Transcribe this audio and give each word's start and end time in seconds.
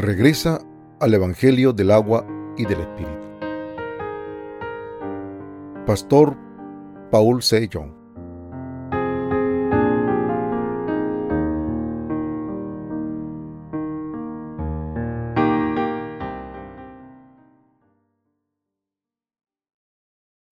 regresa 0.00 0.60
al 0.98 1.14
Evangelio 1.14 1.72
del 1.72 1.90
agua 1.90 2.26
y 2.56 2.64
del 2.64 2.80
Espíritu. 2.80 3.30
Pastor 5.86 6.36
Paul 7.10 7.42
C. 7.42 7.68
Young. 7.68 8.00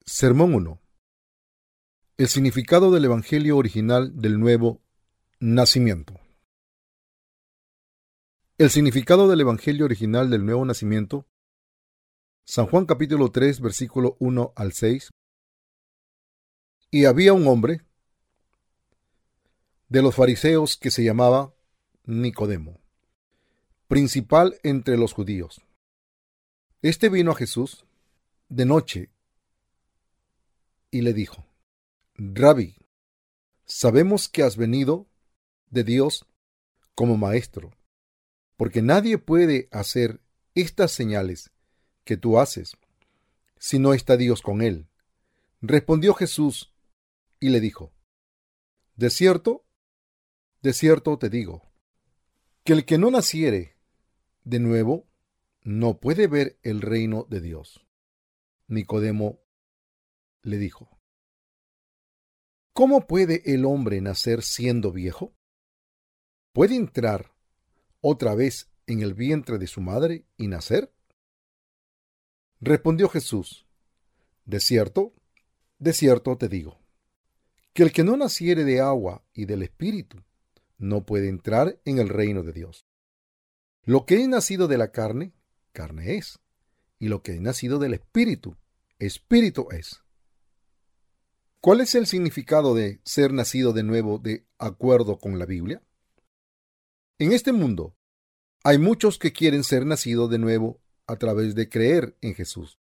Sermón 0.05 0.55
1. 0.55 0.81
El 2.17 2.27
significado 2.27 2.91
del 2.91 3.05
Evangelio 3.05 3.57
original 3.57 4.21
del 4.21 4.41
nuevo 4.41 4.81
nacimiento. 5.39 6.15
El 8.59 8.71
significado 8.71 9.29
del 9.29 9.41
Evangelio 9.41 9.85
original 9.85 10.31
del 10.31 10.45
nuevo 10.45 10.65
nacimiento. 10.65 11.29
San 12.45 12.67
Juan 12.67 12.87
capítulo 12.87 13.31
3 13.31 13.61
versículo 13.61 14.17
1 14.19 14.53
al 14.57 14.73
6. 14.73 15.11
Y 16.91 17.05
había 17.05 17.35
un 17.35 17.47
hombre 17.47 17.83
de 19.89 20.03
los 20.03 20.17
fariseos 20.17 20.77
que 20.77 20.91
se 20.91 21.05
llamaba 21.05 21.55
Nicodemo, 22.03 22.81
principal 23.87 24.59
entre 24.65 24.97
los 24.97 25.13
judíos. 25.13 25.61
Este 26.83 27.11
vino 27.11 27.31
a 27.31 27.37
Jesús 27.37 27.87
de 28.49 28.65
noche 28.65 29.13
y 30.91 31.03
le 31.03 31.13
dijo, 31.13 31.47
Rabbi, 32.17 32.75
sabemos 33.67 34.29
que 34.29 34.43
has 34.43 34.57
venido 34.57 35.07
de 35.71 35.85
Dios 35.85 36.27
como 36.97 37.17
maestro 37.17 37.78
porque 38.59 38.83
nadie 38.83 39.19
puede 39.19 39.69
hacer 39.71 40.21
estas 40.57 40.91
señales 40.91 41.53
que 42.03 42.17
tú 42.17 42.41
haces 42.41 42.77
si 43.57 43.79
no 43.79 43.95
está 43.95 44.17
Dios 44.17 44.43
con 44.43 44.63
él. 44.63 44.89
Respondió 45.61 46.13
Jesús 46.13 46.75
y 47.39 47.51
le 47.51 47.61
dijo, 47.61 47.95
De 48.97 49.11
cierto, 49.11 49.65
de 50.61 50.73
cierto 50.73 51.19
te 51.19 51.31
digo, 51.31 51.71
que 52.65 52.73
el 52.73 52.85
que 52.85 52.99
no 52.99 53.13
naciere 53.13 53.77
de 54.43 54.59
nuevo 54.59 55.09
no 55.63 56.01
puede 56.01 56.27
ver 56.27 56.59
el 56.65 56.81
reino 56.81 57.29
de 57.31 57.41
Dios. 57.41 57.87
Nicodemo 58.67 59.41
le 60.43 60.59
dijo, 60.59 61.01
¿Cómo 62.73 63.07
puede 63.07 63.55
el 63.55 63.65
hombre 63.65 64.01
nacer 64.01 64.43
siendo 64.43 64.91
viejo? 64.91 65.33
¿Puede 66.53 66.75
entrar 66.75 67.38
otra 68.01 68.35
vez 68.35 68.69
en 68.87 69.03
el 69.03 69.15
vientre 69.15 69.59
de 69.59 69.67
su 69.67 69.81
madre 69.81 70.25
y 70.37 70.49
nacer? 70.49 70.93
Respondió 72.61 73.09
Jesús, 73.09 73.67
De 74.45 74.61
cierto, 74.61 75.15
de 75.79 75.93
cierto 75.93 76.37
te 76.37 76.49
digo, 76.49 76.81
que 77.73 77.83
el 77.83 77.93
que 77.93 78.05
no 78.05 78.17
naciere 78.17 78.65
de 78.65 78.81
agua 78.81 79.25
y 79.33 79.45
del 79.45 79.63
Espíritu 79.63 80.19
no 80.79 81.05
puede 81.05 81.29
entrar 81.29 81.81
en 81.85 81.99
el 81.99 82.09
reino 82.09 82.43
de 82.43 82.53
Dios. 82.53 82.87
Lo 83.85 84.07
que 84.07 84.21
es 84.21 84.29
nacido 84.29 84.69
de 84.69 84.79
la 84.79 84.91
carne, 84.91 85.33
carne 85.73 86.17
es, 86.17 86.41
y 86.99 87.09
lo 87.09 87.23
que 87.23 87.35
es 87.35 87.41
nacido 87.41 87.79
del 87.79 87.95
Espíritu, 87.95 88.57
Espíritu 88.99 89.69
es. 89.71 90.03
¿Cuál 91.61 91.81
es 91.81 91.95
el 91.95 92.07
significado 92.07 92.75
de 92.75 93.01
ser 93.05 93.33
nacido 93.33 93.73
de 93.73 93.83
nuevo 93.83 94.19
de 94.19 94.47
acuerdo 94.59 95.19
con 95.19 95.39
la 95.39 95.47
Biblia? 95.47 95.83
En 97.21 97.33
este 97.33 97.53
mundo 97.53 97.97
hay 98.63 98.79
muchos 98.79 99.19
que 99.19 99.33
quieren 99.33 99.65
ser 99.65 99.85
nacidos 99.85 100.31
de 100.31 100.39
nuevo 100.39 100.81
a 101.09 101.17
través 101.17 101.57
de 101.57 101.69
creer 101.69 102.17
en 102.21 102.35
Jesús. 102.35 102.79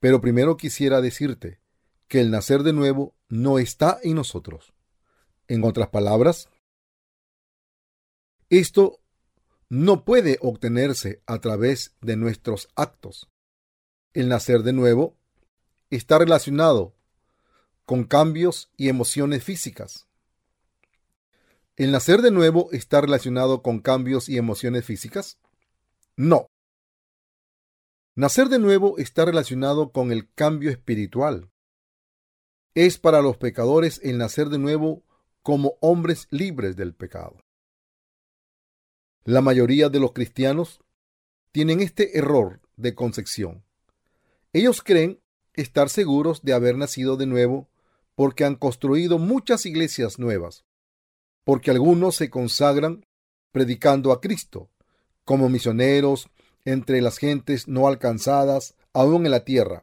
Pero 0.00 0.20
primero 0.20 0.56
quisiera 0.56 1.00
decirte 1.00 1.60
que 2.08 2.20
el 2.20 2.32
nacer 2.32 2.64
de 2.64 2.72
nuevo 2.72 3.14
no 3.28 3.60
está 3.60 4.00
en 4.02 4.16
nosotros. 4.16 4.72
En 5.46 5.62
otras 5.62 5.88
palabras, 5.88 6.48
esto 8.50 9.00
no 9.68 10.04
puede 10.04 10.38
obtenerse 10.40 11.22
a 11.26 11.38
través 11.40 11.94
de 12.00 12.16
nuestros 12.16 12.68
actos. 12.74 13.30
El 14.14 14.28
nacer 14.28 14.62
de 14.64 14.72
nuevo 14.72 15.16
está 15.90 16.18
relacionado 16.18 16.96
con 17.84 18.02
cambios 18.02 18.72
y 18.76 18.88
emociones 18.88 19.44
físicas. 19.44 20.07
¿El 21.78 21.92
nacer 21.92 22.22
de 22.22 22.32
nuevo 22.32 22.70
está 22.72 23.00
relacionado 23.00 23.62
con 23.62 23.78
cambios 23.78 24.28
y 24.28 24.36
emociones 24.36 24.84
físicas? 24.84 25.38
No. 26.16 26.50
Nacer 28.16 28.48
de 28.48 28.58
nuevo 28.58 28.98
está 28.98 29.24
relacionado 29.24 29.92
con 29.92 30.10
el 30.10 30.28
cambio 30.34 30.70
espiritual. 30.70 31.52
Es 32.74 32.98
para 32.98 33.22
los 33.22 33.36
pecadores 33.36 34.00
el 34.02 34.18
nacer 34.18 34.48
de 34.48 34.58
nuevo 34.58 35.04
como 35.44 35.74
hombres 35.80 36.26
libres 36.30 36.74
del 36.74 36.96
pecado. 36.96 37.44
La 39.22 39.40
mayoría 39.40 39.88
de 39.88 40.00
los 40.00 40.10
cristianos 40.10 40.80
tienen 41.52 41.78
este 41.78 42.18
error 42.18 42.60
de 42.74 42.96
concepción. 42.96 43.62
Ellos 44.52 44.82
creen 44.82 45.20
estar 45.52 45.90
seguros 45.90 46.42
de 46.42 46.54
haber 46.54 46.76
nacido 46.76 47.16
de 47.16 47.26
nuevo 47.26 47.68
porque 48.16 48.44
han 48.44 48.56
construido 48.56 49.18
muchas 49.18 49.64
iglesias 49.64 50.18
nuevas 50.18 50.64
porque 51.48 51.70
algunos 51.70 52.14
se 52.16 52.28
consagran 52.28 53.06
predicando 53.52 54.12
a 54.12 54.20
Cristo 54.20 54.68
como 55.24 55.48
misioneros 55.48 56.28
entre 56.66 57.00
las 57.00 57.16
gentes 57.16 57.68
no 57.68 57.88
alcanzadas 57.88 58.74
aún 58.92 59.24
en 59.24 59.30
la 59.30 59.46
tierra, 59.46 59.82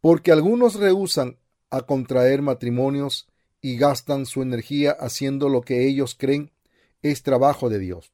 porque 0.00 0.30
algunos 0.30 0.76
rehusan 0.76 1.36
a 1.70 1.80
contraer 1.80 2.42
matrimonios 2.42 3.26
y 3.60 3.76
gastan 3.76 4.24
su 4.24 4.40
energía 4.40 4.92
haciendo 4.92 5.48
lo 5.48 5.62
que 5.62 5.84
ellos 5.88 6.14
creen 6.16 6.52
es 7.02 7.24
trabajo 7.24 7.68
de 7.68 7.80
Dios. 7.80 8.12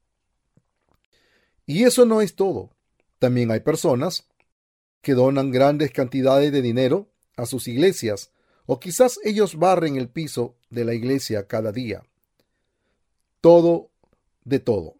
Y 1.66 1.84
eso 1.84 2.06
no 2.06 2.22
es 2.22 2.34
todo. 2.34 2.70
También 3.18 3.50
hay 3.50 3.60
personas 3.60 4.26
que 5.02 5.12
donan 5.12 5.50
grandes 5.50 5.90
cantidades 5.90 6.50
de 6.50 6.62
dinero 6.62 7.10
a 7.36 7.44
sus 7.44 7.68
iglesias, 7.68 8.30
o 8.64 8.80
quizás 8.80 9.20
ellos 9.22 9.56
barren 9.56 9.96
el 9.96 10.08
piso 10.08 10.56
de 10.70 10.86
la 10.86 10.94
iglesia 10.94 11.46
cada 11.46 11.72
día 11.72 12.04
todo 13.40 13.90
de 14.44 14.58
todo. 14.58 14.96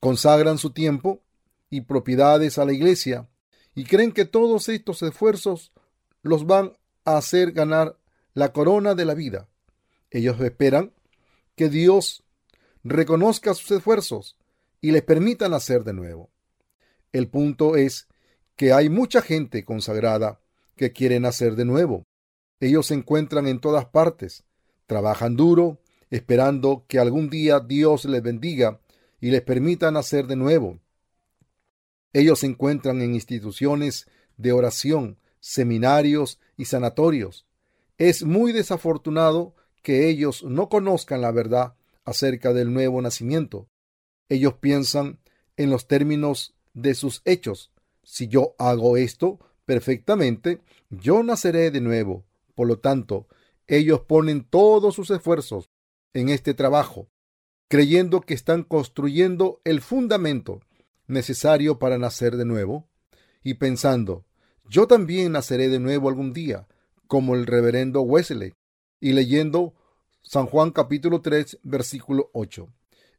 Consagran 0.00 0.58
su 0.58 0.70
tiempo 0.70 1.22
y 1.70 1.82
propiedades 1.82 2.58
a 2.58 2.64
la 2.64 2.72
iglesia 2.72 3.28
y 3.74 3.84
creen 3.84 4.12
que 4.12 4.24
todos 4.24 4.68
estos 4.68 5.02
esfuerzos 5.02 5.72
los 6.22 6.46
van 6.46 6.76
a 7.04 7.16
hacer 7.16 7.52
ganar 7.52 7.98
la 8.34 8.52
corona 8.52 8.94
de 8.94 9.04
la 9.04 9.14
vida. 9.14 9.48
Ellos 10.10 10.40
esperan 10.40 10.92
que 11.54 11.68
Dios 11.68 12.24
reconozca 12.84 13.54
sus 13.54 13.70
esfuerzos 13.70 14.36
y 14.80 14.92
les 14.92 15.02
permita 15.02 15.48
nacer 15.48 15.84
de 15.84 15.92
nuevo. 15.92 16.30
El 17.12 17.28
punto 17.28 17.76
es 17.76 18.08
que 18.56 18.72
hay 18.72 18.88
mucha 18.88 19.22
gente 19.22 19.64
consagrada 19.64 20.40
que 20.76 20.92
quiere 20.92 21.18
nacer 21.20 21.56
de 21.56 21.64
nuevo. 21.64 22.06
Ellos 22.60 22.86
se 22.86 22.94
encuentran 22.94 23.46
en 23.46 23.60
todas 23.60 23.86
partes, 23.86 24.44
trabajan 24.86 25.36
duro, 25.36 25.80
esperando 26.10 26.84
que 26.88 26.98
algún 26.98 27.30
día 27.30 27.60
Dios 27.60 28.04
les 28.04 28.22
bendiga 28.22 28.80
y 29.20 29.30
les 29.30 29.42
permita 29.42 29.90
nacer 29.90 30.26
de 30.26 30.36
nuevo. 30.36 30.78
Ellos 32.12 32.40
se 32.40 32.46
encuentran 32.46 33.02
en 33.02 33.14
instituciones 33.14 34.06
de 34.36 34.52
oración, 34.52 35.18
seminarios 35.40 36.38
y 36.56 36.66
sanatorios. 36.66 37.46
Es 37.98 38.24
muy 38.24 38.52
desafortunado 38.52 39.54
que 39.82 40.08
ellos 40.08 40.42
no 40.42 40.68
conozcan 40.68 41.20
la 41.20 41.30
verdad 41.30 41.74
acerca 42.04 42.52
del 42.52 42.72
nuevo 42.72 43.00
nacimiento. 43.02 43.68
Ellos 44.28 44.54
piensan 44.54 45.18
en 45.56 45.70
los 45.70 45.86
términos 45.86 46.54
de 46.74 46.94
sus 46.94 47.22
hechos. 47.24 47.72
Si 48.02 48.28
yo 48.28 48.54
hago 48.58 48.96
esto 48.96 49.38
perfectamente, 49.64 50.60
yo 50.90 51.22
naceré 51.22 51.70
de 51.70 51.80
nuevo. 51.80 52.24
Por 52.54 52.68
lo 52.68 52.78
tanto, 52.78 53.26
ellos 53.66 54.00
ponen 54.00 54.44
todos 54.44 54.94
sus 54.94 55.10
esfuerzos 55.10 55.70
en 56.14 56.28
este 56.28 56.54
trabajo, 56.54 57.08
creyendo 57.68 58.20
que 58.20 58.34
están 58.34 58.62
construyendo 58.62 59.60
el 59.64 59.80
fundamento 59.80 60.60
necesario 61.06 61.78
para 61.78 61.98
nacer 61.98 62.36
de 62.36 62.44
nuevo 62.44 62.88
y 63.42 63.54
pensando, 63.54 64.24
yo 64.68 64.86
también 64.86 65.32
naceré 65.32 65.68
de 65.68 65.78
nuevo 65.78 66.08
algún 66.08 66.32
día, 66.32 66.66
como 67.06 67.34
el 67.34 67.46
reverendo 67.46 68.02
Wesley, 68.02 68.54
y 69.00 69.12
leyendo 69.12 69.74
San 70.22 70.46
Juan 70.46 70.72
capítulo 70.72 71.20
3, 71.20 71.60
versículo 71.62 72.30
8. 72.32 72.68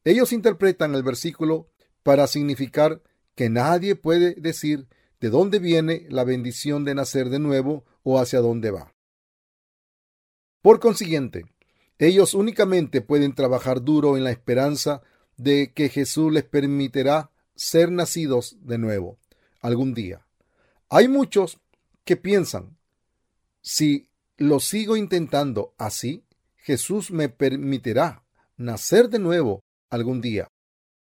Ellos 0.04 0.34
interpretan 0.34 0.96
el 0.96 1.04
versículo 1.04 1.70
para 2.04 2.28
significar 2.28 3.02
que 3.36 3.50
nadie 3.50 3.96
puede 3.96 4.36
decir 4.36 4.88
de 5.20 5.30
dónde 5.30 5.60
viene 5.60 6.06
la 6.10 6.24
bendición 6.24 6.84
de 6.84 6.96
nacer 6.96 7.30
de 7.30 7.40
nuevo 7.40 7.86
o 8.04 8.20
hacia 8.20 8.40
dónde 8.40 8.72
va. 8.72 8.94
Por 10.62 10.80
consiguiente, 10.80 11.46
ellos 12.00 12.34
únicamente 12.34 13.02
pueden 13.02 13.34
trabajar 13.34 13.84
duro 13.84 14.18
en 14.18 14.24
la 14.24 14.32
esperanza 14.32 15.02
de 15.36 15.74
que 15.74 15.90
Jesús 15.90 16.32
les 16.32 16.44
permitirá 16.44 17.32
ser 17.56 17.92
nacidos 17.92 18.58
de 18.62 18.78
nuevo 18.78 19.18
algún 19.62 19.94
día. 19.94 20.26
Hay 20.90 21.08
muchos 21.08 21.60
que 22.04 22.16
piensan, 22.16 22.78
si 23.62 24.10
lo 24.38 24.60
sigo 24.60 24.96
intentando 24.96 25.74
así, 25.78 26.24
Jesús 26.56 27.12
me 27.12 27.30
permitirá 27.30 28.24
nacer 28.56 29.10
de 29.10 29.20
nuevo 29.20 29.62
algún 29.90 30.22
día. 30.22 30.48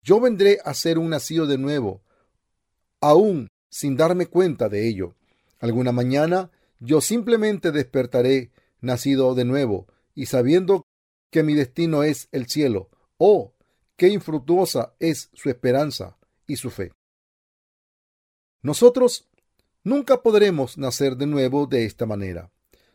Yo 0.04 0.20
vendré 0.20 0.60
a 0.66 0.74
ser 0.74 0.98
un 0.98 1.10
nacido 1.10 1.46
de 1.46 1.58
nuevo, 1.58 2.02
aún 3.00 3.48
sin 3.70 3.96
darme 3.96 4.26
cuenta 4.26 4.70
de 4.70 4.88
ello. 4.88 5.16
Alguna 5.60 5.92
mañana 5.92 6.50
yo 6.80 7.02
simplemente 7.02 7.72
despertaré 7.72 8.52
nacido 8.82 9.36
de 9.36 9.46
nuevo 9.46 9.88
y 10.22 10.28
sabiendo 10.28 10.86
que 11.32 11.42
mi 11.42 11.56
destino 11.56 12.04
es 12.04 12.30
el 12.32 12.46
cielo. 12.46 12.92
Oh, 13.18 13.56
qué 13.96 14.10
infructuosa 14.10 14.94
es 15.00 15.32
su 15.34 15.50
esperanza 15.50 16.20
y 16.46 16.58
su 16.58 16.70
fe. 16.70 16.92
Nosotros 18.62 19.28
nunca 19.84 20.22
podremos 20.22 20.78
nacer 20.78 21.18
de 21.18 21.26
nuevo 21.26 21.66
de 21.66 21.86
esta 21.86 22.06
manera. 22.06 22.52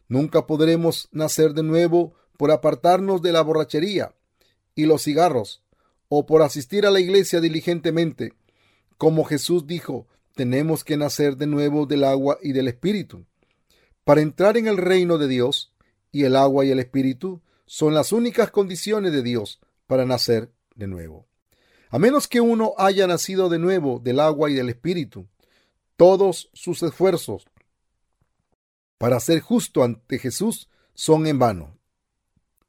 Nunca 0.06 0.46
podremos 0.46 1.08
nacer 1.10 1.52
de 1.52 1.64
nuevo 1.64 2.14
por 2.38 2.52
apartarnos 2.52 3.20
de 3.22 3.32
la 3.32 3.42
borrachería 3.42 4.14
y 4.76 4.86
los 4.86 5.02
cigarros 5.02 5.64
o 6.08 6.26
por 6.26 6.42
asistir 6.42 6.86
a 6.86 6.92
la 6.92 7.00
iglesia 7.00 7.40
diligentemente. 7.40 8.34
Como 8.98 9.24
Jesús 9.24 9.66
dijo, 9.66 10.06
tenemos 10.36 10.84
que 10.84 10.96
nacer 10.96 11.36
de 11.36 11.48
nuevo 11.48 11.86
del 11.86 12.04
agua 12.04 12.38
y 12.40 12.52
del 12.52 12.68
espíritu. 12.68 13.26
Para 14.04 14.20
entrar 14.20 14.56
en 14.56 14.68
el 14.68 14.76
reino 14.76 15.18
de 15.18 15.26
Dios, 15.26 15.72
y 16.12 16.24
el 16.24 16.36
agua 16.36 16.64
y 16.64 16.70
el 16.70 16.78
espíritu 16.78 17.42
son 17.66 17.94
las 17.94 18.12
únicas 18.12 18.50
condiciones 18.50 19.12
de 19.12 19.22
Dios 19.22 19.60
para 19.86 20.04
nacer 20.04 20.52
de 20.74 20.86
nuevo. 20.86 21.26
A 21.90 21.98
menos 21.98 22.28
que 22.28 22.40
uno 22.40 22.74
haya 22.78 23.06
nacido 23.06 23.48
de 23.48 23.58
nuevo 23.58 24.00
del 24.02 24.20
agua 24.20 24.50
y 24.50 24.54
del 24.54 24.68
espíritu, 24.68 25.26
todos 25.96 26.50
sus 26.52 26.82
esfuerzos 26.82 27.46
para 28.98 29.20
ser 29.20 29.40
justo 29.40 29.84
ante 29.84 30.18
Jesús 30.18 30.68
son 30.94 31.26
en 31.26 31.38
vano. 31.38 31.76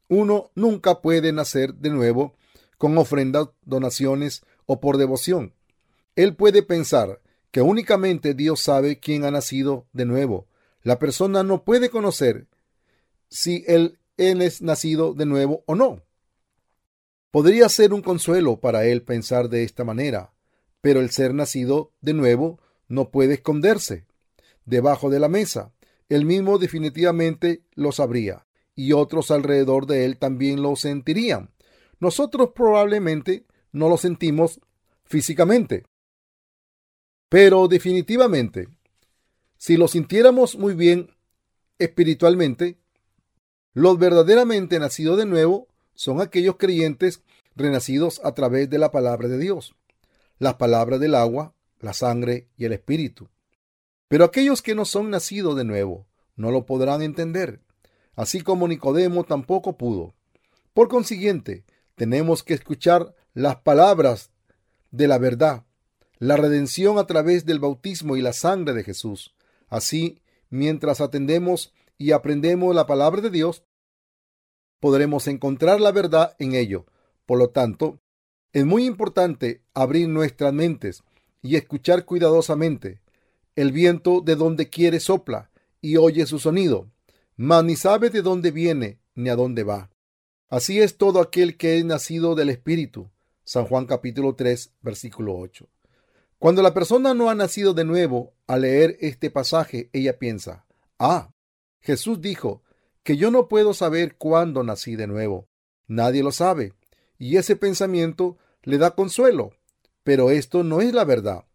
Uno 0.08 0.50
nunca 0.54 1.00
puede 1.00 1.32
nacer 1.32 1.74
de 1.74 1.90
nuevo 1.90 2.34
con 2.76 2.96
ofrendas, 2.96 3.48
donaciones 3.64 4.42
o 4.66 4.80
por 4.80 4.96
devoción. 4.96 5.54
Él 6.16 6.36
puede 6.36 6.62
pensar 6.62 7.20
que 7.50 7.62
únicamente 7.62 8.34
Dios 8.34 8.60
sabe 8.60 9.00
quién 9.00 9.24
ha 9.24 9.30
nacido 9.30 9.86
de 9.92 10.04
nuevo. 10.04 10.46
La 10.82 10.98
persona 10.98 11.42
no 11.42 11.64
puede 11.64 11.90
conocer 11.90 12.46
si 13.30 13.64
él, 13.66 13.98
es 14.16 14.62
nacido 14.62 15.14
de 15.14 15.26
nuevo 15.26 15.62
o 15.66 15.74
no. 15.74 16.02
Podría 17.30 17.68
ser 17.68 17.92
un 17.92 18.02
consuelo 18.02 18.58
para 18.58 18.84
él 18.86 19.02
pensar 19.02 19.48
de 19.48 19.62
esta 19.62 19.84
manera, 19.84 20.32
pero 20.80 21.00
el 21.00 21.10
ser 21.10 21.34
nacido 21.34 21.92
de 22.00 22.14
nuevo 22.14 22.58
no 22.88 23.10
puede 23.10 23.34
esconderse 23.34 24.06
debajo 24.64 25.10
de 25.10 25.20
la 25.20 25.28
mesa. 25.28 25.72
Él 26.08 26.24
mismo 26.24 26.58
definitivamente 26.58 27.62
lo 27.74 27.92
sabría, 27.92 28.46
y 28.74 28.92
otros 28.92 29.30
alrededor 29.30 29.86
de 29.86 30.04
él 30.04 30.18
también 30.18 30.62
lo 30.62 30.74
sentirían. 30.74 31.50
Nosotros 32.00 32.50
probablemente 32.54 33.44
no 33.72 33.88
lo 33.88 33.98
sentimos 33.98 34.60
físicamente, 35.04 35.84
pero 37.28 37.68
definitivamente, 37.68 38.68
si 39.58 39.76
lo 39.76 39.88
sintiéramos 39.88 40.56
muy 40.56 40.74
bien 40.74 41.10
espiritualmente, 41.78 42.78
los 43.78 43.96
verdaderamente 43.96 44.80
nacidos 44.80 45.18
de 45.18 45.24
nuevo 45.24 45.68
son 45.94 46.20
aquellos 46.20 46.56
creyentes 46.56 47.22
renacidos 47.54 48.20
a 48.24 48.34
través 48.34 48.68
de 48.68 48.76
la 48.76 48.90
palabra 48.90 49.28
de 49.28 49.38
Dios, 49.38 49.76
la 50.40 50.58
palabra 50.58 50.98
del 50.98 51.14
agua, 51.14 51.54
la 51.78 51.92
sangre 51.92 52.48
y 52.56 52.64
el 52.64 52.72
espíritu. 52.72 53.28
Pero 54.08 54.24
aquellos 54.24 54.62
que 54.62 54.74
no 54.74 54.84
son 54.84 55.10
nacidos 55.10 55.54
de 55.54 55.62
nuevo 55.62 56.08
no 56.34 56.50
lo 56.50 56.66
podrán 56.66 57.02
entender, 57.02 57.60
así 58.16 58.40
como 58.40 58.66
Nicodemo 58.66 59.22
tampoco 59.22 59.78
pudo. 59.78 60.12
Por 60.74 60.88
consiguiente, 60.88 61.64
tenemos 61.94 62.42
que 62.42 62.54
escuchar 62.54 63.14
las 63.32 63.58
palabras 63.58 64.32
de 64.90 65.06
la 65.06 65.18
verdad, 65.18 65.66
la 66.18 66.36
redención 66.36 66.98
a 66.98 67.06
través 67.06 67.46
del 67.46 67.60
bautismo 67.60 68.16
y 68.16 68.22
la 68.22 68.32
sangre 68.32 68.74
de 68.74 68.82
Jesús. 68.82 69.36
Así, 69.68 70.20
mientras 70.50 71.00
atendemos 71.00 71.72
y 71.96 72.10
aprendemos 72.10 72.74
la 72.74 72.86
palabra 72.86 73.20
de 73.20 73.30
Dios, 73.30 73.62
podremos 74.80 75.26
encontrar 75.28 75.80
la 75.80 75.92
verdad 75.92 76.34
en 76.38 76.54
ello. 76.54 76.86
Por 77.26 77.38
lo 77.38 77.50
tanto, 77.50 78.00
es 78.52 78.64
muy 78.64 78.86
importante 78.86 79.62
abrir 79.74 80.08
nuestras 80.08 80.52
mentes 80.52 81.02
y 81.42 81.56
escuchar 81.56 82.04
cuidadosamente. 82.04 83.00
El 83.56 83.72
viento 83.72 84.20
de 84.20 84.36
donde 84.36 84.68
quiere 84.68 85.00
sopla 85.00 85.50
y 85.80 85.96
oye 85.96 86.26
su 86.26 86.38
sonido, 86.38 86.90
mas 87.36 87.64
ni 87.64 87.76
sabe 87.76 88.10
de 88.10 88.22
dónde 88.22 88.50
viene 88.50 88.98
ni 89.14 89.28
a 89.28 89.36
dónde 89.36 89.64
va. 89.64 89.90
Así 90.48 90.80
es 90.80 90.96
todo 90.96 91.20
aquel 91.20 91.56
que 91.56 91.78
es 91.78 91.84
nacido 91.84 92.34
del 92.34 92.48
Espíritu. 92.48 93.10
San 93.44 93.66
Juan 93.66 93.86
capítulo 93.86 94.34
3, 94.34 94.74
versículo 94.80 95.36
8. 95.36 95.68
Cuando 96.38 96.62
la 96.62 96.72
persona 96.72 97.14
no 97.14 97.30
ha 97.30 97.34
nacido 97.34 97.74
de 97.74 97.84
nuevo, 97.84 98.32
al 98.46 98.62
leer 98.62 98.96
este 99.00 99.30
pasaje, 99.30 99.90
ella 99.92 100.18
piensa, 100.18 100.66
ah, 100.98 101.30
Jesús 101.80 102.20
dijo 102.20 102.62
que 103.08 103.16
yo 103.16 103.30
no 103.30 103.48
puedo 103.48 103.72
saber 103.72 104.16
cuándo 104.18 104.62
nací 104.62 104.94
de 104.94 105.06
nuevo. 105.06 105.48
Nadie 105.86 106.22
lo 106.22 106.30
sabe. 106.30 106.74
Y 107.18 107.38
ese 107.38 107.56
pensamiento 107.56 108.36
le 108.64 108.76
da 108.76 108.90
consuelo. 108.90 109.54
Pero 110.04 110.30
esto 110.30 110.62
no 110.62 110.82
es 110.82 110.92
la 110.92 111.06
verdad. 111.06 111.46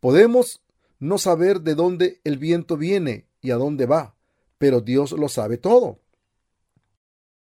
Podemos 0.00 0.60
no 0.98 1.18
saber 1.18 1.60
de 1.60 1.76
dónde 1.76 2.20
el 2.24 2.36
viento 2.36 2.76
viene 2.76 3.28
y 3.40 3.52
a 3.52 3.54
dónde 3.54 3.86
va, 3.86 4.16
pero 4.58 4.80
Dios 4.80 5.12
lo 5.12 5.28
sabe 5.28 5.56
todo. 5.56 6.00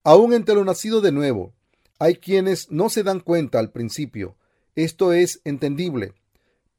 Aún 0.03 0.33
entre 0.33 0.57
lo 0.57 0.65
nacido 0.65 1.01
de 1.01 1.13
nuevo, 1.13 1.55
hay 2.01 2.17
quienes 2.17 2.73
no 2.73 2.89
se 2.89 3.05
dan 3.05 3.21
cuenta 3.21 3.61
al 3.61 3.71
principio. 3.71 4.37
Esto 4.75 5.13
es 5.13 5.41
entendible. 5.45 6.15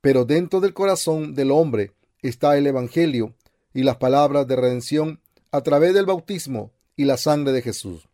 Pero 0.02 0.26
dentro 0.26 0.60
del 0.60 0.74
corazón 0.74 1.34
del 1.34 1.52
hombre 1.52 1.94
está 2.22 2.58
el 2.58 2.68
Evangelio 2.68 3.36
y 3.74 3.84
las 3.84 3.96
palabras 3.96 4.48
de 4.48 4.58
redención 4.58 5.22
a 5.58 5.64
través 5.64 5.94
del 5.96 6.06
bautismo 6.06 6.72
y 6.96 7.06
la 7.06 7.18
sangre 7.18 7.52
de 7.52 7.64
Jesús. 7.64 8.08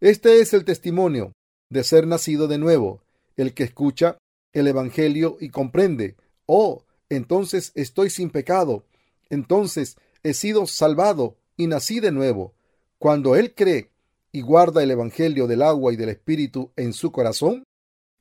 Este 0.00 0.40
es 0.40 0.54
el 0.54 0.64
testimonio 0.64 1.32
de 1.68 1.84
ser 1.84 2.06
nacido 2.06 2.48
de 2.48 2.56
nuevo, 2.56 3.02
el 3.36 3.52
que 3.52 3.64
escucha 3.64 4.16
el 4.54 4.66
Evangelio 4.66 5.36
y 5.40 5.50
comprende, 5.50 6.16
oh, 6.46 6.84
entonces 7.10 7.72
estoy 7.74 8.08
sin 8.08 8.30
pecado, 8.30 8.84
entonces 9.28 9.98
he 10.22 10.32
sido 10.32 10.66
salvado 10.66 11.36
y 11.56 11.66
nací 11.66 12.00
de 12.00 12.12
nuevo. 12.12 12.54
Cuando 12.98 13.36
él 13.36 13.54
cree 13.54 13.90
y 14.32 14.40
guarda 14.40 14.82
el 14.82 14.90
Evangelio 14.90 15.46
del 15.46 15.60
agua 15.60 15.92
y 15.92 15.96
del 15.96 16.08
Espíritu 16.08 16.72
en 16.76 16.94
su 16.94 17.12
corazón, 17.12 17.62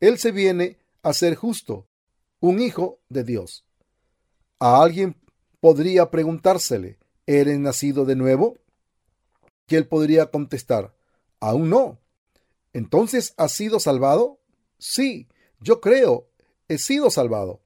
él 0.02 0.18
se 0.18 0.32
viene 0.32 0.78
a 1.02 1.14
ser 1.14 1.36
justo, 1.36 1.86
un 2.42 2.60
hijo 2.60 3.00
de 3.08 3.24
Dios. 3.24 3.64
A 4.60 4.84
alguien 4.84 5.16
podría 5.62 6.12
preguntársele, 6.12 6.99
¿eres 7.30 7.60
nacido 7.60 8.06
de 8.06 8.16
nuevo? 8.16 8.58
Y 9.68 9.76
él 9.76 9.88
podría 9.88 10.32
contestar, 10.32 10.96
aún 11.40 11.70
no. 11.70 12.00
Entonces, 12.74 13.36
¿has 13.38 13.52
sido 13.52 13.80
salvado? 13.80 14.40
Sí, 14.80 15.28
yo 15.60 15.80
creo, 15.80 16.28
he 16.68 16.80
sido 16.80 17.12
salvado. 17.12 17.62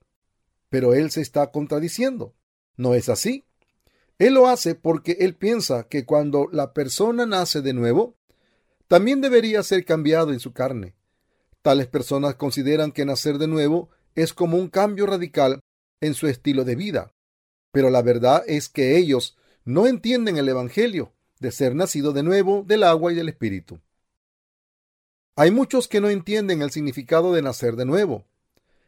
Pero 0.68 0.94
él 0.94 1.12
se 1.12 1.22
está 1.22 1.52
contradiciendo. 1.52 2.34
¿No 2.76 2.94
es 2.94 3.08
así? 3.08 3.46
Él 4.20 4.34
lo 4.34 4.48
hace 4.48 4.76
porque 4.76 5.18
él 5.22 5.36
piensa 5.36 5.88
que 5.88 6.06
cuando 6.06 6.50
la 6.52 6.74
persona 6.74 7.26
nace 7.26 7.62
de 7.62 7.74
nuevo, 7.74 8.18
también 8.90 9.22
debería 9.22 9.64
ser 9.64 9.86
cambiado 9.86 10.34
en 10.34 10.42
su 10.42 10.52
carne. 10.52 10.94
Tales 11.62 11.88
personas 11.88 12.36
consideran 12.36 12.92
que 12.92 13.06
nacer 13.06 13.38
de 13.38 13.48
nuevo 13.48 13.90
es 14.16 14.34
como 14.34 14.58
un 14.58 14.68
cambio 14.68 15.06
radical 15.06 15.62
en 16.02 16.16
su 16.16 16.28
estilo 16.28 16.66
de 16.66 16.76
vida. 16.76 17.14
Pero 17.72 17.90
la 17.90 18.02
verdad 18.02 18.44
es 18.46 18.68
que 18.68 18.98
ellos 18.98 19.38
no 19.66 19.88
entienden 19.88 20.38
el 20.38 20.50
Evangelio 20.50 21.14
de 21.40 21.52
ser 21.52 21.76
nacido 21.76 22.12
de 22.14 22.24
nuevo 22.24 22.64
del 22.66 22.84
agua 22.84 23.12
y 23.12 23.16
del 23.16 23.30
Espíritu. 23.30 23.80
Hay 25.36 25.52
muchos 25.52 25.88
que 25.88 26.02
no 26.02 26.10
entienden 26.10 26.62
el 26.62 26.72
significado 26.72 27.34
de 27.34 27.42
nacer 27.42 27.76
de 27.76 27.86
nuevo. 27.86 28.26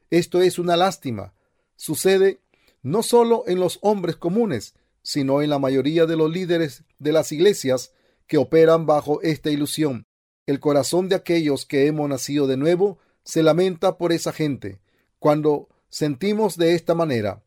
Esto 0.10 0.42
es 0.42 0.60
una 0.60 0.78
lástima. 0.78 1.34
Sucede 1.76 2.40
no 2.84 3.02
solo 3.04 3.44
en 3.48 3.60
los 3.60 3.80
hombres 3.82 4.16
comunes, 4.16 4.76
sino 5.02 5.42
en 5.42 5.50
la 5.50 5.60
mayoría 5.60 6.06
de 6.06 6.18
los 6.18 6.32
líderes 6.32 6.84
de 7.00 7.12
las 7.12 7.32
iglesias 7.32 7.94
que 8.28 8.38
operan 8.38 8.86
bajo 8.86 9.22
esta 9.22 9.50
ilusión. 9.50 10.06
El 10.46 10.60
corazón 10.60 11.10
de 11.10 11.16
aquellos 11.16 11.66
que 11.66 11.88
hemos 11.88 12.08
nacido 12.08 12.48
de 12.48 12.58
nuevo 12.58 13.00
se 13.24 13.42
lamenta 13.42 13.98
por 13.98 14.12
esa 14.12 14.32
gente, 14.32 14.80
cuando 15.18 15.68
sentimos 15.90 16.58
de 16.58 16.76
esta 16.76 16.94
manera, 16.94 17.44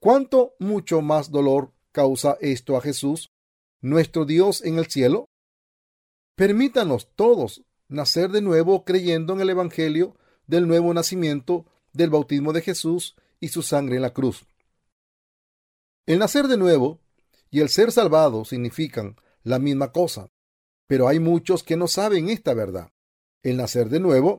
¿cuánto 0.00 0.56
mucho 0.58 1.00
más 1.00 1.30
dolor 1.30 1.72
causa 1.92 2.36
esto 2.40 2.76
a 2.76 2.80
Jesús, 2.80 3.30
nuestro 3.80 4.24
Dios 4.24 4.62
en 4.64 4.78
el 4.78 4.86
cielo? 4.86 5.26
Permítanos 6.34 7.08
todos 7.14 7.62
nacer 7.88 8.30
de 8.30 8.40
nuevo 8.40 8.84
creyendo 8.84 9.34
en 9.34 9.40
el 9.40 9.50
Evangelio 9.50 10.16
del 10.46 10.66
nuevo 10.66 10.92
nacimiento 10.94 11.66
del 11.92 12.10
bautismo 12.10 12.52
de 12.52 12.62
Jesús 12.62 13.16
y 13.38 13.48
su 13.48 13.62
sangre 13.62 13.96
en 13.96 14.02
la 14.02 14.12
cruz. 14.12 14.46
El 16.06 16.18
nacer 16.18 16.48
de 16.48 16.56
nuevo 16.56 17.00
y 17.50 17.60
el 17.60 17.68
ser 17.68 17.92
salvado 17.92 18.44
significan 18.44 19.16
la 19.42 19.58
misma 19.58 19.92
cosa, 19.92 20.30
pero 20.86 21.06
hay 21.06 21.20
muchos 21.20 21.62
que 21.62 21.76
no 21.76 21.86
saben 21.86 22.28
esta 22.28 22.54
verdad. 22.54 22.90
El 23.42 23.56
nacer 23.56 23.88
de 23.88 24.00
nuevo 24.00 24.38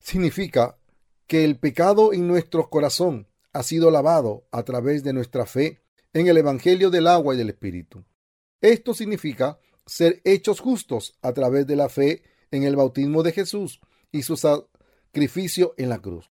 significa 0.00 0.78
que 1.26 1.44
el 1.44 1.58
pecado 1.58 2.12
en 2.12 2.28
nuestro 2.28 2.68
corazón 2.68 3.28
ha 3.52 3.62
sido 3.62 3.90
lavado 3.90 4.46
a 4.50 4.62
través 4.64 5.02
de 5.02 5.12
nuestra 5.12 5.46
fe 5.46 5.82
en 6.16 6.28
el 6.28 6.38
Evangelio 6.38 6.88
del 6.88 7.08
agua 7.08 7.34
y 7.34 7.36
del 7.36 7.50
Espíritu. 7.50 8.02
Esto 8.62 8.94
significa 8.94 9.58
ser 9.84 10.22
hechos 10.24 10.60
justos 10.60 11.18
a 11.20 11.34
través 11.34 11.66
de 11.66 11.76
la 11.76 11.90
fe 11.90 12.22
en 12.50 12.62
el 12.62 12.74
bautismo 12.74 13.22
de 13.22 13.32
Jesús 13.32 13.80
y 14.10 14.22
su 14.22 14.38
sacrificio 14.38 15.74
en 15.76 15.90
la 15.90 15.98
cruz. 15.98 16.30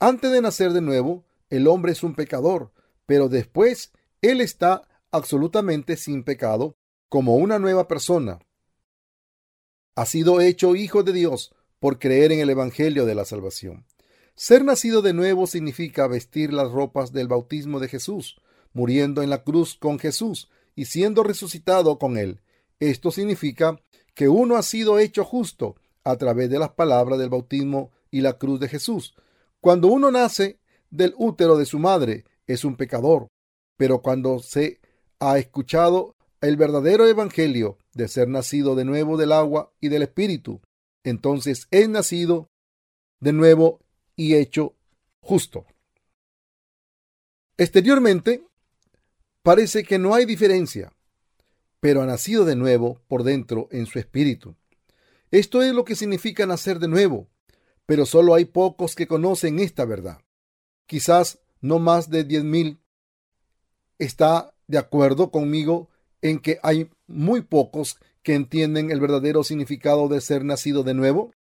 Antes 0.00 0.32
de 0.32 0.42
nacer 0.42 0.72
de 0.72 0.80
nuevo, 0.80 1.24
el 1.48 1.68
hombre 1.68 1.92
es 1.92 2.02
un 2.02 2.16
pecador, 2.16 2.72
pero 3.06 3.28
después 3.28 3.92
él 4.20 4.40
está 4.40 4.82
absolutamente 5.12 5.96
sin 5.96 6.24
pecado 6.24 6.76
como 7.08 7.36
una 7.36 7.60
nueva 7.60 7.86
persona. 7.86 8.40
Ha 9.94 10.06
sido 10.06 10.40
hecho 10.40 10.74
hijo 10.74 11.04
de 11.04 11.12
Dios 11.12 11.54
por 11.78 12.00
creer 12.00 12.32
en 12.32 12.40
el 12.40 12.50
Evangelio 12.50 13.06
de 13.06 13.14
la 13.14 13.24
salvación. 13.24 13.86
Ser 14.34 14.64
nacido 14.64 15.02
de 15.02 15.12
nuevo 15.12 15.46
significa 15.46 16.08
vestir 16.08 16.52
las 16.52 16.72
ropas 16.72 17.12
del 17.12 17.28
bautismo 17.28 17.78
de 17.78 17.86
Jesús, 17.86 18.40
muriendo 18.74 19.22
en 19.22 19.30
la 19.30 19.42
cruz 19.42 19.76
con 19.76 19.98
Jesús 19.98 20.50
y 20.74 20.84
siendo 20.84 21.22
resucitado 21.22 21.98
con 21.98 22.18
él. 22.18 22.42
Esto 22.80 23.10
significa 23.10 23.80
que 24.14 24.28
uno 24.28 24.56
ha 24.56 24.62
sido 24.62 24.98
hecho 24.98 25.24
justo 25.24 25.76
a 26.02 26.16
través 26.16 26.50
de 26.50 26.58
las 26.58 26.72
palabras 26.72 27.18
del 27.18 27.30
bautismo 27.30 27.92
y 28.10 28.20
la 28.20 28.34
cruz 28.34 28.60
de 28.60 28.68
Jesús. 28.68 29.14
Cuando 29.60 29.88
uno 29.88 30.10
nace 30.10 30.58
del 30.90 31.14
útero 31.16 31.56
de 31.56 31.64
su 31.64 31.78
madre, 31.78 32.24
es 32.46 32.64
un 32.64 32.76
pecador, 32.76 33.28
pero 33.76 34.02
cuando 34.02 34.40
se 34.40 34.80
ha 35.18 35.38
escuchado 35.38 36.16
el 36.40 36.56
verdadero 36.56 37.08
evangelio 37.08 37.78
de 37.94 38.08
ser 38.08 38.28
nacido 38.28 38.74
de 38.74 38.84
nuevo 38.84 39.16
del 39.16 39.32
agua 39.32 39.72
y 39.80 39.88
del 39.88 40.02
espíritu, 40.02 40.60
entonces 41.02 41.66
es 41.70 41.88
nacido 41.88 42.48
de 43.20 43.32
nuevo 43.32 43.80
y 44.16 44.34
hecho 44.34 44.74
justo. 45.20 45.64
Exteriormente, 47.56 48.44
parece 49.44 49.84
que 49.84 49.98
no 49.98 50.14
hay 50.14 50.24
diferencia, 50.24 50.90
pero 51.78 52.00
ha 52.00 52.06
nacido 52.06 52.46
de 52.46 52.56
nuevo 52.56 53.02
por 53.08 53.24
dentro 53.24 53.68
en 53.70 53.84
su 53.84 53.98
espíritu. 53.98 54.56
Esto 55.30 55.62
es 55.62 55.74
lo 55.74 55.84
que 55.84 55.96
significa 55.96 56.46
nacer 56.46 56.78
de 56.78 56.88
nuevo, 56.88 57.28
pero 57.84 58.06
solo 58.06 58.34
hay 58.34 58.46
pocos 58.46 58.94
que 58.94 59.06
conocen 59.06 59.58
esta 59.58 59.84
verdad. 59.84 60.18
Quizás 60.86 61.40
no 61.60 61.78
más 61.78 62.08
de 62.08 62.24
diez 62.24 62.42
mil. 62.42 62.80
¿Está 63.98 64.54
de 64.66 64.78
acuerdo 64.78 65.30
conmigo 65.30 65.90
en 66.22 66.38
que 66.38 66.58
hay 66.62 66.88
muy 67.06 67.42
pocos 67.42 67.98
que 68.22 68.34
entienden 68.34 68.90
el 68.90 68.98
verdadero 68.98 69.44
significado 69.44 70.08
de 70.08 70.22
ser 70.22 70.42
nacido 70.42 70.84
de 70.84 70.94
nuevo? 70.94 71.34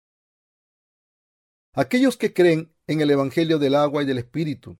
Aquellos 1.72 2.16
que 2.16 2.34
creen 2.34 2.72
en 2.88 3.00
el 3.00 3.12
Evangelio 3.12 3.60
del 3.60 3.76
agua 3.76 4.02
y 4.02 4.06
del 4.06 4.18
Espíritu 4.18 4.76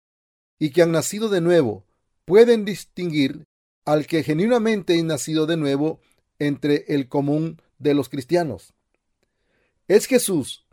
y 0.58 0.70
que 0.70 0.82
han 0.82 0.90
nacido 0.90 1.28
de 1.28 1.40
nuevo 1.40 1.84
pueden 2.24 2.64
distinguir 2.64 3.44
al 3.84 4.06
que 4.06 4.22
genuinamente 4.22 4.96
es 4.96 5.04
nacido 5.04 5.46
de 5.46 5.56
nuevo 5.56 6.00
entre 6.38 6.84
el 6.88 7.08
común 7.08 7.60
de 7.78 7.94
los 7.94 8.08
cristianos. 8.08 8.74
Es 9.88 10.06
Jesús 10.06 10.66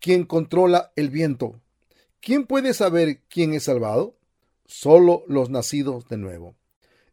quien 0.00 0.24
controla 0.24 0.92
el 0.96 1.10
viento. 1.10 1.60
¿Quién 2.20 2.46
puede 2.46 2.74
saber 2.74 3.20
quién 3.28 3.52
es 3.52 3.64
salvado? 3.64 4.16
Solo 4.66 5.24
los 5.28 5.50
nacidos 5.50 6.08
de 6.08 6.18
nuevo. 6.18 6.56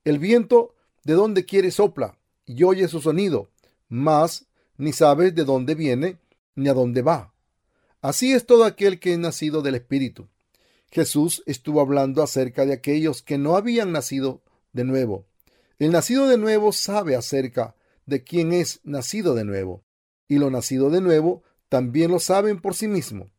El 0.04 0.20
viento 0.20 0.76
de 1.04 1.14
donde 1.14 1.46
quiere 1.46 1.72
sopla 1.72 2.18
y 2.46 2.64
oye 2.64 2.88
su 2.88 3.02
sonido, 3.02 3.50
mas 3.88 4.46
ni 4.78 4.94
sabes 4.94 5.34
de 5.36 5.44
dónde 5.46 5.76
viene 5.76 6.20
ni 6.56 6.70
a 6.70 6.74
dónde 6.74 7.02
va. 7.02 7.34
Así 8.02 8.34
es 8.34 8.46
todo 8.46 8.66
aquel 8.66 9.00
que 9.00 9.14
es 9.14 9.20
nacido 9.20 9.62
del 9.62 9.76
Espíritu. 9.76 10.28
Jesús 10.96 11.44
estuvo 11.46 11.82
hablando 11.82 12.24
acerca 12.24 12.66
de 12.66 12.72
aquellos 12.72 13.22
que 13.22 13.38
no 13.38 13.58
habían 13.58 13.92
nacido 13.92 14.42
de 14.72 14.86
nuevo. 14.86 15.26
El 15.78 15.92
nacido 15.92 16.30
de 16.30 16.38
nuevo 16.38 16.72
sabe 16.72 17.18
acerca 17.18 17.76
de 18.06 18.24
quién 18.24 18.54
es 18.54 18.80
nacido 18.86 19.36
de 19.36 19.44
nuevo, 19.44 19.84
y 20.30 20.38
lo 20.38 20.50
nacido 20.50 20.90
de 20.90 21.02
nuevo 21.02 21.44
también 21.68 22.12
lo 22.12 22.20
saben 22.20 22.62
por 22.62 22.76
sí 22.76 22.88
mismo. 22.88 23.30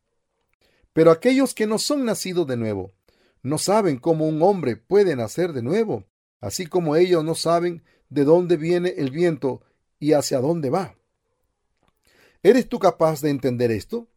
Pero 0.92 1.10
aquellos 1.10 1.54
que 1.54 1.66
no 1.66 1.78
son 1.78 2.04
nacidos 2.04 2.46
de 2.46 2.58
nuevo, 2.58 2.92
no 3.42 3.56
saben 3.56 3.96
cómo 3.96 4.28
un 4.28 4.42
hombre 4.42 4.76
puede 4.76 5.16
nacer 5.16 5.54
de 5.54 5.62
nuevo, 5.62 6.04
así 6.42 6.66
como 6.66 6.94
ellos 6.94 7.24
no 7.24 7.34
saben 7.34 7.82
de 8.10 8.24
dónde 8.24 8.58
viene 8.58 8.96
el 8.98 9.10
viento 9.10 9.62
y 9.98 10.12
hacia 10.12 10.40
dónde 10.40 10.68
va. 10.68 10.98
¿Eres 12.42 12.68
tú 12.68 12.78
capaz 12.78 13.22
de 13.22 13.30
entender 13.30 13.70
esto? 13.70 14.08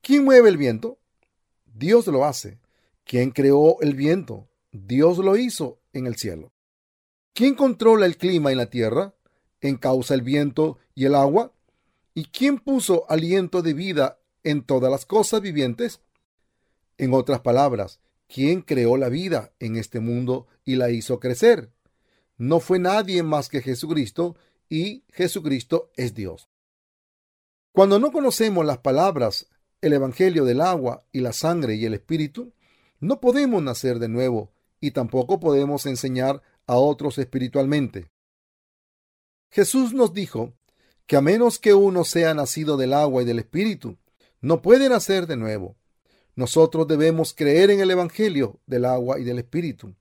¿Quién 0.00 0.24
mueve 0.24 0.48
el 0.48 0.56
viento? 0.56 0.98
Dios 1.78 2.06
lo 2.06 2.24
hace. 2.24 2.58
¿Quién 3.04 3.30
creó 3.30 3.80
el 3.82 3.94
viento? 3.94 4.48
Dios 4.72 5.18
lo 5.18 5.36
hizo 5.36 5.78
en 5.92 6.06
el 6.06 6.16
cielo. 6.16 6.52
¿Quién 7.34 7.54
controla 7.54 8.06
el 8.06 8.16
clima 8.16 8.50
en 8.50 8.58
la 8.58 8.70
tierra? 8.70 9.14
¿Encausa 9.60 10.14
el 10.14 10.22
viento 10.22 10.78
y 10.94 11.04
el 11.04 11.14
agua? 11.14 11.52
¿Y 12.14 12.26
quién 12.26 12.58
puso 12.58 13.04
aliento 13.10 13.60
de 13.60 13.74
vida 13.74 14.18
en 14.42 14.62
todas 14.62 14.90
las 14.90 15.04
cosas 15.04 15.42
vivientes? 15.42 16.00
En 16.96 17.12
otras 17.12 17.40
palabras, 17.40 18.00
¿quién 18.26 18.62
creó 18.62 18.96
la 18.96 19.10
vida 19.10 19.52
en 19.60 19.76
este 19.76 20.00
mundo 20.00 20.46
y 20.64 20.76
la 20.76 20.90
hizo 20.90 21.20
crecer? 21.20 21.70
No 22.38 22.58
fue 22.58 22.78
nadie 22.78 23.22
más 23.22 23.50
que 23.50 23.60
Jesucristo 23.60 24.34
y 24.70 25.04
Jesucristo 25.12 25.90
es 25.94 26.14
Dios. 26.14 26.48
Cuando 27.72 27.98
no 27.98 28.10
conocemos 28.12 28.64
las 28.64 28.78
palabras, 28.78 29.46
el 29.80 29.92
Evangelio 29.92 30.44
del 30.44 30.60
agua 30.60 31.04
y 31.12 31.20
la 31.20 31.32
sangre 31.32 31.74
y 31.74 31.84
el 31.84 31.94
Espíritu, 31.94 32.52
no 33.00 33.20
podemos 33.20 33.62
nacer 33.62 33.98
de 33.98 34.08
nuevo 34.08 34.52
y 34.80 34.92
tampoco 34.92 35.40
podemos 35.40 35.86
enseñar 35.86 36.42
a 36.66 36.76
otros 36.76 37.18
espiritualmente. 37.18 38.10
Jesús 39.50 39.92
nos 39.92 40.12
dijo 40.12 40.54
que 41.06 41.16
a 41.16 41.20
menos 41.20 41.58
que 41.58 41.74
uno 41.74 42.04
sea 42.04 42.34
nacido 42.34 42.76
del 42.76 42.92
agua 42.92 43.22
y 43.22 43.24
del 43.24 43.38
Espíritu, 43.38 43.96
no 44.40 44.60
puede 44.60 44.88
nacer 44.88 45.26
de 45.26 45.36
nuevo. 45.36 45.76
Nosotros 46.34 46.86
debemos 46.88 47.32
creer 47.32 47.70
en 47.70 47.80
el 47.80 47.90
Evangelio 47.90 48.60
del 48.66 48.84
agua 48.84 49.18
y 49.18 49.24
del 49.24 49.38
Espíritu. 49.38 49.94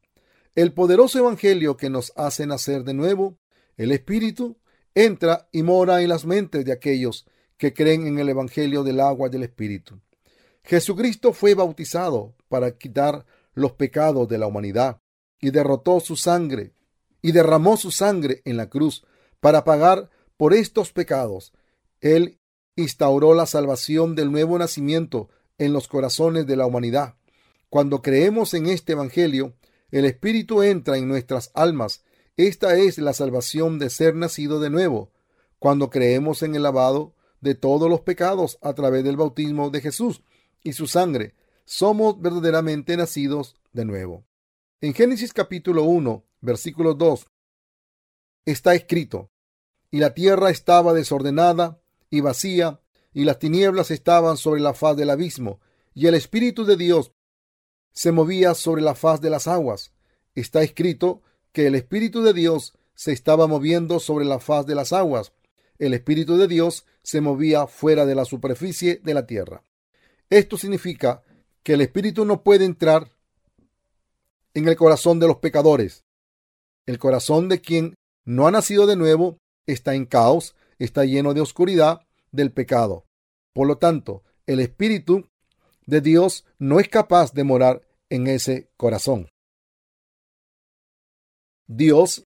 El 0.56 0.74
poderoso 0.74 1.20
Evangelio 1.20 1.78
que 1.78 1.90
nos 1.90 2.12
hace 2.16 2.48
nacer 2.48 2.84
de 2.84 2.94
nuevo, 2.94 3.38
el 3.78 3.92
Espíritu, 3.92 4.58
entra 4.94 5.48
y 5.52 5.64
mora 5.64 6.02
en 6.02 6.10
las 6.10 6.26
mentes 6.26 6.66
de 6.66 6.72
aquellos 6.72 7.26
que 7.58 7.74
creen 7.74 8.08
en 8.08 8.20
el 8.20 8.30
Evangelio 8.30 8.84
del 8.84 9.00
agua 9.00 9.28
y 9.28 9.32
del 9.32 9.44
Espíritu. 9.44 10.00
Jesucristo 10.64 11.34
fue 11.34 11.54
bautizado 11.54 12.36
para 12.50 12.78
quitar 12.78 13.26
los 13.54 13.74
pecados 13.74 14.28
de 14.28 14.38
la 14.38 14.48
humanidad 14.48 15.00
y 15.40 15.52
derrotó 15.52 16.00
su 16.00 16.16
sangre 16.16 16.74
y 17.22 17.32
derramó 17.32 17.78
su 17.78 17.92
sangre 17.92 18.42
en 18.46 18.58
la 18.58 18.70
cruz 18.70 19.06
para 19.40 19.64
pagar 19.64 20.10
por 20.38 20.54
estos 20.54 20.92
pecados, 20.92 21.54
Él 22.02 22.40
instauró 22.76 23.34
la 23.34 23.46
salvación 23.46 24.16
del 24.16 24.32
nuevo 24.32 24.60
nacimiento 24.60 25.30
en 25.58 25.72
los 25.72 25.88
corazones 25.88 26.46
de 26.46 26.58
la 26.58 26.66
humanidad. 26.66 27.16
Cuando 27.70 28.02
creemos 28.02 28.54
en 28.54 28.68
este 28.68 28.94
Evangelio, 28.94 29.54
el 29.92 30.06
Espíritu 30.06 30.62
entra 30.62 30.98
en 30.98 31.08
nuestras 31.08 31.52
almas. 31.54 32.04
Esta 32.36 32.76
es 32.76 32.98
la 32.98 33.14
salvación 33.14 33.80
de 33.80 33.90
ser 33.90 34.16
nacido 34.16 34.60
de 34.60 34.70
nuevo. 34.70 35.12
Cuando 35.58 35.90
creemos 35.90 36.44
en 36.44 36.56
el 36.56 36.64
lavado 36.64 37.15
de 37.42 37.56
todos 37.56 37.90
los 37.90 38.02
pecados 38.02 38.58
a 38.62 38.74
través 38.74 39.04
del 39.04 39.18
bautismo 39.18 39.70
de 39.70 39.82
Jesús 39.82 40.22
y 40.64 40.74
su 40.74 40.88
sangre, 40.88 41.36
somos 41.66 42.20
verdaderamente 42.20 42.96
nacidos 42.98 43.56
de 43.74 43.86
nuevo. 43.86 44.26
En 44.82 44.94
Génesis 44.94 45.34
capítulo 45.34 45.84
1, 45.84 46.24
versículo 46.42 46.94
2, 46.94 47.28
está 48.46 48.76
escrito, 48.76 49.32
y 49.90 50.00
la 50.00 50.14
tierra 50.14 50.50
estaba 50.50 50.94
desordenada 50.94 51.82
y 52.10 52.22
vacía, 52.22 52.82
y 53.14 53.24
las 53.24 53.40
tinieblas 53.40 53.92
estaban 53.92 54.38
sobre 54.38 54.62
la 54.62 54.74
faz 54.74 54.98
del 54.98 55.10
abismo, 55.10 55.60
y 55.94 56.08
el 56.08 56.16
Espíritu 56.16 56.66
de 56.66 56.76
Dios 56.76 57.14
se 57.94 58.12
movía 58.12 58.54
sobre 58.54 58.82
la 58.82 58.94
faz 58.94 59.22
de 59.22 59.30
las 59.30 59.48
aguas. 59.48 59.94
Está 60.36 60.62
escrito 60.64 61.22
que 61.54 61.68
el 61.68 61.76
Espíritu 61.76 62.22
de 62.22 62.34
Dios 62.34 62.78
se 62.94 63.14
estaba 63.14 63.48
moviendo 63.48 64.00
sobre 64.00 64.26
la 64.26 64.40
faz 64.40 64.66
de 64.66 64.76
las 64.76 64.92
aguas. 64.92 65.32
El 65.78 65.94
Espíritu 65.94 66.38
de 66.38 66.48
Dios 66.48 66.86
se 67.04 67.22
movía 67.22 67.68
fuera 67.68 68.06
de 68.06 68.16
la 68.16 68.26
superficie 68.26 69.02
de 69.04 69.14
la 69.14 69.26
tierra. 69.26 69.64
Esto 70.30 70.58
significa 70.58 71.24
que 71.64 71.74
el 71.74 71.82
Espíritu 71.82 72.26
no 72.26 72.44
puede 72.44 72.66
entrar 72.66 73.12
en 74.54 74.68
el 74.68 74.76
corazón 74.76 75.20
de 75.20 75.28
los 75.28 75.38
pecadores. 75.38 76.06
El 76.86 76.98
corazón 76.98 77.50
de 77.50 77.62
quien 77.62 77.96
no 78.24 78.48
ha 78.48 78.52
nacido 78.52 78.88
de 78.88 78.96
nuevo 78.96 79.38
está 79.68 79.96
en 79.96 80.06
caos, 80.06 80.56
está 80.80 81.06
lleno 81.06 81.34
de 81.34 81.42
oscuridad 81.42 82.02
del 82.32 82.52
pecado. 82.52 83.06
Por 83.54 83.68
lo 83.68 83.78
tanto, 83.78 84.24
el 84.46 84.60
Espíritu 84.60 85.28
de 85.86 86.02
Dios 86.02 86.46
no 86.58 86.80
es 86.80 86.88
capaz 86.88 87.34
de 87.34 87.44
morar 87.44 87.82
en 88.10 88.28
ese 88.28 88.70
corazón. 88.78 89.30
Dios 91.68 92.24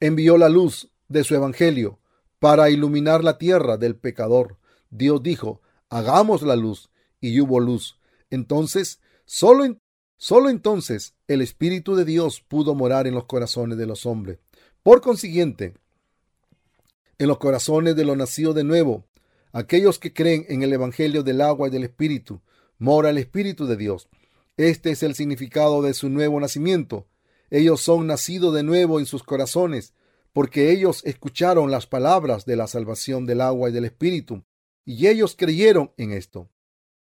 envió 0.00 0.36
la 0.36 0.48
luz 0.48 0.90
de 1.08 1.24
su 1.24 1.34
evangelio 1.34 1.98
para 2.44 2.68
iluminar 2.68 3.24
la 3.24 3.38
tierra 3.38 3.78
del 3.78 3.96
pecador. 3.96 4.58
Dios 4.90 5.22
dijo, 5.22 5.62
hagamos 5.88 6.42
la 6.42 6.56
luz, 6.56 6.90
y 7.18 7.40
hubo 7.40 7.58
luz. 7.58 7.98
Entonces, 8.28 9.00
solo, 9.24 9.78
solo 10.18 10.50
entonces 10.50 11.14
el 11.26 11.40
Espíritu 11.40 11.96
de 11.96 12.04
Dios 12.04 12.42
pudo 12.46 12.74
morar 12.74 13.06
en 13.06 13.14
los 13.14 13.24
corazones 13.24 13.78
de 13.78 13.86
los 13.86 14.04
hombres. 14.04 14.40
Por 14.82 15.00
consiguiente, 15.00 15.72
en 17.16 17.28
los 17.28 17.38
corazones 17.38 17.96
de 17.96 18.04
los 18.04 18.14
nacidos 18.14 18.54
de 18.54 18.64
nuevo, 18.64 19.06
aquellos 19.52 19.98
que 19.98 20.12
creen 20.12 20.44
en 20.50 20.62
el 20.62 20.74
Evangelio 20.74 21.22
del 21.22 21.40
agua 21.40 21.68
y 21.68 21.70
del 21.70 21.84
Espíritu, 21.84 22.42
mora 22.76 23.08
el 23.08 23.16
Espíritu 23.16 23.64
de 23.64 23.78
Dios. 23.78 24.06
Este 24.58 24.90
es 24.90 25.02
el 25.02 25.14
significado 25.14 25.80
de 25.80 25.94
su 25.94 26.10
nuevo 26.10 26.38
nacimiento. 26.38 27.06
Ellos 27.48 27.80
son 27.80 28.06
nacidos 28.06 28.52
de 28.52 28.64
nuevo 28.64 29.00
en 29.00 29.06
sus 29.06 29.22
corazones, 29.22 29.94
porque 30.34 30.72
ellos 30.72 31.00
escucharon 31.06 31.70
las 31.70 31.86
palabras 31.86 32.44
de 32.44 32.56
la 32.56 32.66
salvación 32.66 33.24
del 33.24 33.40
agua 33.40 33.70
y 33.70 33.72
del 33.72 33.84
Espíritu, 33.84 34.44
y 34.84 35.06
ellos 35.06 35.36
creyeron 35.38 35.92
en 35.96 36.10
esto. 36.10 36.50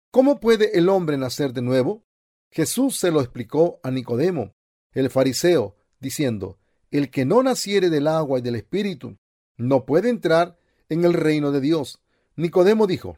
¿Cómo 0.09 0.39
puede 0.39 0.77
el 0.77 0.87
hombre 0.87 1.17
nacer 1.17 1.51
de 1.51 1.61
nuevo? 1.61 2.05
Jesús 2.49 2.97
se 2.97 3.11
lo 3.11 3.19
explicó 3.19 3.81
a 3.83 3.91
Nicodemo, 3.91 4.55
el 4.93 5.09
fariseo, 5.09 5.75
diciendo, 5.99 6.59
El 6.91 7.11
que 7.11 7.25
no 7.25 7.43
naciere 7.43 7.89
del 7.89 8.07
agua 8.07 8.39
y 8.39 8.41
del 8.41 8.55
Espíritu, 8.55 9.17
no 9.57 9.85
puede 9.85 10.09
entrar 10.09 10.57
en 10.87 11.03
el 11.03 11.13
reino 11.13 11.51
de 11.51 11.59
Dios. 11.59 12.01
Nicodemo 12.37 12.87
dijo, 12.87 13.17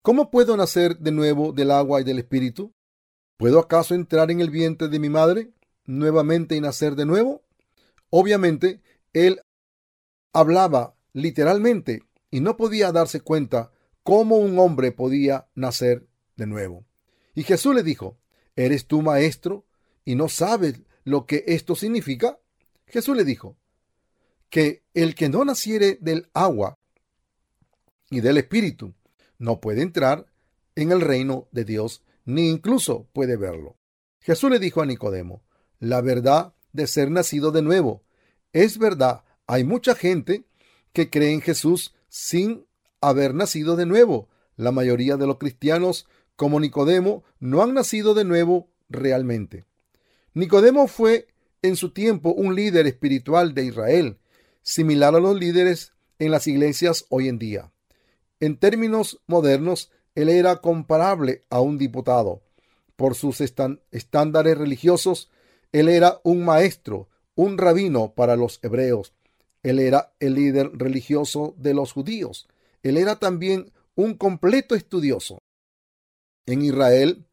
¿Cómo 0.00 0.30
puedo 0.30 0.56
nacer 0.56 0.96
de 0.96 1.12
nuevo 1.12 1.52
del 1.52 1.70
agua 1.70 2.00
y 2.00 2.04
del 2.04 2.18
Espíritu? 2.18 2.72
¿Puedo 3.36 3.58
acaso 3.58 3.94
entrar 3.94 4.30
en 4.30 4.40
el 4.40 4.48
vientre 4.48 4.88
de 4.88 4.98
mi 4.98 5.10
madre 5.10 5.52
nuevamente 5.84 6.56
y 6.56 6.62
nacer 6.62 6.96
de 6.96 7.04
nuevo? 7.04 7.42
Obviamente, 8.10 8.80
él 9.12 9.40
hablaba 10.32 10.94
literalmente 11.12 12.02
y 12.30 12.40
no 12.40 12.56
podía 12.56 12.92
darse 12.92 13.20
cuenta 13.20 13.70
cómo 14.02 14.36
un 14.36 14.58
hombre 14.58 14.92
podía 14.92 15.48
nacer 15.54 16.06
de 16.36 16.46
nuevo. 16.46 16.84
Y 17.34 17.42
Jesús 17.42 17.74
le 17.74 17.82
dijo, 17.82 18.18
¿eres 18.56 18.86
tú 18.86 19.02
maestro 19.02 19.66
y 20.04 20.14
no 20.14 20.28
sabes 20.28 20.80
lo 21.04 21.26
que 21.26 21.44
esto 21.46 21.74
significa? 21.74 22.38
Jesús 22.86 23.16
le 23.16 23.24
dijo, 23.24 23.56
que 24.50 24.82
el 24.94 25.14
que 25.14 25.28
no 25.28 25.44
naciere 25.44 25.98
del 26.00 26.30
agua 26.32 26.78
y 28.10 28.20
del 28.20 28.38
espíritu 28.38 28.94
no 29.38 29.60
puede 29.60 29.82
entrar 29.82 30.26
en 30.74 30.92
el 30.92 31.00
reino 31.00 31.48
de 31.52 31.64
Dios, 31.64 32.02
ni 32.24 32.48
incluso 32.48 33.08
puede 33.12 33.36
verlo. 33.36 33.76
Jesús 34.20 34.50
le 34.50 34.58
dijo 34.58 34.80
a 34.80 34.86
Nicodemo, 34.86 35.42
la 35.78 36.00
verdad 36.00 36.54
de 36.78 36.86
ser 36.86 37.10
nacido 37.10 37.50
de 37.50 37.60
nuevo. 37.60 38.04
Es 38.52 38.78
verdad, 38.78 39.24
hay 39.48 39.64
mucha 39.64 39.96
gente 39.96 40.44
que 40.92 41.10
cree 41.10 41.32
en 41.32 41.40
Jesús 41.40 41.94
sin 42.08 42.66
haber 43.00 43.34
nacido 43.34 43.74
de 43.74 43.84
nuevo. 43.84 44.28
La 44.56 44.70
mayoría 44.70 45.16
de 45.16 45.26
los 45.26 45.38
cristianos, 45.38 46.06
como 46.36 46.60
Nicodemo, 46.60 47.24
no 47.40 47.62
han 47.62 47.74
nacido 47.74 48.14
de 48.14 48.24
nuevo 48.24 48.70
realmente. 48.88 49.66
Nicodemo 50.34 50.86
fue 50.86 51.26
en 51.62 51.74
su 51.74 51.90
tiempo 51.90 52.30
un 52.30 52.54
líder 52.54 52.86
espiritual 52.86 53.54
de 53.54 53.64
Israel, 53.64 54.18
similar 54.62 55.16
a 55.16 55.20
los 55.20 55.36
líderes 55.36 55.94
en 56.20 56.30
las 56.30 56.46
iglesias 56.46 57.06
hoy 57.08 57.28
en 57.28 57.40
día. 57.40 57.72
En 58.38 58.56
términos 58.56 59.20
modernos, 59.26 59.90
él 60.14 60.28
era 60.28 60.56
comparable 60.56 61.44
a 61.50 61.60
un 61.60 61.76
diputado. 61.76 62.42
Por 62.94 63.16
sus 63.16 63.40
estándares 63.40 64.56
religiosos, 64.56 65.28
él 65.72 65.88
era 65.88 66.20
un 66.24 66.44
maestro, 66.44 67.08
un 67.34 67.58
rabino 67.58 68.14
para 68.14 68.36
los 68.36 68.58
hebreos. 68.62 69.12
Él 69.62 69.80
era 69.80 70.14
el 70.20 70.34
líder 70.34 70.70
religioso 70.74 71.54
de 71.58 71.74
los 71.74 71.92
judíos. 71.92 72.48
Él 72.82 72.96
era 72.96 73.16
también 73.16 73.72
un 73.94 74.14
completo 74.14 74.74
estudioso. 74.74 75.38
En 76.46 76.62
Israel, 76.62 77.26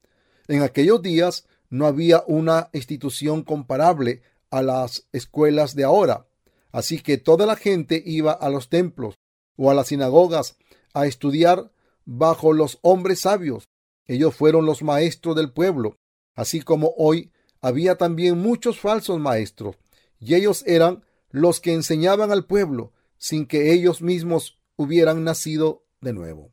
en 0.47 0.63
aquellos 0.63 1.01
días, 1.01 1.47
no 1.69 1.85
había 1.85 2.23
una 2.27 2.69
institución 2.73 3.43
comparable 3.43 4.21
a 4.49 4.61
las 4.61 5.07
escuelas 5.11 5.75
de 5.75 5.83
ahora. 5.83 6.27
Así 6.71 6.99
que 6.99 7.17
toda 7.17 7.45
la 7.45 7.55
gente 7.55 8.03
iba 8.05 8.31
a 8.33 8.49
los 8.49 8.69
templos 8.69 9.15
o 9.55 9.71
a 9.71 9.73
las 9.73 9.87
sinagogas 9.87 10.57
a 10.93 11.05
estudiar 11.05 11.71
bajo 12.03 12.53
los 12.53 12.79
hombres 12.81 13.21
sabios. 13.21 13.69
Ellos 14.07 14.35
fueron 14.35 14.65
los 14.65 14.83
maestros 14.83 15.35
del 15.35 15.51
pueblo, 15.51 15.97
así 16.35 16.61
como 16.61 16.93
hoy 16.97 17.31
había 17.65 17.95
también 17.95 18.37
muchos 18.37 18.79
falsos 18.79 19.19
maestros, 19.19 19.75
y 20.19 20.35
ellos 20.35 20.63
eran 20.67 21.03
los 21.31 21.59
que 21.59 21.73
enseñaban 21.73 22.31
al 22.31 22.45
pueblo 22.45 22.93
sin 23.17 23.47
que 23.47 23.73
ellos 23.73 24.03
mismos 24.03 24.59
hubieran 24.75 25.23
nacido 25.23 25.83
de 25.99 26.13
nuevo. 26.13 26.51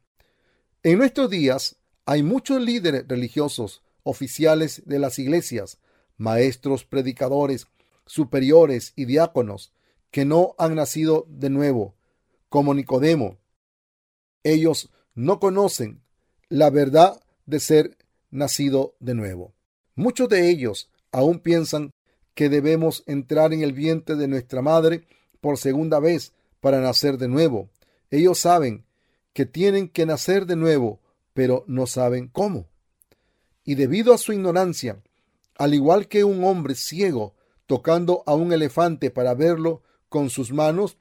En 0.82 0.96
nuestros 0.96 1.28
días 1.28 1.76
hay 2.06 2.22
muchos 2.22 2.62
líderes 2.62 3.06
religiosos, 3.06 3.82
oficiales 4.04 4.84
de 4.86 4.98
las 4.98 5.18
iglesias, 5.18 5.76
maestros, 6.16 6.86
predicadores, 6.86 7.66
superiores 8.06 8.94
y 8.96 9.04
diáconos, 9.04 9.74
que 10.10 10.24
no 10.24 10.54
han 10.56 10.76
nacido 10.76 11.26
de 11.28 11.50
nuevo, 11.50 11.94
como 12.48 12.72
Nicodemo. 12.72 13.36
Ellos 14.44 14.88
no 15.14 15.40
conocen 15.40 16.00
la 16.48 16.70
verdad 16.70 17.22
de 17.44 17.60
ser 17.60 17.98
nacido 18.30 18.96
de 18.98 19.12
nuevo. 19.12 19.52
Muchos 19.94 20.30
de 20.30 20.48
ellos 20.48 20.88
aún 21.12 21.38
piensan 21.38 21.92
que 22.34 22.48
debemos 22.48 23.04
entrar 23.06 23.52
en 23.52 23.62
el 23.62 23.72
vientre 23.72 24.16
de 24.16 24.26
nuestra 24.26 24.62
madre 24.62 25.06
por 25.40 25.58
segunda 25.58 26.00
vez 26.00 26.32
para 26.60 26.80
nacer 26.80 27.18
de 27.18 27.28
nuevo. 27.28 27.68
Ellos 28.10 28.38
saben 28.38 28.84
que 29.32 29.46
tienen 29.46 29.88
que 29.88 30.06
nacer 30.06 30.46
de 30.46 30.56
nuevo, 30.56 31.00
pero 31.34 31.64
no 31.66 31.86
saben 31.86 32.28
cómo. 32.28 32.66
Y 33.64 33.74
debido 33.74 34.12
a 34.12 34.18
su 34.18 34.32
ignorancia, 34.32 35.02
al 35.56 35.74
igual 35.74 36.08
que 36.08 36.24
un 36.24 36.42
hombre 36.44 36.74
ciego 36.74 37.34
tocando 37.66 38.22
a 38.26 38.34
un 38.34 38.52
elefante 38.52 39.10
para 39.10 39.34
verlo 39.34 39.82
con 40.08 40.30
sus 40.30 40.52
manos, 40.52 40.96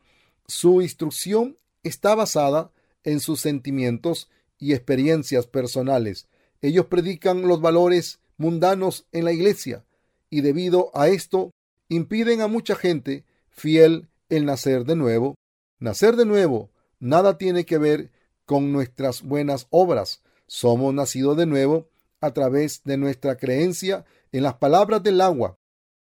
su 0.48 0.82
instrucción 0.82 1.58
está 1.84 2.14
basada 2.16 2.72
en 3.04 3.20
sus 3.20 3.42
sentimientos 3.42 4.30
y 4.60 4.74
experiencias 4.74 5.48
personales. 5.48 6.28
Ellos 6.62 6.86
predican 6.86 7.42
los 7.42 7.62
valores 7.62 8.20
mundanos 8.38 9.08
en 9.12 9.26
la 9.26 9.32
iglesia 9.32 9.84
y 10.32 10.42
debido 10.42 10.90
a 10.96 11.10
esto 11.10 11.52
impiden 11.90 12.42
a 12.42 12.48
mucha 12.48 12.76
gente 12.76 13.26
fiel 13.50 14.10
el 14.30 14.46
nacer 14.46 14.86
de 14.86 14.96
nuevo. 14.96 15.36
Nacer 15.78 16.16
de 16.16 16.26
nuevo 16.26 16.72
nada 17.00 17.38
tiene 17.38 17.66
que 17.66 17.78
ver 17.78 18.12
con 18.46 18.72
nuestras 18.72 19.22
buenas 19.22 19.68
obras. 19.70 20.24
Somos 20.48 20.94
nacidos 20.94 21.38
de 21.38 21.46
nuevo 21.46 21.90
a 22.22 22.32
través 22.32 22.84
de 22.84 22.98
nuestra 22.98 23.38
creencia 23.38 24.06
en 24.32 24.44
las 24.44 24.56
palabras 24.56 25.04
del 25.04 25.22
agua, 25.22 25.58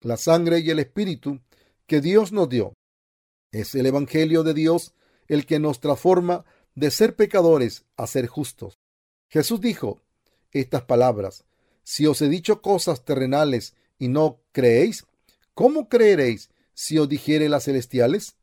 la 0.02 0.18
sangre 0.18 0.60
y 0.60 0.70
el 0.72 0.80
espíritu 0.80 1.40
que 1.86 2.02
Dios 2.02 2.32
nos 2.32 2.50
dio. 2.50 2.74
Es 3.52 3.76
el 3.76 3.86
Evangelio 3.86 4.44
de 4.44 4.54
Dios 4.54 4.94
el 5.28 5.46
que 5.46 5.60
nos 5.60 5.80
transforma 5.80 6.46
de 6.74 6.92
ser 6.92 7.16
pecadores 7.16 7.86
a 7.96 8.08
ser 8.08 8.28
justos. 8.28 8.78
Jesús 9.30 9.62
dijo 9.62 10.02
estas 10.52 10.84
palabras, 10.84 11.46
si 11.84 12.08
os 12.08 12.22
he 12.22 12.30
dicho 12.30 12.62
cosas 12.62 13.06
terrenales 13.06 13.76
y 13.98 14.08
no 14.08 14.42
creéis, 14.52 15.06
¿cómo 15.54 15.90
creeréis 15.90 16.50
si 16.74 16.98
os 16.98 17.08
dijere 17.08 17.50
las 17.50 17.66
celestiales? 17.66 18.36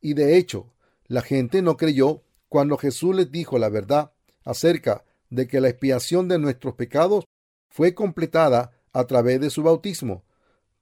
Y 0.00 0.14
de 0.14 0.36
hecho, 0.36 0.72
la 1.06 1.22
gente 1.22 1.62
no 1.62 1.76
creyó 1.76 2.22
cuando 2.48 2.76
Jesús 2.76 3.14
les 3.14 3.30
dijo 3.30 3.58
la 3.58 3.68
verdad 3.68 4.12
acerca 4.44 5.04
de 5.28 5.46
que 5.46 5.60
la 5.60 5.68
expiación 5.68 6.28
de 6.28 6.38
nuestros 6.38 6.74
pecados 6.74 7.24
fue 7.68 7.94
completada 7.94 8.72
a 8.92 9.04
través 9.04 9.40
de 9.40 9.50
su 9.50 9.62
bautismo. 9.62 10.24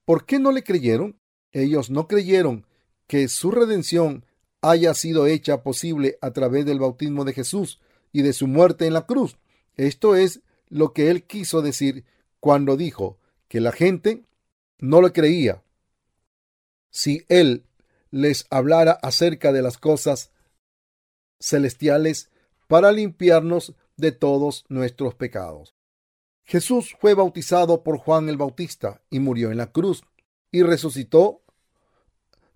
¿Por 0.04 0.24
qué 0.24 0.38
no 0.38 0.52
le 0.52 0.62
creyeron? 0.62 1.20
Ellos 1.52 1.90
no 1.90 2.08
creyeron 2.08 2.66
que 3.06 3.28
su 3.28 3.50
redención 3.50 4.24
haya 4.62 4.94
sido 4.94 5.26
hecha 5.26 5.62
posible 5.62 6.18
a 6.20 6.32
través 6.32 6.64
del 6.64 6.78
bautismo 6.78 7.24
de 7.24 7.32
Jesús 7.32 7.80
y 8.12 8.22
de 8.22 8.32
su 8.32 8.46
muerte 8.46 8.86
en 8.86 8.94
la 8.94 9.06
cruz. 9.06 9.36
Esto 9.76 10.16
es 10.16 10.40
lo 10.68 10.92
que 10.92 11.10
él 11.10 11.24
quiso 11.24 11.62
decir 11.62 12.04
cuando 12.40 12.76
dijo 12.76 13.18
que 13.48 13.60
la 13.60 13.72
gente 13.72 14.24
no 14.78 15.02
le 15.02 15.12
creía. 15.12 15.62
Si 16.90 17.24
él 17.28 17.66
les 18.10 18.46
hablara 18.50 18.92
acerca 18.92 19.52
de 19.52 19.62
las 19.62 19.78
cosas 19.78 20.30
celestiales 21.40 22.30
para 22.66 22.92
limpiarnos 22.92 23.74
de 23.96 24.12
todos 24.12 24.64
nuestros 24.68 25.14
pecados. 25.14 25.74
Jesús 26.44 26.96
fue 26.98 27.14
bautizado 27.14 27.82
por 27.82 27.98
Juan 27.98 28.28
el 28.28 28.38
Bautista 28.38 29.02
y 29.10 29.18
murió 29.18 29.50
en 29.50 29.58
la 29.58 29.70
cruz 29.70 30.02
y 30.50 30.62
resucitó 30.62 31.42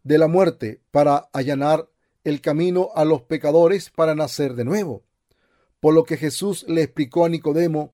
de 0.02 0.18
la 0.18 0.28
muerte 0.28 0.80
para 0.90 1.28
allanar 1.32 1.90
el 2.24 2.40
camino 2.40 2.90
a 2.94 3.04
los 3.04 3.22
pecadores 3.22 3.90
para 3.90 4.14
nacer 4.14 4.54
de 4.54 4.64
nuevo. 4.64 5.04
por 5.80 5.94
lo 5.94 6.04
que 6.04 6.16
Jesús 6.16 6.64
le 6.68 6.82
explicó 6.84 7.24
a 7.24 7.28
Nicodemo, 7.28 7.92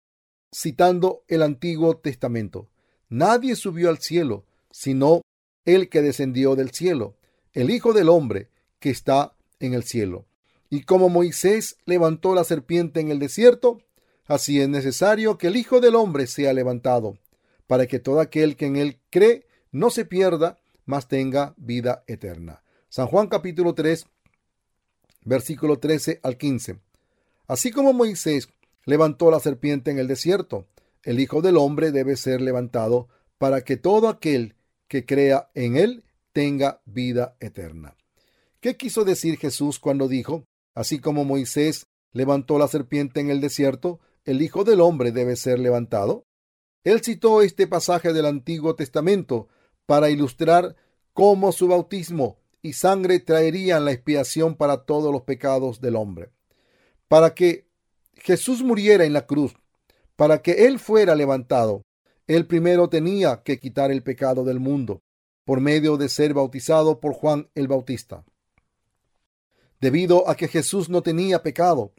citando 0.56 1.26
el 1.28 1.42
Antiguo 1.42 1.98
Testamento. 1.98 2.70
Nadie 3.14 3.56
subió 3.56 3.90
al 3.90 4.00
cielo, 4.00 4.44
sino 4.72 5.22
el 5.66 5.88
que 5.88 6.02
descendió 6.02 6.56
del 6.56 6.72
cielo, 6.72 7.16
el 7.52 7.70
Hijo 7.70 7.94
del 7.94 8.10
Hombre 8.10 8.50
que 8.80 8.90
está 8.90 9.36
en 9.60 9.76
el 9.76 9.84
cielo. 9.84 10.26
Y 10.72 10.82
como 10.82 11.10
Moisés 11.10 11.78
levantó 11.86 12.34
la 12.34 12.44
serpiente 12.44 13.02
en 13.02 13.12
el 13.12 13.20
desierto, 13.20 13.84
así 14.26 14.60
es 14.60 14.68
necesario 14.68 15.38
que 15.38 15.46
el 15.46 15.58
Hijo 15.58 15.80
del 15.80 15.94
Hombre 15.94 16.26
sea 16.26 16.54
levantado, 16.54 17.20
para 17.68 17.86
que 17.86 18.00
todo 18.00 18.20
aquel 18.20 18.56
que 18.56 18.66
en 18.66 18.78
él 18.78 18.98
cree 19.12 19.46
no 19.72 19.92
se 19.92 20.06
pierda, 20.06 20.58
mas 20.88 21.08
tenga 21.08 21.54
vida 21.56 22.04
eterna. 22.08 22.64
San 22.90 23.06
Juan 23.06 23.28
capítulo 23.28 23.76
3, 23.76 24.08
versículo 25.24 25.78
13 25.78 26.20
al 26.24 26.36
15. 26.36 26.80
Así 27.46 27.70
como 27.70 27.94
Moisés 27.94 28.50
levantó 28.86 29.30
la 29.30 29.40
serpiente 29.40 29.92
en 29.92 30.00
el 30.00 30.08
desierto, 30.08 30.66
el 31.04 31.20
Hijo 31.20 31.42
del 31.42 31.58
Hombre 31.58 31.92
debe 31.92 32.16
ser 32.16 32.42
levantado 32.42 33.10
para 33.38 33.62
que 33.62 33.78
todo 33.78 34.08
aquel 34.08 34.56
que 34.88 35.06
crea 35.06 35.50
en 35.54 35.76
él 35.76 36.06
tenga 36.32 36.82
vida 36.86 37.36
eterna. 37.40 37.96
¿Qué 38.60 38.78
quiso 38.78 39.04
decir 39.04 39.38
Jesús 39.38 39.80
cuando 39.80 40.08
dijo, 40.08 40.46
así 40.74 41.00
como 41.00 41.26
Moisés 41.26 41.88
levantó 42.12 42.58
la 42.58 42.68
serpiente 42.68 43.20
en 43.20 43.30
el 43.30 43.42
desierto, 43.42 44.00
el 44.24 44.42
Hijo 44.42 44.64
del 44.64 44.82
Hombre 44.82 45.12
debe 45.12 45.36
ser 45.36 45.60
levantado? 45.60 46.26
Él 46.84 47.02
citó 47.02 47.42
este 47.42 47.68
pasaje 47.68 48.14
del 48.14 48.26
Antiguo 48.26 48.76
Testamento 48.76 49.48
para 49.86 50.10
ilustrar 50.10 50.76
cómo 51.14 51.52
su 51.52 51.68
bautismo 51.68 52.38
y 52.62 52.74
sangre 52.74 53.20
traerían 53.20 53.86
la 53.86 53.92
expiación 53.92 54.56
para 54.56 54.86
todos 54.86 55.12
los 55.12 55.24
pecados 55.24 55.82
del 55.82 55.96
hombre. 55.98 56.32
Para 57.08 57.36
que 57.36 57.68
Jesús 58.16 58.64
muriera 58.64 59.04
en 59.04 59.14
la 59.14 59.26
cruz, 59.26 59.54
para 60.16 60.42
que 60.42 60.66
Él 60.68 60.80
fuera 60.80 61.16
levantado, 61.16 61.84
Él 62.28 62.48
primero 62.48 62.90
tenía 62.90 63.42
que 63.44 63.60
quitar 63.60 63.92
el 63.92 64.04
pecado 64.04 64.44
del 64.44 64.60
mundo 64.60 65.02
por 65.46 65.60
medio 65.60 65.98
de 65.98 66.10
ser 66.10 66.34
bautizado 66.34 67.00
por 67.00 67.14
Juan 67.14 67.50
el 67.56 67.68
Bautista. 67.68 68.24
Debido 69.82 70.30
a 70.30 70.36
que 70.36 70.48
Jesús 70.48 70.88
no 70.88 71.04
tenía 71.04 71.44
pecado, 71.44 71.94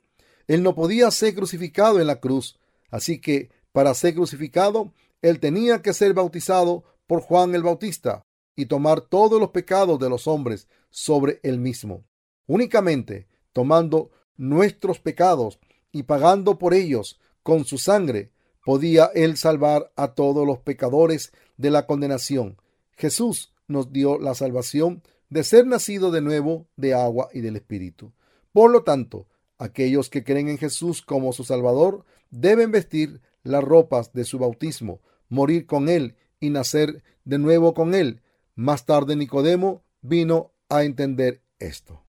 Él 0.46 0.62
no 0.62 0.74
podía 0.74 1.10
ser 1.10 1.34
crucificado 1.34 2.00
en 2.00 2.06
la 2.06 2.20
cruz, 2.20 2.58
así 2.90 3.20
que 3.20 3.50
para 3.72 3.92
ser 3.92 4.14
crucificado, 4.14 4.92
Él 5.20 5.40
tenía 5.40 5.82
que 5.82 5.92
ser 5.92 6.14
bautizado 6.14 6.84
por 7.06 7.20
Juan 7.20 7.54
el 7.54 7.62
Bautista 7.62 8.24
y 8.56 8.66
tomar 8.66 9.00
todos 9.00 9.40
los 9.40 9.50
pecados 9.50 9.98
de 9.98 10.08
los 10.08 10.26
hombres 10.26 10.68
sobre 10.90 11.40
él 11.42 11.58
mismo. 11.58 12.04
Únicamente 12.46 13.26
tomando 13.52 14.10
nuestros 14.36 14.98
pecados 14.98 15.58
y 15.92 16.04
pagando 16.04 16.58
por 16.58 16.74
ellos 16.74 17.20
con 17.44 17.64
su 17.64 17.78
sangre, 17.78 18.32
podía 18.64 19.10
él 19.14 19.36
salvar 19.36 19.92
a 19.94 20.14
todos 20.14 20.44
los 20.44 20.58
pecadores 20.58 21.32
de 21.56 21.70
la 21.70 21.86
condenación. 21.86 22.56
Jesús 22.96 23.52
nos 23.68 23.92
dio 23.92 24.18
la 24.18 24.34
salvación 24.34 25.02
de 25.28 25.44
ser 25.44 25.66
nacido 25.66 26.10
de 26.10 26.20
nuevo 26.20 26.66
de 26.76 26.94
agua 26.94 27.28
y 27.32 27.40
del 27.40 27.56
Espíritu. 27.56 28.12
Por 28.52 28.70
lo 28.70 28.82
tanto, 28.82 29.28
aquellos 29.58 30.10
que 30.10 30.24
creen 30.24 30.48
en 30.48 30.58
Jesús 30.58 31.02
como 31.02 31.32
su 31.32 31.44
Salvador 31.44 32.04
deben 32.30 32.70
vestir 32.70 33.20
las 33.42 33.62
ropas 33.62 34.12
de 34.12 34.24
su 34.24 34.38
bautismo, 34.38 35.00
morir 35.28 35.66
con 35.66 35.88
él 35.88 36.16
y 36.40 36.50
nacer 36.50 37.02
de 37.24 37.38
nuevo 37.38 37.74
con 37.74 37.94
él. 37.94 38.22
Más 38.54 38.86
tarde 38.86 39.16
Nicodemo 39.16 39.84
vino 40.00 40.52
a 40.68 40.84
entender 40.84 41.42
esto. 41.58 42.04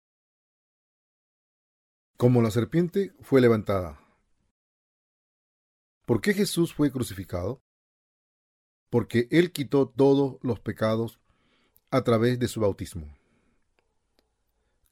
Como 2.18 2.42
la 2.42 2.52
serpiente 2.52 3.14
fue 3.22 3.42
levantada. 3.42 4.03
¿Por 6.06 6.20
qué 6.20 6.34
Jesús 6.34 6.74
fue 6.74 6.92
crucificado? 6.92 7.62
Porque 8.90 9.28
Él 9.32 9.54
quitó 9.54 9.88
todos 9.88 10.38
los 10.42 10.60
pecados 10.60 11.20
a 11.92 12.04
través 12.04 12.40
de 12.40 12.50
su 12.50 12.60
bautismo. 12.60 13.08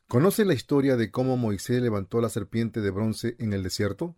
¿Conoce 0.08 0.46
la 0.46 0.54
historia 0.54 0.96
de 0.96 1.12
cómo 1.12 1.36
Moisés 1.36 1.82
levantó 1.82 2.22
la 2.22 2.30
serpiente 2.30 2.80
de 2.80 2.92
bronce 2.92 3.36
en 3.40 3.52
el 3.52 3.64
desierto? 3.64 4.16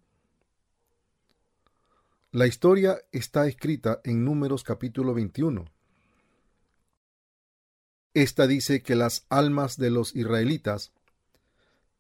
La 2.32 2.46
historia 2.46 3.00
está 3.12 3.48
escrita 3.48 4.00
en 4.04 4.24
Números 4.24 4.64
capítulo 4.64 5.14
21. 5.14 5.66
Esta 8.14 8.46
dice 8.46 8.84
que 8.84 8.96
las 8.96 9.26
almas 9.30 9.78
de 9.78 9.90
los 9.90 10.16
israelitas 10.16 10.94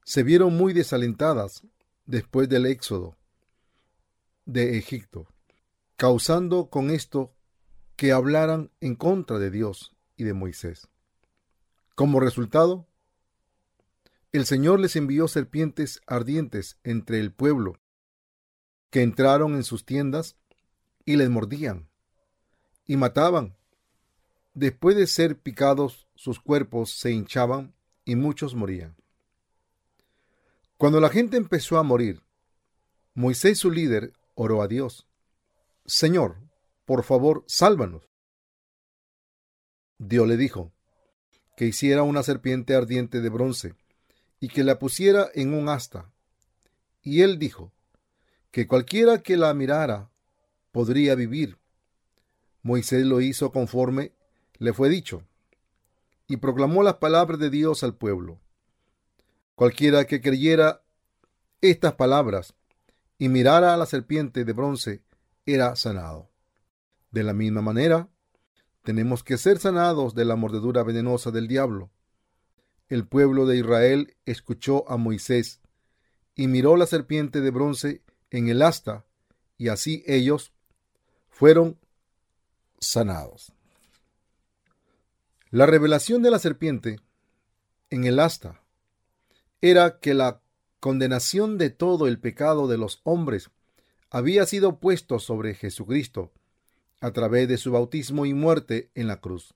se 0.03 0.21
vieron 0.21 0.55
muy 0.55 0.73
desalentadas 0.73 1.63
después 2.05 2.47
del 2.47 2.67
éxodo 2.67 3.15
de 4.45 4.77
Egipto, 4.77 5.27
causando 5.95 6.69
con 6.69 6.89
esto 6.89 7.33
que 7.95 8.11
hablaran 8.11 8.71
en 8.81 8.95
contra 8.95 9.39
de 9.39 9.49
Dios 9.51 9.95
y 10.17 10.23
de 10.23 10.33
Moisés. 10.33 10.87
Como 11.95 12.19
resultado, 12.19 12.87
el 14.31 14.45
Señor 14.45 14.79
les 14.79 14.95
envió 14.95 15.27
serpientes 15.27 16.01
ardientes 16.07 16.79
entre 16.83 17.19
el 17.19 17.31
pueblo 17.31 17.79
que 18.89 19.01
entraron 19.01 19.55
en 19.55 19.63
sus 19.63 19.85
tiendas 19.85 20.35
y 21.05 21.15
les 21.15 21.29
mordían 21.29 21.89
y 22.85 22.97
mataban. 22.97 23.55
Después 24.53 24.95
de 24.95 25.07
ser 25.07 25.39
picados, 25.39 26.07
sus 26.15 26.39
cuerpos 26.39 26.91
se 26.91 27.11
hinchaban 27.11 27.73
y 28.05 28.15
muchos 28.15 28.55
morían. 28.55 28.95
Cuando 30.77 30.99
la 30.99 31.09
gente 31.09 31.37
empezó 31.37 31.77
a 31.77 31.83
morir, 31.83 32.21
Moisés, 33.13 33.59
su 33.59 33.71
líder, 33.71 34.13
oró 34.35 34.61
a 34.61 34.67
Dios. 34.67 35.07
Señor, 35.85 36.37
por 36.85 37.03
favor, 37.03 37.43
sálvanos. 37.47 38.09
Dios 39.97 40.27
le 40.27 40.37
dijo 40.37 40.73
que 41.55 41.65
hiciera 41.65 42.03
una 42.03 42.23
serpiente 42.23 42.75
ardiente 42.75 43.21
de 43.21 43.29
bronce 43.29 43.75
y 44.39 44.49
que 44.49 44.63
la 44.63 44.79
pusiera 44.79 45.29
en 45.33 45.53
un 45.53 45.69
asta. 45.69 46.11
Y 47.01 47.21
él 47.21 47.37
dijo, 47.39 47.71
que 48.53 48.67
cualquiera 48.67 49.23
que 49.23 49.35
la 49.35 49.51
mirara 49.55 50.11
podría 50.71 51.15
vivir. 51.15 51.57
Moisés 52.61 53.03
lo 53.03 53.19
hizo 53.19 53.51
conforme 53.51 54.13
le 54.59 54.73
fue 54.73 54.89
dicho, 54.89 55.27
y 56.27 56.37
proclamó 56.37 56.83
las 56.83 56.95
palabras 56.95 57.39
de 57.39 57.49
Dios 57.49 57.83
al 57.83 57.95
pueblo. 57.95 58.39
Cualquiera 59.55 60.05
que 60.05 60.21
creyera 60.21 60.83
estas 61.61 61.93
palabras 61.93 62.53
y 63.23 63.29
mirara 63.29 63.73
a 63.73 63.77
la 63.77 63.85
serpiente 63.85 64.43
de 64.43 64.51
bronce 64.51 65.01
era 65.45 65.77
sanado. 65.77 66.29
De 67.09 67.23
la 67.23 67.31
misma 67.31 67.61
manera, 67.61 68.09
tenemos 68.81 69.23
que 69.23 69.37
ser 69.37 69.59
sanados 69.59 70.13
de 70.13 70.25
la 70.25 70.35
mordedura 70.35 70.83
venenosa 70.83 71.31
del 71.31 71.47
diablo. 71.47 71.89
El 72.89 73.07
pueblo 73.07 73.45
de 73.45 73.55
Israel 73.55 74.17
escuchó 74.25 74.83
a 74.91 74.97
Moisés 74.97 75.61
y 76.35 76.49
miró 76.49 76.75
la 76.75 76.85
serpiente 76.85 77.39
de 77.39 77.49
bronce 77.51 78.03
en 78.29 78.49
el 78.49 78.61
asta, 78.61 79.05
y 79.57 79.69
así 79.69 80.03
ellos 80.05 80.51
fueron 81.29 81.79
sanados. 82.77 83.53
La 85.49 85.65
revelación 85.65 86.21
de 86.23 86.29
la 86.29 86.39
serpiente 86.39 86.99
en 87.89 88.03
el 88.03 88.19
asta 88.19 88.61
era 89.61 90.01
que 90.01 90.13
la 90.13 90.42
condenación 90.83 91.57
de 91.57 91.69
todo 91.69 92.09
el 92.09 92.19
pecado 92.19 92.67
de 92.67 92.77
los 92.77 92.99
hombres 93.05 93.51
había 94.09 94.45
sido 94.45 94.81
puesto 94.81 95.17
sobre 95.17 95.55
Jesucristo 95.55 96.33
a 96.99 97.13
través 97.13 97.47
de 97.47 97.55
su 97.55 97.71
bautismo 97.71 98.25
y 98.25 98.33
muerte 98.33 98.91
en 98.93 99.07
la 99.07 99.21
cruz. 99.21 99.53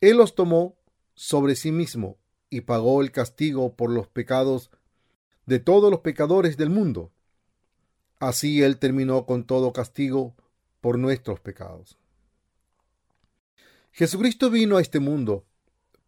Él 0.00 0.16
los 0.16 0.34
tomó 0.34 0.74
sobre 1.14 1.54
sí 1.54 1.70
mismo 1.70 2.16
y 2.48 2.62
pagó 2.62 3.02
el 3.02 3.12
castigo 3.12 3.76
por 3.76 3.90
los 3.90 4.08
pecados 4.08 4.70
de 5.44 5.58
todos 5.58 5.90
los 5.90 6.00
pecadores 6.00 6.56
del 6.56 6.70
mundo. 6.70 7.12
Así 8.18 8.62
Él 8.62 8.78
terminó 8.78 9.26
con 9.26 9.44
todo 9.44 9.74
castigo 9.74 10.34
por 10.80 10.98
nuestros 10.98 11.40
pecados. 11.40 11.98
Jesucristo 13.92 14.48
vino 14.48 14.78
a 14.78 14.80
este 14.80 14.98
mundo 14.98 15.44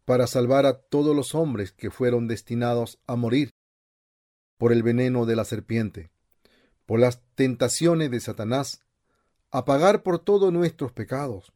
para 0.03 0.25
salvar 0.25 0.65
a 0.65 0.79
todos 0.79 1.15
los 1.15 1.35
hombres 1.35 1.71
que 1.71 1.91
fueron 1.91 2.27
destinados 2.27 2.97
a 3.05 3.15
morir 3.15 3.51
por 4.59 4.73
el 4.73 4.83
veneno 4.83 5.25
de 5.25 5.37
la 5.37 5.45
serpiente, 5.45 6.11
por 6.85 6.99
las 6.99 7.21
tentaciones 7.35 8.11
de 8.11 8.19
Satanás, 8.19 8.83
a 9.51 9.63
pagar 9.63 10.03
por 10.03 10.19
todos 10.19 10.51
nuestros 10.51 10.91
pecados. 10.91 11.53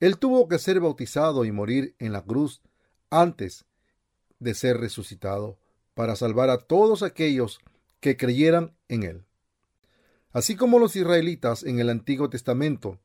Él 0.00 0.18
tuvo 0.18 0.48
que 0.48 0.58
ser 0.58 0.80
bautizado 0.80 1.44
y 1.44 1.52
morir 1.52 1.94
en 2.00 2.12
la 2.12 2.20
cruz 2.22 2.60
antes 3.10 3.64
de 4.40 4.54
ser 4.54 4.78
resucitado 4.78 5.56
para 5.94 6.16
salvar 6.16 6.50
a 6.50 6.58
todos 6.58 7.04
aquellos 7.04 7.60
que 8.00 8.16
creyeran 8.16 8.74
en 8.88 9.04
Él. 9.04 9.24
Así 10.32 10.56
como 10.56 10.80
los 10.80 10.96
israelitas 10.96 11.62
en 11.62 11.78
el 11.78 11.90
Antiguo 11.90 12.28
Testamento 12.28 12.98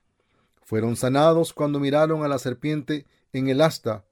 fueron 0.63 0.95
sanados 0.95 1.53
cuando 1.53 1.79
miraron 1.79 2.23
a 2.23 2.27
la 2.27 2.39
serpiente 2.39 3.05
en 3.33 3.49
el 3.49 3.61
asta, 3.61 4.03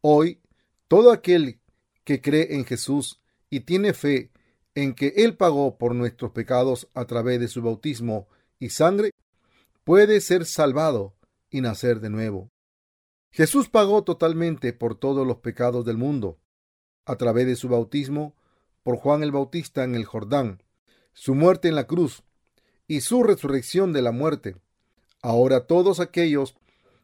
hoy 0.00 0.40
todo 0.86 1.10
aquel 1.10 1.58
que 2.04 2.20
cree 2.20 2.54
en 2.54 2.64
Jesús 2.64 3.20
y 3.50 3.60
tiene 3.60 3.94
fe 3.94 4.30
en 4.74 4.94
que 4.94 5.14
Él 5.16 5.36
pagó 5.36 5.78
por 5.78 5.94
nuestros 5.94 6.30
pecados 6.32 6.88
a 6.94 7.04
través 7.06 7.40
de 7.40 7.48
su 7.48 7.62
bautismo 7.62 8.28
y 8.58 8.70
sangre, 8.70 9.10
puede 9.84 10.20
ser 10.20 10.46
salvado 10.46 11.14
y 11.50 11.60
nacer 11.60 12.00
de 12.00 12.10
nuevo. 12.10 12.50
Jesús 13.32 13.68
pagó 13.68 14.04
totalmente 14.04 14.72
por 14.72 14.94
todos 14.96 15.26
los 15.26 15.38
pecados 15.38 15.84
del 15.84 15.96
mundo, 15.96 16.38
a 17.06 17.16
través 17.16 17.46
de 17.46 17.56
su 17.56 17.68
bautismo 17.68 18.34
por 18.82 18.96
Juan 18.96 19.22
el 19.22 19.32
Bautista 19.32 19.84
en 19.84 19.94
el 19.94 20.04
Jordán, 20.04 20.62
su 21.12 21.34
muerte 21.34 21.68
en 21.68 21.74
la 21.74 21.86
cruz 21.86 22.22
y 22.86 23.02
su 23.02 23.22
resurrección 23.22 23.92
de 23.92 24.02
la 24.02 24.12
muerte. 24.12 24.56
Ahora 25.22 25.66
todos 25.66 26.00
aquellos 26.00 26.56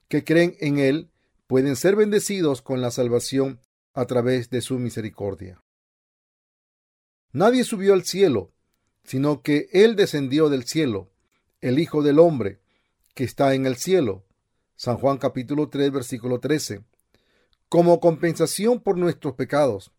que 0.09 0.25
creen 0.25 0.57
en 0.61 0.79
Él 0.79 1.11
pueden 1.47 1.77
ser 1.77 1.97
bendecidos 1.97 2.63
con 2.63 2.81
la 2.81 2.91
salvación 2.91 3.61
a 3.95 4.07
través 4.07 4.51
de 4.51 4.61
su 4.61 4.79
misericordia. 4.79 5.63
Nadie 7.33 7.65
subió 7.65 7.95
al 7.95 8.05
cielo, 8.05 8.53
sino 9.05 9.43
que 9.43 9.69
Él 9.73 9.97
descendió 9.97 10.49
del 10.49 10.65
cielo, 10.65 11.11
el 11.61 11.79
Hijo 11.79 12.03
del 12.03 12.19
Hombre, 12.19 12.61
que 13.15 13.25
está 13.25 13.55
en 13.55 13.67
el 13.67 13.77
cielo. 13.77 14.25
San 14.75 14.99
Juan 14.99 15.19
capítulo 15.19 15.69
3 15.69 15.91
versículo 15.91 16.41
13. 16.41 16.85
Como 17.69 17.99
compensación 18.01 18.81
por 18.81 18.97
nuestros 18.99 19.35
pecados, 19.35 19.91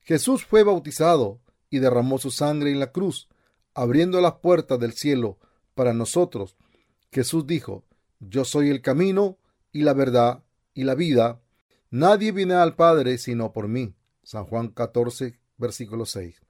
Jesús 0.00 0.44
fue 0.44 0.62
bautizado 0.64 1.40
y 1.70 1.78
derramó 1.78 2.18
su 2.18 2.30
sangre 2.30 2.70
en 2.70 2.80
la 2.80 2.92
cruz, 2.92 3.28
abriendo 3.74 4.20
las 4.20 4.34
puertas 4.34 4.78
del 4.78 4.92
cielo 4.92 5.38
para 5.74 5.92
nosotros. 5.94 6.56
Jesús 7.10 7.46
dijo, 7.46 7.84
Yo 8.20 8.44
soy 8.44 8.70
el 8.70 8.82
camino 8.82 9.38
y 9.70 9.82
la 9.82 9.92
verdad 9.92 10.42
y 10.74 10.84
la 10.84 10.94
vida. 10.94 11.40
Nadie 11.90 12.32
viene 12.32 12.54
al 12.54 12.74
Padre 12.74 13.18
sino 13.18 13.52
por 13.52 13.68
mí. 13.68 13.94
San 14.22 14.44
Juan 14.44 14.68
14, 14.68 15.38
versículo 15.58 16.06
6. 16.06 16.40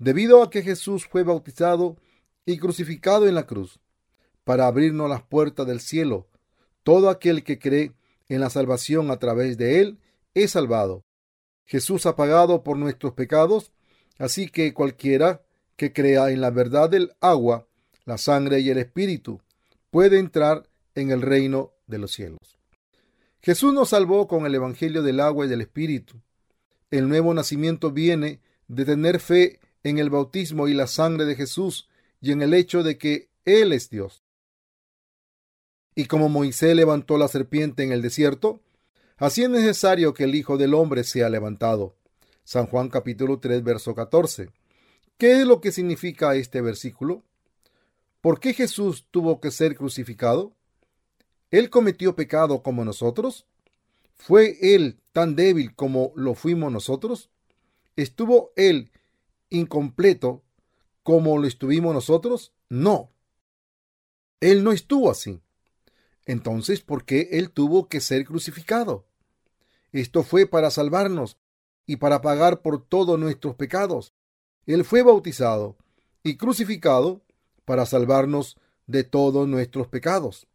Debido 0.00 0.42
a 0.42 0.48
que 0.48 0.62
Jesús 0.62 1.06
fue 1.06 1.24
bautizado 1.24 1.98
y 2.46 2.56
crucificado 2.56 3.28
en 3.28 3.34
la 3.34 3.46
cruz, 3.46 3.80
para 4.44 4.66
abrirnos 4.66 5.10
las 5.10 5.22
puertas 5.22 5.66
del 5.66 5.80
cielo, 5.80 6.26
todo 6.82 7.10
aquel 7.10 7.44
que 7.44 7.58
cree 7.58 7.92
en 8.30 8.40
la 8.40 8.48
salvación 8.48 9.10
a 9.10 9.18
través 9.18 9.58
de 9.58 9.80
él 9.80 9.98
es 10.32 10.52
salvado. 10.52 11.04
Jesús 11.66 12.06
ha 12.06 12.16
pagado 12.16 12.64
por 12.64 12.78
nuestros 12.78 13.12
pecados, 13.12 13.72
así 14.18 14.48
que 14.48 14.72
cualquiera 14.72 15.42
que 15.76 15.92
crea 15.92 16.30
en 16.30 16.40
la 16.40 16.48
verdad 16.48 16.88
del 16.88 17.12
agua, 17.20 17.68
la 18.06 18.16
sangre 18.16 18.60
y 18.60 18.70
el 18.70 18.78
espíritu 18.78 19.42
puede 19.90 20.18
entrar 20.18 20.66
en 20.94 21.10
el 21.10 21.20
reino 21.20 21.72
de 21.86 21.98
los 21.98 22.12
cielos. 22.12 22.58
Jesús 23.42 23.74
nos 23.74 23.90
salvó 23.90 24.26
con 24.26 24.46
el 24.46 24.54
Evangelio 24.54 25.02
del 25.02 25.20
agua 25.20 25.44
y 25.44 25.48
del 25.50 25.60
espíritu. 25.60 26.22
El 26.90 27.06
nuevo 27.06 27.34
nacimiento 27.34 27.90
viene 27.90 28.40
de 28.66 28.86
tener 28.86 29.20
fe 29.20 29.60
en 29.84 29.98
el 29.98 30.10
bautismo 30.10 30.68
y 30.68 30.74
la 30.74 30.86
sangre 30.86 31.24
de 31.24 31.36
Jesús 31.36 31.88
y 32.20 32.32
en 32.32 32.42
el 32.42 32.54
hecho 32.54 32.82
de 32.82 32.98
que 32.98 33.28
Él 33.44 33.72
es 33.72 33.90
Dios. 33.90 34.24
Y 35.94 36.06
como 36.06 36.28
Moisés 36.28 36.74
levantó 36.76 37.18
la 37.18 37.28
serpiente 37.28 37.82
en 37.82 37.92
el 37.92 38.02
desierto, 38.02 38.60
Así 39.20 39.42
es 39.42 39.50
necesario 39.50 40.14
que 40.14 40.24
el 40.24 40.34
Hijo 40.34 40.56
del 40.56 40.72
Hombre 40.72 41.04
sea 41.04 41.28
levantado. 41.28 41.94
San 42.42 42.66
Juan 42.66 42.88
capítulo 42.88 43.38
3, 43.38 43.62
verso 43.62 43.94
14. 43.94 44.48
¿Qué 45.18 45.42
es 45.42 45.46
lo 45.46 45.60
que 45.60 45.72
significa 45.72 46.34
este 46.36 46.62
versículo? 46.62 47.22
¿Por 48.22 48.40
qué 48.40 48.54
Jesús 48.54 49.06
tuvo 49.10 49.38
que 49.38 49.50
ser 49.50 49.76
crucificado? 49.76 50.54
¿Él 51.50 51.68
cometió 51.68 52.16
pecado 52.16 52.62
como 52.62 52.82
nosotros? 52.82 53.44
¿Fue 54.16 54.56
Él 54.62 54.98
tan 55.12 55.36
débil 55.36 55.74
como 55.74 56.14
lo 56.16 56.34
fuimos 56.34 56.72
nosotros? 56.72 57.28
¿Estuvo 57.96 58.52
Él 58.56 58.90
incompleto 59.50 60.42
como 61.02 61.38
lo 61.38 61.46
estuvimos 61.46 61.94
nosotros? 61.94 62.52
No. 62.68 63.10
Él 64.40 64.64
no 64.64 64.72
estuvo 64.72 65.10
así. 65.10 65.40
Entonces, 66.24 66.80
¿por 66.80 67.04
qué 67.04 67.28
Él 67.32 67.50
tuvo 67.50 67.88
que 67.88 68.00
ser 68.00 68.24
crucificado? 68.24 69.06
Esto 69.92 70.22
fue 70.22 70.46
para 70.46 70.70
salvarnos 70.70 71.36
y 71.86 71.96
para 71.96 72.20
pagar 72.20 72.62
por 72.62 72.86
todos 72.86 73.18
nuestros 73.18 73.56
pecados. 73.56 74.14
Él 74.66 74.84
fue 74.84 75.02
bautizado 75.02 75.76
y 76.22 76.36
crucificado 76.36 77.22
para 77.64 77.86
salvarnos 77.86 78.56
de 78.86 79.04
todos 79.04 79.48
nuestros 79.48 79.88
pecados. 79.88 80.46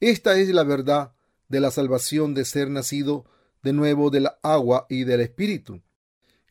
Esta 0.00 0.38
es 0.38 0.48
la 0.48 0.64
verdad 0.64 1.14
de 1.48 1.60
la 1.60 1.70
salvación 1.70 2.34
de 2.34 2.44
ser 2.44 2.70
nacido 2.70 3.26
de 3.62 3.72
nuevo 3.72 4.10
del 4.10 4.28
agua 4.42 4.86
y 4.88 5.04
del 5.04 5.20
Espíritu. 5.20 5.82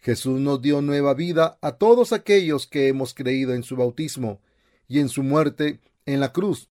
Jesús 0.01 0.39
nos 0.39 0.61
dio 0.61 0.81
nueva 0.81 1.13
vida 1.13 1.59
a 1.61 1.73
todos 1.73 2.11
aquellos 2.11 2.65
que 2.65 2.87
hemos 2.87 3.13
creído 3.13 3.53
en 3.53 3.61
su 3.61 3.75
bautismo 3.75 4.41
y 4.87 4.99
en 4.99 5.09
su 5.09 5.21
muerte 5.21 5.79
en 6.07 6.19
la 6.19 6.33
cruz, 6.33 6.69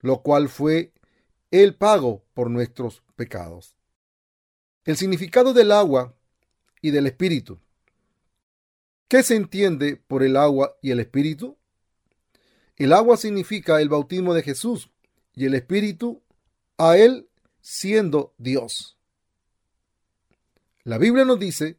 lo 0.00 0.22
cual 0.22 0.48
fue 0.48 0.92
el 1.52 1.76
pago 1.76 2.24
por 2.34 2.50
nuestros 2.50 3.04
pecados. 3.14 3.76
El 4.84 4.96
significado 4.96 5.52
del 5.52 5.70
agua 5.70 6.16
y 6.80 6.90
del 6.90 7.06
espíritu. 7.06 7.60
¿Qué 9.06 9.22
se 9.22 9.36
entiende 9.36 9.96
por 9.96 10.24
el 10.24 10.36
agua 10.36 10.76
y 10.82 10.90
el 10.90 10.98
espíritu? 10.98 11.56
El 12.76 12.92
agua 12.92 13.16
significa 13.16 13.80
el 13.80 13.90
bautismo 13.90 14.34
de 14.34 14.42
Jesús 14.42 14.90
y 15.34 15.44
el 15.44 15.54
espíritu 15.54 16.20
a 16.78 16.96
él 16.96 17.28
siendo 17.60 18.34
Dios. 18.38 18.98
La 20.82 20.98
Biblia 20.98 21.24
nos 21.24 21.38
dice 21.38 21.76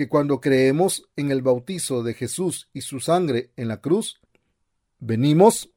que 0.00 0.08
cuando 0.08 0.40
creemos 0.40 1.10
en 1.14 1.30
el 1.30 1.42
bautizo 1.42 2.02
de 2.02 2.14
Jesús 2.14 2.70
y 2.72 2.80
su 2.80 3.00
sangre 3.00 3.52
en 3.56 3.68
la 3.68 3.82
cruz, 3.82 4.18
venimos 4.98 5.74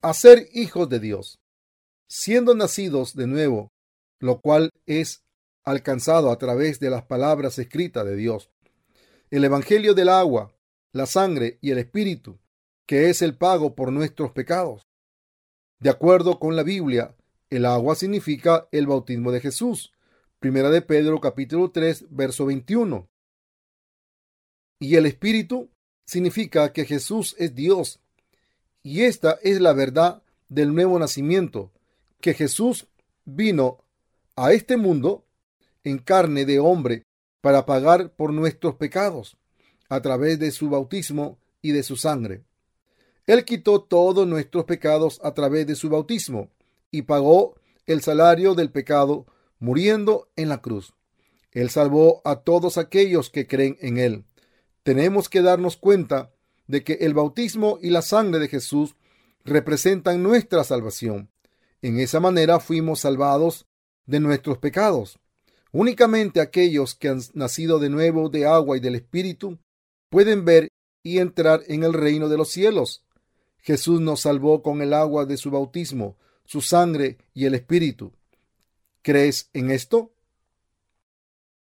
a 0.00 0.14
ser 0.14 0.48
hijos 0.54 0.88
de 0.88 0.98
Dios, 0.98 1.42
siendo 2.08 2.54
nacidos 2.54 3.14
de 3.14 3.26
nuevo, 3.26 3.70
lo 4.18 4.40
cual 4.40 4.70
es 4.86 5.24
alcanzado 5.62 6.30
a 6.30 6.38
través 6.38 6.80
de 6.80 6.88
las 6.88 7.04
palabras 7.04 7.58
escritas 7.58 8.06
de 8.06 8.16
Dios. 8.16 8.50
El 9.30 9.44
Evangelio 9.44 9.92
del 9.92 10.08
agua, 10.08 10.56
la 10.92 11.04
sangre 11.04 11.58
y 11.60 11.70
el 11.70 11.76
Espíritu, 11.76 12.38
que 12.86 13.10
es 13.10 13.20
el 13.20 13.36
pago 13.36 13.74
por 13.74 13.92
nuestros 13.92 14.32
pecados. 14.32 14.88
De 15.80 15.90
acuerdo 15.90 16.38
con 16.38 16.56
la 16.56 16.62
Biblia, 16.62 17.14
el 17.50 17.66
agua 17.66 17.94
significa 17.94 18.68
el 18.72 18.86
bautismo 18.86 19.32
de 19.32 19.40
Jesús. 19.40 19.92
Primera 20.38 20.70
de 20.70 20.80
Pedro 20.80 21.20
capítulo 21.20 21.72
3, 21.72 22.06
verso 22.08 22.46
21. 22.46 23.06
Y 24.84 24.96
el 24.96 25.06
Espíritu 25.06 25.70
significa 26.04 26.74
que 26.74 26.84
Jesús 26.84 27.34
es 27.38 27.54
Dios. 27.54 28.00
Y 28.82 29.04
esta 29.04 29.38
es 29.42 29.58
la 29.58 29.72
verdad 29.72 30.22
del 30.50 30.74
nuevo 30.74 30.98
nacimiento, 30.98 31.72
que 32.20 32.34
Jesús 32.34 32.86
vino 33.24 33.78
a 34.36 34.52
este 34.52 34.76
mundo 34.76 35.24
en 35.84 35.96
carne 35.96 36.44
de 36.44 36.58
hombre 36.58 37.06
para 37.40 37.64
pagar 37.64 38.10
por 38.10 38.34
nuestros 38.34 38.74
pecados 38.74 39.38
a 39.88 40.02
través 40.02 40.38
de 40.38 40.50
su 40.50 40.68
bautismo 40.68 41.38
y 41.62 41.72
de 41.72 41.82
su 41.82 41.96
sangre. 41.96 42.42
Él 43.26 43.46
quitó 43.46 43.80
todos 43.80 44.26
nuestros 44.26 44.66
pecados 44.66 45.18
a 45.24 45.32
través 45.32 45.66
de 45.66 45.76
su 45.76 45.88
bautismo 45.88 46.50
y 46.90 47.02
pagó 47.02 47.54
el 47.86 48.02
salario 48.02 48.54
del 48.54 48.70
pecado 48.70 49.24
muriendo 49.58 50.28
en 50.36 50.50
la 50.50 50.60
cruz. 50.60 50.92
Él 51.52 51.70
salvó 51.70 52.20
a 52.26 52.40
todos 52.40 52.76
aquellos 52.76 53.30
que 53.30 53.46
creen 53.46 53.78
en 53.80 53.96
Él. 53.96 54.24
Tenemos 54.84 55.30
que 55.30 55.40
darnos 55.40 55.78
cuenta 55.78 56.30
de 56.66 56.84
que 56.84 56.92
el 57.00 57.14
bautismo 57.14 57.78
y 57.80 57.88
la 57.88 58.02
sangre 58.02 58.38
de 58.38 58.48
Jesús 58.48 58.94
representan 59.42 60.22
nuestra 60.22 60.62
salvación. 60.62 61.30
En 61.80 61.98
esa 61.98 62.20
manera 62.20 62.60
fuimos 62.60 63.00
salvados 63.00 63.66
de 64.04 64.20
nuestros 64.20 64.58
pecados. 64.58 65.18
Únicamente 65.72 66.40
aquellos 66.40 66.94
que 66.94 67.08
han 67.08 67.20
nacido 67.32 67.78
de 67.78 67.88
nuevo 67.88 68.28
de 68.28 68.46
agua 68.46 68.76
y 68.76 68.80
del 68.80 68.94
Espíritu 68.94 69.58
pueden 70.10 70.44
ver 70.44 70.68
y 71.02 71.18
entrar 71.18 71.62
en 71.66 71.82
el 71.82 71.94
reino 71.94 72.28
de 72.28 72.36
los 72.36 72.50
cielos. 72.50 73.04
Jesús 73.58 74.02
nos 74.02 74.20
salvó 74.20 74.62
con 74.62 74.82
el 74.82 74.92
agua 74.92 75.24
de 75.24 75.38
su 75.38 75.50
bautismo, 75.50 76.18
su 76.44 76.60
sangre 76.60 77.16
y 77.32 77.46
el 77.46 77.54
Espíritu. 77.54 78.12
¿Crees 79.00 79.48
en 79.54 79.70
esto? 79.70 80.12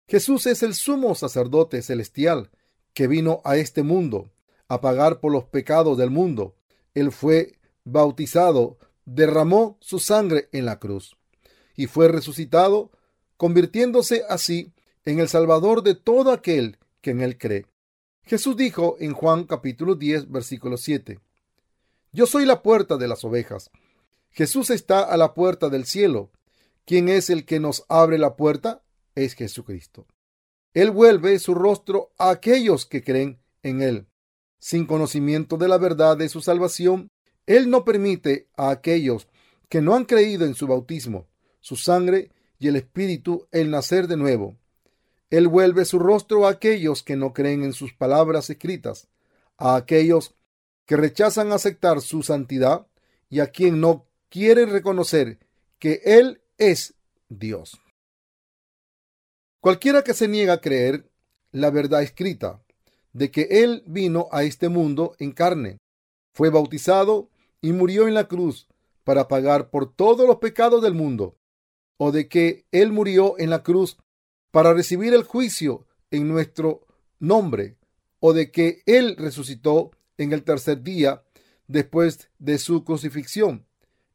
Jesús 0.07 0.47
es 0.47 0.63
el 0.63 0.75
sumo 0.75 1.15
sacerdote 1.15 1.81
celestial 1.81 2.51
que 2.97 3.09
vino 3.09 3.43
a 3.45 3.59
este 3.59 3.83
mundo 3.83 4.33
a 4.69 4.81
pagar 4.81 5.21
por 5.21 5.31
los 5.31 5.45
pecados 5.45 5.99
del 5.99 6.09
mundo. 6.09 6.57
Él 6.95 7.13
fue 7.13 7.59
bautizado, 7.85 8.79
derramó 9.05 9.77
su 9.83 9.99
sangre 9.99 10.49
en 10.53 10.65
la 10.65 10.79
cruz 10.79 11.19
y 11.77 11.89
fue 11.89 12.09
resucitado 12.09 12.91
convirtiéndose 13.37 14.23
así 14.31 14.73
en 15.05 15.21
el 15.21 15.29
Salvador 15.29 15.83
de 15.83 15.95
todo 15.95 16.33
aquel 16.33 16.79
que 17.03 17.11
en 17.11 17.21
él 17.21 17.37
cree. 17.37 17.67
Jesús 18.23 18.57
dijo 18.57 18.97
en 18.99 19.13
Juan 19.13 19.45
capítulo 19.45 19.95
10, 19.95 20.31
versículo 20.31 20.79
7, 20.79 21.21
Yo 22.13 22.25
soy 22.25 22.47
la 22.47 22.63
puerta 22.63 22.97
de 22.97 23.09
las 23.09 23.25
ovejas. 23.25 23.71
Jesús 24.31 24.71
está 24.71 25.03
a 25.03 25.19
la 25.19 25.35
puerta 25.35 25.69
del 25.69 25.85
cielo. 25.85 26.31
¿Quién 26.87 27.11
es 27.11 27.29
el 27.29 27.45
que 27.45 27.61
nos 27.61 27.85
abre 27.91 28.17
la 28.17 28.37
puerta? 28.37 28.83
Es 29.15 29.35
Jesucristo. 29.35 30.07
Él 30.77 30.91
vuelve 30.91 31.39
su 31.39 31.55
rostro 31.55 32.13
a 32.19 32.29
aquellos 32.29 32.85
que 32.85 33.03
creen 33.03 33.41
en 33.63 33.81
Él. 33.81 34.07
sin 34.59 34.85
conocimiento 34.85 35.57
de 35.57 35.69
la 35.69 35.79
verdad 35.79 36.19
de 36.19 36.29
su 36.29 36.43
salvación, 36.43 37.11
Él 37.47 37.71
no 37.71 37.83
permite 37.83 38.49
a 38.59 38.69
aquellos 38.69 39.27
que 39.71 39.81
no 39.81 39.95
han 39.95 40.05
creído 40.05 40.45
en 40.45 40.55
su 40.55 40.67
bautismo, 40.67 41.29
su 41.61 41.77
sangre 41.77 42.31
y 42.59 42.69
el 42.69 42.77
Espíritu 42.77 43.47
el 43.53 43.71
nacer 43.71 44.07
de 44.07 44.19
nuevo. 44.19 44.59
Él 45.31 45.49
vuelve 45.49 45.87
su 45.87 45.99
rostro 45.99 46.47
a 46.47 46.51
aquellos 46.51 47.03
que 47.03 47.17
no 47.17 47.33
creen 47.33 47.65
en 47.65 47.73
sus 47.73 47.95
palabras 47.95 48.51
escritas, 48.51 49.09
a 49.57 49.77
aquellos 49.77 50.35
que 50.85 50.99
rechazan 50.99 51.53
aceptar 51.53 52.03
su 52.03 52.23
santidad 52.23 52.87
y 53.31 53.41
a 53.41 53.47
quien 53.47 53.81
no 53.81 54.05
quieren 54.29 54.69
reconocer 54.69 55.39
que 55.79 56.03
Él 56.05 56.43
es 56.59 56.93
Dios. 57.31 57.81
Cualquiera 59.67 60.05
que 60.05 60.15
se 60.15 60.29
niega 60.29 60.53
a 60.53 60.61
creer 60.61 61.11
la 61.51 61.71
verdad 61.71 62.01
escrita 62.01 62.63
de 63.13 63.33
que 63.33 63.49
Él 63.51 63.83
vino 63.85 64.29
a 64.31 64.45
este 64.45 64.69
mundo 64.69 65.17
en 65.19 65.33
carne, 65.33 65.79
fue 66.33 66.51
bautizado 66.51 67.31
y 67.61 67.73
murió 67.73 68.07
en 68.07 68.15
la 68.15 68.29
cruz 68.29 68.69
para 69.03 69.27
pagar 69.27 69.71
por 69.71 69.93
todos 69.93 70.25
los 70.25 70.37
pecados 70.37 70.83
del 70.83 70.95
mundo, 70.95 71.37
o 71.97 72.13
de 72.13 72.29
que 72.29 72.65
Él 72.71 72.93
murió 72.93 73.35
en 73.39 73.51
la 73.51 73.65
cruz 73.65 73.97
para 74.53 74.73
recibir 74.73 75.15
el 75.15 75.25
juicio 75.25 75.85
en 76.13 76.29
nuestro 76.29 76.87
nombre, 77.19 77.77
o 78.21 78.35
de 78.35 78.53
que 78.53 78.85
Él 78.87 79.17
resucitó 79.19 79.91
en 80.17 80.33
el 80.33 80.45
tercer 80.45 80.85
día 80.85 81.25
después 81.67 82.31
de 82.39 82.59
su 82.59 82.85
crucifixión, 82.85 83.67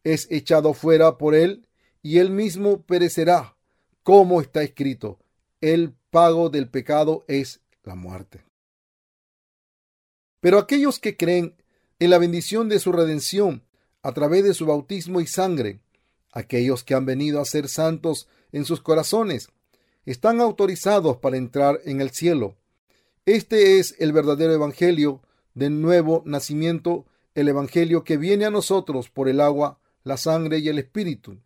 es 0.06 0.32
echado 0.32 0.74
fuera 0.74 1.18
por 1.18 1.36
Él 1.36 1.68
y 2.02 2.20
Él 2.20 2.30
mismo 2.30 2.84
perecerá, 2.84 3.58
como 4.02 4.40
está 4.40 4.64
escrito, 4.64 5.20
el 5.62 5.94
pago 6.10 6.50
del 6.50 6.70
pecado 6.70 7.24
es 7.28 7.62
la 7.84 7.96
muerte. 7.96 8.44
Pero 10.42 10.58
aquellos 10.58 11.00
que 11.00 11.16
creen 11.16 11.56
en 12.00 12.10
la 12.10 12.18
bendición 12.18 12.68
de 12.68 12.80
su 12.80 12.92
redención 12.92 13.64
a 14.02 14.12
través 14.12 14.44
de 14.44 14.56
su 14.56 14.66
bautismo 14.66 15.22
y 15.22 15.28
sangre, 15.28 15.80
aquellos 16.32 16.84
que 16.84 16.96
han 16.96 17.06
venido 17.06 17.40
a 17.40 17.46
ser 17.46 17.70
santos 17.70 18.28
en 18.52 18.66
sus 18.66 18.82
corazones, 18.82 19.50
están 20.06 20.42
autorizados 20.42 21.18
para 21.18 21.38
entrar 21.38 21.80
en 21.86 22.02
el 22.02 22.10
cielo. 22.10 22.58
Este 23.26 23.80
es 23.80 23.96
el 24.00 24.14
verdadero 24.14 24.52
evangelio 24.54 25.22
del 25.54 25.80
nuevo 25.80 26.24
nacimiento, 26.26 27.06
el 27.36 27.48
evangelio 27.48 28.04
que 28.04 28.18
viene 28.18 28.46
a 28.46 28.50
nosotros 28.50 29.10
por 29.10 29.30
el 29.30 29.40
agua, 29.40 29.80
la 30.04 30.18
sangre 30.18 30.58
y 30.58 30.70
el 30.70 30.80
espíritu. 30.80 31.38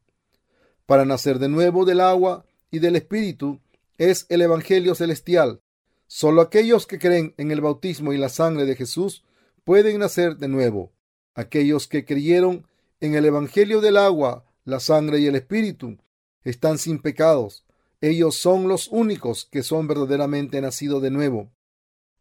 Para 0.86 1.04
nacer 1.04 1.40
de 1.40 1.50
nuevo 1.50 1.84
del 1.84 2.00
agua 2.00 2.46
y 2.72 2.80
del 2.80 2.96
espíritu 2.96 3.60
es 3.98 4.26
el 4.30 4.42
evangelio 4.42 4.96
celestial. 4.96 5.62
Solo 6.08 6.42
aquellos 6.42 6.86
que 6.88 7.00
creen 7.00 7.34
en 7.38 7.52
el 7.52 7.62
bautismo 7.62 8.14
y 8.14 8.18
la 8.18 8.30
sangre 8.30 8.66
de 8.66 8.76
Jesús 8.76 9.24
pueden 9.64 10.00
nacer 10.00 10.38
de 10.38 10.48
nuevo. 10.48 10.92
Aquellos 11.34 11.88
que 11.88 12.06
creyeron 12.06 12.66
en 13.02 13.16
el 13.16 13.26
Evangelio 13.26 13.82
del 13.82 13.98
agua, 13.98 14.46
la 14.64 14.80
sangre 14.80 15.20
y 15.20 15.28
el 15.28 15.36
Espíritu 15.36 15.98
están 16.44 16.78
sin 16.78 17.00
pecados. 17.00 17.66
Ellos 18.00 18.38
son 18.38 18.68
los 18.68 18.88
únicos 18.88 19.48
que 19.52 19.64
son 19.64 19.88
verdaderamente 19.88 20.62
nacidos 20.62 21.02
de 21.02 21.12
nuevo. 21.12 21.52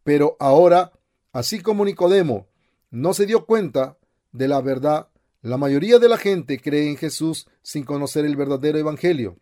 Pero 0.03 0.37
ahora, 0.41 0.93
así 1.33 1.61
como 1.61 1.85
Nicodemo 1.85 2.49
no 2.91 3.13
se 3.15 3.27
dio 3.27 3.45
cuenta 3.45 3.99
de 4.33 4.49
la 4.49 4.61
verdad, 4.61 5.09
la 5.43 5.59
mayoría 5.59 5.99
de 5.99 6.09
la 6.09 6.17
gente 6.17 6.59
cree 6.59 6.89
en 6.89 6.97
Jesús 6.97 7.47
sin 7.63 7.85
conocer 7.85 8.25
el 8.25 8.37
verdadero 8.37 8.79
Evangelio. 8.79 9.39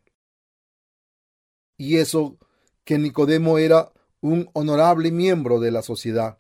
Y 1.77 1.97
eso 1.97 2.39
que 2.85 2.99
Nicodemo 2.99 3.59
era 3.59 3.93
un 4.21 4.49
honorable 4.53 5.11
miembro 5.11 5.61
de 5.61 5.71
la 5.71 5.83
sociedad, 5.83 6.39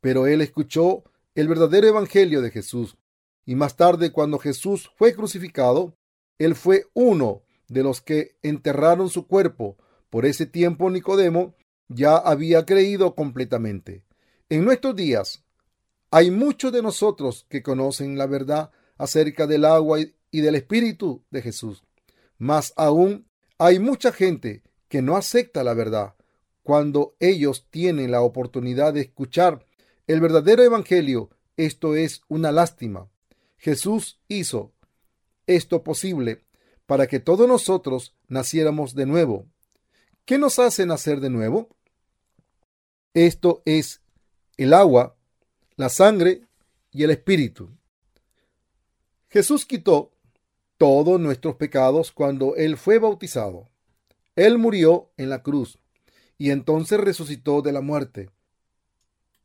pero 0.00 0.26
él 0.26 0.40
escuchó 0.40 1.04
el 1.34 1.48
verdadero 1.48 1.88
Evangelio 1.88 2.42
de 2.42 2.50
Jesús. 2.50 2.96
Y 3.44 3.54
más 3.54 3.76
tarde, 3.76 4.12
cuando 4.12 4.38
Jesús 4.38 4.90
fue 4.96 5.14
crucificado, 5.14 5.96
él 6.38 6.54
fue 6.54 6.86
uno 6.94 7.42
de 7.68 7.82
los 7.82 8.00
que 8.00 8.36
enterraron 8.42 9.08
su 9.08 9.26
cuerpo. 9.26 9.76
Por 10.10 10.26
ese 10.26 10.46
tiempo 10.46 10.90
Nicodemo 10.90 11.54
ya 11.88 12.16
había 12.16 12.66
creído 12.66 13.14
completamente. 13.14 14.04
En 14.48 14.64
nuestros 14.64 14.94
días 14.94 15.44
hay 16.10 16.30
muchos 16.30 16.72
de 16.72 16.82
nosotros 16.82 17.46
que 17.48 17.62
conocen 17.62 18.18
la 18.18 18.26
verdad 18.26 18.70
acerca 18.98 19.46
del 19.46 19.64
agua 19.64 19.98
y 20.30 20.40
del 20.40 20.54
Espíritu 20.54 21.24
de 21.30 21.40
Jesús. 21.40 21.82
Más 22.38 22.74
aún, 22.76 23.26
hay 23.58 23.78
mucha 23.78 24.12
gente 24.12 24.62
que 24.92 25.00
no 25.00 25.16
acepta 25.16 25.64
la 25.64 25.72
verdad 25.72 26.16
cuando 26.62 27.16
ellos 27.18 27.66
tienen 27.70 28.10
la 28.10 28.20
oportunidad 28.20 28.92
de 28.92 29.00
escuchar 29.00 29.64
el 30.06 30.20
verdadero 30.20 30.62
evangelio. 30.62 31.30
Esto 31.56 31.96
es 31.96 32.20
una 32.28 32.52
lástima. 32.52 33.08
Jesús 33.56 34.20
hizo 34.28 34.74
esto 35.46 35.82
posible 35.82 36.44
para 36.84 37.06
que 37.06 37.20
todos 37.20 37.48
nosotros 37.48 38.14
naciéramos 38.28 38.94
de 38.94 39.06
nuevo. 39.06 39.46
¿Qué 40.26 40.36
nos 40.36 40.58
hace 40.58 40.84
nacer 40.84 41.20
de 41.20 41.30
nuevo? 41.30 41.74
Esto 43.14 43.62
es 43.64 44.02
el 44.58 44.74
agua, 44.74 45.16
la 45.76 45.88
sangre 45.88 46.42
y 46.90 47.04
el 47.04 47.12
espíritu. 47.12 47.70
Jesús 49.30 49.64
quitó 49.64 50.12
todos 50.76 51.18
nuestros 51.18 51.56
pecados 51.56 52.12
cuando 52.12 52.56
Él 52.56 52.76
fue 52.76 52.98
bautizado. 52.98 53.71
Él 54.36 54.58
murió 54.58 55.10
en 55.16 55.28
la 55.28 55.42
cruz 55.42 55.78
y 56.38 56.50
entonces 56.50 56.98
resucitó 56.98 57.62
de 57.62 57.72
la 57.72 57.80
muerte. 57.80 58.30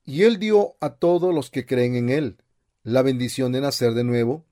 Y 0.05 0.23
él 0.23 0.39
dio 0.39 0.77
a 0.79 0.95
todos 0.95 1.33
los 1.35 1.51
que 1.51 1.65
creen 1.65 1.95
en 1.95 2.09
él 2.09 2.37
la 2.83 3.01
bendición 3.01 3.51
de 3.51 3.61
nacer 3.61 3.93
de 3.93 4.05
nuevo. 4.05 4.45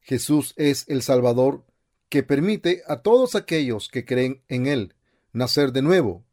Jesús 0.00 0.52
es 0.56 0.84
el 0.88 1.02
Salvador 1.02 1.64
que 2.08 2.22
permite 2.22 2.82
a 2.86 3.00
todos 3.00 3.34
aquellos 3.34 3.88
que 3.88 4.04
creen 4.04 4.42
en 4.48 4.66
él 4.66 4.94
nacer 5.32 5.72
de 5.72 5.82
nuevo. 5.82 6.24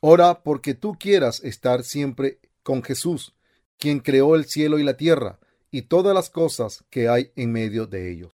Ora 0.00 0.42
porque 0.42 0.74
tú 0.74 0.96
quieras 0.98 1.42
estar 1.44 1.84
siempre 1.84 2.38
con 2.62 2.82
Jesús, 2.82 3.34
quien 3.78 4.00
creó 4.00 4.34
el 4.34 4.46
cielo 4.46 4.78
y 4.78 4.82
la 4.82 4.96
tierra 4.96 5.38
y 5.70 5.82
todas 5.82 6.14
las 6.14 6.30
cosas 6.30 6.84
que 6.90 7.08
hay 7.08 7.32
en 7.36 7.52
medio 7.52 7.86
de 7.86 8.10
ellos. 8.10 8.32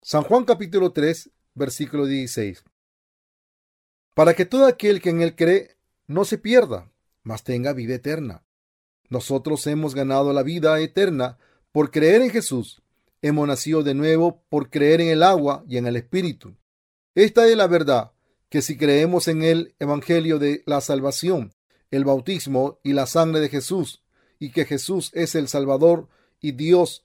San 0.00 0.22
Juan 0.22 0.44
capítulo 0.44 0.92
3, 0.92 1.30
versículo 1.54 2.06
16. 2.06 2.64
Para 4.14 4.34
que 4.34 4.44
todo 4.44 4.66
aquel 4.66 5.00
que 5.00 5.10
en 5.10 5.22
él 5.22 5.34
cree 5.34 5.76
no 6.06 6.24
se 6.24 6.38
pierda, 6.38 6.90
mas 7.22 7.44
tenga 7.44 7.72
vida 7.72 7.94
eterna. 7.94 8.44
Nosotros 9.08 9.66
hemos 9.66 9.94
ganado 9.94 10.32
la 10.32 10.42
vida 10.42 10.78
eterna 10.80 11.38
por 11.70 11.90
creer 11.90 12.22
en 12.22 12.30
Jesús. 12.30 12.82
Hemos 13.22 13.46
nacido 13.46 13.82
de 13.82 13.94
nuevo 13.94 14.42
por 14.48 14.68
creer 14.70 15.00
en 15.00 15.08
el 15.08 15.22
agua 15.22 15.64
y 15.68 15.76
en 15.76 15.86
el 15.86 15.96
Espíritu. 15.96 16.56
Esta 17.14 17.46
es 17.46 17.56
la 17.56 17.66
verdad, 17.66 18.12
que 18.48 18.62
si 18.62 18.76
creemos 18.76 19.28
en 19.28 19.42
el 19.42 19.74
Evangelio 19.78 20.38
de 20.38 20.62
la 20.66 20.80
salvación, 20.80 21.54
el 21.90 22.04
bautismo 22.04 22.80
y 22.82 22.92
la 22.92 23.06
sangre 23.06 23.40
de 23.40 23.48
Jesús, 23.48 24.02
y 24.38 24.50
que 24.50 24.64
Jesús 24.64 25.10
es 25.14 25.34
el 25.34 25.48
Salvador 25.48 26.08
y 26.40 26.52
Dios, 26.52 27.02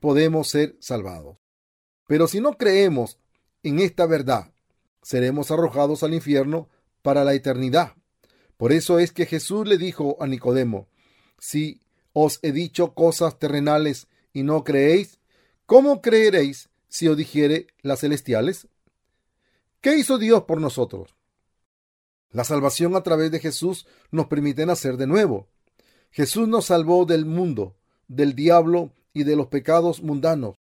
podemos 0.00 0.48
ser 0.48 0.76
salvados. 0.78 1.36
Pero 2.06 2.28
si 2.28 2.40
no 2.40 2.56
creemos 2.56 3.18
en 3.62 3.80
esta 3.80 4.06
verdad, 4.06 4.52
seremos 5.06 5.52
arrojados 5.52 6.02
al 6.02 6.14
infierno 6.14 6.68
para 7.02 7.22
la 7.22 7.32
eternidad. 7.32 7.92
Por 8.56 8.72
eso 8.72 8.98
es 8.98 9.12
que 9.12 9.24
Jesús 9.24 9.64
le 9.64 9.78
dijo 9.78 10.16
a 10.18 10.26
Nicodemo, 10.26 10.88
si 11.38 11.80
os 12.12 12.40
he 12.42 12.50
dicho 12.50 12.92
cosas 12.92 13.38
terrenales 13.38 14.08
y 14.32 14.42
no 14.42 14.64
creéis, 14.64 15.20
¿cómo 15.64 16.02
creeréis 16.02 16.70
si 16.88 17.06
os 17.06 17.16
dijere 17.16 17.68
las 17.82 18.00
celestiales? 18.00 18.66
¿Qué 19.80 19.94
hizo 19.94 20.18
Dios 20.18 20.42
por 20.42 20.60
nosotros? 20.60 21.14
La 22.32 22.42
salvación 22.42 22.96
a 22.96 23.04
través 23.04 23.30
de 23.30 23.38
Jesús 23.38 23.86
nos 24.10 24.26
permite 24.26 24.66
nacer 24.66 24.96
de 24.96 25.06
nuevo. 25.06 25.46
Jesús 26.10 26.48
nos 26.48 26.64
salvó 26.64 27.04
del 27.04 27.26
mundo, 27.26 27.76
del 28.08 28.34
diablo 28.34 28.90
y 29.12 29.22
de 29.22 29.36
los 29.36 29.46
pecados 29.46 30.02
mundanos, 30.02 30.56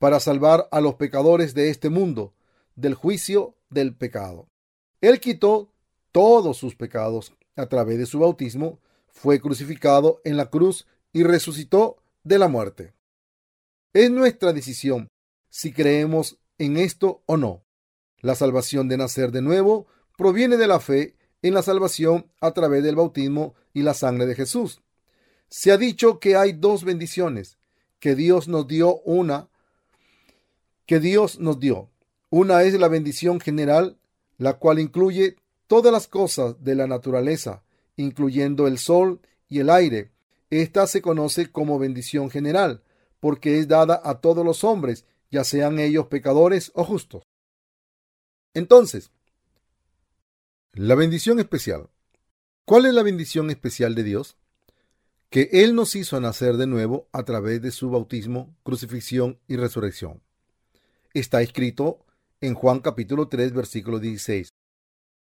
para 0.00 0.18
salvar 0.18 0.66
a 0.72 0.80
los 0.80 0.96
pecadores 0.96 1.54
de 1.54 1.70
este 1.70 1.88
mundo, 1.88 2.34
del 2.74 2.94
juicio 2.94 3.55
del 3.70 3.94
pecado. 3.94 4.48
Él 5.00 5.20
quitó 5.20 5.72
todos 6.12 6.56
sus 6.56 6.74
pecados 6.74 7.32
a 7.56 7.66
través 7.66 7.98
de 7.98 8.06
su 8.06 8.18
bautismo, 8.18 8.80
fue 9.08 9.40
crucificado 9.40 10.20
en 10.24 10.36
la 10.36 10.50
cruz 10.50 10.86
y 11.12 11.22
resucitó 11.22 12.02
de 12.22 12.38
la 12.38 12.48
muerte. 12.48 12.94
Es 13.92 14.10
nuestra 14.10 14.52
decisión 14.52 15.08
si 15.48 15.72
creemos 15.72 16.38
en 16.58 16.76
esto 16.76 17.22
o 17.26 17.36
no. 17.36 17.64
La 18.20 18.34
salvación 18.34 18.88
de 18.88 18.96
nacer 18.96 19.30
de 19.30 19.42
nuevo 19.42 19.86
proviene 20.16 20.56
de 20.56 20.66
la 20.66 20.80
fe 20.80 21.16
en 21.42 21.54
la 21.54 21.62
salvación 21.62 22.30
a 22.40 22.52
través 22.52 22.82
del 22.82 22.96
bautismo 22.96 23.54
y 23.72 23.82
la 23.82 23.94
sangre 23.94 24.26
de 24.26 24.34
Jesús. 24.34 24.82
Se 25.48 25.70
ha 25.70 25.76
dicho 25.76 26.18
que 26.18 26.36
hay 26.36 26.52
dos 26.52 26.84
bendiciones 26.84 27.58
que 28.00 28.14
Dios 28.14 28.48
nos 28.48 28.66
dio 28.66 29.00
una 29.02 29.48
que 30.86 31.00
Dios 31.00 31.40
nos 31.40 31.58
dio. 31.58 31.90
Una 32.38 32.64
es 32.64 32.74
la 32.74 32.88
bendición 32.88 33.40
general, 33.40 33.96
la 34.36 34.58
cual 34.58 34.78
incluye 34.78 35.36
todas 35.66 35.90
las 35.90 36.06
cosas 36.06 36.62
de 36.62 36.74
la 36.74 36.86
naturaleza, 36.86 37.62
incluyendo 37.96 38.66
el 38.66 38.76
sol 38.76 39.22
y 39.48 39.60
el 39.60 39.70
aire, 39.70 40.12
Esta 40.50 40.86
se 40.86 41.00
conoce 41.00 41.50
como 41.50 41.78
bendición 41.78 42.28
general, 42.28 42.82
porque 43.20 43.58
es 43.58 43.68
dada 43.68 44.02
a 44.04 44.20
todos 44.20 44.44
los 44.44 44.64
hombres, 44.64 45.06
ya 45.30 45.44
sean 45.44 45.78
ellos 45.78 46.08
pecadores 46.08 46.72
o 46.74 46.84
justos. 46.84 47.22
Entonces, 48.52 49.10
la 50.74 50.94
bendición 50.94 51.40
especial. 51.40 51.88
¿Cuál 52.66 52.84
es 52.84 52.92
la 52.92 53.02
bendición 53.02 53.48
especial 53.48 53.94
de 53.94 54.02
Dios? 54.02 54.36
Que 55.30 55.48
Él 55.52 55.74
nos 55.74 55.96
hizo 55.96 56.20
nacer 56.20 56.58
de 56.58 56.66
nuevo 56.66 57.08
a 57.12 57.24
través 57.24 57.62
de 57.62 57.70
su 57.70 57.88
bautismo, 57.88 58.54
crucifixión 58.62 59.38
y 59.48 59.56
resurrección. 59.56 60.20
Está 61.14 61.40
escrito 61.40 62.05
en 62.40 62.54
Juan 62.54 62.80
capítulo 62.80 63.28
3, 63.28 63.52
versículo 63.52 63.98
16. 63.98 64.52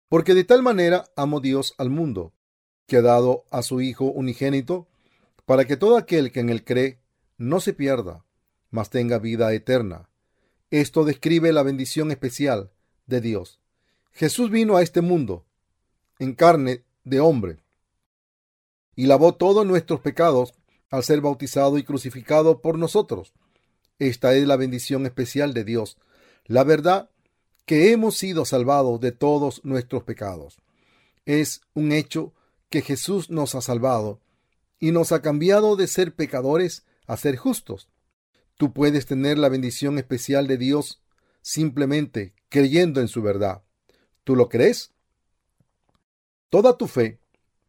Porque 0.09 0.35
de 0.35 0.45
tal 0.45 0.63
manera 0.63 1.07
amó 1.17 1.41
Dios 1.41 1.75
al 1.79 1.91
mundo, 1.91 2.33
que 2.87 2.99
ha 2.99 3.03
dado 3.03 3.45
a 3.51 3.63
su 3.63 3.81
Hijo 3.81 4.05
unigénito, 4.05 4.89
para 5.45 5.65
que 5.65 5.77
todo 5.77 5.97
aquel 5.97 6.31
que 6.31 6.41
en 6.41 6.51
él 6.51 6.65
cree 6.65 7.01
no 7.39 7.61
se 7.61 7.73
pierda, 7.73 8.25
mas 8.71 8.91
tenga 8.91 9.19
vida 9.19 9.53
eterna. 9.53 10.09
Esto 10.71 11.05
describe 11.05 11.53
la 11.53 11.63
bendición 11.63 12.11
especial 12.11 12.71
de 13.07 13.21
Dios. 13.21 13.59
Jesús 14.13 14.51
vino 14.51 14.77
a 14.77 14.83
este 14.83 15.01
mundo 15.01 15.45
en 16.19 16.35
carne 16.35 16.85
de 17.05 17.21
hombre 17.21 17.59
y 18.95 19.07
lavó 19.07 19.35
todos 19.35 19.67
nuestros 19.67 20.01
pecados 20.01 20.55
al 20.91 21.03
ser 21.03 21.21
bautizado 21.21 21.79
y 21.79 21.83
crucificado 21.83 22.61
por 22.61 22.79
nosotros. 22.79 23.33
Esta 23.99 24.35
es 24.35 24.47
la 24.47 24.57
bendición 24.57 25.07
especial 25.07 25.55
de 25.55 25.65
Dios, 25.65 25.97
la 26.47 26.65
verdad 26.65 27.11
que 27.67 27.93
hemos 27.93 28.17
sido 28.17 28.45
salvados 28.45 29.01
de 29.01 29.13
todos 29.13 29.65
nuestros 29.65 30.03
pecados. 30.05 30.59
Es 31.25 31.61
un 31.75 31.93
hecho 31.93 32.33
que 32.69 32.83
Jesús 32.83 33.31
nos 33.31 33.55
ha 33.55 33.61
salvado 33.61 34.21
y 34.81 34.91
nos 34.91 35.13
ha 35.13 35.23
cambiado 35.23 35.77
de 35.77 35.87
ser 35.87 36.15
pecadores 36.15 36.85
a 37.07 37.17
ser 37.17 37.37
justos. 37.37 37.89
Tú 38.57 38.73
puedes 38.73 39.07
tener 39.07 39.39
la 39.39 39.49
bendición 39.49 39.99
especial 39.99 40.47
de 40.47 40.57
Dios 40.57 41.03
simplemente 41.41 42.35
creyendo 42.49 43.01
en 43.01 43.09
su 43.09 43.23
verdad. 43.23 43.63
¿Tú 44.25 44.37
lo 44.37 44.49
crees? 44.49 44.93
Toda 46.49 46.77
tu 46.77 46.87
fe 46.87 47.21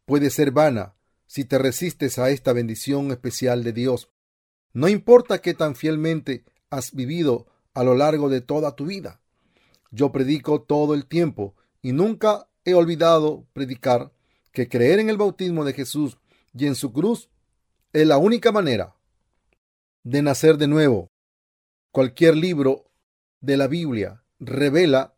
puede 0.04 0.30
ser 0.30 0.50
vana 0.50 0.94
si 1.26 1.44
te 1.44 1.58
resistes 1.58 2.18
a 2.18 2.30
esta 2.30 2.52
bendición 2.52 3.10
especial 3.10 3.64
de 3.64 3.72
Dios. 3.72 4.10
No 4.72 4.88
importa 4.88 5.40
qué 5.40 5.54
tan 5.54 5.74
fielmente 5.74 6.44
has 6.70 6.92
vivido 6.92 7.46
a 7.74 7.84
lo 7.84 7.94
largo 7.94 8.28
de 8.28 8.40
toda 8.40 8.76
tu 8.76 8.86
vida. 8.86 9.20
Yo 9.90 10.12
predico 10.12 10.62
todo 10.62 10.94
el 10.94 11.06
tiempo 11.06 11.54
y 11.82 11.92
nunca 11.92 12.48
he 12.64 12.74
olvidado 12.74 13.46
predicar 13.52 14.12
que 14.52 14.68
creer 14.68 15.00
en 15.00 15.10
el 15.10 15.16
bautismo 15.16 15.64
de 15.64 15.72
Jesús 15.72 16.18
y 16.56 16.66
en 16.66 16.74
su 16.74 16.92
cruz 16.92 17.28
es 17.92 18.06
la 18.06 18.16
única 18.16 18.52
manera 18.52 18.94
de 20.04 20.22
nacer 20.22 20.56
de 20.56 20.68
nuevo. 20.68 21.10
Cualquier 21.90 22.36
libro 22.36 22.90
de 23.40 23.56
la 23.56 23.66
Biblia 23.66 24.22
revela 24.38 25.14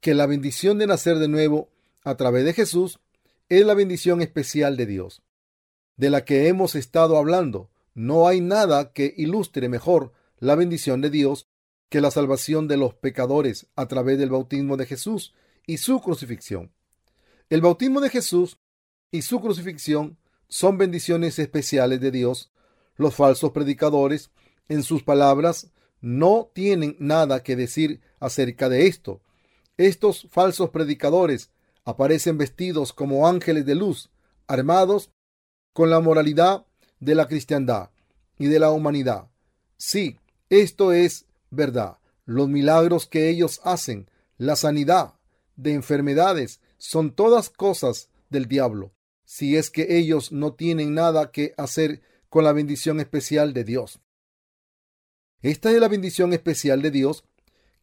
que 0.00 0.14
la 0.14 0.26
bendición 0.26 0.78
de 0.78 0.86
nacer 0.86 1.18
de 1.18 1.28
nuevo 1.28 1.70
a 2.02 2.16
través 2.16 2.44
de 2.44 2.52
Jesús 2.52 3.00
es 3.48 3.64
la 3.64 3.74
bendición 3.74 4.20
especial 4.20 4.76
de 4.76 4.86
Dios, 4.86 5.22
de 5.96 6.10
la 6.10 6.24
que 6.24 6.48
hemos 6.48 6.74
estado 6.74 7.16
hablando. 7.16 7.70
No 7.94 8.26
hay 8.26 8.40
nada 8.40 8.92
que 8.92 9.14
ilustre 9.16 9.68
mejor 9.68 10.12
la 10.44 10.56
bendición 10.56 11.00
de 11.00 11.08
Dios 11.08 11.48
que 11.88 12.02
la 12.02 12.10
salvación 12.10 12.68
de 12.68 12.76
los 12.76 12.92
pecadores 12.92 13.66
a 13.76 13.88
través 13.88 14.18
del 14.18 14.28
bautismo 14.28 14.76
de 14.76 14.84
Jesús 14.84 15.32
y 15.66 15.78
su 15.78 16.02
crucifixión. 16.02 16.70
El 17.48 17.62
bautismo 17.62 18.02
de 18.02 18.10
Jesús 18.10 18.58
y 19.10 19.22
su 19.22 19.40
crucifixión 19.40 20.18
son 20.48 20.76
bendiciones 20.76 21.38
especiales 21.38 21.98
de 22.00 22.10
Dios. 22.10 22.52
Los 22.96 23.14
falsos 23.14 23.52
predicadores, 23.52 24.30
en 24.68 24.82
sus 24.82 25.02
palabras, 25.02 25.70
no 26.02 26.50
tienen 26.52 26.94
nada 26.98 27.42
que 27.42 27.56
decir 27.56 28.02
acerca 28.20 28.68
de 28.68 28.86
esto. 28.86 29.22
Estos 29.78 30.28
falsos 30.30 30.68
predicadores 30.68 31.52
aparecen 31.86 32.36
vestidos 32.36 32.92
como 32.92 33.26
ángeles 33.26 33.64
de 33.64 33.76
luz, 33.76 34.10
armados 34.46 35.10
con 35.72 35.88
la 35.88 36.00
moralidad 36.00 36.66
de 37.00 37.14
la 37.14 37.28
cristiandad 37.28 37.88
y 38.38 38.46
de 38.46 38.58
la 38.58 38.70
humanidad. 38.72 39.30
Sí, 39.78 40.18
esto 40.62 40.92
es 40.92 41.26
verdad. 41.50 41.98
Los 42.24 42.48
milagros 42.48 43.06
que 43.06 43.28
ellos 43.28 43.60
hacen, 43.64 44.10
la 44.36 44.56
sanidad 44.56 45.14
de 45.56 45.72
enfermedades, 45.72 46.60
son 46.78 47.14
todas 47.14 47.50
cosas 47.50 48.08
del 48.30 48.46
diablo, 48.46 48.94
si 49.24 49.56
es 49.56 49.70
que 49.70 49.96
ellos 49.96 50.32
no 50.32 50.54
tienen 50.54 50.94
nada 50.94 51.30
que 51.30 51.54
hacer 51.56 52.02
con 52.28 52.44
la 52.44 52.52
bendición 52.52 53.00
especial 53.00 53.52
de 53.52 53.64
Dios. 53.64 54.00
Esta 55.40 55.70
es 55.70 55.78
la 55.78 55.88
bendición 55.88 56.32
especial 56.32 56.82
de 56.82 56.90
Dios 56.90 57.24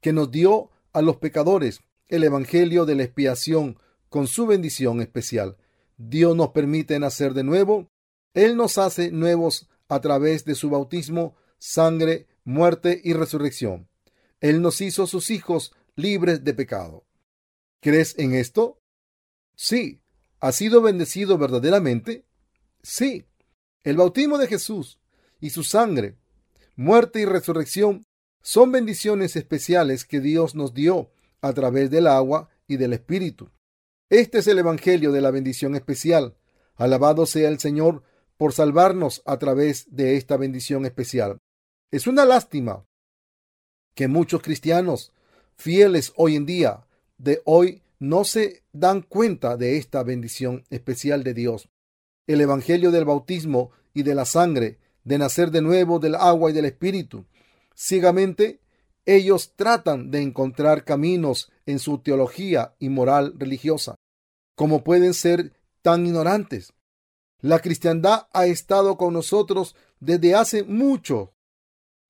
que 0.01 0.13
nos 0.13 0.31
dio 0.31 0.71
a 0.93 1.01
los 1.01 1.17
pecadores 1.17 1.81
el 2.09 2.23
Evangelio 2.23 2.85
de 2.85 2.95
la 2.95 3.03
expiación 3.03 3.77
con 4.09 4.27
su 4.27 4.45
bendición 4.45 5.01
especial. 5.01 5.57
Dios 5.97 6.35
nos 6.35 6.49
permite 6.49 6.99
nacer 6.99 7.33
de 7.33 7.43
nuevo. 7.43 7.87
Él 8.33 8.57
nos 8.57 8.77
hace 8.77 9.11
nuevos 9.11 9.69
a 9.87 10.01
través 10.01 10.43
de 10.43 10.55
su 10.55 10.69
bautismo, 10.69 11.35
sangre, 11.57 12.27
muerte 12.43 13.01
y 13.03 13.13
resurrección. 13.13 13.89
Él 14.39 14.61
nos 14.61 14.81
hizo 14.81 15.07
sus 15.07 15.29
hijos 15.29 15.73
libres 15.95 16.43
de 16.43 16.53
pecado. 16.53 17.05
¿Crees 17.81 18.17
en 18.17 18.33
esto? 18.33 18.79
Sí. 19.55 20.01
¿Ha 20.39 20.51
sido 20.51 20.81
bendecido 20.81 21.37
verdaderamente? 21.37 22.25
Sí. 22.81 23.27
El 23.83 23.97
bautismo 23.97 24.37
de 24.37 24.47
Jesús 24.47 24.99
y 25.39 25.51
su 25.51 25.63
sangre 25.63 26.17
muerte 26.75 27.21
y 27.21 27.25
resurrección 27.25 28.05
son 28.41 28.71
bendiciones 28.71 29.35
especiales 29.35 30.05
que 30.05 30.19
Dios 30.19 30.55
nos 30.55 30.73
dio 30.73 31.11
a 31.41 31.53
través 31.53 31.91
del 31.91 32.07
agua 32.07 32.49
y 32.67 32.77
del 32.77 32.93
Espíritu. 32.93 33.49
Este 34.09 34.39
es 34.39 34.47
el 34.47 34.59
Evangelio 34.59 35.11
de 35.11 35.21
la 35.21 35.31
bendición 35.31 35.75
especial. 35.75 36.35
Alabado 36.75 37.25
sea 37.25 37.49
el 37.49 37.59
Señor 37.59 38.03
por 38.37 38.53
salvarnos 38.53 39.21
a 39.25 39.37
través 39.37 39.85
de 39.95 40.17
esta 40.17 40.37
bendición 40.37 40.85
especial. 40.85 41.37
Es 41.91 42.07
una 42.07 42.23
lástima 42.23 42.85
que 43.95 44.07
muchos 44.07 44.41
cristianos 44.41 45.11
fieles 45.57 46.13
hoy 46.15 46.37
en 46.37 46.45
día 46.45 46.87
de 47.17 47.41
hoy 47.43 47.83
no 47.99 48.23
se 48.23 48.63
dan 48.71 49.01
cuenta 49.01 49.57
de 49.57 49.77
esta 49.77 50.01
bendición 50.03 50.63
especial 50.69 51.25
de 51.25 51.33
Dios. 51.33 51.67
El 52.27 52.39
Evangelio 52.39 52.91
del 52.91 53.03
bautismo 53.03 53.71
y 53.93 54.03
de 54.03 54.15
la 54.15 54.23
sangre 54.23 54.79
de 55.03 55.17
nacer 55.17 55.51
de 55.51 55.61
nuevo 55.61 55.99
del 55.99 56.15
agua 56.15 56.49
y 56.49 56.53
del 56.53 56.63
espíritu. 56.63 57.25
Ciegamente, 57.75 58.61
ellos 59.05 59.53
tratan 59.57 60.11
de 60.11 60.21
encontrar 60.21 60.85
caminos 60.85 61.51
en 61.65 61.79
su 61.79 61.97
teología 61.97 62.73
y 62.79 62.87
moral 62.87 63.33
religiosa. 63.37 63.95
¿Cómo 64.55 64.85
pueden 64.85 65.13
ser 65.13 65.51
tan 65.81 66.05
ignorantes? 66.05 66.71
La 67.41 67.59
cristiandad 67.59 68.27
ha 68.31 68.45
estado 68.45 68.95
con 68.95 69.13
nosotros 69.13 69.75
desde 69.99 70.35
hace 70.35 70.63
mucho, 70.63 71.33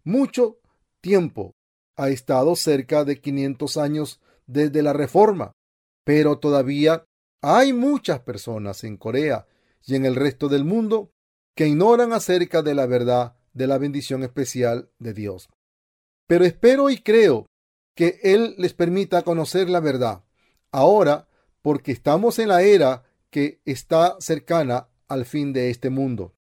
mucho 0.04 0.60
tiempo. 1.02 1.54
Ha 1.98 2.10
estado 2.10 2.56
cerca 2.56 3.04
de 3.04 3.20
500 3.20 3.78
años 3.78 4.22
desde 4.48 4.82
la 4.82 4.94
Reforma, 4.94 5.52
pero 6.04 6.40
todavía 6.40 7.06
hay 7.42 7.74
muchas 7.74 8.20
personas 8.22 8.84
en 8.84 8.98
Corea 8.98 9.48
y 9.86 9.96
en 9.96 10.06
el 10.06 10.16
resto 10.16 10.48
del 10.48 10.64
mundo 10.64 11.12
que 11.56 11.68
ignoran 11.68 12.14
acerca 12.14 12.62
de 12.62 12.76
la 12.76 12.86
verdad 12.86 13.36
de 13.54 13.68
la 13.68 13.78
bendición 13.78 14.24
especial 14.24 14.90
de 15.00 15.14
Dios. 15.14 15.50
Pero 16.28 16.46
espero 16.46 16.90
y 16.90 16.98
creo 16.98 17.48
que 17.96 18.20
Él 18.24 18.56
les 18.58 18.74
permita 18.74 19.24
conocer 19.24 19.70
la 19.70 19.80
verdad 19.80 20.24
ahora 20.72 21.28
porque 21.62 21.92
estamos 21.92 22.40
en 22.40 22.48
la 22.48 22.62
era 22.62 23.04
que 23.30 23.62
está 23.66 24.16
cercana 24.20 24.88
al 25.08 25.26
fin 25.26 25.54
de 25.54 25.70
este 25.70 25.90
mundo. 25.90 26.34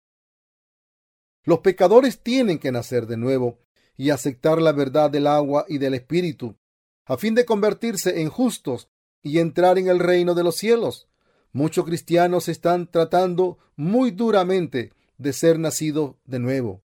Los 1.43 1.59
pecadores 1.59 2.21
tienen 2.21 2.59
que 2.59 2.71
nacer 2.71 3.07
de 3.07 3.17
nuevo 3.17 3.59
y 3.97 4.09
aceptar 4.11 4.61
la 4.61 4.71
verdad 4.71 5.09
del 5.09 5.27
agua 5.27 5.65
y 5.67 5.77
del 5.77 5.93
espíritu, 5.93 6.57
a 7.05 7.17
fin 7.17 7.35
de 7.35 7.45
convertirse 7.45 8.21
en 8.21 8.29
justos 8.29 8.89
y 9.23 9.39
entrar 9.39 9.77
en 9.77 9.87
el 9.87 9.99
reino 9.99 10.33
de 10.33 10.43
los 10.43 10.55
cielos. 10.55 11.07
Muchos 11.51 11.85
cristianos 11.85 12.47
están 12.47 12.89
tratando 12.89 13.57
muy 13.75 14.11
duramente 14.11 14.93
de 15.17 15.33
ser 15.33 15.59
nacido 15.59 16.19
de 16.25 16.39
nuevo. 16.39 16.83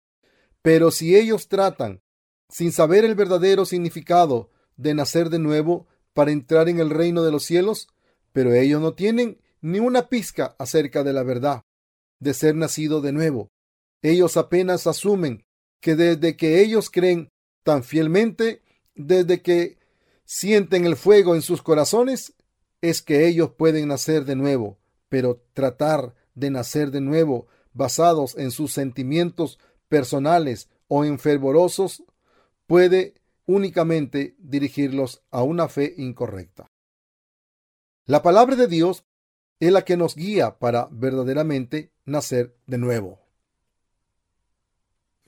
Pero 0.62 0.90
si 0.90 1.16
ellos 1.16 1.48
tratan, 1.48 2.02
sin 2.48 2.72
saber 2.72 3.04
el 3.04 3.14
verdadero 3.14 3.64
significado 3.64 4.50
de 4.76 4.94
nacer 4.94 5.30
de 5.30 5.38
nuevo 5.38 5.86
para 6.14 6.32
entrar 6.32 6.68
en 6.68 6.80
el 6.80 6.90
reino 6.90 7.22
de 7.22 7.30
los 7.30 7.44
cielos, 7.44 7.88
pero 8.32 8.52
ellos 8.54 8.80
no 8.80 8.94
tienen 8.94 9.40
ni 9.60 9.78
una 9.78 10.08
pizca 10.08 10.56
acerca 10.58 11.04
de 11.04 11.12
la 11.12 11.22
verdad 11.22 11.64
de 12.18 12.34
ser 12.34 12.54
nacido 12.54 13.00
de 13.00 13.12
nuevo. 13.12 13.50
Ellos 14.02 14.36
apenas 14.36 14.86
asumen 14.86 15.44
que 15.80 15.96
desde 15.96 16.36
que 16.36 16.60
ellos 16.60 16.90
creen 16.90 17.30
tan 17.62 17.84
fielmente, 17.84 18.62
desde 18.94 19.42
que 19.42 19.78
sienten 20.24 20.84
el 20.84 20.96
fuego 20.96 21.34
en 21.34 21.42
sus 21.42 21.62
corazones, 21.62 22.34
es 22.80 23.02
que 23.02 23.26
ellos 23.26 23.52
pueden 23.56 23.88
nacer 23.88 24.24
de 24.24 24.36
nuevo. 24.36 24.78
Pero 25.08 25.42
tratar 25.52 26.14
de 26.34 26.50
nacer 26.50 26.90
de 26.90 27.00
nuevo 27.00 27.48
basados 27.72 28.36
en 28.36 28.50
sus 28.50 28.72
sentimientos 28.72 29.58
personales 29.88 30.68
o 30.86 31.04
en 31.04 31.18
fervorosos 31.18 32.02
puede 32.66 33.14
únicamente 33.46 34.36
dirigirlos 34.38 35.22
a 35.30 35.42
una 35.42 35.68
fe 35.68 35.94
incorrecta. 35.96 36.70
La 38.04 38.22
palabra 38.22 38.56
de 38.56 38.68
Dios 38.68 39.04
es 39.60 39.72
la 39.72 39.84
que 39.84 39.96
nos 39.96 40.14
guía 40.14 40.58
para 40.58 40.88
verdaderamente 40.90 41.92
nacer 42.04 42.56
de 42.66 42.78
nuevo. 42.78 43.27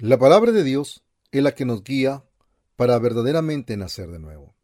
La 0.03 0.19
palabra 0.19 0.51
de 0.51 0.65
Dios 0.65 1.05
es 1.31 1.43
la 1.43 1.55
que 1.55 1.67
nos 1.67 1.85
guía 1.85 2.25
para 2.77 2.99
verdaderamente 2.99 3.77
nacer 3.77 4.11
de 4.11 4.19
nuevo. 4.19 4.55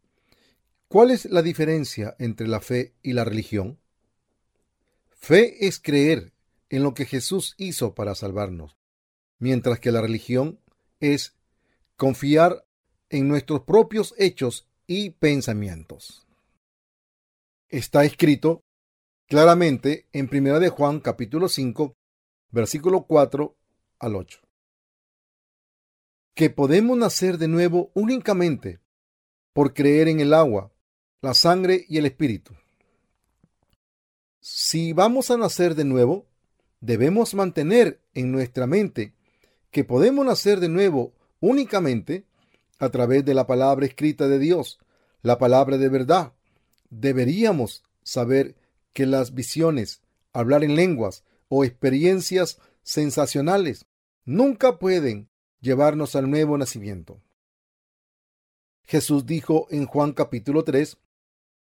¿Cuál 0.88 1.10
es 1.10 1.26
la 1.26 1.42
diferencia 1.42 2.16
entre 2.18 2.48
la 2.48 2.62
fe 2.62 2.94
y 3.02 3.12
la 3.12 3.22
religión? 3.22 3.78
Fe 5.10 5.66
es 5.66 5.78
creer 5.78 6.32
en 6.70 6.82
lo 6.82 6.94
que 6.94 7.04
Jesús 7.04 7.54
hizo 7.58 7.94
para 7.94 8.14
salvarnos, 8.14 8.78
mientras 9.38 9.78
que 9.78 9.92
la 9.92 10.00
religión 10.00 10.58
es 11.00 11.36
confiar 11.98 12.66
en 13.10 13.28
nuestros 13.28 13.60
propios 13.60 14.14
hechos 14.16 14.66
y 14.86 15.10
pensamientos. 15.10 16.26
Está 17.68 18.06
escrito 18.06 18.64
claramente 19.26 20.06
en 20.14 20.30
1 20.32 20.60
de 20.60 20.70
Juan 20.70 20.98
capítulo 21.00 21.50
5, 21.50 21.94
versículo 22.52 23.02
4 23.02 23.54
al 23.98 24.16
8. 24.16 24.45
Que 26.36 26.50
podemos 26.50 26.98
nacer 26.98 27.38
de 27.38 27.48
nuevo 27.48 27.90
únicamente 27.94 28.78
por 29.54 29.72
creer 29.72 30.06
en 30.06 30.20
el 30.20 30.34
agua, 30.34 30.70
la 31.22 31.32
sangre 31.32 31.86
y 31.88 31.96
el 31.96 32.04
espíritu. 32.04 32.52
Si 34.38 34.92
vamos 34.92 35.30
a 35.30 35.38
nacer 35.38 35.74
de 35.74 35.86
nuevo, 35.86 36.26
debemos 36.82 37.32
mantener 37.32 38.02
en 38.12 38.32
nuestra 38.32 38.66
mente 38.66 39.14
que 39.70 39.82
podemos 39.82 40.26
nacer 40.26 40.60
de 40.60 40.68
nuevo 40.68 41.14
únicamente 41.40 42.26
a 42.78 42.90
través 42.90 43.24
de 43.24 43.32
la 43.32 43.46
palabra 43.46 43.86
escrita 43.86 44.28
de 44.28 44.38
Dios, 44.38 44.78
la 45.22 45.38
palabra 45.38 45.78
de 45.78 45.88
verdad. 45.88 46.34
Deberíamos 46.90 47.82
saber 48.02 48.56
que 48.92 49.06
las 49.06 49.32
visiones, 49.32 50.02
hablar 50.34 50.64
en 50.64 50.76
lenguas 50.76 51.24
o 51.48 51.64
experiencias 51.64 52.58
sensacionales 52.82 53.86
nunca 54.26 54.78
pueden 54.78 55.30
llevarnos 55.60 56.16
al 56.16 56.30
nuevo 56.30 56.56
nacimiento. 56.58 57.20
Jesús 58.84 59.26
dijo 59.26 59.66
en 59.70 59.86
Juan 59.86 60.12
capítulo 60.12 60.64
3 60.64 60.96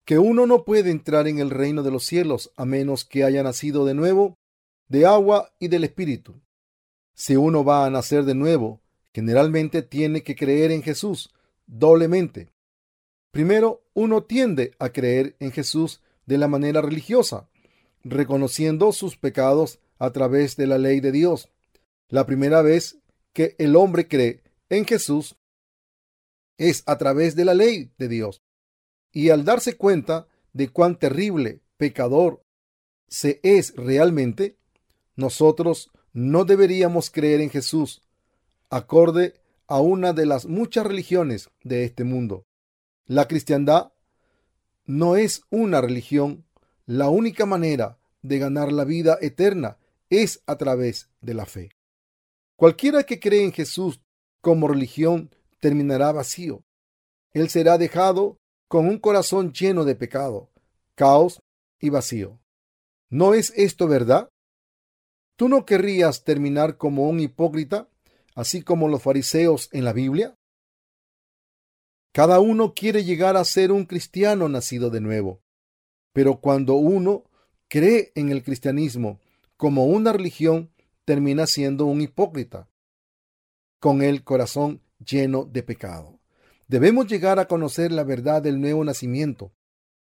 que 0.06 0.18
uno 0.18 0.46
no 0.46 0.64
puede 0.64 0.90
entrar 0.90 1.28
en 1.28 1.40
el 1.40 1.50
reino 1.50 1.84
de 1.84 1.92
los 1.92 2.06
cielos 2.06 2.52
a 2.56 2.66
menos 2.66 3.06
que 3.06 3.24
haya 3.24 3.44
nacido 3.44 3.86
de 3.86 3.94
nuevo 3.94 4.38
de 4.90 5.06
agua 5.06 5.54
y 5.60 5.68
del 5.68 5.84
Espíritu. 5.84 6.42
Si 7.14 7.36
uno 7.36 7.64
va 7.64 7.86
a 7.86 7.90
nacer 7.90 8.24
de 8.24 8.36
nuevo, 8.36 8.82
generalmente 9.14 9.82
tiene 9.82 10.24
que 10.24 10.36
creer 10.36 10.72
en 10.72 10.82
Jesús 10.82 11.32
doblemente. 11.68 12.50
Primero, 13.32 13.84
uno 13.94 14.24
tiende 14.24 14.72
a 14.80 14.90
creer 14.90 15.36
en 15.40 15.52
Jesús 15.52 16.02
de 16.26 16.38
la 16.38 16.48
manera 16.48 16.82
religiosa, 16.82 17.48
reconociendo 18.04 18.92
sus 18.92 19.18
pecados 19.18 19.80
a 20.00 20.12
través 20.12 20.56
de 20.56 20.66
la 20.66 20.78
ley 20.78 21.00
de 21.00 21.12
Dios. 21.12 21.50
La 22.08 22.26
primera 22.26 22.62
vez 22.62 22.98
que 23.34 23.56
el 23.60 23.76
hombre 23.76 24.08
cree 24.08 24.42
en 24.70 24.86
Jesús 24.86 25.36
es 26.58 26.84
a 26.86 26.98
través 26.98 27.36
de 27.36 27.46
la 27.46 27.54
ley 27.54 27.92
de 27.98 28.08
Dios. 28.08 28.42
Y 29.12 29.30
al 29.30 29.46
darse 29.46 29.78
cuenta 29.78 30.28
de 30.54 30.70
cuán 30.70 31.00
terrible 31.00 31.62
pecador 31.78 32.44
se 33.08 33.40
es 33.44 33.74
realmente, 33.76 34.58
nosotros 35.16 35.90
no 36.14 36.46
deberíamos 36.46 37.10
creer 37.10 37.42
en 37.42 37.50
Jesús 37.50 38.02
acorde 38.70 39.36
a 39.68 39.80
una 39.80 40.14
de 40.14 40.26
las 40.26 40.46
muchas 40.46 40.86
religiones 40.86 41.50
de 41.64 41.86
este 41.86 42.04
mundo. 42.04 42.46
La 43.06 43.28
cristiandad 43.28 43.94
no 44.86 45.16
es 45.16 45.44
una 45.50 45.82
religión. 45.82 46.46
La 46.86 47.10
única 47.10 47.46
manera 47.46 48.00
de 48.22 48.40
ganar 48.40 48.72
la 48.72 48.84
vida 48.84 49.18
eterna 49.22 49.78
es 50.10 50.42
a 50.48 50.58
través 50.58 51.10
de 51.22 51.34
la 51.36 51.46
fe. 51.46 51.70
Cualquiera 52.60 53.03
que 53.03 53.22
cree 53.22 53.45
en 53.45 53.53
Jesús 53.53 54.01
como 54.41 54.68
religión 54.68 55.34
terminará 55.62 56.12
vacío. 56.12 56.66
Él 57.32 57.49
será 57.49 57.78
dejado 57.78 58.36
con 58.68 58.86
un 58.86 58.99
corazón 58.99 59.53
lleno 59.53 59.86
de 59.86 59.95
pecado, 59.95 60.51
caos 60.93 61.39
y 61.80 61.89
vacío. 61.89 62.38
¿No 63.10 63.34
es 63.34 63.53
esto 63.55 63.88
verdad? 63.88 64.28
¿Tú 65.38 65.47
no 65.47 65.66
querrías 65.66 66.26
terminar 66.26 66.76
como 66.76 67.07
un 67.07 67.22
hipócrita, 67.22 67.88
así 68.36 68.62
como 68.62 68.89
los 68.89 69.01
fariseos 69.01 69.70
en 69.72 69.86
la 69.86 69.93
Biblia? 69.93 70.36
Cada 72.12 72.41
uno 72.41 72.74
quiere 72.74 73.05
llegar 73.05 73.38
a 73.38 73.45
ser 73.45 73.72
un 73.72 73.86
cristiano 73.86 74.49
nacido 74.49 74.89
de 74.89 74.99
nuevo, 74.99 75.39
pero 76.12 76.41
cuando 76.41 76.74
uno 76.74 77.24
cree 77.70 78.12
en 78.16 78.32
el 78.32 78.43
cristianismo 78.43 79.22
como 79.55 79.86
una 79.86 80.12
religión, 80.12 80.74
termina 81.10 81.47
siendo 81.47 81.86
un 81.86 82.01
hipócrita, 82.01 82.70
con 83.80 84.03
el 84.03 84.24
corazón 84.24 84.84
lleno 85.03 85.43
de 85.43 85.64
pecado. 85.64 86.20
Debemos 86.68 87.07
llegar 87.07 87.39
a 87.39 87.47
conocer 87.47 87.91
la 87.91 88.03
verdad 88.03 88.43
del 88.43 88.62
nuevo 88.62 88.84
nacimiento. 88.84 89.51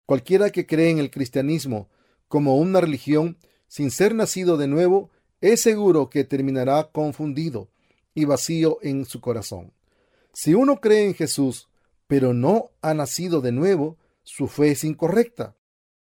Cualquiera 0.06 0.48
que 0.48 0.64
cree 0.64 0.88
en 0.88 0.98
el 0.98 1.10
cristianismo 1.10 1.90
como 2.26 2.56
una 2.56 2.80
religión 2.80 3.36
sin 3.68 3.90
ser 3.90 4.14
nacido 4.14 4.56
de 4.56 4.66
nuevo 4.66 5.10
es 5.42 5.60
seguro 5.60 6.08
que 6.08 6.24
terminará 6.24 6.90
confundido 6.90 7.68
y 8.14 8.24
vacío 8.24 8.78
en 8.80 9.04
su 9.04 9.20
corazón. 9.20 9.74
Si 10.32 10.54
uno 10.54 10.80
cree 10.80 11.04
en 11.04 11.12
Jesús, 11.12 11.68
pero 12.06 12.32
no 12.32 12.70
ha 12.80 12.94
nacido 12.94 13.42
de 13.42 13.52
nuevo, 13.52 13.98
su 14.22 14.48
fe 14.48 14.70
es 14.70 14.84
incorrecta. 14.84 15.54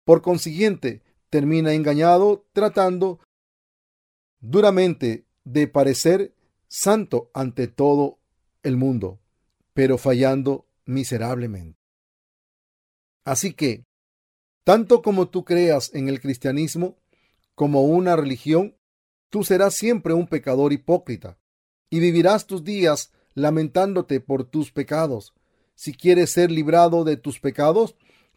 Por 0.04 0.22
consiguiente, 0.22 1.04
termina 1.30 1.72
engañado 1.72 2.48
tratando 2.52 3.22
duramente 4.40 5.26
de 5.44 5.68
parecer 5.68 6.34
santo 6.68 7.30
ante 7.34 7.68
todo 7.68 8.20
el 8.64 8.78
mundo, 8.78 9.20
pero 9.74 9.98
fallando 9.98 10.68
miserablemente. 10.86 11.80
Así 13.26 13.54
que, 13.54 13.86
tanto 14.64 15.02
como 15.02 15.30
tú 15.30 15.44
creas 15.44 15.94
en 15.94 16.10
el 16.10 16.20
cristianismo 16.20 16.98
como 17.56 17.84
una 17.84 18.16
religión, 18.16 18.76
tú 19.30 19.44
serás 19.44 19.76
siempre 19.76 20.14
un 20.14 20.28
pecador 20.28 20.74
hipócrita 20.74 21.38
y 21.90 22.00
vivirás 22.00 22.48
tus 22.48 22.64
días 22.64 23.12
lamentándote 23.34 24.20
por 24.20 24.44
tus 24.46 24.72
pecados. 24.72 25.34
Si 25.76 25.94
quieres 25.94 26.32
ser 26.32 26.52
librado 26.52 27.04
de 27.04 27.18
tus 27.18 27.40
pecados, 27.40 27.96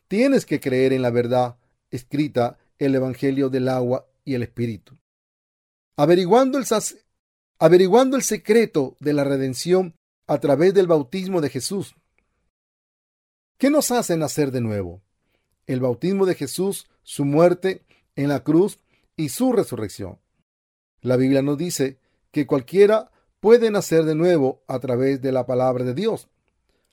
tienes 0.09 0.46
que 0.46 0.61
creer 0.61 0.92
en 0.92 1.03
la 1.03 1.11
verdad 1.11 1.57
escrita, 1.90 2.59
el 2.78 2.94
Evangelio 2.94 3.48
del 3.48 3.68
agua 3.68 4.09
y 4.24 4.34
el 4.34 4.42
Espíritu. 4.42 4.98
Averiguando 5.97 6.57
el, 6.57 8.22
secreto 8.22 8.97
de 8.99 9.12
la 9.12 9.24
redención 9.24 9.95
a 10.26 10.38
través 10.38 10.72
del 10.72 10.86
bautismo 10.86 11.40
de 11.40 11.51
Jesús. 11.51 11.95
¿Qué 13.59 13.70
nos 13.70 13.90
hace 13.90 14.16
nacer 14.16 14.51
de 14.51 14.62
nuevo? 14.62 15.03
El 15.66 15.80
bautismo 15.80 16.24
de 16.24 16.34
Jesús, 16.34 16.86
su 17.03 17.24
muerte 17.24 17.84
en 18.16 18.28
la 18.28 18.43
cruz 18.43 18.80
y 19.16 19.28
su 19.28 19.53
resurrección. 19.53 20.18
La 21.03 21.16
Biblia 21.16 21.43
nos 21.43 21.59
dice 21.59 21.99
que 22.30 22.47
cualquiera 22.47 23.11
puede 23.40 23.70
nacer 23.70 24.05
de 24.05 24.14
nuevo 24.14 24.62
a 24.68 24.78
través 24.78 25.20
de 25.20 25.32
la 25.32 25.47
palabra 25.47 25.84
de 25.84 25.95
Dios, 25.95 26.28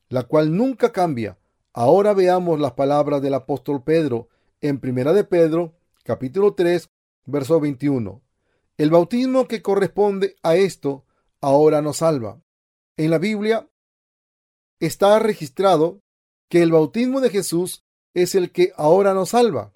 la 0.09 0.23
cual 0.23 0.55
nunca 0.55 0.91
cambia. 0.91 1.37
Ahora 1.73 2.13
veamos 2.13 2.59
las 2.59 2.73
palabras 2.73 3.21
del 3.21 3.35
apóstol 3.35 3.83
Pedro 3.83 4.27
en 4.59 4.79
Primera 4.79 5.13
de 5.13 5.23
Pedro, 5.23 5.73
capítulo 6.03 6.53
3, 6.53 6.89
verso 7.25 7.59
21. 7.59 8.21
El 8.79 8.91
bautismo 8.91 9.45
que 9.45 9.61
corresponde 9.61 10.37
a 10.41 10.55
esto 10.55 11.05
ahora 11.41 11.81
nos 11.81 11.97
salva. 11.97 12.41
En 12.95 13.11
la 13.11 13.17
Biblia 13.17 13.69
está 14.79 15.19
registrado 15.19 16.01
que 16.47 16.61
el 16.61 16.71
bautismo 16.71 17.19
de 17.19 17.29
Jesús 17.29 17.83
es 18.13 18.35
el 18.35 18.53
que 18.53 18.71
ahora 18.77 19.13
nos 19.13 19.31
salva. 19.31 19.73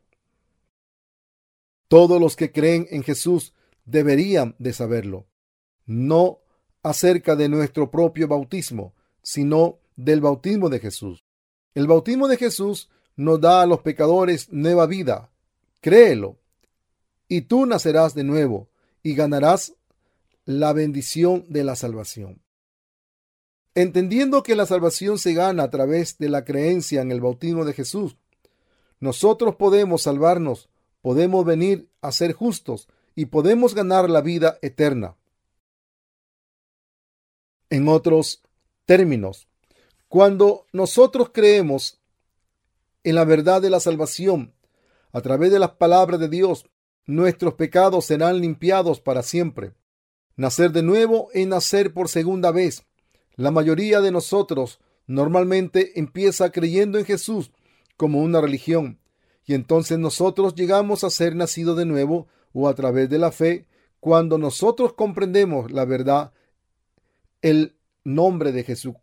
Todos 1.89 2.21
los 2.21 2.37
que 2.37 2.53
creen 2.53 2.87
en 2.91 3.03
Jesús 3.03 3.53
deberían 3.83 4.55
de 4.57 4.71
saberlo, 4.71 5.27
no 5.85 6.39
acerca 6.81 7.35
de 7.35 7.49
nuestro 7.49 7.91
propio 7.91 8.29
bautismo, 8.29 8.95
sino 9.21 9.79
del 9.97 10.21
bautismo 10.21 10.69
de 10.69 10.79
Jesús. 10.79 11.25
El 11.73 11.87
bautismo 11.87 12.29
de 12.29 12.37
Jesús 12.37 12.89
nos 13.17 13.41
da 13.41 13.63
a 13.63 13.65
los 13.65 13.81
pecadores 13.81 14.49
nueva 14.53 14.85
vida. 14.85 15.29
Créelo, 15.81 16.39
y 17.27 17.41
tú 17.41 17.65
nacerás 17.65 18.15
de 18.15 18.23
nuevo 18.23 18.69
y 19.03 19.15
ganarás 19.15 19.73
la 20.45 20.73
bendición 20.73 21.45
de 21.49 21.63
la 21.63 21.75
salvación. 21.75 22.41
Entendiendo 23.75 24.43
que 24.43 24.55
la 24.55 24.65
salvación 24.65 25.17
se 25.17 25.33
gana 25.33 25.63
a 25.63 25.69
través 25.69 26.17
de 26.17 26.29
la 26.29 26.45
creencia 26.45 27.01
en 27.01 27.11
el 27.11 27.21
bautismo 27.21 27.65
de 27.65 27.73
Jesús, 27.73 28.17
nosotros 28.99 29.55
podemos 29.55 30.03
salvarnos, 30.03 30.69
podemos 31.01 31.43
venir 31.43 31.89
a 32.01 32.11
ser 32.11 32.33
justos 32.33 32.87
y 33.15 33.25
podemos 33.25 33.75
ganar 33.75 34.09
la 34.09 34.21
vida 34.21 34.57
eterna. 34.61 35.15
En 37.69 37.87
otros 37.87 38.41
términos, 38.85 39.47
cuando 40.07 40.67
nosotros 40.71 41.31
creemos 41.33 41.99
en 43.03 43.15
la 43.15 43.25
verdad 43.25 43.61
de 43.61 43.69
la 43.69 43.79
salvación 43.79 44.53
a 45.11 45.21
través 45.21 45.51
de 45.51 45.59
las 45.59 45.71
palabras 45.71 46.19
de 46.19 46.29
Dios, 46.29 46.65
nuestros 47.05 47.55
pecados 47.55 48.05
serán 48.05 48.39
limpiados 48.39 48.99
para 48.99 49.23
siempre. 49.23 49.73
Nacer 50.35 50.71
de 50.71 50.83
nuevo 50.83 51.29
es 51.33 51.47
nacer 51.47 51.93
por 51.93 52.09
segunda 52.09 52.51
vez. 52.51 52.83
La 53.35 53.51
mayoría 53.51 54.01
de 54.01 54.11
nosotros 54.11 54.79
normalmente 55.07 55.99
empieza 55.99 56.51
creyendo 56.51 56.97
en 56.97 57.05
Jesús 57.05 57.51
como 57.97 58.21
una 58.21 58.41
religión 58.41 58.99
y 59.45 59.53
entonces 59.53 59.99
nosotros 59.99 60.55
llegamos 60.55 61.03
a 61.03 61.09
ser 61.09 61.35
nacidos 61.35 61.77
de 61.77 61.85
nuevo 61.85 62.27
o 62.53 62.67
a 62.67 62.75
través 62.75 63.09
de 63.09 63.19
la 63.19 63.31
fe 63.31 63.67
cuando 63.99 64.37
nosotros 64.37 64.93
comprendemos 64.93 65.71
la 65.71 65.85
verdad 65.85 66.33
el 67.41 67.75
nombre 68.03 68.51
de 68.51 68.63
Jesús 68.63 68.95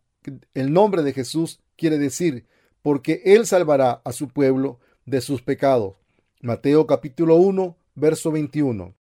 el 0.54 0.72
nombre 0.72 1.02
de 1.02 1.12
Jesús 1.12 1.60
quiere 1.76 1.98
decir 1.98 2.46
porque 2.82 3.22
él 3.24 3.46
salvará 3.46 4.00
a 4.04 4.12
su 4.12 4.28
pueblo 4.28 4.80
de 5.04 5.20
sus 5.20 5.42
pecados 5.42 5.96
Mateo 6.40 6.86
capítulo 6.86 7.36
1 7.36 7.76
verso 8.00 8.32
21 8.32 8.94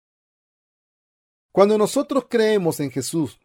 cuando 1.56 1.78
nosotros 1.78 2.26
creemos 2.28 2.80
en 2.80 2.90
Jesús 2.90 3.40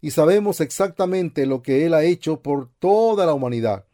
y 0.00 0.12
sabemos 0.12 0.62
exactamente 0.62 1.44
lo 1.44 1.60
que 1.60 1.84
Él 1.84 1.92
ha 1.92 2.02
hecho 2.02 2.40
por 2.40 2.70
toda 2.78 3.26
la 3.26 3.34
humanidad, 3.34 3.84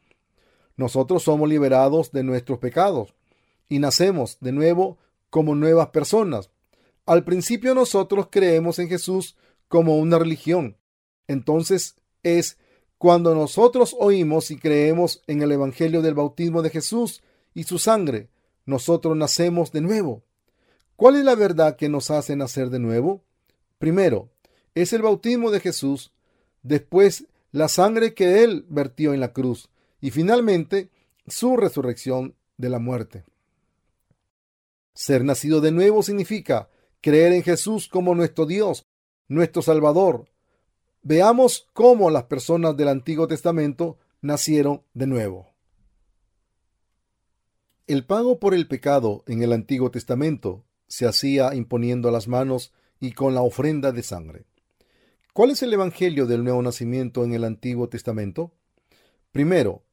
nosotros 0.77 1.25
somos 1.25 1.49
liberados 1.49 2.13
de 2.13 2.23
nuestros 2.23 2.61
pecados 2.61 3.17
y 3.69 3.81
nacemos 3.81 4.39
de 4.41 4.53
nuevo 4.53 4.97
como 5.29 5.57
nuevas 5.57 5.89
personas. 5.89 6.51
Al 7.05 7.25
principio 7.25 7.75
nosotros 7.75 8.29
creemos 8.31 8.79
en 8.79 8.89
Jesús 8.89 9.37
como 9.67 9.99
una 9.99 10.21
religión. 10.21 10.77
Entonces 11.27 11.97
es 12.23 12.59
cuando 12.97 13.35
nosotros 13.35 13.97
oímos 13.99 14.53
y 14.53 14.57
creemos 14.57 15.25
en 15.27 15.43
el 15.43 15.51
Evangelio 15.51 16.01
del 16.01 16.15
bautismo 16.15 16.63
de 16.63 16.71
Jesús 16.71 17.25
y 17.55 17.65
su 17.65 17.81
sangre, 17.81 18.29
nosotros 18.67 19.17
nacemos 19.17 19.73
de 19.73 19.81
nuevo. 19.81 20.23
¿Cuál 20.99 21.15
es 21.15 21.25
la 21.25 21.37
verdad 21.37 21.77
que 21.77 21.89
nos 21.89 22.11
hace 22.11 22.35
nacer 22.35 22.71
de 22.71 22.81
nuevo? 22.81 23.23
Primero, 23.79 24.33
es 24.75 24.93
el 24.93 25.01
bautismo 25.01 25.53
de 25.53 25.61
Jesús, 25.61 26.13
después 26.65 27.29
la 27.53 27.69
sangre 27.69 28.15
que 28.15 28.43
Él 28.43 28.67
vertió 28.69 29.15
en 29.15 29.21
la 29.21 29.33
cruz 29.33 29.71
y 30.01 30.11
finalmente 30.11 30.91
su 31.29 31.57
resurrección 31.57 32.35
de 32.57 32.69
la 32.69 32.81
muerte. 32.81 33.25
Ser 34.93 35.23
nacido 35.23 35.61
de 35.61 35.71
nuevo 35.71 36.03
significa 36.03 36.69
creer 37.01 37.33
en 37.33 37.45
Jesús 37.45 37.87
como 37.87 38.17
nuestro 38.17 38.45
Dios, 38.45 38.85
nuestro 39.29 39.63
Salvador. 39.63 40.29
Veamos 41.03 41.69
cómo 41.75 42.11
las 42.11 42.25
personas 42.25 42.77
del 42.77 42.89
Antiguo 42.89 43.29
Testamento 43.29 43.99
nacieron 44.21 44.83
de 44.95 45.07
nuevo. 45.07 45.47
El 47.87 48.05
pago 48.05 48.41
por 48.41 48.53
el 48.53 48.67
pecado 48.67 49.23
en 49.29 49.45
el 49.45 49.53
Antiguo 49.53 49.93
Testamento 49.93 50.65
se 50.89 51.07
hacía 51.07 51.55
imponiendo 51.55 52.11
las 52.11 52.27
manos 52.27 52.73
y 52.99 53.13
con 53.13 53.35
la 53.35 53.43
ofrenda 53.43 53.93
de 53.93 54.03
sangre. 54.03 54.47
¿Cuál 55.33 55.51
es 55.51 55.63
el 55.63 55.73
Evangelio 55.73 56.27
del 56.27 56.43
nuevo 56.43 56.61
nacimiento 56.63 57.23
en 57.23 57.33
el 57.33 57.45
Antiguo 57.45 57.89
Testamento? 57.89 58.53
Primero, 59.31 59.85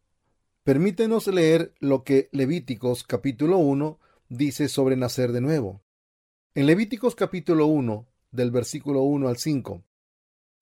permítenos 0.64 1.28
leer 1.28 1.76
lo 1.80 2.04
que 2.04 2.30
Levíticos 2.32 3.04
capítulo 3.04 3.58
1 3.58 4.00
dice 4.30 4.70
sobre 4.70 4.96
nacer 4.96 5.32
de 5.32 5.42
nuevo. 5.42 5.84
En 6.56 6.66
Levíticos 6.66 7.16
capítulo 7.16 7.68
1, 7.68 8.08
del 8.32 8.50
versículo 8.50 9.02
1 9.04 9.28
al 9.28 9.38
5, 9.38 9.84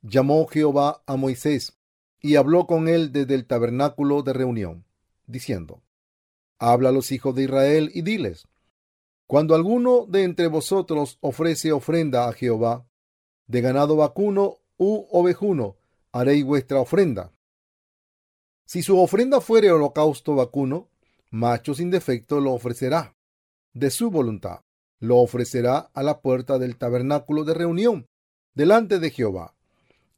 llamó 0.02 0.46
Jehová 0.48 1.04
a 1.06 1.16
Moisés 1.16 1.78
y 2.20 2.36
habló 2.36 2.68
con 2.68 2.88
él 2.88 3.12
desde 3.12 3.36
el 3.36 3.46
tabernáculo 3.46 4.24
de 4.24 4.34
reunión, 4.34 4.86
diciendo, 5.28 5.82
Habla 6.60 6.90
a 6.90 6.92
los 6.92 7.12
hijos 7.12 7.36
de 7.36 7.44
Israel 7.44 7.92
y 7.94 8.02
diles, 8.02 8.48
Cuando 9.34 9.56
alguno 9.56 10.06
de 10.08 10.26
entre 10.26 10.46
vosotros 10.46 11.18
ofrece 11.20 11.72
ofrenda 11.72 12.28
a 12.28 12.34
Jehová, 12.34 12.86
de 13.48 13.62
ganado 13.62 13.96
vacuno 13.96 14.60
u 14.78 15.08
ovejuno, 15.10 15.76
haréis 16.12 16.46
vuestra 16.46 16.80
ofrenda. 16.80 17.34
Si 18.68 18.84
su 18.84 19.00
ofrenda 19.00 19.42
fuere 19.42 19.72
holocausto 19.72 20.36
vacuno, 20.36 20.92
macho 21.32 21.74
sin 21.74 21.90
defecto 21.90 22.40
lo 22.40 22.54
ofrecerá 22.54 23.16
de 23.74 23.90
su 23.90 24.12
voluntad. 24.12 24.60
Lo 25.00 25.18
ofrecerá 25.18 25.90
a 25.96 26.04
la 26.04 26.22
puerta 26.22 26.60
del 26.60 26.78
tabernáculo 26.78 27.44
de 27.44 27.56
reunión, 27.56 28.06
delante 28.54 29.00
de 29.00 29.10
Jehová, 29.10 29.56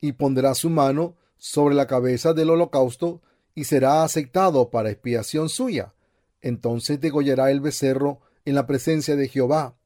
y 0.01 0.11
pondrá 0.11 0.53
su 0.55 0.69
mano 0.69 1.15
sobre 1.37 1.73
la 1.73 1.87
cabeza 1.87 2.33
del 2.33 2.49
holocausto, 2.49 3.21
y 3.53 3.63
será 3.63 4.03
aceptado 4.03 4.71
para 4.71 4.91
expiación 4.91 5.47
suya. 5.47 5.93
Entonces 6.41 6.99
degollará 6.99 7.49
el 7.49 7.61
becerro 7.61 8.19
en 8.45 8.55
la 8.55 8.67
presencia 8.67 9.15
de 9.15 9.27
Jehová, 9.27 9.77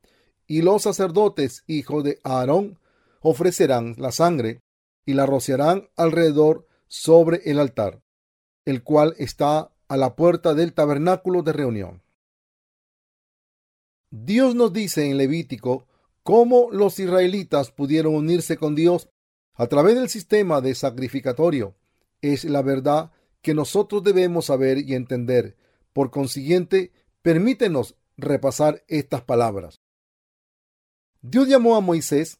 y 0.47 0.61
los 0.61 0.83
sacerdotes, 0.83 1.63
hijos 1.67 2.03
de 2.03 2.19
Aarón, 2.23 2.79
ofrecerán 3.21 3.95
la 3.97 4.11
sangre 4.11 4.61
y 5.05 5.13
la 5.13 5.25
rociarán 5.25 5.89
alrededor 5.95 6.67
sobre 6.87 7.41
el 7.45 7.59
altar, 7.59 8.01
el 8.65 8.83
cual 8.83 9.15
está 9.17 9.71
a 9.87 9.97
la 9.97 10.15
puerta 10.15 10.53
del 10.53 10.73
tabernáculo 10.73 11.43
de 11.43 11.53
reunión. 11.53 12.03
Dios 14.11 14.55
nos 14.55 14.73
dice 14.73 15.09
en 15.09 15.17
Levítico 15.17 15.87
cómo 16.23 16.69
los 16.71 16.99
israelitas 16.99 17.71
pudieron 17.71 18.15
unirse 18.15 18.57
con 18.57 18.75
Dios 18.75 19.09
a 19.53 19.67
través 19.67 19.95
del 19.95 20.09
sistema 20.09 20.61
de 20.61 20.73
sacrificatorio. 20.73 21.75
Es 22.21 22.43
la 22.43 22.61
verdad 22.61 23.11
que 23.41 23.53
nosotros 23.53 24.03
debemos 24.03 24.45
saber 24.45 24.79
y 24.79 24.95
entender. 24.95 25.57
Por 25.93 26.11
consiguiente, 26.11 26.91
permítenos 27.21 27.95
repasar 28.21 28.83
estas 28.87 29.21
palabras. 29.21 29.81
Dios 31.21 31.47
llamó 31.47 31.75
a 31.75 31.81
Moisés 31.81 32.39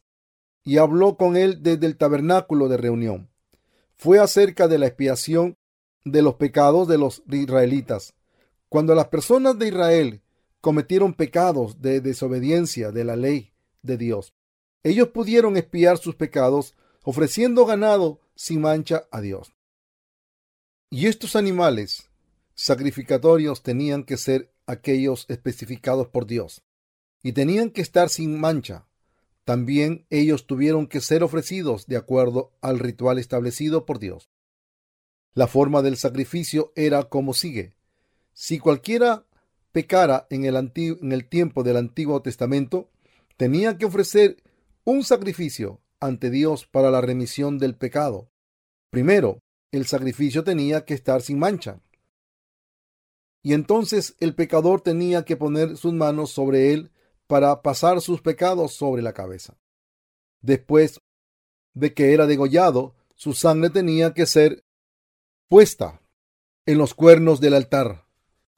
y 0.64 0.78
habló 0.78 1.16
con 1.16 1.36
él 1.36 1.62
desde 1.62 1.86
el 1.86 1.96
tabernáculo 1.96 2.68
de 2.68 2.76
reunión. 2.76 3.30
Fue 3.96 4.18
acerca 4.18 4.68
de 4.68 4.78
la 4.78 4.86
expiación 4.86 5.56
de 6.04 6.22
los 6.22 6.34
pecados 6.36 6.88
de 6.88 6.98
los 6.98 7.22
israelitas. 7.30 8.14
Cuando 8.68 8.94
las 8.94 9.08
personas 9.08 9.58
de 9.58 9.68
Israel 9.68 10.22
cometieron 10.60 11.14
pecados 11.14 11.80
de 11.80 12.00
desobediencia 12.00 12.92
de 12.92 13.04
la 13.04 13.16
ley 13.16 13.52
de 13.82 13.96
Dios. 13.96 14.34
Ellos 14.82 15.08
pudieron 15.08 15.56
espiar 15.56 15.98
sus 15.98 16.14
pecados 16.14 16.74
ofreciendo 17.02 17.64
ganado 17.66 18.20
sin 18.34 18.60
mancha 18.60 19.04
a 19.10 19.20
Dios. 19.20 19.54
Y 20.90 21.06
estos 21.06 21.36
animales 21.36 22.08
sacrificatorios 22.54 23.62
tenían 23.62 24.04
que 24.04 24.16
ser 24.16 24.52
aquellos 24.70 25.26
especificados 25.28 26.08
por 26.08 26.26
Dios 26.26 26.62
y 27.22 27.32
tenían 27.32 27.70
que 27.70 27.82
estar 27.82 28.08
sin 28.08 28.38
mancha. 28.38 28.86
También 29.44 30.06
ellos 30.10 30.46
tuvieron 30.46 30.86
que 30.86 31.00
ser 31.00 31.22
ofrecidos 31.22 31.86
de 31.86 31.96
acuerdo 31.96 32.52
al 32.60 32.78
ritual 32.78 33.18
establecido 33.18 33.84
por 33.84 33.98
Dios. 33.98 34.30
La 35.34 35.46
forma 35.46 35.82
del 35.82 35.96
sacrificio 35.96 36.72
era 36.76 37.04
como 37.04 37.34
sigue. 37.34 37.74
Si 38.32 38.58
cualquiera 38.58 39.26
pecara 39.72 40.26
en 40.30 40.44
el, 40.44 40.56
en 40.56 41.12
el 41.12 41.28
tiempo 41.28 41.62
del 41.62 41.76
Antiguo 41.76 42.22
Testamento, 42.22 42.90
tenía 43.36 43.78
que 43.78 43.86
ofrecer 43.86 44.42
un 44.84 45.04
sacrificio 45.04 45.80
ante 46.00 46.30
Dios 46.30 46.66
para 46.66 46.90
la 46.90 47.00
remisión 47.00 47.58
del 47.58 47.74
pecado. 47.74 48.30
Primero, 48.90 49.38
el 49.70 49.86
sacrificio 49.86 50.42
tenía 50.42 50.84
que 50.84 50.94
estar 50.94 51.22
sin 51.22 51.38
mancha. 51.38 51.80
Y 53.42 53.54
entonces 53.54 54.16
el 54.20 54.34
pecador 54.34 54.80
tenía 54.80 55.24
que 55.24 55.36
poner 55.36 55.76
sus 55.76 55.92
manos 55.92 56.30
sobre 56.30 56.72
él 56.72 56.90
para 57.26 57.62
pasar 57.62 58.00
sus 58.00 58.20
pecados 58.20 58.74
sobre 58.74 59.02
la 59.02 59.12
cabeza. 59.12 59.56
Después 60.42 61.00
de 61.74 61.94
que 61.94 62.12
era 62.12 62.26
degollado, 62.26 62.94
su 63.14 63.32
sangre 63.32 63.70
tenía 63.70 64.14
que 64.14 64.26
ser 64.26 64.64
puesta 65.48 66.00
en 66.66 66.78
los 66.78 66.94
cuernos 66.94 67.40
del 67.40 67.54
altar 67.54 68.06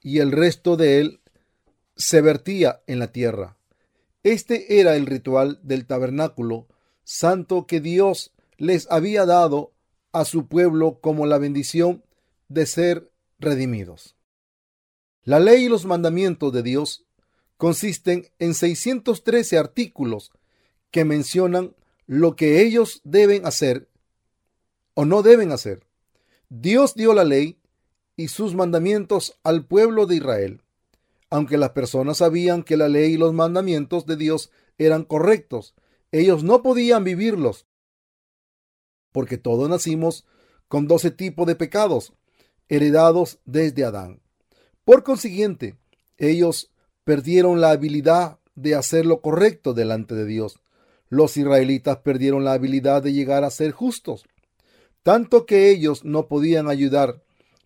y 0.00 0.18
el 0.18 0.32
resto 0.32 0.76
de 0.76 1.00
él 1.00 1.20
se 1.96 2.20
vertía 2.20 2.82
en 2.86 2.98
la 2.98 3.12
tierra. 3.12 3.56
Este 4.22 4.80
era 4.80 4.96
el 4.96 5.06
ritual 5.06 5.60
del 5.62 5.86
tabernáculo 5.86 6.68
santo 7.04 7.66
que 7.66 7.80
Dios 7.80 8.32
les 8.56 8.90
había 8.90 9.26
dado 9.26 9.72
a 10.12 10.24
su 10.24 10.46
pueblo 10.46 11.00
como 11.00 11.26
la 11.26 11.38
bendición 11.38 12.04
de 12.48 12.66
ser 12.66 13.10
redimidos. 13.38 14.16
La 15.24 15.38
ley 15.38 15.64
y 15.64 15.68
los 15.68 15.84
mandamientos 15.84 16.52
de 16.52 16.62
Dios 16.62 17.04
consisten 17.56 18.26
en 18.38 18.54
613 18.54 19.56
artículos 19.56 20.32
que 20.90 21.04
mencionan 21.04 21.76
lo 22.06 22.34
que 22.34 22.62
ellos 22.62 23.00
deben 23.04 23.46
hacer 23.46 23.88
o 24.94 25.04
no 25.04 25.22
deben 25.22 25.52
hacer. 25.52 25.86
Dios 26.48 26.94
dio 26.94 27.14
la 27.14 27.24
ley 27.24 27.60
y 28.16 28.28
sus 28.28 28.54
mandamientos 28.54 29.38
al 29.44 29.64
pueblo 29.64 30.06
de 30.06 30.16
Israel. 30.16 30.62
Aunque 31.30 31.56
las 31.56 31.70
personas 31.70 32.18
sabían 32.18 32.62
que 32.62 32.76
la 32.76 32.88
ley 32.88 33.14
y 33.14 33.16
los 33.16 33.32
mandamientos 33.32 34.06
de 34.06 34.16
Dios 34.16 34.50
eran 34.76 35.04
correctos. 35.04 35.74
Ellos 36.10 36.42
no 36.44 36.62
podían 36.62 37.04
vivirlos 37.04 37.66
porque 39.12 39.38
todos 39.38 39.68
nacimos 39.68 40.26
con 40.68 40.88
doce 40.88 41.10
tipos 41.10 41.46
de 41.46 41.54
pecados 41.54 42.12
heredados 42.68 43.38
desde 43.44 43.84
Adán. 43.84 44.20
Por 44.84 45.04
consiguiente, 45.04 45.76
ellos 46.18 46.70
perdieron 47.04 47.60
la 47.60 47.70
habilidad 47.70 48.38
de 48.54 48.74
hacer 48.74 49.06
lo 49.06 49.20
correcto 49.20 49.74
delante 49.74 50.14
de 50.14 50.26
Dios. 50.26 50.58
Los 51.08 51.36
israelitas 51.36 51.98
perdieron 51.98 52.44
la 52.44 52.54
habilidad 52.54 53.02
de 53.02 53.12
llegar 53.12 53.44
a 53.44 53.50
ser 53.50 53.72
justos, 53.72 54.24
tanto 55.02 55.46
que 55.46 55.70
ellos 55.70 56.04
no 56.04 56.26
podían 56.26 56.68
ayudar, 56.68 57.22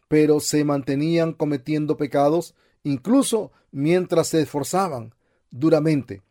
pero 0.09 0.41
se 0.41 0.65
mantenían 0.65 1.33
cometiendo 1.33 1.97
pecados 1.97 2.55
incluso 2.83 3.51
mientras 3.73 4.29
se 4.29 4.43
esforzaban 4.43 5.15
duramente 5.51 6.23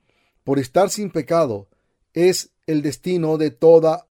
por 0.43 0.59
estar 0.59 0.89
sin 0.89 1.11
pecado. 1.11 1.67
Es 2.13 2.51
el 2.65 2.81
destino 2.81 3.37
de 3.37 3.51
toda 3.51 4.07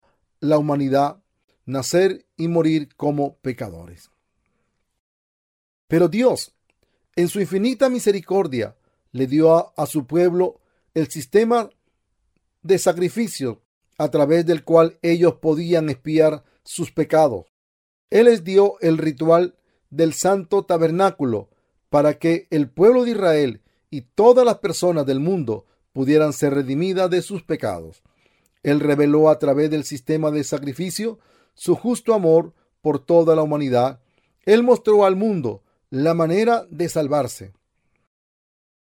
la 0.40 0.58
humanidad 0.58 1.18
nacer 1.66 2.26
y 2.36 2.48
morir 2.48 2.94
como 2.96 3.36
pecadores. 3.36 4.10
Pero 5.88 6.08
Dios, 6.08 6.54
en 7.18 7.26
su 7.26 7.40
infinita 7.40 7.88
misericordia, 7.88 8.76
le 9.10 9.26
dio 9.26 9.72
a, 9.76 9.86
su 9.86 10.06
pueblo 10.06 10.60
el 10.94 11.10
sistema 11.10 11.68
de 12.62 12.78
sacrificio 12.78 13.60
a 13.98 14.08
través 14.08 14.46
del 14.46 14.62
cual 14.62 15.00
ellos 15.02 15.34
podían 15.42 15.88
espiar 15.88 16.44
sus 16.62 16.92
pecados. 16.92 17.46
Él 18.08 18.26
les 18.26 18.44
dio 18.44 18.76
el 18.82 18.98
ritual 18.98 19.56
del 19.90 20.12
santo 20.12 20.64
tabernáculo 20.64 21.48
para 21.90 22.20
que 22.20 22.46
el 22.50 22.70
pueblo 22.70 23.02
de 23.02 23.10
Israel 23.10 23.62
y 23.90 24.02
todas 24.02 24.44
las 24.46 24.58
personas 24.58 25.04
del 25.04 25.18
mundo 25.18 25.66
pudieran 25.92 26.32
ser 26.32 26.54
redimidas 26.54 27.10
de 27.10 27.22
sus 27.22 27.42
pecados. 27.42 28.04
Él 28.62 28.78
reveló 28.78 29.28
a 29.28 29.40
través 29.40 29.70
del 29.70 29.82
sistema 29.82 30.30
de 30.30 30.44
sacrificio 30.44 31.18
su 31.54 31.74
justo 31.74 32.14
amor 32.14 32.54
por 32.80 33.04
toda 33.04 33.34
la 33.34 33.42
humanidad. 33.42 33.98
Él 34.46 34.62
mostró 34.62 35.04
al 35.04 35.16
mundo 35.16 35.64
la 35.90 36.14
manera 36.14 36.66
de 36.70 36.88
salvarse. 36.88 37.52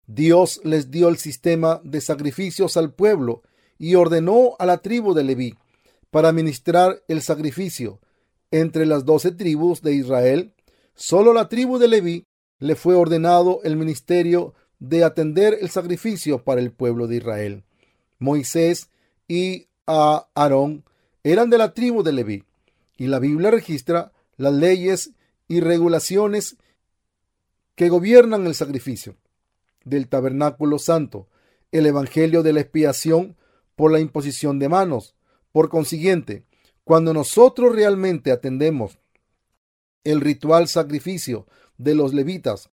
Dios 0.08 0.62
les 0.64 0.92
dio 0.92 1.10
el 1.10 1.18
sistema 1.18 1.82
de 1.84 2.00
sacrificios 2.00 2.78
al 2.78 2.94
pueblo 2.94 3.42
y 3.78 3.96
ordenó 3.96 4.56
a 4.60 4.66
la 4.66 4.78
tribu 4.78 5.14
de 5.14 5.24
Leví 5.24 5.56
para 6.12 6.32
ministrar 6.32 7.02
el 7.08 7.22
sacrificio. 7.22 8.00
Entre 8.52 8.86
las 8.86 9.06
doce 9.06 9.32
tribus 9.32 9.82
de 9.82 9.94
Israel, 9.94 10.54
solo 10.94 11.34
la 11.34 11.50
tribu 11.50 11.78
de 11.78 11.88
Leví 11.88 12.26
le 12.60 12.76
fue 12.76 12.96
ordenado 12.96 13.60
el 13.64 13.76
ministerio 13.76 14.54
de 14.80 15.04
atender 15.04 15.58
el 15.60 15.70
sacrificio 15.70 16.44
para 16.44 16.62
el 16.62 16.72
pueblo 16.72 17.08
de 17.08 17.18
Israel. 17.18 17.64
Moisés 18.20 18.90
y 19.28 19.68
Aarón 19.86 20.86
eran 21.24 21.50
de 21.50 21.58
la 21.58 21.74
tribu 21.74 22.04
de 22.04 22.14
Leví, 22.14 22.44
y 22.98 23.08
la 23.08 23.20
Biblia 23.20 23.52
registra 23.52 24.14
las 24.38 24.54
leyes 24.54 25.12
y 25.48 25.60
regulaciones 25.60 26.58
que 27.76 27.90
gobiernan 27.90 28.48
el 28.48 28.56
sacrificio 28.56 29.18
del 29.84 30.08
tabernáculo 30.08 30.80
santo, 30.80 31.28
el 31.72 31.86
evangelio 31.86 32.42
de 32.42 32.54
la 32.54 32.62
expiación 32.62 33.38
por 33.76 33.92
la 33.92 34.00
imposición 34.00 34.60
de 34.60 34.70
manos. 34.70 35.16
Por 35.52 35.70
consiguiente, 35.70 36.46
cuando 36.84 37.14
nosotros 37.14 37.76
realmente 37.76 38.32
atendemos 38.32 38.98
el 40.04 40.22
ritual 40.22 40.68
sacrificio 40.68 41.48
de 41.78 41.96
los 41.96 42.14
levitas, 42.14 42.70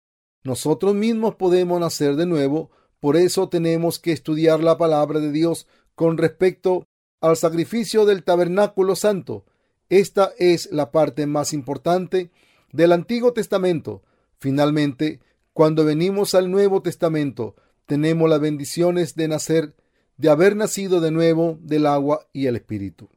nosotros 0.43 0.95
mismos 0.95 1.35
podemos 1.35 1.79
nacer 1.79 2.15
de 2.15 2.25
nuevo, 2.25 2.71
por 2.99 3.15
eso 3.17 3.49
tenemos 3.49 3.99
que 3.99 4.11
estudiar 4.11 4.61
la 4.61 4.77
palabra 4.77 5.19
de 5.19 5.31
Dios 5.31 5.67
con 5.95 6.17
respecto 6.17 6.85
al 7.21 7.37
sacrificio 7.37 8.05
del 8.05 8.23
tabernáculo 8.23 8.95
santo. 8.95 9.45
Esta 9.89 10.31
es 10.37 10.71
la 10.71 10.91
parte 10.91 11.25
más 11.25 11.53
importante 11.53 12.31
del 12.71 12.91
Antiguo 12.91 13.33
Testamento. 13.33 14.03
Finalmente, 14.39 15.19
cuando 15.53 15.83
venimos 15.83 16.35
al 16.35 16.49
Nuevo 16.49 16.81
Testamento, 16.81 17.55
tenemos 17.85 18.29
las 18.29 18.39
bendiciones 18.39 19.15
de 19.15 19.27
nacer, 19.27 19.75
de 20.17 20.29
haber 20.29 20.55
nacido 20.55 21.01
de 21.01 21.11
nuevo 21.11 21.57
del 21.61 21.85
agua 21.85 22.27
y 22.31 22.47
el 22.47 22.55
Espíritu. 22.55 23.09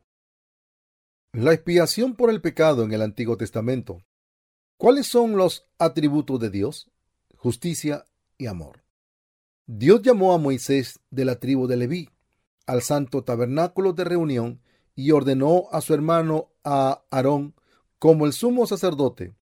La 1.33 1.53
expiación 1.53 2.15
por 2.15 2.31
el 2.31 2.41
pecado 2.41 2.83
en 2.83 2.93
el 2.93 3.03
Antiguo 3.03 3.37
Testamento. 3.37 4.03
¿Cuáles 4.77 5.07
son 5.07 5.37
los 5.37 5.67
atributos 5.79 6.41
de 6.41 6.51
Dios? 6.51 6.91
Justicia 7.37 8.07
y 8.37 8.47
amor. 8.47 8.83
Dios 9.67 10.03
llamó 10.03 10.33
a 10.33 10.39
Moisés 10.39 11.01
de 11.11 11.25
la 11.25 11.39
tribu 11.39 11.67
de 11.67 11.77
Leví 11.77 12.11
al 12.67 12.83
santo 12.83 13.23
tabernáculo 13.25 13.93
de 13.93 14.05
reunión 14.05 14.61
y 14.95 15.11
ordenó 15.13 15.69
a 15.73 15.81
su 15.81 15.95
hermano 15.95 16.51
a 16.65 17.03
Aarón 17.11 17.55
como 17.99 18.27
el 18.27 18.33
sumo 18.33 18.67
sacerdote. 18.67 19.35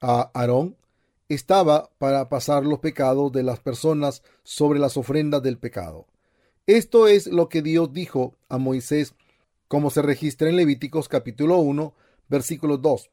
A 0.00 0.30
Aarón 0.34 0.76
estaba 1.28 1.90
para 1.98 2.28
pasar 2.28 2.64
los 2.64 2.78
pecados 2.78 3.32
de 3.32 3.42
las 3.42 3.60
personas 3.60 4.22
sobre 4.42 4.78
las 4.78 4.96
ofrendas 4.96 5.42
del 5.42 5.58
pecado. 5.58 6.06
Esto 6.66 7.06
es 7.06 7.26
lo 7.26 7.48
que 7.48 7.62
Dios 7.62 7.92
dijo 7.92 8.34
a 8.48 8.58
Moisés, 8.58 9.14
como 9.68 9.90
se 9.90 10.02
registra 10.02 10.48
en 10.48 10.56
Levíticos 10.56 11.08
capítulo 11.08 11.58
1, 11.58 11.94
versículo 12.28 12.78
2. 12.78 13.10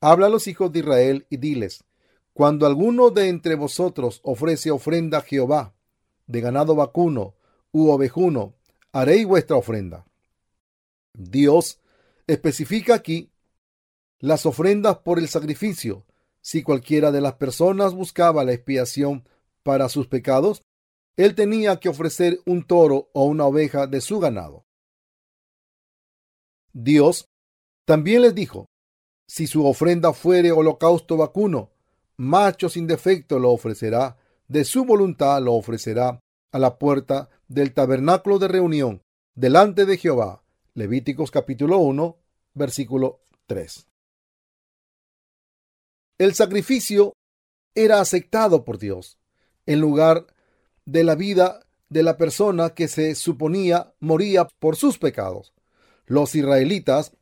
Habla 0.00 0.26
a 0.26 0.30
los 0.30 0.46
hijos 0.46 0.72
de 0.72 0.80
Israel 0.80 1.26
y 1.30 1.38
diles, 1.38 1.84
cuando 2.32 2.66
alguno 2.66 3.10
de 3.10 3.28
entre 3.28 3.56
vosotros 3.56 4.20
ofrece 4.22 4.70
ofrenda 4.70 5.18
a 5.18 5.22
Jehová, 5.22 5.74
de 6.26 6.40
ganado 6.40 6.76
vacuno 6.76 7.34
u 7.72 7.90
ovejuno, 7.90 8.54
haréis 8.92 9.26
vuestra 9.26 9.56
ofrenda. 9.56 10.06
Dios 11.14 11.80
especifica 12.26 12.94
aquí 12.94 13.30
las 14.20 14.46
ofrendas 14.46 14.98
por 14.98 15.18
el 15.18 15.28
sacrificio. 15.28 16.04
Si 16.40 16.62
cualquiera 16.62 17.10
de 17.12 17.20
las 17.20 17.34
personas 17.34 17.94
buscaba 17.94 18.44
la 18.44 18.52
expiación 18.52 19.28
para 19.62 19.88
sus 19.88 20.06
pecados, 20.06 20.62
él 21.16 21.34
tenía 21.34 21.80
que 21.80 21.88
ofrecer 21.88 22.40
un 22.46 22.64
toro 22.66 23.10
o 23.12 23.24
una 23.24 23.44
oveja 23.44 23.86
de 23.86 24.00
su 24.00 24.20
ganado. 24.20 24.64
Dios 26.72 27.26
también 27.84 28.22
les 28.22 28.34
dijo, 28.34 28.66
si 29.26 29.46
su 29.46 29.66
ofrenda 29.66 30.12
fuere 30.12 30.52
holocausto 30.52 31.16
vacuno, 31.16 31.70
macho 32.16 32.68
sin 32.68 32.86
defecto 32.86 33.38
lo 33.38 33.50
ofrecerá, 33.50 34.16
de 34.46 34.64
su 34.64 34.84
voluntad 34.84 35.42
lo 35.42 35.54
ofrecerá 35.54 36.20
a 36.52 36.58
la 36.58 36.78
puerta 36.78 37.28
del 37.48 37.74
tabernáculo 37.74 38.38
de 38.38 38.48
reunión 38.48 39.02
delante 39.34 39.86
de 39.86 39.98
Jehová. 39.98 40.42
Levíticos 40.74 41.30
capítulo 41.30 41.78
1, 41.78 42.16
versículo 42.54 43.20
3. 43.46 43.86
El 46.18 46.34
sacrificio 46.34 47.14
era 47.74 48.00
aceptado 48.00 48.64
por 48.64 48.78
Dios 48.78 49.18
en 49.66 49.80
lugar 49.80 50.26
de 50.84 51.04
la 51.04 51.14
vida 51.14 51.66
de 51.88 52.02
la 52.02 52.16
persona 52.16 52.70
que 52.70 52.88
se 52.88 53.14
suponía 53.14 53.94
moría 54.00 54.46
por 54.58 54.76
sus 54.76 54.98
pecados. 54.98 55.54
Los 56.06 56.34
israelitas 56.34 57.12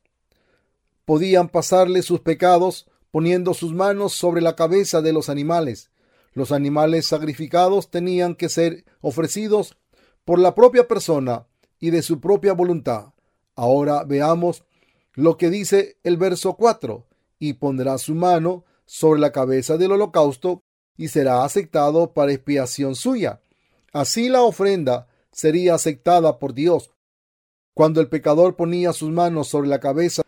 podían 1.05 1.49
pasarle 1.49 2.01
sus 2.01 2.21
pecados 2.21 2.89
poniendo 3.11 3.53
sus 3.53 3.73
manos 3.73 4.13
sobre 4.13 4.41
la 4.41 4.55
cabeza 4.55 5.01
de 5.01 5.13
los 5.13 5.29
animales 5.29 5.91
los 6.37 6.51
animales 6.51 7.07
sacrificados 7.07 7.89
tenían 7.89 8.35
que 8.35 8.47
ser 8.47 8.85
ofrecidos 9.01 9.75
por 10.23 10.37
la 10.37 10.53
propia 10.53 10.87
persona 10.87 11.47
y 11.79 11.89
de 11.89 12.03
su 12.03 12.21
propia 12.21 12.53
voluntad. 12.53 13.07
Ahora 13.55 14.03
veamos 14.03 14.63
lo 15.13 15.35
que 15.35 15.49
dice 15.49 15.97
el 16.03 16.15
verso 16.15 16.53
4. 16.53 17.07
Y 17.39 17.53
pondrá 17.53 17.97
su 17.97 18.13
mano 18.13 18.65
sobre 18.87 19.19
la 19.19 19.31
cabeza 19.31 19.77
del 19.77 19.91
holocausto 19.91 20.63
y 20.97 21.09
será 21.09 21.43
aceptado 21.43 22.13
para 22.13 22.33
expiación 22.33 22.95
suya. 22.95 23.41
Así 23.93 24.27
la 24.27 24.41
ofrenda 24.41 25.07
sería 25.31 25.75
aceptada 25.75 26.39
por 26.39 26.55
Dios. 26.55 26.89
Cuando 27.75 28.01
el 28.01 28.09
pecador 28.09 28.55
ponía 28.55 28.91
sus 28.93 29.11
manos 29.11 29.49
sobre 29.49 29.69
la 29.69 29.79
cabeza 29.79 30.23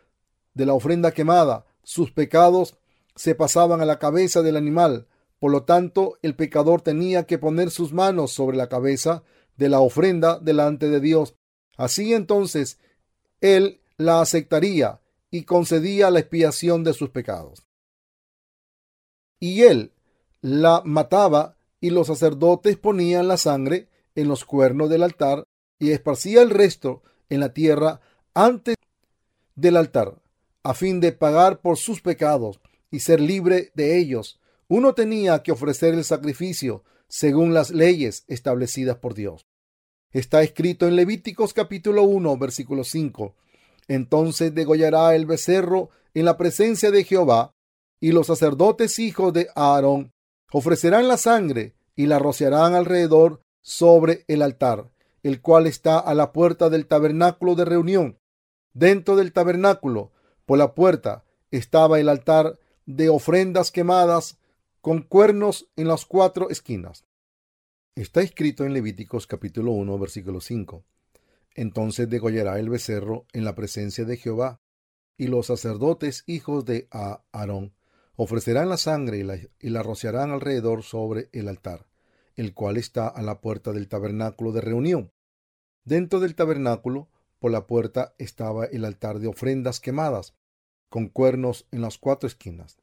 de 0.53 0.66
la 0.68 0.76
ofrenda 0.76 1.12
quemada, 1.12 1.66
sus 1.82 2.12
pecados 2.12 2.78
se 3.16 3.34
pasaban 3.34 3.82
a 3.82 3.86
la 3.86 3.97
cabeza 3.97 4.43
del 4.43 4.57
animal 4.57 5.07
por 5.39 5.51
lo 5.51 5.64
tanto, 5.64 6.20
el 6.22 6.36
pecador 6.36 6.82
tenía 6.82 7.24
que 7.24 7.38
poner 7.38 7.72
sus 7.72 7.93
manos 7.93 8.32
sobre 8.32 8.57
la 8.57 8.68
cabeza 8.68 9.24
de 9.55 9.70
la 9.70 9.80
ofrenda 9.80 10.38
delante 10.39 10.89
de 10.89 10.99
Dios. 10.99 11.36
Así 11.78 12.14
entonces, 12.14 12.78
él 13.39 13.82
la 13.97 14.22
aceptaría 14.22 14.99
y 15.32 15.43
concedía 15.43 16.12
la 16.12 16.20
expiación 16.20 16.84
de 16.84 16.93
sus 16.93 17.10
pecados. 17.10 17.64
Y 19.40 19.64
él 19.64 19.92
la 20.42 20.82
mataba 20.86 21.58
y 21.80 21.92
los 21.92 22.08
sacerdotes 22.08 22.78
ponían 22.78 23.28
la 23.28 23.38
sangre 23.38 23.88
en 24.16 24.28
los 24.28 24.46
cuernos 24.46 24.90
del 24.90 25.04
altar 25.04 25.44
y 25.80 25.92
esparcía 25.92 26.42
el 26.42 26.50
resto 26.50 27.04
en 27.30 27.40
la 27.40 27.54
tierra 27.54 28.02
antes 28.34 28.76
del 29.56 29.78
altar, 29.78 30.22
a 30.64 30.74
fin 30.74 31.00
de 31.00 31.12
pagar 31.12 31.62
por 31.62 31.78
sus 31.78 32.02
pecados 32.02 32.60
y 32.92 33.00
ser 33.00 33.22
libre 33.22 33.72
de 33.76 33.98
ellos 33.98 34.40
uno 34.70 34.94
tenía 34.94 35.42
que 35.42 35.52
ofrecer 35.52 35.96
el 35.96 36.04
sacrificio 36.04 36.84
según 37.08 37.56
las 37.56 37.72
leyes 37.72 38.24
establecidas 38.28 38.98
por 38.98 39.16
Dios. 39.16 39.48
Está 40.12 40.44
escrito 40.44 40.88
en 40.88 40.96
Levíticos 40.96 41.54
capítulo 41.54 42.04
1, 42.04 42.38
versículo 42.38 42.84
5. 42.84 43.36
Entonces 43.88 44.54
degollará 44.54 45.16
el 45.16 45.26
becerro 45.26 45.90
en 46.14 46.26
la 46.26 46.38
presencia 46.38 46.92
de 46.92 47.04
Jehová, 47.04 47.52
y 48.00 48.12
los 48.12 48.28
sacerdotes 48.28 49.00
hijos 49.00 49.34
de 49.34 49.50
Aarón 49.56 50.14
ofrecerán 50.52 51.08
la 51.08 51.18
sangre 51.18 51.76
y 51.95 52.06
la 52.06 52.20
rociarán 52.20 52.74
alrededor 52.74 53.41
sobre 53.62 54.24
el 54.28 54.41
altar, 54.41 54.91
el 55.22 55.41
cual 55.41 55.68
está 55.68 56.00
a 56.00 56.14
la 56.14 56.32
puerta 56.32 56.70
del 56.70 56.88
tabernáculo 56.88 57.56
de 57.56 57.66
reunión. 57.66 58.20
Dentro 58.74 59.16
del 59.16 59.34
tabernáculo, 59.34 60.12
por 60.45 60.58
la 60.58 60.74
puerta, 60.74 61.26
estaba 61.52 62.00
el 62.00 62.10
altar 62.10 62.60
de 62.86 63.10
ofrendas 63.10 63.72
quemadas 63.72 64.39
con 64.82 65.02
cuernos 65.02 65.70
en 65.76 65.88
las 65.88 66.06
cuatro 66.06 66.50
esquinas. 66.50 67.06
Está 67.95 68.22
escrito 68.22 68.64
en 68.64 68.74
Levíticos 68.74 69.28
capítulo 69.28 69.72
1, 69.74 70.00
versículo 70.00 70.39
5. 70.39 70.86
Entonces 71.56 72.10
degollará 72.10 72.60
el 72.60 72.70
becerro 72.70 73.26
en 73.34 73.43
la 73.43 73.56
presencia 73.56 74.06
de 74.06 74.16
Jehová, 74.16 74.62
y 75.18 75.28
los 75.28 75.47
sacerdotes 75.47 76.24
hijos 76.28 76.64
de 76.64 76.88
Aarón 76.91 77.74
ofrecerán 78.22 78.67
la 78.67 78.76
sangre 78.76 79.20
y 79.20 79.24
la, 79.24 79.38
y 79.38 79.70
la 79.70 79.82
rociarán 79.82 80.32
alrededor 80.32 80.84
sobre 80.84 81.30
el 81.32 81.47
altar, 81.47 81.86
el 82.36 82.53
cual 82.53 82.76
está 82.76 83.07
a 83.07 83.22
la 83.22 83.39
puerta 83.39 83.72
del 83.72 83.88
tabernáculo 83.88 84.51
de 84.51 84.59
reunión. 84.59 85.13
Dentro 85.86 86.20
del 86.20 86.36
tabernáculo, 86.36 87.07
por 87.39 87.49
la 87.51 87.65
puerta, 87.65 88.13
estaba 88.17 88.65
el 88.65 88.84
altar 88.84 89.20
de 89.20 89.28
ofrendas 89.28 89.80
quemadas, 89.80 90.36
con 90.89 91.07
cuernos 91.07 91.65
en 91.72 91.80
las 91.80 91.97
cuatro 91.97 92.28
esquinas. 92.28 92.78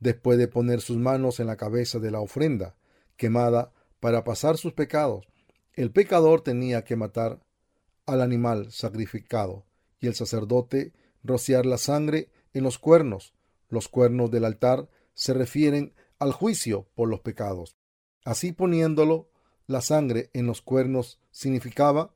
Después 0.00 0.38
de 0.38 0.48
poner 0.48 0.80
sus 0.80 0.96
manos 0.96 1.38
en 1.38 1.46
la 1.46 1.56
cabeza 1.56 2.00
de 2.00 2.10
la 2.10 2.18
ofrenda 2.18 2.74
quemada, 3.16 3.70
para 4.00 4.24
pasar 4.24 4.58
sus 4.58 4.72
pecados. 4.72 5.24
El 5.72 5.92
pecador 5.92 6.40
tenía 6.40 6.82
que 6.82 6.96
matar 6.96 7.40
al 8.06 8.20
animal 8.20 8.72
sacrificado 8.72 9.66
y 10.00 10.08
el 10.08 10.16
sacerdote 10.16 10.92
rociar 11.22 11.64
la 11.64 11.78
sangre 11.78 12.28
en 12.52 12.64
los 12.64 12.80
cuernos. 12.80 13.34
Los 13.74 13.88
cuernos 13.88 14.30
del 14.30 14.44
altar 14.44 14.88
se 15.14 15.34
refieren 15.34 15.94
al 16.20 16.30
juicio 16.30 16.86
por 16.94 17.08
los 17.08 17.18
pecados. 17.18 17.76
Así 18.24 18.52
poniéndolo, 18.52 19.28
la 19.66 19.80
sangre 19.80 20.30
en 20.32 20.46
los 20.46 20.62
cuernos 20.62 21.20
significaba 21.32 22.14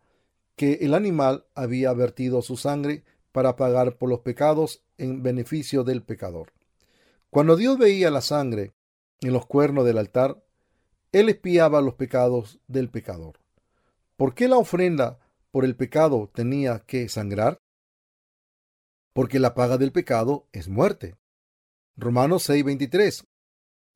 que 0.55 0.75
el 0.83 0.95
animal 0.95 1.47
había 1.57 1.93
vertido 1.95 2.43
su 2.43 2.57
sangre 2.57 3.03
para 3.33 3.57
pagar 3.57 3.99
por 3.99 4.09
los 4.09 4.21
pecados 4.21 4.85
en 4.99 5.25
beneficio 5.25 5.83
del 5.83 6.05
pecador. 6.05 6.53
Cuando 7.29 7.57
Dios 7.57 7.77
veía 7.77 8.13
la 8.13 8.21
sangre 8.21 8.73
en 9.21 9.33
los 9.33 9.45
cuernos 9.45 9.85
del 9.85 9.99
altar, 9.99 10.41
él 11.11 11.29
espiaba 11.29 11.81
los 11.81 11.95
pecados 11.95 12.61
del 12.69 12.89
pecador. 12.89 13.41
¿Por 14.17 14.33
qué 14.35 14.47
la 14.47 14.59
ofrenda 14.59 15.19
por 15.51 15.65
el 15.65 15.75
pecado 15.75 16.31
tenía 16.33 16.85
que 16.87 17.09
sangrar? 17.09 17.59
Porque 19.13 19.41
la 19.41 19.55
paga 19.55 19.77
del 19.77 19.91
pecado 19.91 20.47
es 20.53 20.69
muerte. 20.69 21.17
Romanos 21.99 22.49
6:23. 22.49 23.25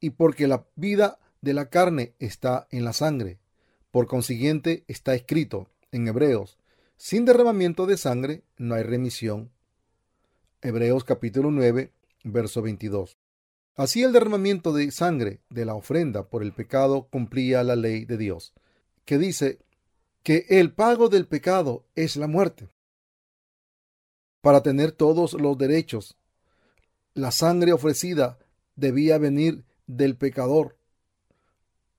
Y 0.00 0.10
porque 0.10 0.48
la 0.48 0.66
vida 0.74 1.20
de 1.40 1.54
la 1.54 1.70
carne 1.70 2.14
está 2.18 2.66
en 2.70 2.84
la 2.84 2.92
sangre. 2.92 3.38
Por 3.92 4.08
consiguiente 4.08 4.84
está 4.88 5.14
escrito 5.14 5.70
en 5.92 6.08
Hebreos, 6.08 6.58
sin 6.96 7.24
derramamiento 7.24 7.86
de 7.86 7.96
sangre 7.96 8.42
no 8.56 8.74
hay 8.74 8.82
remisión. 8.82 9.52
Hebreos 10.60 11.04
capítulo 11.04 11.50
9, 11.50 11.92
verso 12.24 12.62
22. 12.62 13.18
Así 13.74 14.02
el 14.02 14.12
derramamiento 14.12 14.72
de 14.72 14.90
sangre 14.90 15.40
de 15.48 15.64
la 15.64 15.74
ofrenda 15.74 16.28
por 16.28 16.42
el 16.42 16.52
pecado 16.52 17.08
cumplía 17.10 17.62
la 17.62 17.76
ley 17.76 18.04
de 18.04 18.16
Dios, 18.16 18.52
que 19.04 19.18
dice 19.18 19.58
que 20.22 20.46
el 20.48 20.72
pago 20.72 21.08
del 21.08 21.26
pecado 21.26 21.84
es 21.94 22.16
la 22.16 22.26
muerte. 22.26 22.68
Para 24.40 24.62
tener 24.62 24.92
todos 24.92 25.34
los 25.34 25.56
derechos, 25.56 26.16
la 27.14 27.30
sangre 27.30 27.72
ofrecida 27.72 28.38
debía 28.76 29.18
venir 29.18 29.64
del 29.86 30.16
pecador, 30.16 30.76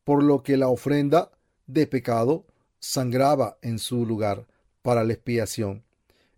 por 0.04 0.24
lo 0.24 0.44
que 0.44 0.58
la 0.58 0.68
ofrenda 0.68 1.32
de 1.68 1.88
pecado 1.88 2.46
sangraba 2.80 3.58
en 3.62 3.80
su 3.80 4.06
lugar 4.06 4.48
para 4.82 5.04
la 5.04 5.14
expiación. 5.14 5.84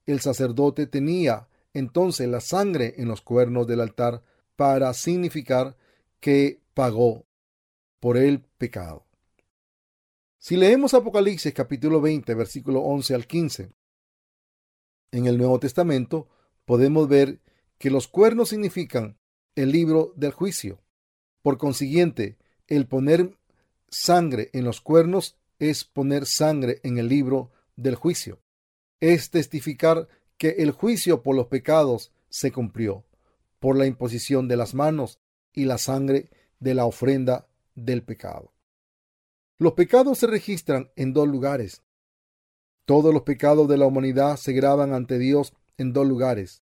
El 0.06 0.20
sacerdote 0.20 0.88
tenía 0.88 1.48
entonces 1.74 2.28
la 2.28 2.42
sangre 2.42 2.96
en 2.98 3.08
los 3.08 3.22
cuernos 3.22 3.68
del 3.68 3.82
altar 3.82 4.22
para 4.56 4.94
significar 4.94 5.76
que 6.20 6.60
pagó 6.74 7.26
por 8.00 8.18
el 8.18 8.42
pecado. 8.58 9.06
Si 10.38 10.58
leemos 10.58 10.94
Apocalipsis 10.94 11.54
capítulo 11.54 12.02
20, 12.02 12.36
versículo 12.36 12.82
11 12.82 13.16
al 13.16 13.26
15, 13.26 13.72
en 15.12 15.26
el 15.26 15.38
Nuevo 15.38 15.60
Testamento 15.60 16.28
podemos 16.66 17.08
ver 17.08 17.40
que 17.78 17.90
los 17.90 18.08
cuernos 18.08 18.50
significan 18.50 19.18
el 19.56 19.72
libro 19.72 20.14
del 20.16 20.32
juicio. 20.32 20.82
Por 21.42 21.58
consiguiente, 21.58 22.38
el 22.68 22.88
poner 22.88 23.38
sangre 23.90 24.50
en 24.54 24.66
los 24.66 24.82
cuernos 24.82 25.38
es 25.60 25.84
poner 25.84 26.26
sangre 26.26 26.80
en 26.84 26.98
el 26.98 27.08
libro 27.08 27.52
del 27.76 27.96
juicio. 27.96 28.42
Es 29.00 29.30
testificar 29.30 30.08
que 30.38 30.56
el 30.60 30.72
juicio 30.72 31.24
por 31.24 31.36
los 31.36 31.48
pecados 31.48 32.12
se 32.30 32.52
cumplió 32.52 33.06
por 33.60 33.78
la 33.78 33.86
imposición 33.86 34.48
de 34.48 34.58
las 34.58 34.74
manos 34.74 35.20
y 35.54 35.66
la 35.66 35.78
sangre 35.78 36.30
de 36.60 36.74
la 36.74 36.86
ofrenda 36.86 37.48
del 37.74 38.04
pecado. 38.04 38.54
Los 39.58 39.74
pecados 39.74 40.20
se 40.20 40.28
registran 40.28 40.92
en 40.96 41.14
dos 41.14 41.28
lugares. 41.28 41.82
Todos 42.86 43.14
los 43.14 43.24
pecados 43.24 43.68
de 43.68 43.78
la 43.78 43.86
humanidad 43.86 44.36
se 44.38 44.54
graban 44.54 44.94
ante 44.94 45.18
Dios 45.18 45.54
en 45.78 45.94
dos 45.94 46.06
lugares. 46.06 46.65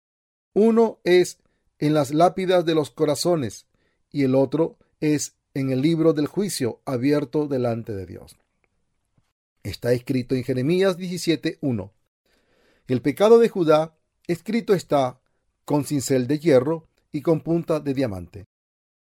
Uno 0.59 0.99
es 1.03 1.37
en 1.77 1.93
las 1.93 2.15
lápidas 2.15 2.65
de 2.65 2.73
los 2.73 2.89
corazones 2.89 3.67
y 4.11 4.23
el 4.23 4.33
otro 4.33 4.79
es 4.99 5.35
en 5.53 5.69
el 5.69 5.83
libro 5.83 6.13
del 6.13 6.25
juicio 6.25 6.81
abierto 6.83 7.47
delante 7.47 7.93
de 7.93 8.07
Dios. 8.07 8.37
Está 9.61 9.93
escrito 9.93 10.33
en 10.33 10.43
Jeremías 10.43 10.97
17.1. 10.97 11.91
El 12.87 13.03
pecado 13.03 13.37
de 13.37 13.49
Judá 13.49 13.99
escrito 14.25 14.73
está 14.73 15.21
con 15.63 15.85
cincel 15.85 16.25
de 16.25 16.39
hierro 16.39 16.87
y 17.11 17.21
con 17.21 17.41
punta 17.41 17.79
de 17.79 17.93
diamante. 17.93 18.45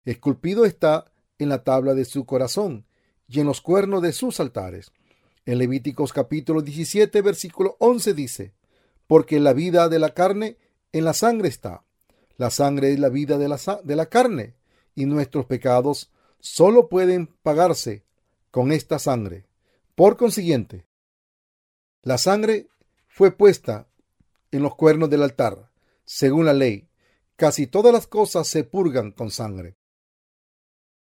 Esculpido 0.04 0.66
está 0.66 1.10
en 1.38 1.48
la 1.48 1.64
tabla 1.64 1.94
de 1.94 2.04
su 2.04 2.26
corazón 2.26 2.84
y 3.28 3.40
en 3.40 3.46
los 3.46 3.62
cuernos 3.62 4.02
de 4.02 4.12
sus 4.12 4.40
altares. 4.40 4.92
En 5.46 5.56
Levíticos 5.56 6.12
capítulo 6.12 6.60
17, 6.60 7.22
versículo 7.22 7.78
11 7.78 8.12
dice, 8.12 8.52
porque 9.06 9.40
la 9.40 9.54
vida 9.54 9.88
de 9.88 9.98
la 9.98 10.12
carne 10.12 10.58
en 10.92 11.04
la 11.04 11.12
sangre 11.12 11.48
está. 11.48 11.84
La 12.36 12.50
sangre 12.50 12.92
es 12.92 12.98
la 12.98 13.08
vida 13.08 13.38
de 13.38 13.48
la, 13.48 13.58
de 13.82 13.96
la 13.96 14.06
carne 14.06 14.54
y 14.94 15.06
nuestros 15.06 15.46
pecados 15.46 16.12
solo 16.40 16.88
pueden 16.88 17.28
pagarse 17.42 18.04
con 18.50 18.72
esta 18.72 18.98
sangre. 18.98 19.46
Por 19.94 20.16
consiguiente, 20.16 20.86
la 22.02 22.18
sangre 22.18 22.68
fue 23.08 23.30
puesta 23.30 23.88
en 24.50 24.62
los 24.62 24.74
cuernos 24.74 25.10
del 25.10 25.22
altar 25.22 25.70
según 26.06 26.46
la 26.46 26.54
ley, 26.54 26.88
casi 27.34 27.66
todas 27.66 27.92
las 27.92 28.06
cosas 28.06 28.46
se 28.46 28.64
purgan 28.64 29.10
con 29.10 29.30
sangre. 29.30 29.76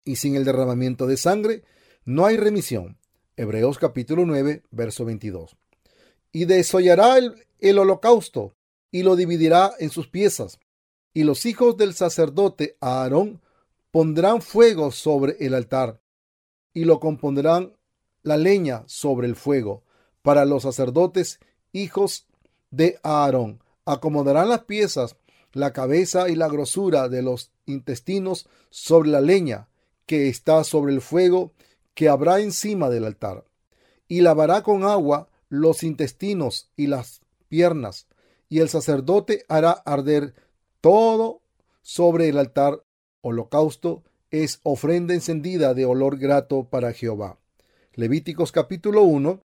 Y 0.05 0.17
sin 0.17 0.37
el 0.37 0.45
derramamiento 0.45 1.07
de 1.07 1.17
sangre 1.17 1.65
no 2.05 2.25
hay 2.25 2.37
remisión. 2.37 2.99
Hebreos 3.37 3.79
capítulo 3.79 4.25
9, 4.25 4.63
verso 4.71 5.05
22. 5.05 5.57
Y 6.31 6.45
desollará 6.45 7.19
el, 7.19 7.47
el 7.59 7.79
holocausto 7.79 8.55
y 8.93 9.03
lo 9.03 9.17
dividirá 9.17 9.73
en 9.81 9.91
sus 9.91 10.07
piezas. 10.07 10.61
Y 11.13 11.25
los 11.25 11.45
hijos 11.45 11.77
del 11.77 11.95
sacerdote 11.95 12.77
Aarón 12.81 13.43
pondrán 13.91 14.41
fuego 14.41 14.93
sobre 14.93 15.37
el 15.41 15.55
altar 15.55 16.01
y 16.73 16.85
lo 16.85 17.01
compondrán 17.01 17.77
la 18.23 18.37
leña 18.37 18.85
sobre 18.87 19.27
el 19.27 19.35
fuego 19.35 19.83
para 20.23 20.45
los 20.45 20.63
sacerdotes 20.63 21.41
hijos 21.73 22.27
de 22.71 22.99
Aarón 23.03 23.63
acomodarán 23.85 24.49
las 24.49 24.65
piezas, 24.65 25.17
la 25.53 25.73
cabeza 25.73 26.29
y 26.29 26.37
la 26.37 26.49
grosura 26.49 27.09
de 27.09 27.23
los 27.23 27.53
intestinos 27.67 28.49
sobre 28.71 29.11
la 29.11 29.21
leña 29.21 29.69
que 30.07 30.29
está 30.29 30.65
sobre 30.65 30.93
el 30.93 31.01
fuego 31.01 31.53
que 31.95 32.09
habrá 32.09 32.41
encima 32.41 32.89
del 32.89 33.05
altar, 33.05 33.45
y 34.09 34.23
lavará 34.23 34.63
con 34.63 34.85
agua 34.85 35.29
los 35.49 35.83
intestinos 35.83 36.71
y 36.77 36.87
las 36.87 37.21
piernas, 37.49 38.07
y 38.53 38.61
el 38.61 38.69
sacerdote 38.69 39.47
hará 39.49 39.71
arder 39.71 40.35
todo 40.83 41.41
sobre 41.81 42.29
el 42.29 42.37
altar. 42.37 42.85
Holocausto 43.23 44.05
es 44.31 44.61
ofrenda 44.63 45.15
encendida 45.15 45.73
de 45.73 45.87
olor 45.87 46.19
grato 46.19 46.65
para 46.69 46.93
Jehová. 46.93 47.39
Levíticos 47.95 48.53
capítulo 48.53 49.05
1, 49.05 49.41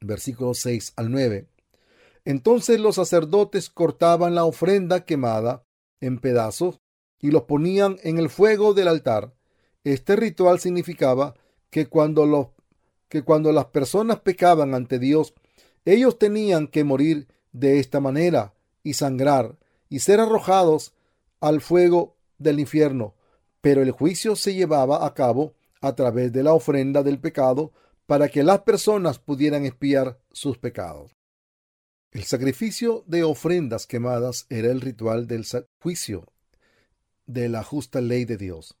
versículos 0.00 0.60
6 0.60 0.94
al 0.96 1.10
9. 1.10 1.48
Entonces 2.24 2.80
los 2.80 2.94
sacerdotes 2.94 3.68
cortaban 3.68 4.34
la 4.34 4.46
ofrenda 4.46 5.04
quemada 5.04 5.62
en 6.00 6.18
pedazos 6.18 6.80
y 7.20 7.30
los 7.30 7.42
ponían 7.42 7.98
en 8.04 8.16
el 8.16 8.30
fuego 8.30 8.72
del 8.72 8.88
altar. 8.88 9.34
Este 9.84 10.16
ritual 10.16 10.60
significaba 10.60 11.34
que 11.68 11.88
cuando 11.88 12.24
los 12.24 12.46
que 13.10 13.22
cuando 13.22 13.52
las 13.52 13.66
personas 13.66 14.20
pecaban 14.20 14.74
ante 14.74 14.98
Dios, 14.98 15.34
ellos 15.84 16.18
tenían 16.18 16.68
que 16.68 16.84
morir 16.84 17.28
de 17.52 17.78
esta 17.78 18.00
manera 18.00 18.54
y 18.82 18.94
sangrar 18.94 19.56
y 19.88 20.00
ser 20.00 20.20
arrojados 20.20 20.94
al 21.40 21.60
fuego 21.60 22.16
del 22.38 22.60
infierno. 22.60 23.14
Pero 23.60 23.82
el 23.82 23.92
juicio 23.92 24.36
se 24.36 24.54
llevaba 24.54 25.06
a 25.06 25.14
cabo 25.14 25.54
a 25.80 25.94
través 25.94 26.32
de 26.32 26.42
la 26.42 26.54
ofrenda 26.54 27.02
del 27.02 27.20
pecado 27.20 27.72
para 28.06 28.28
que 28.28 28.42
las 28.42 28.60
personas 28.62 29.18
pudieran 29.18 29.64
espiar 29.64 30.18
sus 30.32 30.58
pecados. 30.58 31.12
El 32.10 32.24
sacrificio 32.24 33.04
de 33.06 33.22
ofrendas 33.22 33.86
quemadas 33.86 34.46
era 34.50 34.70
el 34.70 34.80
ritual 34.80 35.26
del 35.26 35.46
juicio 35.80 36.26
de 37.26 37.48
la 37.48 37.62
justa 37.62 38.00
ley 38.00 38.24
de 38.24 38.36
Dios. 38.36 38.76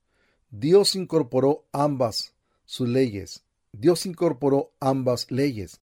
Dios 0.50 0.94
incorporó 0.96 1.66
ambas 1.72 2.34
sus 2.64 2.88
leyes. 2.88 3.44
Dios 3.72 4.04
incorporó 4.04 4.74
ambas 4.80 5.30
leyes, 5.30 5.80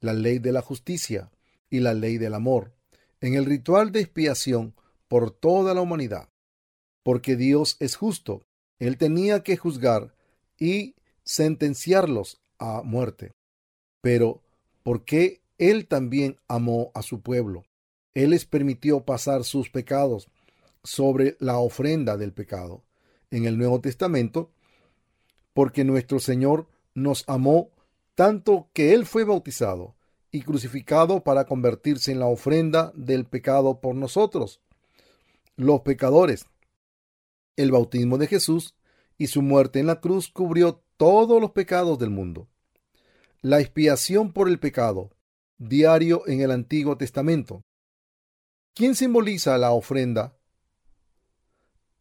la 0.00 0.12
ley 0.12 0.40
de 0.40 0.52
la 0.52 0.60
justicia 0.60 1.30
y 1.70 1.80
la 1.80 1.94
ley 1.94 2.18
del 2.18 2.34
amor, 2.34 2.74
en 3.20 3.34
el 3.34 3.44
ritual 3.44 3.92
de 3.92 4.00
expiación 4.00 4.74
por 5.08 5.30
toda 5.30 5.74
la 5.74 5.80
humanidad. 5.80 6.28
Porque 7.02 7.36
Dios 7.36 7.76
es 7.80 7.96
justo, 7.96 8.46
Él 8.78 8.98
tenía 8.98 9.42
que 9.42 9.56
juzgar 9.56 10.14
y 10.58 10.94
sentenciarlos 11.24 12.40
a 12.58 12.82
muerte. 12.82 13.32
Pero, 14.00 14.42
¿por 14.82 15.04
qué 15.04 15.42
Él 15.58 15.86
también 15.86 16.38
amó 16.48 16.90
a 16.94 17.02
su 17.02 17.22
pueblo? 17.22 17.64
Él 18.14 18.30
les 18.30 18.46
permitió 18.46 19.04
pasar 19.04 19.44
sus 19.44 19.70
pecados 19.70 20.28
sobre 20.82 21.36
la 21.40 21.58
ofrenda 21.58 22.16
del 22.16 22.32
pecado 22.32 22.84
en 23.30 23.44
el 23.44 23.58
Nuevo 23.58 23.80
Testamento, 23.80 24.50
porque 25.52 25.84
nuestro 25.84 26.18
Señor 26.18 26.68
nos 26.94 27.24
amó 27.28 27.70
tanto 28.14 28.70
que 28.72 28.94
Él 28.94 29.06
fue 29.06 29.24
bautizado 29.24 29.97
y 30.38 30.42
crucificado 30.42 31.24
para 31.24 31.46
convertirse 31.46 32.12
en 32.12 32.20
la 32.20 32.26
ofrenda 32.26 32.92
del 32.94 33.26
pecado 33.26 33.80
por 33.80 33.96
nosotros, 33.96 34.62
los 35.56 35.80
pecadores. 35.80 36.46
El 37.56 37.72
bautismo 37.72 38.18
de 38.18 38.28
Jesús 38.28 38.76
y 39.16 39.26
su 39.26 39.42
muerte 39.42 39.80
en 39.80 39.86
la 39.86 40.00
cruz 40.00 40.28
cubrió 40.28 40.84
todos 40.96 41.40
los 41.40 41.50
pecados 41.50 41.98
del 41.98 42.10
mundo. 42.10 42.48
La 43.40 43.58
expiación 43.58 44.32
por 44.32 44.48
el 44.48 44.60
pecado, 44.60 45.10
diario 45.58 46.22
en 46.28 46.40
el 46.40 46.52
Antiguo 46.52 46.96
Testamento. 46.96 47.62
¿Quién 48.74 48.94
simboliza 48.94 49.58
la 49.58 49.72
ofrenda 49.72 50.38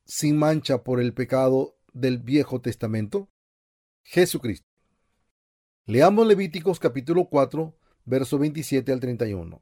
sin 0.06 0.38
mancha 0.38 0.84
por 0.84 1.02
el 1.02 1.16
pecado 1.16 1.76
del 1.92 2.20
Viejo 2.20 2.62
Testamento? 2.62 3.30
Jesucristo. 4.04 4.68
Leamos 5.86 6.28
Levíticos 6.28 6.80
capítulo 6.80 7.30
4, 7.30 7.76
verso 8.08 8.40
27 8.40 8.92
al 8.92 9.00
31. 9.00 9.62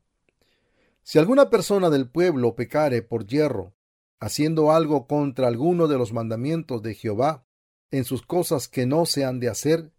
Si 1.04 1.20
alguna 1.20 1.50
persona 1.50 1.90
del 1.90 2.08
pueblo 2.08 2.56
pecare 2.56 3.02
por 3.02 3.28
hierro, 3.28 3.74
haciendo 4.20 4.72
algo 4.72 5.08
contra 5.08 5.48
alguno 5.48 5.88
de 5.88 5.98
los 5.98 6.14
mandamientos 6.14 6.82
de 6.82 6.94
Jehová, 6.94 7.46
en 7.92 8.06
sus 8.06 8.22
cosas 8.22 8.68
que 8.68 8.86
no 8.86 9.06
se 9.06 9.26
han 9.26 9.40
de 9.40 9.50
hacer, 9.50 9.92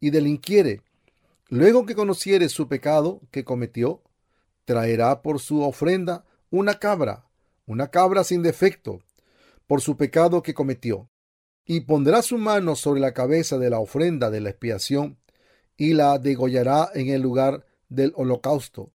y 0.00 0.10
delinquiere, 0.10 0.82
luego 1.48 1.86
que 1.86 1.94
conociere 1.94 2.48
su 2.48 2.68
pecado 2.68 3.20
que 3.30 3.44
cometió, 3.44 4.02
traerá 4.64 5.22
por 5.22 5.38
su 5.38 5.62
ofrenda 5.62 6.24
una 6.50 6.78
cabra, 6.78 7.26
una 7.66 7.88
cabra 7.88 8.24
sin 8.24 8.42
defecto, 8.42 9.00
por 9.66 9.82
su 9.82 9.96
pecado 9.96 10.42
que 10.42 10.54
cometió, 10.54 11.10
y 11.66 11.82
pondrá 11.82 12.22
su 12.22 12.38
mano 12.38 12.76
sobre 12.76 13.00
la 13.00 13.12
cabeza 13.12 13.58
de 13.58 13.70
la 13.70 13.78
ofrenda 13.78 14.30
de 14.30 14.40
la 14.40 14.50
expiación, 14.50 15.18
y 15.76 15.92
la 15.92 16.18
degollará 16.18 16.90
en 16.94 17.08
el 17.08 17.20
lugar 17.20 17.66
del 17.90 18.14
holocausto. 18.16 18.92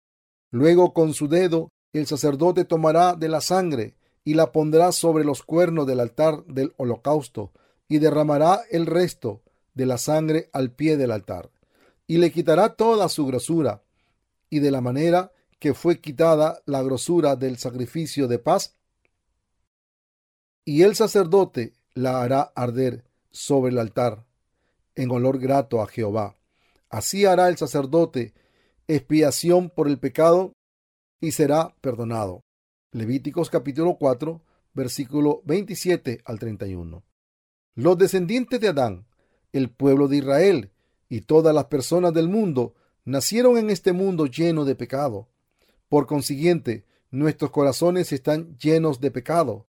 Luego 0.50 0.92
con 0.92 1.14
su 1.14 1.28
dedo 1.28 1.70
el 1.94 2.06
sacerdote 2.06 2.64
tomará 2.64 3.14
de 3.14 3.28
la 3.28 3.40
sangre 3.40 3.96
y 4.24 4.34
la 4.34 4.52
pondrá 4.52 4.92
sobre 4.92 5.24
los 5.24 5.42
cuernos 5.42 5.86
del 5.86 6.00
altar 6.00 6.44
del 6.44 6.74
holocausto, 6.76 7.52
y 7.88 7.98
derramará 7.98 8.60
el 8.70 8.86
resto 8.86 9.42
de 9.74 9.86
la 9.86 9.98
sangre 9.98 10.50
al 10.52 10.72
pie 10.72 10.96
del 10.96 11.10
altar, 11.10 11.50
y 12.06 12.18
le 12.18 12.30
quitará 12.30 12.74
toda 12.74 13.08
su 13.08 13.26
grosura, 13.26 13.82
y 14.50 14.60
de 14.60 14.70
la 14.70 14.80
manera 14.80 15.32
que 15.58 15.74
fue 15.74 16.00
quitada 16.00 16.60
la 16.66 16.82
grosura 16.82 17.34
del 17.34 17.56
sacrificio 17.56 18.28
de 18.28 18.38
paz, 18.38 18.76
y 20.64 20.82
el 20.82 20.94
sacerdote 20.94 21.72
la 21.94 22.22
hará 22.22 22.52
arder 22.54 23.04
sobre 23.30 23.72
el 23.72 23.78
altar 23.78 24.24
en 24.94 25.10
olor 25.10 25.38
grato 25.38 25.80
a 25.80 25.86
Jehová. 25.86 26.36
Así 26.90 27.24
hará 27.24 27.48
el 27.48 27.56
sacerdote 27.56 28.34
expiación 28.88 29.70
por 29.70 29.88
el 29.88 29.98
pecado 29.98 30.52
y 31.20 31.32
será 31.32 31.74
perdonado. 31.80 32.42
Levíticos 32.92 33.50
capítulo 33.50 33.96
4, 33.98 34.42
versículo 34.72 35.42
27 35.44 36.22
al 36.24 36.38
31. 36.38 37.04
Los 37.74 37.98
descendientes 37.98 38.60
de 38.60 38.68
Adán, 38.68 39.06
el 39.52 39.70
pueblo 39.70 40.08
de 40.08 40.18
Israel 40.18 40.72
y 41.08 41.22
todas 41.22 41.54
las 41.54 41.66
personas 41.66 42.12
del 42.12 42.28
mundo 42.28 42.74
nacieron 43.04 43.58
en 43.58 43.70
este 43.70 43.92
mundo 43.92 44.26
lleno 44.26 44.64
de 44.64 44.74
pecado. 44.74 45.28
Por 45.88 46.06
consiguiente, 46.06 46.84
nuestros 47.10 47.50
corazones 47.50 48.12
están 48.12 48.56
llenos 48.58 49.00
de 49.00 49.10
pecado. 49.10 49.68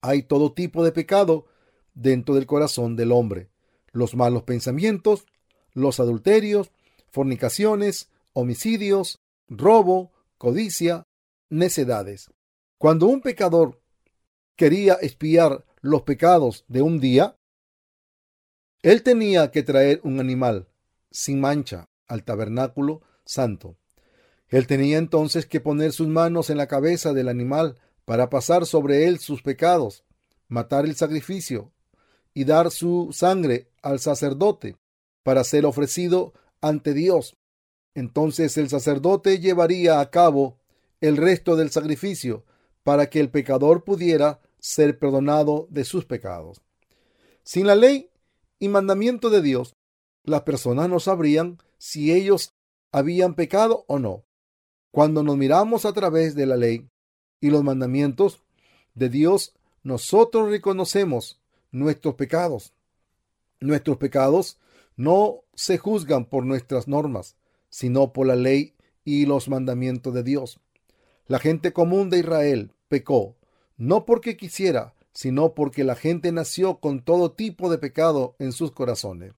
Hay 0.00 0.22
todo 0.22 0.52
tipo 0.52 0.84
de 0.84 0.92
pecado 0.92 1.46
dentro 1.94 2.34
del 2.34 2.46
corazón 2.46 2.96
del 2.96 3.12
hombre. 3.12 3.50
Los 3.92 4.14
malos 4.14 4.44
pensamientos, 4.44 5.26
los 5.72 6.00
adulterios, 6.00 6.72
fornicaciones, 7.12 8.10
homicidios, 8.32 9.20
robo, 9.48 10.12
codicia, 10.38 11.04
necedades. 11.50 12.30
Cuando 12.78 13.06
un 13.06 13.20
pecador 13.20 13.80
quería 14.56 14.94
espiar 14.94 15.64
los 15.80 16.02
pecados 16.02 16.64
de 16.68 16.82
un 16.82 16.98
día, 16.98 17.36
él 18.82 19.02
tenía 19.02 19.50
que 19.50 19.62
traer 19.62 20.00
un 20.02 20.18
animal 20.18 20.68
sin 21.10 21.40
mancha 21.40 21.88
al 22.08 22.24
tabernáculo 22.24 23.02
santo. 23.24 23.76
Él 24.48 24.66
tenía 24.66 24.98
entonces 24.98 25.46
que 25.46 25.60
poner 25.60 25.92
sus 25.92 26.08
manos 26.08 26.50
en 26.50 26.56
la 26.56 26.66
cabeza 26.66 27.12
del 27.12 27.28
animal 27.28 27.78
para 28.04 28.28
pasar 28.28 28.66
sobre 28.66 29.06
él 29.06 29.18
sus 29.18 29.42
pecados, 29.42 30.04
matar 30.48 30.84
el 30.84 30.96
sacrificio 30.96 31.72
y 32.34 32.44
dar 32.44 32.70
su 32.70 33.10
sangre 33.12 33.70
al 33.82 34.00
sacerdote 34.00 34.76
para 35.22 35.44
ser 35.44 35.64
ofrecido 35.64 36.34
ante 36.62 36.94
Dios. 36.94 37.36
Entonces 37.94 38.56
el 38.56 38.70
sacerdote 38.70 39.38
llevaría 39.38 40.00
a 40.00 40.10
cabo 40.10 40.58
el 41.02 41.18
resto 41.18 41.56
del 41.56 41.70
sacrificio 41.70 42.44
para 42.82 43.10
que 43.10 43.20
el 43.20 43.30
pecador 43.30 43.84
pudiera 43.84 44.40
ser 44.58 44.98
perdonado 44.98 45.66
de 45.70 45.84
sus 45.84 46.06
pecados. 46.06 46.62
Sin 47.42 47.66
la 47.66 47.74
ley 47.74 48.08
y 48.58 48.68
mandamiento 48.68 49.28
de 49.28 49.42
Dios, 49.42 49.74
las 50.24 50.42
personas 50.42 50.88
no 50.88 51.00
sabrían 51.00 51.58
si 51.78 52.12
ellos 52.12 52.54
habían 52.92 53.34
pecado 53.34 53.84
o 53.88 53.98
no. 53.98 54.24
Cuando 54.92 55.22
nos 55.22 55.36
miramos 55.36 55.84
a 55.84 55.92
través 55.92 56.34
de 56.34 56.46
la 56.46 56.56
ley, 56.56 56.88
y 57.42 57.50
los 57.50 57.64
mandamientos 57.64 58.40
de 58.94 59.08
Dios, 59.08 59.52
nosotros 59.82 60.48
reconocemos 60.48 61.40
nuestros 61.72 62.14
pecados. 62.14 62.72
Nuestros 63.60 63.96
pecados 63.96 64.58
no 64.96 65.44
se 65.54 65.78
juzgan 65.78 66.24
por 66.24 66.44
nuestras 66.44 66.88
normas, 66.88 67.36
sino 67.68 68.12
por 68.12 68.26
la 68.26 68.36
ley 68.36 68.74
y 69.04 69.26
los 69.26 69.48
mandamientos 69.48 70.14
de 70.14 70.22
Dios. 70.22 70.60
La 71.26 71.38
gente 71.38 71.72
común 71.72 72.10
de 72.10 72.20
Israel 72.20 72.72
pecó, 72.88 73.36
no 73.76 74.04
porque 74.04 74.36
quisiera, 74.36 74.94
sino 75.12 75.54
porque 75.54 75.84
la 75.84 75.94
gente 75.94 76.32
nació 76.32 76.78
con 76.78 77.04
todo 77.04 77.32
tipo 77.32 77.70
de 77.70 77.78
pecado 77.78 78.36
en 78.38 78.52
sus 78.52 78.72
corazones. 78.72 79.34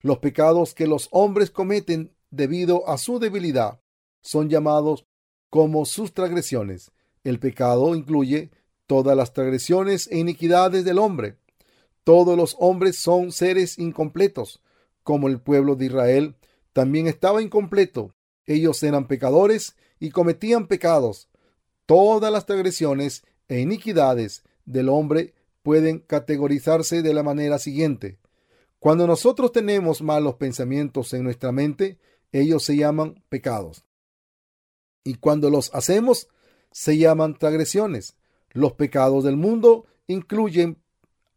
Los 0.00 0.18
pecados 0.18 0.74
que 0.74 0.86
los 0.86 1.08
hombres 1.10 1.50
cometen 1.50 2.14
debido 2.30 2.88
a 2.88 2.98
su 2.98 3.18
debilidad 3.18 3.80
son 4.20 4.48
llamados 4.48 5.06
como 5.50 5.84
sus 5.84 6.12
transgresiones 6.12 6.92
el 7.28 7.40
pecado 7.40 7.94
incluye 7.96 8.50
todas 8.86 9.16
las 9.16 9.32
transgresiones 9.32 10.08
e 10.12 10.18
iniquidades 10.18 10.84
del 10.84 10.98
hombre. 10.98 11.38
Todos 12.04 12.36
los 12.36 12.56
hombres 12.60 12.98
son 12.98 13.32
seres 13.32 13.78
incompletos, 13.78 14.62
como 15.06 15.28
el 15.28 15.40
pueblo 15.40 15.76
de 15.76 15.86
Israel 15.86 16.34
también 16.72 17.06
estaba 17.06 17.40
incompleto. 17.40 18.12
Ellos 18.44 18.82
eran 18.82 19.06
pecadores 19.06 19.76
y 20.00 20.10
cometían 20.10 20.66
pecados. 20.66 21.28
Todas 21.86 22.32
las 22.32 22.44
transgresiones 22.44 23.24
e 23.46 23.60
iniquidades 23.60 24.42
del 24.64 24.88
hombre 24.88 25.32
pueden 25.62 26.00
categorizarse 26.00 27.02
de 27.02 27.14
la 27.14 27.22
manera 27.22 27.60
siguiente. 27.60 28.18
Cuando 28.80 29.06
nosotros 29.06 29.52
tenemos 29.52 30.02
malos 30.02 30.34
pensamientos 30.34 31.14
en 31.14 31.22
nuestra 31.22 31.52
mente, 31.52 32.00
ellos 32.32 32.64
se 32.64 32.76
llaman 32.76 33.22
pecados. 33.28 33.84
Y 35.04 35.14
cuando 35.14 35.50
los 35.50 35.72
hacemos, 35.72 36.26
se 36.72 36.98
llaman 36.98 37.38
transgresiones. 37.38 38.16
Los 38.50 38.72
pecados 38.72 39.22
del 39.22 39.36
mundo 39.36 39.86
incluyen 40.08 40.82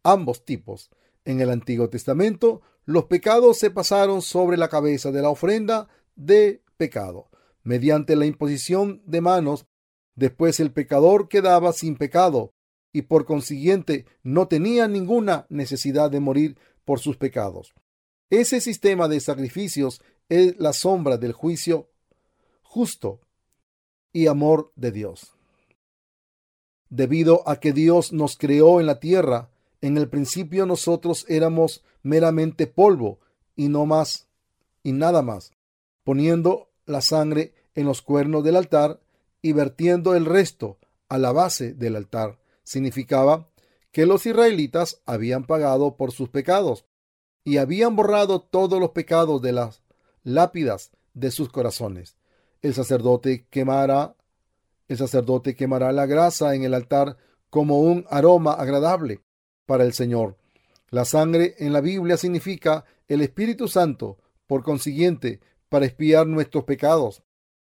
ambos 0.02 0.44
tipos. 0.44 0.90
En 1.24 1.40
el 1.40 1.50
Antiguo 1.50 1.88
Testamento, 1.88 2.62
los 2.84 3.04
pecados 3.04 3.58
se 3.58 3.70
pasaron 3.70 4.22
sobre 4.22 4.56
la 4.56 4.68
cabeza 4.68 5.10
de 5.10 5.22
la 5.22 5.30
ofrenda 5.30 5.88
de 6.16 6.62
pecado, 6.76 7.28
mediante 7.62 8.16
la 8.16 8.26
imposición 8.26 9.02
de 9.06 9.20
manos. 9.20 9.66
Después 10.14 10.60
el 10.60 10.72
pecador 10.72 11.28
quedaba 11.28 11.72
sin 11.72 11.96
pecado 11.96 12.52
y 12.92 13.02
por 13.02 13.24
consiguiente 13.24 14.06
no 14.22 14.48
tenía 14.48 14.88
ninguna 14.88 15.46
necesidad 15.48 16.10
de 16.10 16.20
morir 16.20 16.58
por 16.84 16.98
sus 16.98 17.16
pecados. 17.16 17.74
Ese 18.30 18.60
sistema 18.60 19.08
de 19.08 19.20
sacrificios 19.20 20.02
es 20.28 20.58
la 20.58 20.72
sombra 20.72 21.16
del 21.16 21.32
juicio 21.32 21.90
justo 22.62 23.20
y 24.12 24.26
amor 24.26 24.72
de 24.76 24.92
Dios. 24.92 25.34
Debido 26.88 27.48
a 27.48 27.60
que 27.60 27.72
Dios 27.72 28.12
nos 28.12 28.36
creó 28.36 28.80
en 28.80 28.86
la 28.86 28.98
tierra, 28.98 29.50
en 29.80 29.96
el 29.96 30.08
principio 30.08 30.66
nosotros 30.66 31.24
éramos 31.28 31.82
meramente 32.02 32.66
polvo 32.66 33.18
y 33.56 33.68
no 33.68 33.86
más 33.86 34.26
y 34.82 34.92
nada 34.92 35.22
más, 35.22 35.52
poniendo 36.04 36.70
la 36.86 37.00
sangre 37.00 37.54
en 37.74 37.86
los 37.86 38.02
cuernos 38.02 38.44
del 38.44 38.56
altar 38.56 39.00
y 39.42 39.52
vertiendo 39.52 40.14
el 40.14 40.26
resto 40.26 40.78
a 41.08 41.18
la 41.18 41.32
base 41.32 41.74
del 41.74 41.96
altar. 41.96 42.38
Significaba 42.62 43.48
que 43.92 44.06
los 44.06 44.26
israelitas 44.26 45.02
habían 45.06 45.44
pagado 45.44 45.96
por 45.96 46.12
sus 46.12 46.28
pecados 46.28 46.84
y 47.44 47.56
habían 47.56 47.96
borrado 47.96 48.40
todos 48.40 48.80
los 48.80 48.90
pecados 48.90 49.42
de 49.42 49.52
las 49.52 49.82
lápidas 50.22 50.92
de 51.14 51.30
sus 51.30 51.48
corazones. 51.50 52.16
El 52.62 52.74
sacerdote 52.74 53.46
quemará 53.50 54.14
el 54.88 54.98
sacerdote 54.98 55.54
quemará 55.54 55.92
la 55.92 56.04
grasa 56.04 56.56
en 56.56 56.64
el 56.64 56.74
altar 56.74 57.16
como 57.48 57.80
un 57.80 58.06
aroma 58.10 58.54
agradable 58.54 59.20
para 59.70 59.84
el 59.84 59.92
Señor. 59.92 60.36
La 60.90 61.04
sangre 61.04 61.54
en 61.58 61.72
la 61.72 61.80
Biblia 61.80 62.16
significa 62.16 62.84
el 63.06 63.20
Espíritu 63.20 63.68
Santo, 63.68 64.18
por 64.48 64.64
consiguiente, 64.64 65.38
para 65.68 65.86
espiar 65.86 66.26
nuestros 66.26 66.64
pecados. 66.64 67.22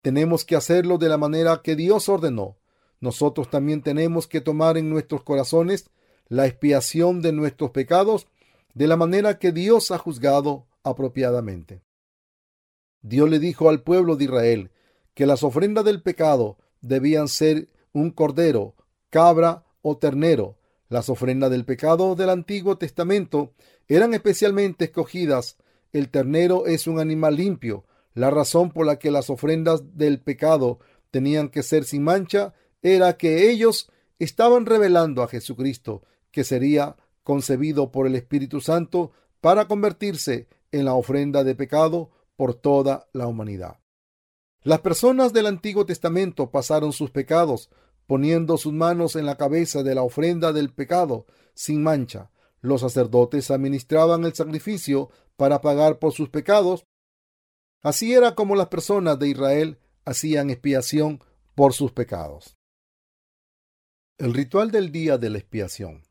Tenemos 0.01 0.45
que 0.45 0.55
hacerlo 0.55 0.97
de 0.97 1.09
la 1.09 1.17
manera 1.17 1.59
que 1.61 1.75
Dios 1.75 2.07
ordenó. 2.07 2.55
Nosotros 3.01 3.49
también 3.49 3.81
tenemos 3.81 4.25
que 4.25 4.39
tomar 4.39 4.77
en 4.77 4.89
nuestros 4.89 5.21
corazones 5.23 5.89
la 6.29 6.47
expiación 6.47 7.21
de 7.21 7.33
nuestros 7.33 7.71
pecados 7.71 8.25
de 8.73 8.87
la 8.87 8.95
manera 8.95 9.37
que 9.37 9.51
Dios 9.51 9.91
ha 9.91 9.97
juzgado 9.97 10.67
apropiadamente. 10.83 11.81
Dios 13.01 13.29
le 13.29 13.39
dijo 13.39 13.67
al 13.67 13.83
pueblo 13.83 14.15
de 14.15 14.23
Israel 14.23 14.71
que 15.13 15.25
las 15.25 15.43
ofrendas 15.43 15.83
del 15.83 16.01
pecado 16.01 16.57
debían 16.79 17.27
ser 17.27 17.67
un 17.91 18.11
cordero, 18.11 18.75
cabra 19.09 19.65
o 19.81 19.97
ternero. 19.97 20.55
Las 20.91 21.07
ofrendas 21.07 21.49
del 21.49 21.63
pecado 21.63 22.15
del 22.15 22.29
Antiguo 22.29 22.77
Testamento 22.77 23.53
eran 23.87 24.13
especialmente 24.13 24.83
escogidas. 24.83 25.55
El 25.93 26.09
ternero 26.09 26.65
es 26.65 26.85
un 26.85 26.99
animal 26.99 27.37
limpio. 27.37 27.85
La 28.13 28.29
razón 28.29 28.71
por 28.71 28.85
la 28.85 28.99
que 28.99 29.09
las 29.09 29.29
ofrendas 29.29 29.95
del 29.95 30.19
pecado 30.19 30.79
tenían 31.09 31.47
que 31.47 31.63
ser 31.63 31.85
sin 31.85 32.03
mancha 32.03 32.53
era 32.81 33.15
que 33.15 33.49
ellos 33.49 33.89
estaban 34.19 34.65
revelando 34.65 35.23
a 35.23 35.29
Jesucristo, 35.29 36.03
que 36.29 36.43
sería 36.43 36.97
concebido 37.23 37.89
por 37.93 38.05
el 38.05 38.15
Espíritu 38.15 38.59
Santo 38.59 39.13
para 39.39 39.69
convertirse 39.69 40.49
en 40.73 40.83
la 40.83 40.93
ofrenda 40.93 41.45
de 41.45 41.55
pecado 41.55 42.11
por 42.35 42.53
toda 42.53 43.07
la 43.13 43.27
humanidad. 43.27 43.79
Las 44.61 44.81
personas 44.81 45.31
del 45.31 45.45
Antiguo 45.45 45.85
Testamento 45.85 46.51
pasaron 46.51 46.91
sus 46.91 47.11
pecados, 47.11 47.69
poniendo 48.11 48.57
sus 48.57 48.73
manos 48.73 49.15
en 49.15 49.25
la 49.25 49.37
cabeza 49.37 49.83
de 49.83 49.95
la 49.95 50.03
ofrenda 50.03 50.51
del 50.51 50.73
pecado, 50.73 51.27
sin 51.53 51.81
mancha. 51.81 52.29
Los 52.59 52.81
sacerdotes 52.81 53.49
administraban 53.51 54.25
el 54.25 54.33
sacrificio 54.33 55.09
para 55.37 55.61
pagar 55.61 55.97
por 55.97 56.11
sus 56.11 56.27
pecados. 56.27 56.85
Así 57.81 58.11
era 58.11 58.35
como 58.35 58.57
las 58.57 58.67
personas 58.67 59.17
de 59.17 59.29
Israel 59.29 59.79
hacían 60.03 60.49
expiación 60.49 61.23
por 61.55 61.71
sus 61.71 61.93
pecados. 61.93 62.57
El 64.17 64.33
ritual 64.33 64.71
del 64.71 64.91
día 64.91 65.17
de 65.17 65.29
la 65.29 65.37
expiación. 65.37 66.03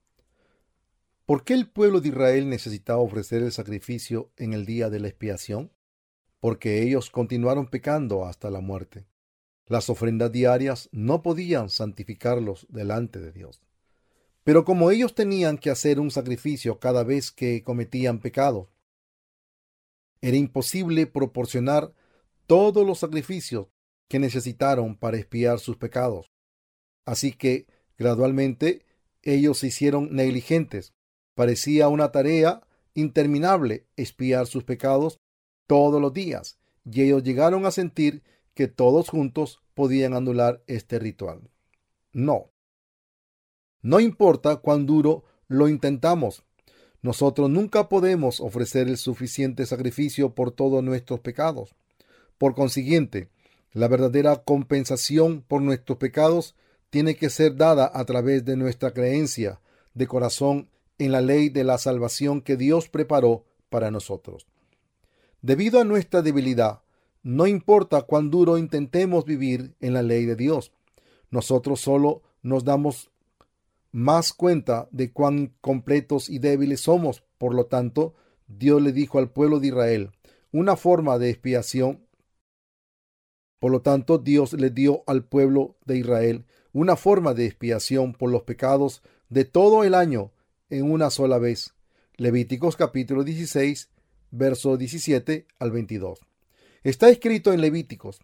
¿Por 1.27 1.45
qué 1.45 1.53
el 1.53 1.71
pueblo 1.71 2.01
de 2.01 2.09
Israel 2.09 2.49
necesitaba 2.49 3.01
ofrecer 3.01 3.43
el 3.43 3.53
sacrificio 3.53 4.33
en 4.39 4.55
el 4.55 4.65
día 4.65 4.89
de 4.89 5.01
la 5.01 5.09
expiación? 5.09 5.71
porque 6.41 6.83
ellos 6.83 7.11
continuaron 7.11 7.67
pecando 7.67 8.25
hasta 8.25 8.51
la 8.51 8.61
muerte. 8.61 9.07
Las 9.71 9.89
ofrendas 9.89 10.33
diarias 10.33 10.89
no 10.91 11.23
podían 11.23 11.69
santificarlos 11.69 12.67
delante 12.71 13.21
de 13.21 13.31
Dios. 13.31 13.63
Pero 14.43 14.65
como 14.65 14.91
ellos 14.91 15.15
tenían 15.15 15.59
que 15.59 15.71
hacer 15.71 16.01
un 16.01 16.11
sacrificio 16.11 16.81
cada 16.81 17.05
vez 17.05 17.31
que 17.31 17.63
cometían 17.63 18.19
pecado, 18.19 18.69
era 20.21 20.37
imposible 20.37 21.07
proporcionar 21.07 21.95
todos 22.49 22.85
los 22.85 22.99
sacrificios 22.99 23.69
que 24.09 24.19
necesitaron 24.19 24.97
para 24.97 25.19
expiar 25.19 25.61
sus 25.61 25.77
pecados. 25.77 26.33
Así 27.07 27.31
que, 27.31 27.69
gradualmente, 27.97 28.85
ellos 29.23 29.59
se 29.59 29.69
hicieron 29.69 30.13
negligentes. 30.13 30.95
Parecía 31.37 31.87
una 31.87 32.11
tarea 32.11 32.67
interminable 32.95 33.87
expiar 33.97 34.49
sus 34.49 34.65
pecados 34.65 35.21
todos 35.69 36.03
los 36.03 36.13
días, 36.13 36.59
y 36.85 37.03
ellos 37.03 37.23
llegaron 37.23 37.67
a 37.67 37.71
sentir 37.71 38.25
que 38.55 38.69
todos 38.69 39.09
juntos 39.09 39.63
podían 39.75 40.15
anular 40.15 40.63
este 40.67 40.99
ritual. 40.99 41.51
No. 42.13 42.51
No 43.83 44.01
importa 44.01 44.57
cuán 44.57 44.87
duro 44.87 45.25
lo 45.49 45.69
intentamos, 45.69 46.45
nosotros 47.03 47.49
nunca 47.49 47.89
podemos 47.89 48.41
ofrecer 48.41 48.89
el 48.89 48.99
suficiente 48.99 49.65
sacrificio 49.65 50.35
por 50.35 50.51
todos 50.51 50.85
nuestros 50.85 51.21
pecados. 51.21 51.75
Por 52.37 52.55
consiguiente, 52.55 53.31
la 53.73 53.89
verdadera 53.89 54.43
compensación 54.43 55.43
por 55.47 55.63
nuestros 55.63 55.99
pecados 55.99 56.55
tiene 56.91 57.17
que 57.17 57.31
ser 57.31 57.57
dada 57.57 57.91
a 57.95 58.05
través 58.05 58.45
de 58.45 58.57
nuestra 58.57 58.93
creencia 58.93 59.61
de 59.95 60.07
corazón 60.07 60.69
en 60.99 61.13
la 61.13 61.21
ley 61.21 61.49
de 61.49 61.65
la 61.65 61.79
salvación 61.79 62.43
que 62.43 62.57
Dios 62.57 62.89
preparó 62.89 63.45
para 63.71 63.91
nosotros. 63.91 64.47
Debido 65.41 65.81
a 65.81 65.85
nuestra 65.85 66.21
debilidad, 66.21 66.83
no 67.23 67.47
importa 67.47 68.03
cuán 68.03 68.31
duro 68.31 68.59
intentemos 68.59 69.25
vivir 69.25 69.75
en 69.81 69.95
la 69.95 70.03
ley 70.03 70.25
de 70.25 70.37
Dios, 70.37 70.73
nosotros 71.31 71.81
solo 71.81 72.23
nos 72.43 72.65
damos 72.65 73.11
más 73.93 74.33
cuenta 74.33 74.89
de 74.91 75.13
cuán 75.13 75.55
completos 75.61 76.29
y 76.29 76.39
débiles 76.39 76.81
somos. 76.81 77.25
Por 77.39 77.55
lo 77.55 77.67
tanto, 77.67 78.15
Dios 78.47 78.81
le 78.83 78.93
dijo 78.93 79.19
al 79.19 79.31
pueblo 79.31 79.61
de 79.61 79.69
Israel 79.69 80.11
una 80.53 80.77
forma 80.77 81.19
de 81.19 81.31
expiación. 81.31 82.07
Por 83.59 83.71
lo 83.71 83.83
tanto, 83.83 84.19
Dios 84.19 84.53
le 84.55 84.71
dio 84.71 85.03
al 85.07 85.25
pueblo 85.25 85.77
de 85.85 85.99
Israel 85.99 86.47
una 86.73 86.97
forma 86.97 87.35
de 87.35 87.47
expiación 87.47 88.15
por 88.15 88.31
los 88.31 88.43
pecados 88.43 89.03
de 89.29 89.45
todo 89.45 89.85
el 89.85 89.95
año 89.95 90.33
en 90.71 90.91
una 90.91 91.11
sola 91.11 91.39
vez. 91.39 91.75
Levíticos 92.17 92.77
capítulo 92.77 93.25
16, 93.25 93.91
verso 94.31 94.77
17 94.77 95.47
al 95.59 95.71
22. 95.73 96.30
Está 96.83 97.11
escrito 97.11 97.53
en 97.53 97.61
Levíticos, 97.61 98.21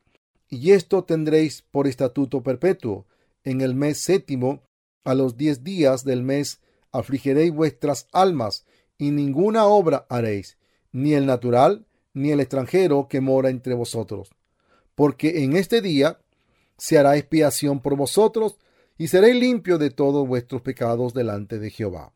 y 0.49 0.73
esto 0.73 1.05
tendréis 1.05 1.63
por 1.63 1.87
estatuto 1.87 2.43
perpetuo. 2.43 3.07
En 3.45 3.61
el 3.61 3.75
mes 3.75 3.99
séptimo, 4.01 4.63
a 5.05 5.15
los 5.15 5.37
diez 5.37 5.63
días 5.63 6.05
del 6.05 6.23
mes, 6.23 6.61
afligiréis 6.91 7.53
vuestras 7.53 8.09
almas, 8.13 8.65
y 8.97 9.11
ninguna 9.11 9.67
obra 9.67 10.07
haréis, 10.09 10.57
ni 10.91 11.13
el 11.13 11.27
natural, 11.27 11.87
ni 12.15 12.31
el 12.31 12.41
extranjero 12.41 13.09
que 13.09 13.21
mora 13.21 13.51
entre 13.51 13.75
vosotros. 13.75 14.31
Porque 14.95 15.45
en 15.45 15.55
este 15.55 15.83
día 15.83 16.19
se 16.79 16.97
hará 16.97 17.19
expiación 17.19 17.81
por 17.81 17.95
vosotros, 17.97 18.57
y 18.97 19.09
seréis 19.09 19.37
limpios 19.37 19.79
de 19.79 19.91
todos 19.91 20.27
vuestros 20.27 20.63
pecados 20.63 21.13
delante 21.13 21.59
de 21.59 21.69
Jehová. 21.69 22.15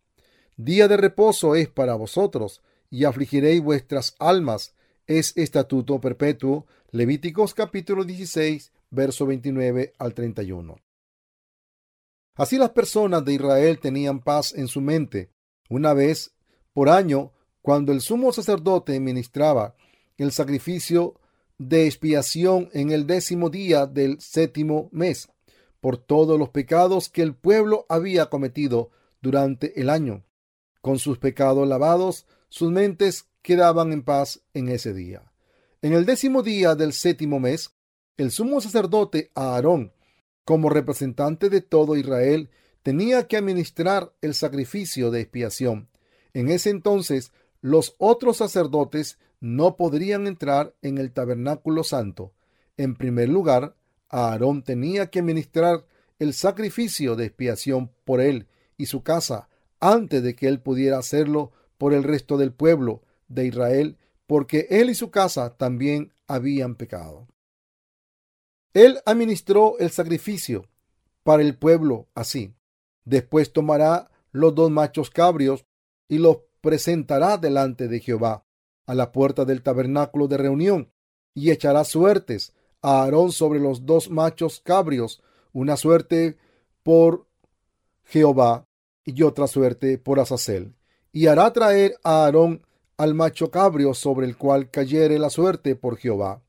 Día 0.57 0.89
de 0.89 0.97
reposo 0.97 1.55
es 1.55 1.69
para 1.69 1.97
vosotros, 1.97 2.62
y 2.89 3.05
afligiréis 3.05 3.61
vuestras 3.61 4.15
almas. 4.19 4.75
Es 5.06 5.36
estatuto 5.36 6.01
perpetuo. 6.01 6.66
Levíticos 6.90 7.55
capítulo 7.55 8.05
16, 8.05 8.72
verso 8.90 9.27
29 9.27 9.94
al 9.98 10.14
31. 10.14 10.77
Así 12.35 12.59
las 12.59 12.70
personas 12.70 13.24
de 13.24 13.35
Israel 13.35 13.78
tenían 13.78 14.20
paz 14.20 14.55
en 14.55 14.68
su 14.68 14.81
mente. 14.81 15.31
Una 15.68 15.94
vez 15.94 16.35
por 16.72 16.89
año, 16.89 17.32
cuando 17.62 17.93
el 17.93 18.01
sumo 18.01 18.32
sacerdote 18.32 18.98
ministraba 19.01 19.74
el 20.16 20.32
sacrificio 20.32 21.20
de 21.59 21.86
expiación 21.86 22.70
en 22.72 22.90
el 22.90 23.06
décimo 23.06 23.51
día 23.51 23.86
del 23.86 24.20
séptimo 24.20 24.89
mes, 24.93 25.28
por 25.81 25.98
todos 25.98 26.39
los 26.39 26.51
pecados 26.51 27.09
que 27.09 27.22
el 27.22 27.35
pueblo 27.35 27.86
había 27.89 28.27
cometido 28.27 28.90
durante 29.20 29.81
el 29.81 29.90
año. 29.90 30.24
Con 30.81 30.98
sus 30.98 31.18
pecados 31.18 31.68
lavados, 31.68 32.27
sus 32.48 32.70
mentes 32.70 33.28
quedaban 33.43 33.93
en 33.93 34.03
paz 34.03 34.41
en 34.55 34.69
ese 34.69 34.93
día. 34.93 35.31
En 35.83 35.93
el 35.93 36.05
décimo 36.05 36.43
día 36.43 36.75
del 36.75 36.93
séptimo 36.93 37.41
mes, 37.41 37.71
el 38.17 38.31
sumo 38.31 38.61
sacerdote 38.61 39.31
Aarón, 39.35 39.93
como 40.45 40.69
representante 40.69 41.49
de 41.49 41.61
todo 41.61 41.97
Israel, 41.97 42.51
tenía 42.83 43.27
que 43.27 43.37
administrar 43.37 44.12
el 44.21 44.35
sacrificio 44.35 45.11
de 45.11 45.21
expiación. 45.21 45.89
En 46.35 46.51
ese 46.51 46.71
entonces, 46.71 47.33
los 47.61 47.95
otros 47.99 48.39
sacerdotes 48.39 49.19
no 49.41 49.77
podrían 49.77 50.27
entrar 50.27 50.75
en 50.83 50.99
el 50.99 51.12
tabernáculo 51.12 51.83
santo. 51.83 52.33
En 52.77 52.95
primer 52.95 53.29
lugar, 53.29 53.75
Aarón 54.09 54.62
tenía 54.62 55.11
que 55.11 55.23
ministrar 55.23 55.87
el 56.19 56.35
sacrificio 56.35 57.17
de 57.17 57.27
expiación 57.27 57.91
por 58.05 58.21
él 58.21 58.49
y 58.77 58.87
su 58.87 59.03
casa 59.03 59.49
antes 59.81 60.23
de 60.23 60.35
que 60.35 60.47
él 60.47 60.61
pudiera 60.61 60.99
hacerlo 60.99 61.53
por 61.79 61.95
el 61.95 62.05
resto 62.05 62.37
del 62.37 62.53
pueblo 62.53 63.03
de 63.31 63.47
Israel, 63.47 63.97
porque 64.27 64.66
él 64.69 64.90
y 64.90 64.94
su 64.94 65.11
casa 65.11 65.57
también 65.57 66.12
habían 66.27 66.74
pecado. 66.74 67.27
Él 68.74 69.01
administró 69.07 69.78
el 69.78 69.90
sacrificio 69.90 70.69
para 71.23 71.43
el 71.43 71.57
pueblo 71.57 72.09
así. 72.15 72.55
Después 73.05 73.52
tomará 73.52 74.11
los 74.32 74.55
dos 74.55 74.70
machos 74.70 75.11
cabrios 75.11 75.65
y 76.09 76.19
los 76.19 76.39
presentará 76.61 77.39
delante 77.39 77.89
de 77.89 78.01
Jehová 78.01 78.44
a 78.86 78.94
la 78.94 79.12
puerta 79.12 79.44
del 79.44 79.62
tabernáculo 79.62 80.28
de 80.28 80.36
reunión 80.36 80.93
y 81.35 81.51
echará 81.51 81.85
suertes 81.85 82.52
a 82.82 83.02
Aarón 83.02 83.32
sobre 83.32 83.61
los 83.61 83.86
dos 83.86 84.11
machos 84.11 84.61
cabrios, 84.61 85.23
una 85.52 85.77
suerte 85.77 86.36
por 86.82 87.27
Jehová 88.05 88.66
y 89.05 89.23
otra 89.23 89.47
suerte 89.47 89.98
por 89.98 90.20
Azazel. 90.20 90.74
Y 91.12 91.27
hará 91.27 91.52
traer 91.52 91.97
a 92.05 92.24
Aarón 92.24 92.62
al 93.01 93.14
macho 93.14 93.51
cabrio 93.51 93.94
sobre 93.94 94.27
el 94.27 94.36
cual 94.36 94.70
cayere 94.70 95.18
la 95.18 95.31
suerte 95.31 95.74
por 95.74 95.97
Jehová, 95.97 96.43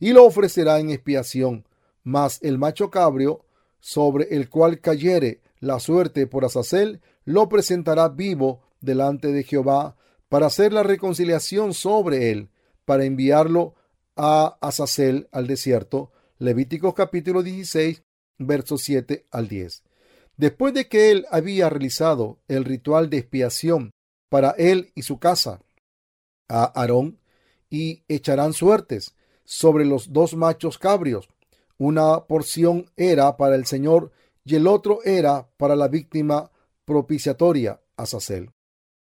y 0.00 0.14
lo 0.14 0.24
ofrecerá 0.24 0.80
en 0.80 0.88
expiación, 0.88 1.66
mas 2.02 2.38
el 2.42 2.56
macho 2.56 2.88
cabrio 2.90 3.44
sobre 3.78 4.34
el 4.34 4.48
cual 4.48 4.80
cayere 4.80 5.42
la 5.60 5.78
suerte 5.80 6.26
por 6.26 6.46
Azazel, 6.46 7.02
lo 7.26 7.50
presentará 7.50 8.08
vivo 8.08 8.62
delante 8.80 9.32
de 9.32 9.42
Jehová 9.42 9.98
para 10.30 10.46
hacer 10.46 10.72
la 10.72 10.82
reconciliación 10.82 11.74
sobre 11.74 12.30
él, 12.30 12.48
para 12.86 13.04
enviarlo 13.04 13.74
a 14.16 14.56
Azazel 14.62 15.28
al 15.30 15.46
desierto. 15.46 16.10
Levíticos 16.38 16.94
capítulo 16.94 17.42
16, 17.42 18.02
versos 18.38 18.80
7 18.80 19.26
al 19.30 19.46
10. 19.46 19.82
Después 20.38 20.72
de 20.72 20.88
que 20.88 21.10
él 21.10 21.26
había 21.30 21.68
realizado 21.68 22.38
el 22.48 22.64
ritual 22.64 23.10
de 23.10 23.18
expiación 23.18 23.90
para 24.30 24.52
él 24.52 24.90
y 24.94 25.02
su 25.02 25.18
casa, 25.18 25.60
a 26.48 26.64
Aarón, 26.80 27.18
y 27.70 28.02
echarán 28.08 28.52
suertes 28.52 29.14
sobre 29.44 29.84
los 29.84 30.12
dos 30.12 30.34
machos 30.34 30.78
cabrios. 30.78 31.28
Una 31.78 32.26
porción 32.26 32.90
era 32.96 33.36
para 33.36 33.54
el 33.54 33.66
Señor 33.66 34.10
y 34.44 34.56
el 34.56 34.66
otro 34.66 35.00
era 35.04 35.48
para 35.56 35.76
la 35.76 35.88
víctima 35.88 36.50
propiciatoria, 36.84 37.80
Azazel. 37.96 38.50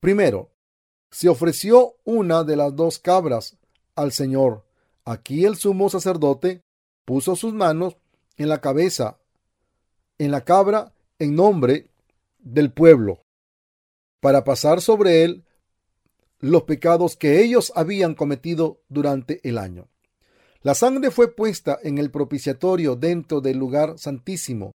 Primero, 0.01 0.51
se 1.11 1.28
ofreció 1.28 1.97
una 2.05 2.44
de 2.44 2.56
las 2.56 2.74
dos 2.74 2.98
cabras 2.98 3.56
al 3.97 4.12
Señor. 4.12 4.65
Aquí 5.05 5.44
el 5.44 5.56
sumo 5.56 5.90
sacerdote 5.90 6.62
puso 7.05 7.36
sus 7.36 7.52
manos 7.52 7.97
en 8.36 8.48
la 8.48 8.61
cabeza, 8.61 9.19
en 10.19 10.31
la 10.31 10.44
cabra, 10.44 10.93
en 11.19 11.35
nombre 11.35 11.89
del 12.39 12.73
pueblo, 12.73 13.20
para 14.20 14.44
pasar 14.44 14.81
sobre 14.81 15.24
él 15.24 15.43
los 16.50 16.64
pecados 16.64 17.16
que 17.16 17.42
ellos 17.42 17.72
habían 17.74 18.14
cometido 18.14 18.82
durante 18.88 19.40
el 19.48 19.56
año. 19.56 19.88
La 20.60 20.74
sangre 20.74 21.10
fue 21.10 21.34
puesta 21.34 21.78
en 21.82 21.98
el 21.98 22.10
propiciatorio 22.10 22.96
dentro 22.96 23.40
del 23.40 23.56
lugar 23.56 23.98
santísimo 23.98 24.72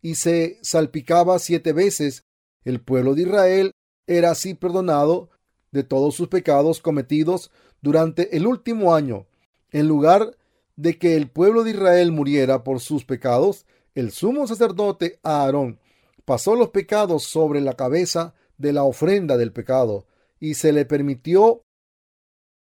y 0.00 0.14
se 0.14 0.58
salpicaba 0.62 1.38
siete 1.38 1.72
veces. 1.72 2.22
El 2.64 2.80
pueblo 2.80 3.14
de 3.14 3.22
Israel 3.22 3.72
era 4.06 4.30
así 4.30 4.54
perdonado 4.54 5.30
de 5.72 5.82
todos 5.82 6.14
sus 6.14 6.28
pecados 6.28 6.80
cometidos 6.80 7.50
durante 7.80 8.36
el 8.36 8.46
último 8.46 8.94
año. 8.94 9.26
En 9.72 9.88
lugar 9.88 10.36
de 10.76 10.98
que 10.98 11.16
el 11.16 11.28
pueblo 11.28 11.64
de 11.64 11.70
Israel 11.72 12.12
muriera 12.12 12.62
por 12.62 12.80
sus 12.80 13.04
pecados, 13.04 13.66
el 13.94 14.12
sumo 14.12 14.46
sacerdote 14.46 15.18
Aarón 15.24 15.80
pasó 16.24 16.54
los 16.54 16.68
pecados 16.68 17.24
sobre 17.24 17.60
la 17.60 17.74
cabeza 17.74 18.34
de 18.58 18.72
la 18.72 18.84
ofrenda 18.84 19.36
del 19.36 19.52
pecado 19.52 20.06
y 20.40 20.54
se 20.54 20.72
le 20.72 20.84
permitió 20.84 21.62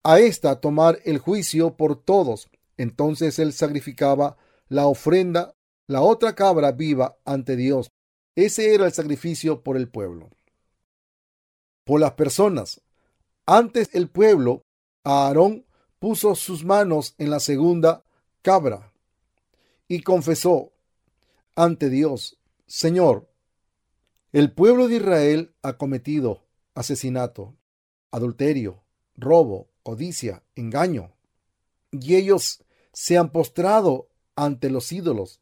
a 0.02 0.20
ésta 0.20 0.60
tomar 0.60 1.00
el 1.04 1.18
juicio 1.18 1.76
por 1.76 2.02
todos. 2.02 2.48
Entonces 2.76 3.38
él 3.38 3.52
sacrificaba 3.52 4.36
la 4.68 4.86
ofrenda, 4.86 5.54
la 5.86 6.00
otra 6.00 6.34
cabra 6.34 6.72
viva 6.72 7.18
ante 7.24 7.56
Dios. 7.56 7.90
Ese 8.36 8.74
era 8.74 8.86
el 8.86 8.92
sacrificio 8.92 9.62
por 9.62 9.76
el 9.76 9.88
pueblo 9.88 10.30
por 11.84 12.00
las 12.00 12.12
personas. 12.12 12.80
Antes 13.46 13.90
el 13.92 14.08
pueblo, 14.08 14.64
Aarón 15.04 15.66
puso 15.98 16.34
sus 16.34 16.64
manos 16.64 17.14
en 17.18 17.30
la 17.30 17.40
segunda 17.40 18.04
cabra 18.42 18.92
y 19.86 20.00
confesó 20.00 20.72
ante 21.54 21.88
Dios, 21.88 22.38
Señor, 22.66 23.30
el 24.32 24.50
pueblo 24.52 24.88
de 24.88 24.96
Israel 24.96 25.54
ha 25.62 25.74
cometido 25.74 26.42
asesinato, 26.74 27.54
adulterio, 28.14 28.84
robo, 29.16 29.68
codicia, 29.82 30.44
engaño, 30.54 31.12
y 31.90 32.14
ellos 32.14 32.62
se 32.92 33.18
han 33.18 33.30
postrado 33.32 34.08
ante 34.36 34.70
los 34.70 34.92
ídolos. 34.92 35.40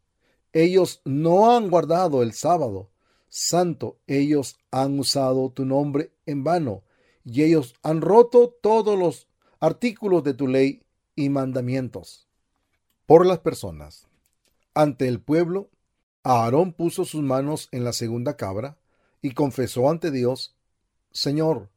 Ellos 0.55 1.03
no 1.05 1.55
han 1.55 1.69
guardado 1.69 2.23
el 2.23 2.33
sábado 2.33 2.91
santo, 3.29 3.99
ellos 4.07 4.59
han 4.71 4.99
usado 4.99 5.51
tu 5.51 5.65
nombre 5.65 6.13
en 6.27 6.45
vano 6.45 6.83
y 7.25 7.43
ellos 7.43 7.75
han 7.83 8.01
roto 8.01 8.55
todos 8.61 8.99
los 8.99 9.27
artículos 9.61 10.25
de 10.25 10.35
tu 10.35 10.49
ley 10.49 10.83
y 11.15 11.29
mandamientos. 11.29 12.27
Por 13.07 13.27
las 13.27 13.41
personas. 13.41 14.07
Ante 14.75 15.09
el 15.09 15.21
pueblo, 15.21 15.69
Aarón 16.23 16.73
puso 16.73 17.05
sus 17.05 17.23
manos 17.23 17.69
en 17.71 17.85
la 17.85 17.93
segunda 17.93 18.37
cabra 18.37 18.79
y 19.21 19.33
confesó 19.33 19.91
ante 19.91 20.11
Dios, 20.11 20.57
Señor, 21.11 21.72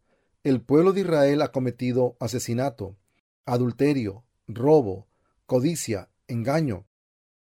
el 0.46 0.62
pueblo 0.62 0.94
de 0.94 1.02
Israel 1.02 1.42
ha 1.42 1.52
cometido 1.52 2.16
asesinato, 2.22 2.96
adulterio, 3.46 4.24
robo, 4.48 5.08
codicia, 5.46 6.08
engaño, 6.30 6.86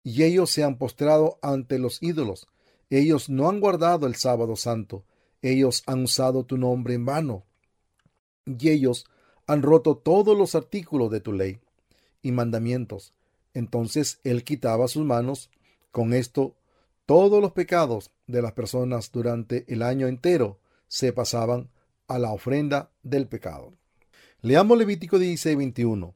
y 0.02 0.22
ellos 0.22 0.50
se 0.50 0.64
han 0.64 0.78
postrado 0.78 1.38
ante 1.42 1.78
los 1.78 2.02
ídolos 2.02 2.48
ellos 2.90 3.28
no 3.28 3.48
han 3.48 3.60
guardado 3.60 4.06
el 4.06 4.14
sábado 4.14 4.56
santo. 4.56 5.04
Ellos 5.42 5.82
han 5.86 6.04
usado 6.04 6.44
tu 6.44 6.56
nombre 6.56 6.94
en 6.94 7.04
vano. 7.04 7.44
Y 8.44 8.70
ellos 8.70 9.06
han 9.46 9.62
roto 9.62 9.96
todos 9.96 10.36
los 10.36 10.54
artículos 10.54 11.10
de 11.10 11.20
tu 11.20 11.32
ley 11.32 11.60
y 12.22 12.32
mandamientos. 12.32 13.12
Entonces 13.54 14.20
él 14.22 14.44
quitaba 14.44 14.88
sus 14.88 15.04
manos. 15.04 15.50
Con 15.90 16.12
esto, 16.12 16.54
todos 17.06 17.40
los 17.40 17.52
pecados 17.52 18.12
de 18.26 18.42
las 18.42 18.52
personas 18.52 19.10
durante 19.10 19.64
el 19.72 19.82
año 19.82 20.06
entero 20.06 20.58
se 20.88 21.12
pasaban 21.12 21.70
a 22.08 22.18
la 22.18 22.32
ofrenda 22.32 22.90
del 23.02 23.28
pecado. 23.28 23.74
Leamos 24.40 24.78
Levítico 24.78 25.18
16, 25.18 25.56
21. 25.56 26.14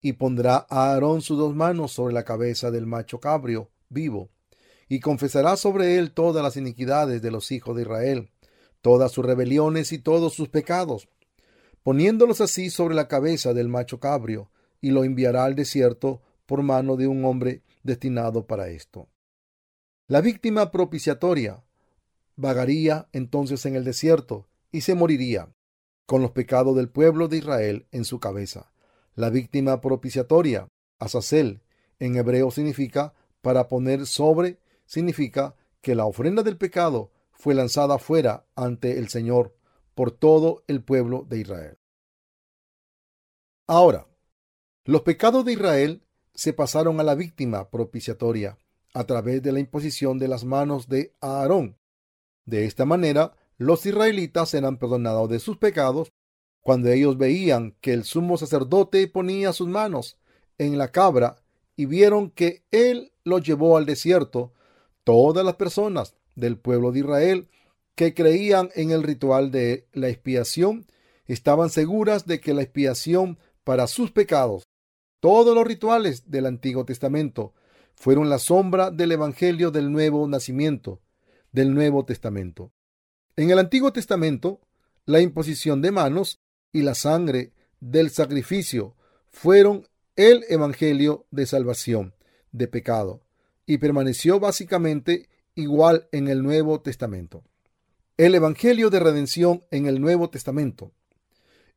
Y 0.00 0.14
pondrá 0.14 0.66
a 0.68 0.92
Aarón 0.92 1.22
sus 1.22 1.38
dos 1.38 1.54
manos 1.54 1.92
sobre 1.92 2.12
la 2.12 2.24
cabeza 2.24 2.70
del 2.70 2.86
macho 2.86 3.20
cabrio 3.20 3.70
vivo 3.88 4.30
y 4.88 5.00
confesará 5.00 5.56
sobre 5.56 5.96
él 5.96 6.12
todas 6.12 6.42
las 6.42 6.56
iniquidades 6.56 7.22
de 7.22 7.30
los 7.30 7.50
hijos 7.50 7.74
de 7.76 7.82
Israel, 7.82 8.30
todas 8.82 9.12
sus 9.12 9.24
rebeliones 9.24 9.92
y 9.92 9.98
todos 9.98 10.34
sus 10.34 10.48
pecados, 10.48 11.08
poniéndolos 11.82 12.40
así 12.40 12.68
sobre 12.68 12.94
la 12.94 13.08
cabeza 13.08 13.54
del 13.54 13.68
macho 13.68 14.00
cabrio, 14.00 14.50
y 14.82 14.90
lo 14.90 15.04
enviará 15.04 15.44
al 15.44 15.54
desierto 15.54 16.20
por 16.44 16.62
mano 16.62 16.96
de 16.96 17.06
un 17.06 17.24
hombre 17.24 17.62
destinado 17.82 18.46
para 18.46 18.68
esto. 18.68 19.08
La 20.08 20.20
víctima 20.20 20.70
propiciatoria 20.70 21.64
vagaría 22.36 23.08
entonces 23.12 23.64
en 23.64 23.76
el 23.76 23.84
desierto 23.84 24.46
y 24.72 24.80
se 24.80 24.94
moriría, 24.94 25.54
con 26.06 26.22
los 26.22 26.32
pecados 26.32 26.74
del 26.74 26.88
pueblo 26.88 27.28
de 27.28 27.36
Israel 27.36 27.86
en 27.92 28.04
su 28.04 28.18
cabeza. 28.18 28.72
La 29.14 29.30
víctima 29.30 29.80
propiciatoria, 29.80 30.68
Azazel, 30.98 31.62
en 31.98 32.16
hebreo 32.16 32.50
significa 32.50 33.14
para 33.42 33.68
poner 33.68 34.06
sobre 34.06 34.58
significa 34.86 35.54
que 35.80 35.94
la 35.94 36.06
ofrenda 36.06 36.42
del 36.42 36.56
pecado 36.56 37.12
fue 37.32 37.54
lanzada 37.54 37.98
fuera 37.98 38.46
ante 38.54 38.98
el 38.98 39.08
Señor 39.08 39.54
por 39.94 40.10
todo 40.10 40.64
el 40.66 40.82
pueblo 40.82 41.26
de 41.28 41.40
Israel. 41.40 41.78
Ahora, 43.66 44.06
los 44.84 45.02
pecados 45.02 45.44
de 45.44 45.52
Israel 45.52 46.02
se 46.34 46.52
pasaron 46.52 46.98
a 47.00 47.02
la 47.02 47.14
víctima 47.14 47.70
propiciatoria 47.70 48.58
a 48.94 49.04
través 49.04 49.42
de 49.42 49.52
la 49.52 49.60
imposición 49.60 50.18
de 50.18 50.28
las 50.28 50.44
manos 50.44 50.88
de 50.88 51.14
Aarón. 51.20 51.78
De 52.44 52.64
esta 52.64 52.84
manera, 52.84 53.34
los 53.58 53.86
israelitas 53.86 54.54
eran 54.54 54.78
perdonados 54.78 55.28
de 55.28 55.38
sus 55.38 55.56
pecados 55.58 56.12
cuando 56.60 56.90
ellos 56.90 57.18
veían 57.18 57.76
que 57.80 57.92
el 57.92 58.04
sumo 58.04 58.36
sacerdote 58.36 59.06
ponía 59.08 59.52
sus 59.52 59.68
manos 59.68 60.18
en 60.58 60.78
la 60.78 60.88
cabra 60.88 61.36
y 61.76 61.86
vieron 61.86 62.30
que 62.30 62.64
él 62.70 63.12
lo 63.24 63.38
llevó 63.38 63.76
al 63.76 63.86
desierto 63.86 64.52
todas 65.04 65.44
las 65.44 65.56
personas 65.56 66.14
del 66.34 66.58
pueblo 66.58 66.92
de 66.92 67.00
Israel 67.00 67.48
que 67.94 68.14
creían 68.14 68.70
en 68.74 68.90
el 68.90 69.02
ritual 69.02 69.50
de 69.50 69.86
la 69.92 70.08
expiación 70.08 70.86
estaban 71.26 71.70
seguras 71.70 72.26
de 72.26 72.40
que 72.40 72.54
la 72.54 72.62
expiación 72.62 73.38
para 73.64 73.86
sus 73.86 74.10
pecados, 74.10 74.64
todos 75.20 75.54
los 75.54 75.66
rituales 75.66 76.30
del 76.30 76.46
Antiguo 76.46 76.84
Testamento, 76.84 77.54
fueron 77.94 78.28
la 78.28 78.38
sombra 78.38 78.90
del 78.90 79.12
Evangelio 79.12 79.70
del 79.70 79.92
nuevo 79.92 80.26
nacimiento, 80.26 81.00
del 81.52 81.74
Nuevo 81.74 82.04
Testamento. 82.04 82.72
En 83.34 83.50
el 83.50 83.58
Antiguo 83.58 83.92
Testamento, 83.94 84.60
la 85.06 85.20
imposición 85.20 85.80
de 85.80 85.90
manos 85.90 86.42
y 86.70 86.82
la 86.82 86.94
sangre 86.94 87.54
del 87.80 88.10
sacrificio 88.10 88.94
fueron 89.30 89.88
el 90.16 90.44
Evangelio 90.50 91.26
de 91.30 91.46
salvación 91.46 92.14
de 92.52 92.68
pecado 92.68 93.22
y 93.64 93.78
permaneció 93.78 94.38
básicamente 94.38 95.30
igual 95.54 96.08
en 96.12 96.28
el 96.28 96.42
Nuevo 96.42 96.82
Testamento. 96.82 97.42
El 98.18 98.34
Evangelio 98.34 98.90
de 98.90 99.00
redención 99.00 99.64
en 99.70 99.86
el 99.86 99.98
Nuevo 99.98 100.28
Testamento. 100.28 100.92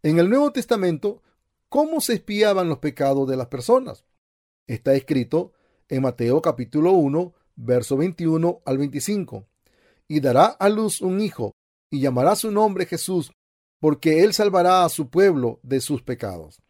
En 0.03 0.19
el 0.19 0.29
Nuevo 0.29 0.51
Testamento, 0.51 1.23
¿cómo 1.69 2.01
se 2.01 2.15
espiaban 2.15 2.67
los 2.67 2.79
pecados 2.79 3.29
de 3.29 3.37
las 3.37 3.47
personas? 3.47 4.03
Está 4.67 4.93
escrito 4.93 5.53
en 5.87 6.01
Mateo 6.01 6.41
capítulo 6.41 6.91
1, 6.91 7.33
verso 7.55 7.95
21 7.95 8.61
al 8.65 8.77
25. 8.77 9.47
Y 10.07 10.19
dará 10.19 10.45
a 10.45 10.69
luz 10.69 11.01
un 11.01 11.21
hijo, 11.21 11.53
y 11.89 11.99
llamará 11.99 12.35
su 12.35 12.51
nombre 12.51 12.85
Jesús, 12.85 13.31
porque 13.79 14.23
él 14.23 14.33
salvará 14.33 14.85
a 14.85 14.89
su 14.89 15.09
pueblo 15.09 15.59
de 15.63 15.81
sus 15.81 16.01
pecados. 16.01 16.61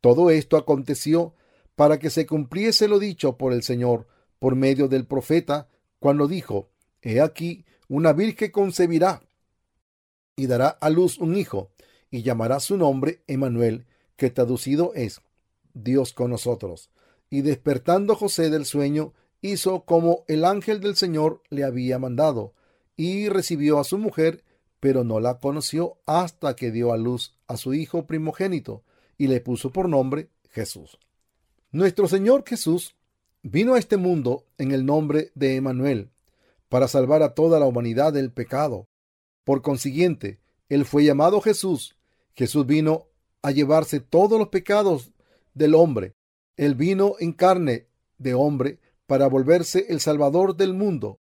Todo 0.00 0.30
esto 0.30 0.56
aconteció 0.56 1.34
para 1.74 1.98
que 1.98 2.10
se 2.10 2.26
cumpliese 2.26 2.88
lo 2.88 2.98
dicho 2.98 3.36
por 3.36 3.52
el 3.52 3.62
Señor 3.62 4.06
por 4.38 4.56
medio 4.56 4.88
del 4.88 5.06
profeta, 5.06 5.68
cuando 5.98 6.28
dijo, 6.28 6.70
He 7.02 7.20
aquí, 7.20 7.64
una 7.88 8.12
virgen 8.12 8.50
concebirá 8.50 9.22
y 10.36 10.46
dará 10.46 10.68
a 10.68 10.90
luz 10.90 11.18
un 11.18 11.36
hijo, 11.36 11.70
y 12.10 12.22
llamará 12.22 12.60
su 12.60 12.76
nombre 12.76 13.22
Emanuel, 13.26 13.86
que 14.16 14.30
traducido 14.30 14.92
es 14.94 15.20
Dios 15.74 16.12
con 16.12 16.30
nosotros. 16.30 16.90
Y 17.30 17.40
despertando 17.40 18.14
José 18.14 18.50
del 18.50 18.66
sueño, 18.66 19.14
hizo 19.40 19.84
como 19.84 20.24
el 20.28 20.44
ángel 20.44 20.80
del 20.80 20.96
Señor 20.96 21.42
le 21.50 21.64
había 21.64 21.98
mandado, 21.98 22.54
y 22.96 23.28
recibió 23.28 23.78
a 23.78 23.84
su 23.84 23.98
mujer, 23.98 24.44
pero 24.80 25.04
no 25.04 25.20
la 25.20 25.38
conoció 25.38 25.98
hasta 26.06 26.56
que 26.56 26.70
dio 26.70 26.92
a 26.92 26.96
luz 26.96 27.34
a 27.46 27.56
su 27.56 27.74
hijo 27.74 28.06
primogénito, 28.06 28.82
y 29.18 29.28
le 29.28 29.40
puso 29.40 29.72
por 29.72 29.88
nombre 29.88 30.28
Jesús. 30.50 30.98
Nuestro 31.70 32.08
Señor 32.08 32.44
Jesús 32.46 32.94
vino 33.42 33.74
a 33.74 33.78
este 33.78 33.96
mundo 33.96 34.46
en 34.58 34.72
el 34.72 34.84
nombre 34.84 35.30
de 35.34 35.56
Emanuel, 35.56 36.10
para 36.68 36.88
salvar 36.88 37.22
a 37.22 37.34
toda 37.34 37.60
la 37.60 37.66
humanidad 37.66 38.12
del 38.12 38.32
pecado. 38.32 38.88
Por 39.44 39.62
consiguiente, 39.62 40.40
Él 40.68 40.84
fue 40.84 41.04
llamado 41.04 41.40
Jesús. 41.40 41.96
Jesús 42.34 42.66
vino 42.66 43.06
a 43.42 43.52
llevarse 43.52 44.00
todos 44.00 44.38
los 44.38 44.48
pecados 44.48 45.12
del 45.54 45.74
hombre. 45.74 46.14
Él 46.56 46.74
vino 46.74 47.14
en 47.20 47.32
carne 47.32 47.86
de 48.18 48.34
hombre 48.34 48.80
para 49.06 49.28
volverse 49.28 49.86
el 49.88 50.00
Salvador 50.00 50.56
del 50.56 50.74
mundo. 50.74 51.20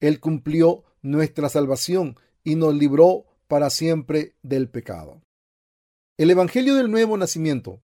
Él 0.00 0.20
cumplió 0.20 0.84
nuestra 1.02 1.48
salvación 1.48 2.16
y 2.44 2.54
nos 2.54 2.74
libró 2.74 3.26
para 3.46 3.70
siempre 3.70 4.34
del 4.42 4.68
pecado. 4.68 5.22
El 6.16 6.30
Evangelio 6.30 6.74
del 6.74 6.90
Nuevo 6.90 7.16
Nacimiento. 7.16 7.82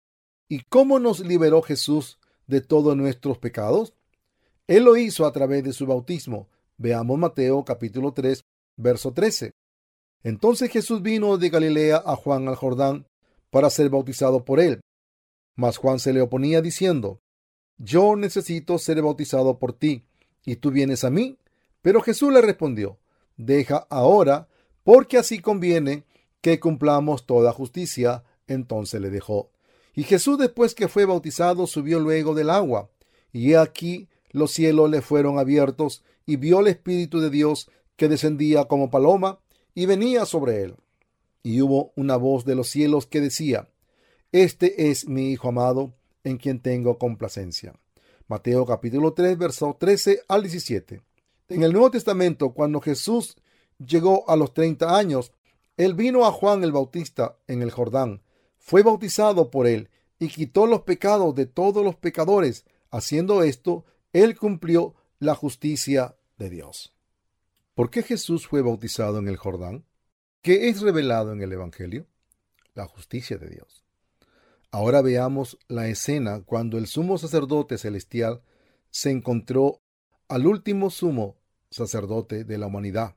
¿Y 0.49 0.63
cómo 0.65 0.99
nos 0.99 1.21
liberó 1.21 1.63
Jesús 1.63 2.19
de 2.47 2.61
todos 2.61 2.97
nuestros 2.97 3.39
pecados? 3.39 3.95
Él 4.67 4.85
lo 4.85 4.97
hizo 4.97 5.27
a 5.27 5.33
través 5.33 5.63
de 5.65 5.73
su 5.73 5.87
bautismo. 5.87 6.49
Veamos 6.77 7.19
Mateo 7.19 7.65
capítulo 7.65 8.13
3, 8.13 8.45
verso 8.77 9.13
13. 9.13 9.53
Entonces 10.23 10.71
Jesús 10.71 11.03
vino 11.03 11.39
de 11.39 11.51
Galilea 11.51 12.03
a 12.05 12.17
Juan 12.17 12.49
al 12.49 12.57
Jordán 12.57 13.07
para 13.51 13.71
ser 13.71 13.91
bautizado 13.91 14.45
por 14.45 14.61
él. 14.61 14.81
Mas 15.55 15.77
Juan 15.77 15.99
se 15.99 16.13
le 16.13 16.21
oponía 16.21 16.61
diciendo, 16.61 17.21
Yo 17.79 18.17
necesito 18.17 18.79
ser 18.79 19.01
bautizado 19.03 19.59
por 19.59 19.73
ti, 19.73 20.05
y 20.45 20.57
tú 20.57 20.71
vienes 20.71 21.05
a 21.05 21.11
mí. 21.11 21.39
Pero 21.83 22.01
Jesús 22.01 22.33
le 22.33 22.41
respondió, 22.41 22.99
Deja 23.37 23.87
ahora, 23.91 24.49
porque 24.83 25.19
así 25.19 25.41
conviene 25.41 26.05
que 26.41 26.61
cumplamos 26.61 27.27
toda 27.27 27.53
justicia. 27.53 28.25
Entonces 28.47 29.01
le 29.01 29.11
dejó. 29.11 29.51
Y 29.95 30.05
Jesús 30.05 30.39
después 30.39 30.75
que 30.75 30.89
fue 30.89 31.05
bautizado 31.05 31.67
subió 31.67 31.99
luego 32.01 32.35
del 32.35 32.51
agua. 32.51 32.91
Y 33.33 33.53
he 33.53 33.59
aquí 33.59 34.09
los 34.31 34.53
cielos 34.53 34.91
le 34.91 35.01
fueron 35.01 35.39
abiertos 35.39 36.05
y 36.27 36.37
vio 36.37 36.61
el 36.61 36.67
Espíritu 36.67 37.21
de 37.21 37.31
Dios 37.31 37.71
que 37.97 38.09
descendía 38.09 38.67
como 38.67 38.91
paloma 38.91 39.41
y 39.75 39.87
venía 39.87 40.27
sobre 40.27 40.63
él. 40.63 40.77
Y 41.43 41.63
hubo 41.63 41.93
una 41.97 42.17
voz 42.17 42.45
de 42.45 42.55
los 42.55 42.69
cielos 42.69 43.07
que 43.07 43.21
decía, 43.21 43.69
Este 44.33 44.91
es 44.91 45.09
mi 45.09 45.31
Hijo 45.31 45.49
amado, 45.49 45.95
en 46.25 46.39
quien 46.39 46.61
tengo 46.61 46.99
complacencia. 46.99 47.75
Mateo 48.29 48.67
capítulo 48.67 49.13
3, 49.13 49.39
verso 49.39 49.77
13 49.79 50.23
al 50.29 50.43
17. 50.43 51.01
En 51.49 51.63
el 51.63 51.73
Nuevo 51.73 51.91
Testamento, 51.91 52.53
cuando 52.53 52.81
Jesús 52.81 53.37
llegó 53.79 54.29
a 54.29 54.37
los 54.37 54.53
30 54.53 54.97
años, 54.97 55.33
él 55.77 55.95
vino 55.95 56.25
a 56.27 56.33
Juan 56.33 56.65
el 56.65 56.73
Bautista 56.73 57.39
en 57.47 57.63
el 57.63 57.71
Jordán, 57.71 58.23
fue 58.59 58.83
bautizado 58.83 59.51
por 59.51 59.69
él 59.69 59.91
y 60.19 60.29
quitó 60.29 60.67
los 60.67 60.83
pecados 60.83 61.35
de 61.37 61.47
todos 61.47 61.85
los 61.85 61.95
pecadores. 61.95 62.65
Haciendo 62.91 63.45
esto, 63.45 63.85
él 64.13 64.37
cumplió 64.37 64.95
la 65.21 65.37
justicia 65.37 66.17
de 66.37 66.51
Dios. 66.51 66.93
¿Por 67.75 67.91
qué 67.91 68.03
Jesús 68.03 68.49
fue 68.49 68.63
bautizado 68.63 69.19
en 69.19 69.29
el 69.29 69.37
Jordán? 69.37 69.85
¿Qué 70.43 70.69
es 70.69 70.81
revelado 70.81 71.33
en 71.33 71.43
el 71.43 71.53
Evangelio? 71.53 72.07
La 72.75 72.87
justicia 72.87 73.37
de 73.37 73.51
Dios. 73.51 73.85
Ahora 74.73 75.01
veamos 75.01 75.59
la 75.69 75.87
escena 75.87 76.43
cuando 76.43 76.79
el 76.79 76.87
sumo 76.87 77.19
sacerdote 77.19 77.79
celestial 77.79 78.43
se 78.91 79.11
encontró 79.11 79.81
al 80.29 80.47
último 80.47 80.91
sumo 80.91 81.37
sacerdote 81.71 82.45
de 82.45 82.59
la 82.59 82.67
humanidad. 82.67 83.17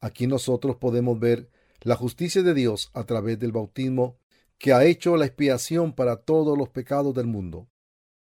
Aquí 0.00 0.26
nosotros 0.26 0.76
podemos 0.76 1.18
ver 1.18 1.50
la 1.80 1.96
justicia 1.96 2.42
de 2.42 2.54
Dios 2.54 2.90
a 2.94 3.04
través 3.04 3.38
del 3.38 3.52
bautismo 3.52 4.18
que 4.58 4.72
ha 4.72 4.84
hecho 4.84 5.16
la 5.16 5.26
expiación 5.26 5.94
para 5.94 6.16
todos 6.16 6.56
los 6.56 6.68
pecados 6.68 7.14
del 7.14 7.26
mundo. 7.26 7.68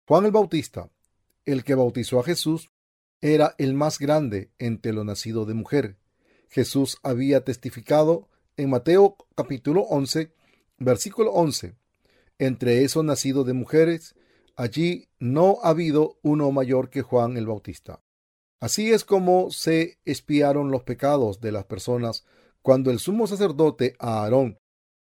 Juan 0.06 0.24
el 0.24 0.32
Bautista, 0.32 0.90
el 1.44 1.64
que 1.64 1.74
bautizó 1.74 2.20
a 2.20 2.24
Jesús, 2.24 2.70
era 3.20 3.54
el 3.58 3.74
más 3.74 3.98
grande 3.98 4.50
entre 4.58 4.92
los 4.92 5.04
nacidos 5.04 5.46
de 5.46 5.54
mujer. 5.54 5.98
Jesús 6.48 6.98
había 7.02 7.44
testificado 7.44 8.28
en 8.56 8.70
Mateo 8.70 9.16
capítulo 9.34 9.82
11, 9.82 10.32
versículo 10.78 11.32
11. 11.32 11.74
Entre 12.38 12.84
esos 12.84 13.04
nacidos 13.04 13.46
de 13.46 13.52
mujeres, 13.52 14.14
allí 14.58 15.08
no 15.20 15.58
ha 15.62 15.68
habido 15.68 16.18
uno 16.22 16.50
mayor 16.50 16.90
que 16.90 17.02
Juan 17.02 17.36
el 17.36 17.46
Bautista. 17.46 18.02
Así 18.60 18.90
es 18.90 19.04
como 19.04 19.52
se 19.52 19.98
espiaron 20.04 20.72
los 20.72 20.82
pecados 20.82 21.40
de 21.40 21.52
las 21.52 21.64
personas 21.64 22.24
cuando 22.60 22.90
el 22.90 22.98
sumo 22.98 23.28
sacerdote 23.28 23.94
Aarón 24.00 24.58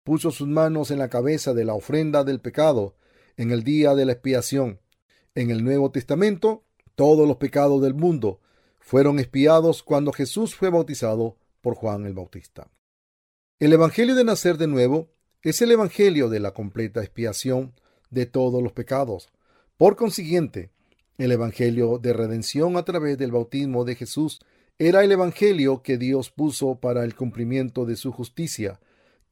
puso 0.04 0.30
sus 0.30 0.48
manos 0.48 0.90
en 0.90 0.98
la 0.98 1.10
cabeza 1.10 1.52
de 1.52 1.66
la 1.66 1.74
ofrenda 1.74 2.24
del 2.24 2.40
pecado 2.40 2.96
en 3.36 3.50
el 3.50 3.62
día 3.62 3.94
de 3.94 4.06
la 4.06 4.12
expiación. 4.12 4.80
En 5.34 5.50
el 5.50 5.62
Nuevo 5.62 5.90
Testamento, 5.90 6.64
todos 6.94 7.28
los 7.28 7.36
pecados 7.36 7.82
del 7.82 7.92
mundo 7.92 8.40
fueron 8.80 9.18
expiados 9.18 9.82
cuando 9.82 10.12
Jesús 10.12 10.54
fue 10.54 10.70
bautizado 10.70 11.36
por 11.60 11.74
Juan 11.74 12.06
el 12.06 12.14
Bautista. 12.14 12.70
El 13.60 13.74
Evangelio 13.74 14.14
de 14.14 14.24
nacer 14.24 14.56
de 14.56 14.66
nuevo 14.66 15.10
es 15.42 15.60
el 15.60 15.72
Evangelio 15.72 16.30
de 16.30 16.40
la 16.40 16.52
completa 16.52 17.02
expiación 17.02 17.74
de 18.08 18.24
todos 18.24 18.62
los 18.62 18.72
pecados. 18.72 19.30
Por 19.82 19.96
consiguiente, 19.96 20.70
el 21.18 21.32
Evangelio 21.32 21.98
de 21.98 22.12
redención 22.12 22.76
a 22.76 22.84
través 22.84 23.18
del 23.18 23.32
bautismo 23.32 23.84
de 23.84 23.96
Jesús 23.96 24.38
era 24.78 25.02
el 25.02 25.10
Evangelio 25.10 25.82
que 25.82 25.98
Dios 25.98 26.30
puso 26.30 26.78
para 26.78 27.02
el 27.02 27.16
cumplimiento 27.16 27.84
de 27.84 27.96
su 27.96 28.12
justicia, 28.12 28.78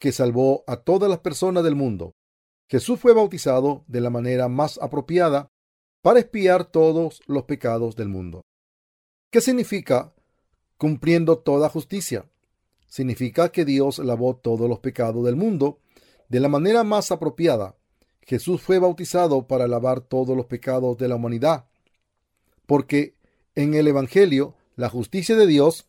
que 0.00 0.10
salvó 0.10 0.64
a 0.66 0.78
todas 0.78 1.08
las 1.08 1.20
personas 1.20 1.62
del 1.62 1.76
mundo. 1.76 2.16
Jesús 2.68 2.98
fue 2.98 3.14
bautizado 3.14 3.84
de 3.86 4.00
la 4.00 4.10
manera 4.10 4.48
más 4.48 4.76
apropiada 4.82 5.46
para 6.02 6.18
expiar 6.18 6.64
todos 6.64 7.20
los 7.28 7.44
pecados 7.44 7.94
del 7.94 8.08
mundo. 8.08 8.42
¿Qué 9.30 9.40
significa 9.40 10.16
cumpliendo 10.76 11.38
toda 11.38 11.68
justicia? 11.68 12.28
Significa 12.88 13.52
que 13.52 13.64
Dios 13.64 14.00
lavó 14.00 14.34
todos 14.34 14.68
los 14.68 14.80
pecados 14.80 15.24
del 15.24 15.36
mundo 15.36 15.78
de 16.28 16.40
la 16.40 16.48
manera 16.48 16.82
más 16.82 17.12
apropiada. 17.12 17.76
Jesús 18.30 18.62
fue 18.62 18.78
bautizado 18.78 19.48
para 19.48 19.66
lavar 19.66 20.02
todos 20.02 20.36
los 20.36 20.46
pecados 20.46 20.96
de 20.98 21.08
la 21.08 21.16
humanidad, 21.16 21.64
porque 22.64 23.16
en 23.56 23.74
el 23.74 23.88
Evangelio 23.88 24.54
la 24.76 24.88
justicia 24.88 25.34
de 25.34 25.48
Dios 25.48 25.88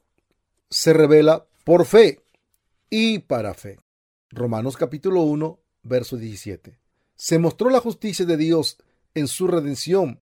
se 0.67 0.91
revela 0.91 1.45
por 1.63 1.85
fe 1.85 2.23
y 2.89 3.19
para 3.19 3.53
fe. 3.53 3.77
Romanos 4.31 4.75
capítulo 4.75 5.21
1, 5.21 5.59
verso 5.83 6.17
17. 6.17 6.79
Se 7.13 7.37
mostró 7.37 7.69
la 7.69 7.79
justicia 7.79 8.25
de 8.25 8.37
Dios 8.37 8.79
en 9.13 9.27
su 9.27 9.45
redención 9.45 10.19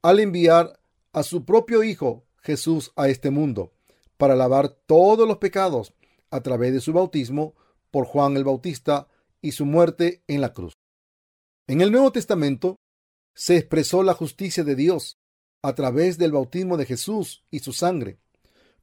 al 0.00 0.20
enviar 0.20 0.78
a 1.12 1.24
su 1.24 1.44
propio 1.44 1.82
Hijo 1.82 2.22
Jesús 2.40 2.92
a 2.94 3.08
este 3.08 3.30
mundo 3.30 3.72
para 4.16 4.36
lavar 4.36 4.68
todos 4.68 5.26
los 5.26 5.38
pecados 5.38 5.92
a 6.30 6.40
través 6.40 6.72
de 6.72 6.80
su 6.80 6.92
bautismo 6.92 7.56
por 7.90 8.06
Juan 8.06 8.36
el 8.36 8.44
Bautista 8.44 9.08
y 9.42 9.50
su 9.50 9.66
muerte 9.66 10.22
en 10.28 10.40
la 10.40 10.52
cruz. 10.52 10.77
En 11.70 11.82
el 11.82 11.92
Nuevo 11.92 12.10
Testamento 12.12 12.76
se 13.34 13.58
expresó 13.58 14.02
la 14.02 14.14
justicia 14.14 14.64
de 14.64 14.74
Dios 14.74 15.18
a 15.62 15.74
través 15.74 16.16
del 16.16 16.32
bautismo 16.32 16.78
de 16.78 16.86
Jesús 16.86 17.44
y 17.50 17.58
su 17.58 17.74
sangre. 17.74 18.18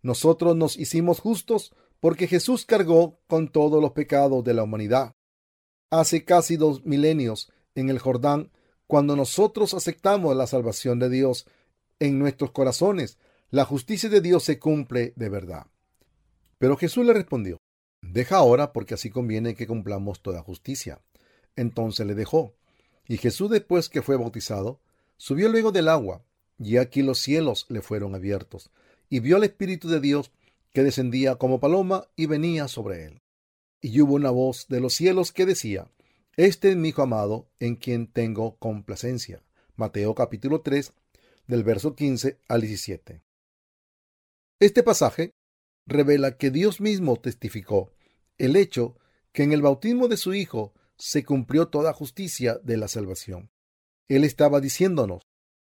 Nosotros 0.03 0.55
nos 0.55 0.77
hicimos 0.77 1.19
justos 1.19 1.73
porque 1.99 2.27
Jesús 2.27 2.63
cargó 2.67 3.19
con 3.25 3.47
todos 3.47 3.81
los 3.81 3.93
pecados 3.93 4.43
de 4.43 4.53
la 4.53 4.61
humanidad. 4.61 5.13
Hace 5.89 6.25
casi 6.25 6.57
dos 6.57 6.85
milenios 6.85 7.51
en 7.73 7.89
el 7.89 7.97
Jordán, 7.97 8.51
cuando 8.85 9.15
nosotros 9.15 9.73
aceptamos 9.73 10.35
la 10.35 10.45
salvación 10.45 10.99
de 10.99 11.09
Dios 11.09 11.47
en 11.97 12.19
nuestros 12.19 12.51
corazones, 12.51 13.17
la 13.49 13.65
justicia 13.65 14.09
de 14.09 14.21
Dios 14.21 14.43
se 14.43 14.59
cumple 14.59 15.13
de 15.15 15.29
verdad. 15.29 15.65
Pero 16.59 16.77
Jesús 16.77 17.03
le 17.03 17.13
respondió, 17.13 17.57
Deja 18.03 18.37
ahora 18.37 18.73
porque 18.73 18.93
así 18.93 19.09
conviene 19.09 19.55
que 19.55 19.65
cumplamos 19.65 20.21
toda 20.21 20.43
justicia. 20.43 21.01
Entonces 21.55 22.05
le 22.05 22.13
dejó. 22.13 22.53
Y 23.07 23.17
Jesús 23.17 23.49
después 23.49 23.89
que 23.89 24.01
fue 24.01 24.17
bautizado, 24.17 24.79
subió 25.17 25.49
luego 25.49 25.71
del 25.71 25.89
agua, 25.89 26.23
y 26.57 26.77
aquí 26.77 27.01
los 27.01 27.19
cielos 27.19 27.65
le 27.69 27.81
fueron 27.81 28.15
abiertos, 28.15 28.71
y 29.09 29.19
vio 29.19 29.37
al 29.37 29.43
Espíritu 29.43 29.89
de 29.89 29.99
Dios 29.99 30.31
que 30.73 30.83
descendía 30.83 31.35
como 31.35 31.59
paloma 31.59 32.07
y 32.15 32.25
venía 32.25 32.67
sobre 32.67 33.05
él. 33.05 33.21
Y 33.81 34.01
hubo 34.01 34.15
una 34.15 34.31
voz 34.31 34.67
de 34.67 34.79
los 34.79 34.93
cielos 34.93 35.31
que 35.31 35.45
decía, 35.45 35.87
Este 36.35 36.71
es 36.71 36.75
mi 36.75 36.89
Hijo 36.89 37.03
amado, 37.03 37.47
en 37.59 37.75
quien 37.75 38.07
tengo 38.07 38.57
complacencia. 38.57 39.43
Mateo 39.75 40.15
capítulo 40.15 40.61
3, 40.61 40.91
del 41.47 41.63
verso 41.63 41.95
15 41.95 42.39
al 42.47 42.61
17. 42.61 43.21
Este 44.59 44.83
pasaje 44.83 45.33
revela 45.85 46.37
que 46.37 46.49
Dios 46.49 46.81
mismo 46.81 47.17
testificó 47.17 47.91
el 48.37 48.55
hecho 48.55 48.97
que 49.31 49.43
en 49.43 49.51
el 49.51 49.61
bautismo 49.61 50.07
de 50.07 50.17
su 50.17 50.33
Hijo 50.33 50.73
se 50.97 51.23
cumplió 51.23 51.67
toda 51.67 51.93
justicia 51.93 52.59
de 52.63 52.77
la 52.77 52.87
salvación. 52.87 53.49
Él 54.07 54.23
estaba 54.23 54.61
diciéndonos, 54.61 55.23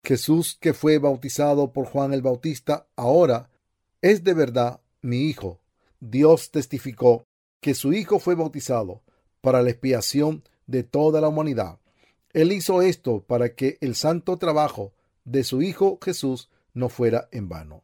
Jesús 0.05 0.57
que 0.61 0.75
fue 0.75 0.99
bautizado 0.99 1.73
por 1.73 1.87
Juan 1.87 2.13
el 2.13 2.23
Bautista 2.23 2.89
ahora 2.97 3.51
es 4.01 4.25
de 4.25 4.35
verdad 4.35 4.81
mi 5.01 5.29
Hijo. 5.29 5.61
Dios 6.01 6.51
testificó 6.51 7.25
que 7.61 7.75
su 7.75 7.93
Hijo 7.93 8.19
fue 8.19 8.35
bautizado 8.35 9.03
para 9.41 9.63
la 9.63 9.71
expiación 9.71 10.43
de 10.67 10.83
toda 10.83 11.21
la 11.21 11.29
humanidad. 11.29 11.79
Él 12.33 12.53
hizo 12.53 12.83
esto 12.83 13.23
para 13.23 13.55
que 13.55 13.79
el 13.81 13.95
santo 13.95 14.39
trabajo 14.39 14.93
de 15.25 15.45
su 15.45 15.63
Hijo 15.63 15.99
Jesús 16.03 16.51
no 16.75 16.89
fuera 16.89 17.29
en 17.31 17.49
vano. 17.49 17.83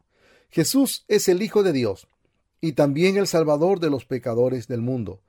Jesús 0.51 1.05
es 1.09 1.29
el 1.29 1.43
Hijo 1.43 1.63
de 1.63 1.73
Dios 1.73 2.09
y 2.61 2.73
también 2.73 3.17
el 3.17 3.27
Salvador 3.27 3.79
de 3.79 3.91
los 3.91 4.05
pecadores 4.05 4.67
del 4.67 4.81
mundo. 4.81 5.21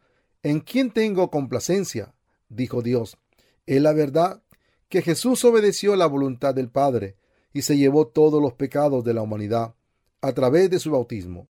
¿En 0.43 0.59
quién 0.61 0.91
tengo 0.91 1.29
complacencia? 1.29 2.13
dijo 2.49 2.81
Dios. 2.81 3.17
Es 3.65 3.81
la 3.81 3.93
verdad 3.93 4.41
que 4.87 5.01
Jesús 5.01 5.43
obedeció 5.45 5.95
la 5.95 6.07
voluntad 6.07 6.55
del 6.55 6.69
Padre 6.69 7.17
y 7.53 7.61
se 7.63 7.77
llevó 7.77 8.07
todos 8.07 8.41
los 8.41 8.53
pecados 8.53 9.03
de 9.03 9.13
la 9.13 9.21
humanidad 9.21 9.75
a 10.21 10.33
través 10.33 10.69
de 10.69 10.79
su 10.79 10.91
bautismo. 10.91 11.47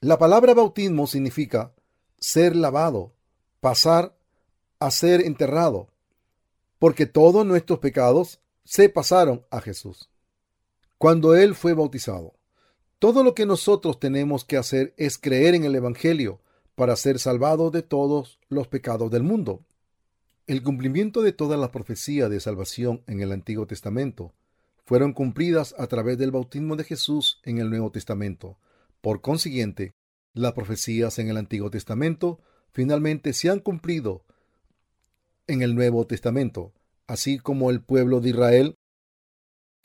La 0.00 0.18
palabra 0.18 0.54
bautismo 0.54 1.06
significa 1.06 1.74
ser 2.18 2.54
lavado, 2.54 3.14
pasar 3.60 4.16
a 4.78 4.90
ser 4.90 5.22
enterrado, 5.22 5.88
porque 6.78 7.06
todos 7.06 7.46
nuestros 7.46 7.78
pecados 7.78 8.40
se 8.64 8.88
pasaron 8.88 9.46
a 9.50 9.60
Jesús 9.60 10.10
cuando 10.98 11.34
Él 11.34 11.54
fue 11.54 11.74
bautizado. 11.74 12.34
Todo 12.98 13.22
lo 13.22 13.34
que 13.34 13.46
nosotros 13.46 14.00
tenemos 14.00 14.44
que 14.44 14.56
hacer 14.56 14.94
es 14.96 15.18
creer 15.18 15.54
en 15.54 15.64
el 15.64 15.74
Evangelio 15.74 16.40
para 16.76 16.94
ser 16.94 17.18
salvados 17.18 17.72
de 17.72 17.82
todos 17.82 18.38
los 18.48 18.68
pecados 18.68 19.10
del 19.10 19.22
mundo. 19.22 19.64
El 20.46 20.62
cumplimiento 20.62 21.22
de 21.22 21.32
todas 21.32 21.58
las 21.58 21.70
profecías 21.70 22.30
de 22.30 22.38
salvación 22.38 23.02
en 23.08 23.20
el 23.20 23.32
Antiguo 23.32 23.66
Testamento 23.66 24.34
fueron 24.84 25.12
cumplidas 25.14 25.74
a 25.78 25.88
través 25.88 26.18
del 26.18 26.30
bautismo 26.30 26.76
de 26.76 26.84
Jesús 26.84 27.40
en 27.42 27.58
el 27.58 27.70
Nuevo 27.70 27.90
Testamento. 27.90 28.58
Por 29.00 29.22
consiguiente, 29.22 29.94
las 30.34 30.52
profecías 30.52 31.18
en 31.18 31.28
el 31.28 31.38
Antiguo 31.38 31.70
Testamento 31.70 32.40
finalmente 32.70 33.32
se 33.32 33.50
han 33.50 33.58
cumplido 33.58 34.24
en 35.46 35.62
el 35.62 35.74
Nuevo 35.74 36.06
Testamento, 36.06 36.74
así 37.06 37.38
como 37.38 37.70
el 37.70 37.82
pueblo 37.82 38.20
de 38.20 38.30
Israel 38.30 38.76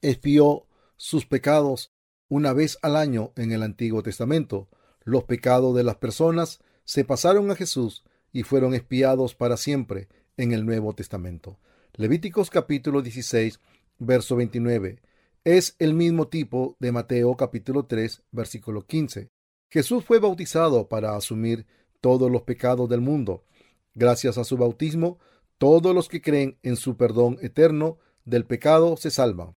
espió 0.02 0.68
sus 0.98 1.26
pecados 1.26 1.94
una 2.28 2.52
vez 2.52 2.78
al 2.82 2.98
año 2.98 3.32
en 3.38 3.54
el 3.54 3.64
Antiguo 3.64 4.04
Testamento. 4.04 4.68
Los 5.04 5.24
pecados 5.24 5.76
de 5.76 5.84
las 5.84 5.96
personas 5.96 6.60
se 6.92 7.06
pasaron 7.06 7.50
a 7.50 7.56
Jesús 7.56 8.04
y 8.34 8.44
fueron 8.44 8.74
espiados 8.74 9.34
para 9.34 9.56
siempre 9.56 10.10
en 10.36 10.52
el 10.52 10.66
Nuevo 10.66 10.94
Testamento. 10.94 11.58
Levíticos 11.94 12.50
capítulo 12.50 13.02
16, 13.02 13.62
verso 13.98 14.36
29. 14.36 15.00
Es 15.46 15.78
el 15.80 15.94
mismo 15.94 16.28
tipo 16.28 16.76
de 16.82 16.92
Mateo 16.92 17.38
capítulo 17.38 17.86
3, 17.86 18.24
versículo 18.34 18.86
15. 18.86 19.30
Jesús 19.70 20.04
fue 20.04 20.20
bautizado 20.20 20.90
para 20.90 21.16
asumir 21.16 21.66
todos 22.02 22.30
los 22.30 22.42
pecados 22.42 22.90
del 22.90 23.00
mundo. 23.00 23.46
Gracias 23.94 24.38
a 24.38 24.44
su 24.44 24.58
bautismo, 24.58 25.18
todos 25.58 25.96
los 25.96 26.10
que 26.10 26.22
creen 26.22 26.58
en 26.62 26.76
su 26.76 26.98
perdón 26.98 27.38
eterno 27.42 28.00
del 28.26 28.46
pecado 28.46 28.98
se 28.98 29.12
salvan. 29.12 29.54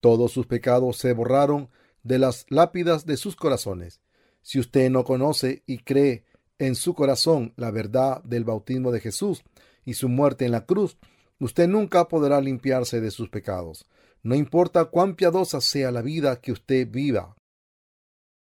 Todos 0.00 0.32
sus 0.32 0.46
pecados 0.46 0.96
se 0.96 1.12
borraron 1.12 1.68
de 2.02 2.18
las 2.18 2.46
lápidas 2.48 3.04
de 3.04 3.18
sus 3.18 3.36
corazones. 3.36 4.00
Si 4.40 4.58
usted 4.58 4.88
no 4.88 5.04
conoce 5.04 5.62
y 5.66 5.80
cree 5.80 6.24
en 6.58 6.74
su 6.74 6.94
corazón 6.94 7.52
la 7.56 7.70
verdad 7.70 8.22
del 8.24 8.44
bautismo 8.44 8.90
de 8.90 9.00
Jesús 9.00 9.42
y 9.84 9.94
su 9.94 10.08
muerte 10.08 10.44
en 10.44 10.52
la 10.52 10.66
cruz, 10.66 10.96
usted 11.38 11.68
nunca 11.68 12.08
podrá 12.08 12.40
limpiarse 12.40 13.00
de 13.00 13.10
sus 13.10 13.28
pecados. 13.28 13.86
No 14.22 14.34
importa 14.34 14.86
cuán 14.86 15.14
piadosa 15.14 15.60
sea 15.60 15.90
la 15.90 16.02
vida 16.02 16.40
que 16.40 16.52
usted 16.52 16.88
viva. 16.88 17.36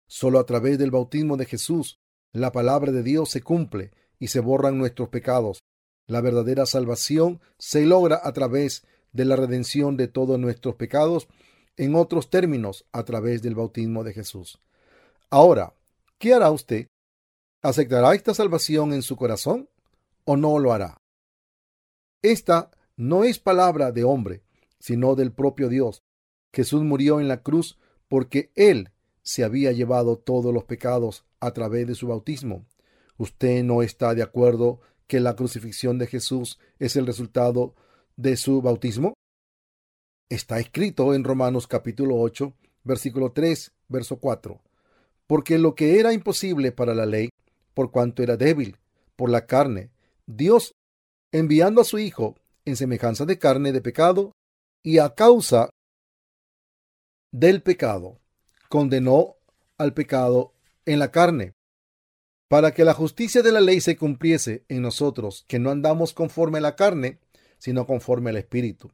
Solo 0.07 0.39
a 0.39 0.45
través 0.45 0.77
del 0.77 0.91
bautismo 0.91 1.35
de 1.37 1.45
Jesús, 1.45 1.99
la 2.31 2.51
palabra 2.51 2.91
de 2.91 3.01
Dios 3.01 3.31
se 3.31 3.41
cumple 3.41 3.91
y 4.19 4.27
se 4.27 4.39
borran 4.39 4.77
nuestros 4.77 5.09
pecados. 5.09 5.63
La 6.07 6.21
verdadera 6.21 6.65
salvación 6.65 7.41
se 7.57 7.85
logra 7.85 8.21
a 8.23 8.31
través 8.33 8.85
de 9.11 9.25
la 9.25 9.35
redención 9.35 9.97
de 9.97 10.07
todos 10.07 10.37
nuestros 10.37 10.75
pecados 10.75 11.27
en 11.77 11.95
otros 11.95 12.29
términos, 12.29 12.85
a 12.91 13.03
través 13.03 13.41
del 13.41 13.55
bautismo 13.55 14.03
de 14.03 14.13
Jesús. 14.13 14.59
Ahora, 15.29 15.73
¿qué 16.19 16.33
hará 16.33 16.51
usted? 16.51 16.87
¿Aceptará 17.65 18.13
esta 18.13 18.35
salvación 18.35 18.93
en 18.93 19.01
su 19.01 19.15
corazón 19.15 19.67
o 20.23 20.37
no 20.37 20.59
lo 20.59 20.71
hará? 20.71 21.01
Esta 22.21 22.69
no 22.95 23.23
es 23.23 23.39
palabra 23.39 23.91
de 23.91 24.03
hombre, 24.03 24.43
sino 24.77 25.15
del 25.15 25.31
propio 25.31 25.67
Dios. 25.67 26.03
Jesús 26.53 26.83
murió 26.83 27.19
en 27.19 27.27
la 27.27 27.41
cruz 27.41 27.79
porque 28.07 28.51
Él 28.53 28.91
se 29.23 29.43
había 29.43 29.71
llevado 29.71 30.19
todos 30.19 30.53
los 30.53 30.65
pecados 30.65 31.25
a 31.39 31.53
través 31.53 31.87
de 31.87 31.95
su 31.95 32.07
bautismo. 32.07 32.67
¿Usted 33.17 33.63
no 33.63 33.81
está 33.81 34.13
de 34.13 34.21
acuerdo 34.21 34.79
que 35.07 35.19
la 35.19 35.35
crucifixión 35.35 35.97
de 35.97 36.05
Jesús 36.05 36.59
es 36.77 36.95
el 36.95 37.07
resultado 37.07 37.73
de 38.15 38.37
su 38.37 38.61
bautismo? 38.61 39.15
Está 40.29 40.59
escrito 40.59 41.15
en 41.15 41.23
Romanos 41.23 41.65
capítulo 41.65 42.17
8, 42.17 42.53
versículo 42.83 43.31
3, 43.31 43.71
verso 43.87 44.17
4. 44.17 44.61
Porque 45.25 45.57
lo 45.57 45.73
que 45.73 45.99
era 45.99 46.13
imposible 46.13 46.71
para 46.71 46.93
la 46.93 47.07
ley, 47.07 47.29
por 47.75 47.91
cuanto 47.91 48.23
era 48.23 48.37
débil 48.37 48.79
por 49.15 49.29
la 49.29 49.45
carne, 49.45 49.91
Dios, 50.25 50.73
enviando 51.31 51.81
a 51.81 51.85
su 51.85 51.99
Hijo 51.99 52.35
en 52.65 52.75
semejanza 52.75 53.25
de 53.25 53.37
carne 53.37 53.71
de 53.71 53.81
pecado, 53.81 54.31
y 54.81 54.99
a 54.99 55.13
causa 55.15 55.69
del 57.31 57.61
pecado, 57.61 58.19
condenó 58.69 59.35
al 59.77 59.93
pecado 59.93 60.53
en 60.85 60.99
la 60.99 61.11
carne, 61.11 61.53
para 62.47 62.73
que 62.73 62.85
la 62.85 62.93
justicia 62.93 63.41
de 63.41 63.51
la 63.51 63.61
ley 63.61 63.81
se 63.81 63.97
cumpliese 63.97 64.63
en 64.69 64.81
nosotros, 64.81 65.43
que 65.47 65.59
no 65.59 65.69
andamos 65.69 66.13
conforme 66.13 66.59
a 66.59 66.61
la 66.61 66.75
carne, 66.75 67.19
sino 67.57 67.85
conforme 67.85 68.29
al 68.29 68.37
Espíritu. 68.37 68.91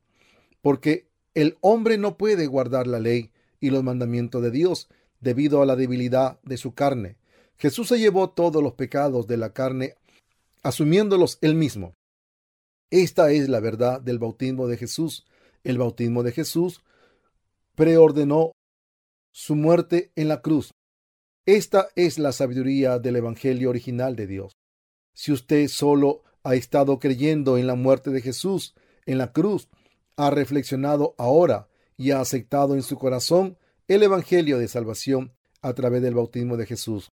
Porque 0.61 1.09
el 1.33 1.57
hombre 1.61 1.97
no 1.97 2.17
puede 2.17 2.47
guardar 2.47 2.87
la 2.87 2.99
ley 2.99 3.31
y 3.59 3.69
los 3.69 3.83
mandamientos 3.83 4.41
de 4.41 4.51
Dios 4.51 4.89
debido 5.19 5.61
a 5.61 5.65
la 5.65 5.75
debilidad 5.75 6.39
de 6.43 6.57
su 6.57 6.73
carne. 6.73 7.17
Jesús 7.61 7.89
se 7.89 7.99
llevó 7.99 8.31
todos 8.31 8.63
los 8.63 8.73
pecados 8.73 9.27
de 9.27 9.37
la 9.37 9.53
carne 9.53 9.93
asumiéndolos 10.63 11.37
él 11.41 11.53
mismo. 11.53 11.93
Esta 12.89 13.31
es 13.31 13.49
la 13.49 13.59
verdad 13.59 14.01
del 14.01 14.17
bautismo 14.17 14.67
de 14.67 14.77
Jesús. 14.77 15.27
El 15.63 15.77
bautismo 15.77 16.23
de 16.23 16.31
Jesús 16.31 16.81
preordenó 17.75 18.53
su 19.31 19.53
muerte 19.53 20.11
en 20.15 20.27
la 20.27 20.41
cruz. 20.41 20.71
Esta 21.45 21.89
es 21.95 22.17
la 22.17 22.31
sabiduría 22.31 22.97
del 22.97 23.17
Evangelio 23.17 23.69
original 23.69 24.15
de 24.15 24.25
Dios. 24.25 24.53
Si 25.13 25.31
usted 25.31 25.67
solo 25.67 26.23
ha 26.41 26.55
estado 26.55 26.97
creyendo 26.97 27.59
en 27.59 27.67
la 27.67 27.75
muerte 27.75 28.09
de 28.09 28.21
Jesús 28.21 28.73
en 29.05 29.19
la 29.19 29.33
cruz, 29.33 29.69
ha 30.17 30.31
reflexionado 30.31 31.13
ahora 31.19 31.67
y 31.95 32.09
ha 32.09 32.21
aceptado 32.21 32.73
en 32.73 32.81
su 32.81 32.97
corazón 32.97 33.59
el 33.87 34.01
Evangelio 34.01 34.57
de 34.57 34.67
salvación 34.67 35.35
a 35.61 35.73
través 35.73 36.01
del 36.01 36.15
bautismo 36.15 36.57
de 36.57 36.65
Jesús. 36.65 37.11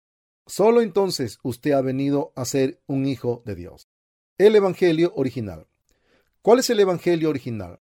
Solo 0.49 0.81
entonces 0.81 1.39
usted 1.45 1.73
ha 1.73 1.81
venido 1.81 2.33
a 2.35 2.45
ser 2.45 2.81
un 2.87 3.07
hijo 3.07 3.43
de 3.45 3.55
Dios. 3.55 3.89
El 4.39 4.57
Evangelio 4.57 5.13
original. 5.15 5.67
¿Cuál 6.43 6.59
es 6.59 6.71
el 6.71 6.81
Evangelio 6.81 7.29
original? 7.29 7.81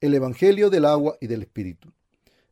El 0.00 0.14
Evangelio 0.14 0.68
del 0.68 0.84
agua 0.84 1.16
y 1.20 1.28
del 1.28 1.42
Espíritu. 1.42 1.92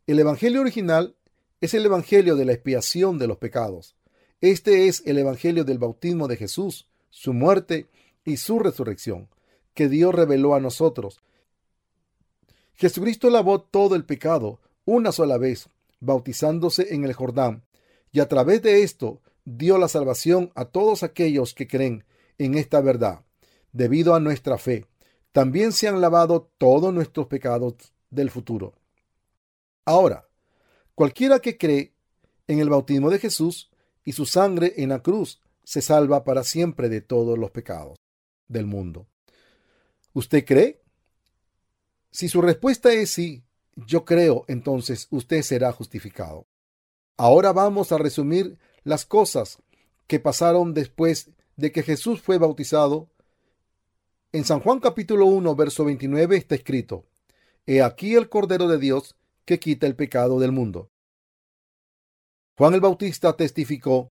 El 0.07 0.19
Evangelio 0.21 0.61
original 0.61 1.17
es 1.61 1.75
el 1.75 1.85
Evangelio 1.85 2.37
de 2.37 2.45
la 2.45 2.53
expiación 2.53 3.19
de 3.19 3.27
los 3.27 3.39
pecados. 3.39 3.97
Este 4.41 4.87
es 4.87 5.03
el 5.05 5.19
Evangelio 5.19 5.65
del 5.65 5.79
bautismo 5.79 6.29
de 6.29 6.37
Jesús, 6.37 6.89
su 7.11 7.33
muerte 7.33 7.89
y 8.25 8.37
su 8.37 8.61
resurrección, 8.61 9.29
que 9.75 9.89
Dios 9.89 10.15
reveló 10.15 10.55
a 10.55 10.61
nosotros. 10.61 11.21
Jesucristo 12.75 13.29
lavó 13.29 13.61
todo 13.61 13.97
el 13.97 14.05
pecado 14.05 14.61
una 14.85 15.11
sola 15.11 15.37
vez, 15.37 15.69
bautizándose 15.99 16.95
en 16.95 17.05
el 17.05 17.13
Jordán, 17.13 17.65
y 18.13 18.21
a 18.21 18.29
través 18.29 18.63
de 18.63 18.85
esto 18.85 19.21
dio 19.57 19.79
la 19.79 19.89
salvación 19.89 20.53
a 20.55 20.67
todos 20.67 21.03
aquellos 21.03 21.55
que 21.55 21.67
creen 21.67 22.05
en 22.37 22.57
esta 22.57 22.81
verdad, 22.83 23.25
debido 23.73 24.15
a 24.15 24.21
nuestra 24.21 24.59
fe. 24.59 24.87
También 25.33 25.73
se 25.73 25.89
han 25.89 26.01
lavado 26.01 26.51
todos 26.59 26.93
nuestros 26.93 27.29
pecados 27.29 27.75
del 28.11 28.31
futuro. 28.31 28.75
Ahora, 29.87 30.29
cualquiera 30.95 31.39
que 31.39 31.57
cree 31.57 31.95
en 32.47 32.59
el 32.59 32.69
bautismo 32.69 33.09
de 33.09 33.19
Jesús 33.19 33.71
y 34.05 34.13
su 34.13 34.27
sangre 34.27 34.75
en 34.77 34.91
la 34.91 35.03
cruz 35.03 35.41
se 35.65 35.81
salva 35.81 36.25
para 36.25 36.45
siempre 36.45 36.89
de 36.89 37.01
todos 37.01 37.39
los 37.39 37.51
pecados 37.51 37.99
del 38.49 38.67
mundo. 38.67 39.07
¿Usted 40.13 40.45
cree? 40.45 40.83
Si 42.11 42.29
su 42.29 42.43
respuesta 42.43 42.93
es 42.93 43.11
sí, 43.11 43.45
yo 43.77 44.05
creo, 44.05 44.45
entonces 44.49 45.07
usted 45.11 45.43
será 45.43 45.73
justificado. 45.73 46.47
Ahora 47.17 47.53
vamos 47.53 47.93
a 47.93 47.99
resumir 47.99 48.59
las 48.89 49.05
cosas 49.05 49.59
que 50.07 50.19
pasaron 50.19 50.73
después 50.73 51.31
de 51.57 51.73
que 51.73 51.83
Jesús 51.83 52.23
fue 52.23 52.39
bautizado. 52.39 53.11
En 54.33 54.45
San 54.45 54.61
Juan 54.61 54.81
capítulo 54.81 55.27
1, 55.27 55.55
verso 55.55 55.85
29 55.85 56.39
está 56.39 56.55
escrito, 56.55 57.05
He 57.67 57.83
aquí 57.83 58.15
el 58.15 58.31
Cordero 58.31 58.67
de 58.67 58.79
Dios 58.79 59.15
que 59.45 59.59
quita 59.59 59.87
el 59.87 59.95
pecado 59.95 60.41
del 60.41 60.53
mundo. 60.53 60.89
Juan 62.57 62.73
el 62.73 62.81
Bautista 62.81 63.37
testificó 63.37 64.09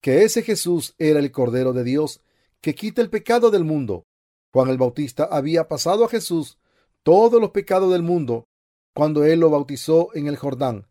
que 0.00 0.22
ese 0.22 0.42
Jesús 0.42 0.94
era 0.96 1.18
el 1.18 1.30
Cordero 1.30 1.74
de 1.74 1.84
Dios 1.84 2.22
que 2.62 2.74
quita 2.74 3.02
el 3.02 3.10
pecado 3.10 3.50
del 3.50 3.64
mundo. 3.64 4.06
Juan 4.54 4.70
el 4.70 4.78
Bautista 4.78 5.24
había 5.24 5.68
pasado 5.68 6.06
a 6.06 6.08
Jesús 6.08 6.58
todos 7.02 7.40
los 7.40 7.50
pecados 7.50 7.92
del 7.92 8.02
mundo 8.02 8.46
cuando 8.94 9.24
él 9.24 9.40
lo 9.40 9.50
bautizó 9.50 10.08
en 10.14 10.28
el 10.28 10.36
Jordán. 10.36 10.86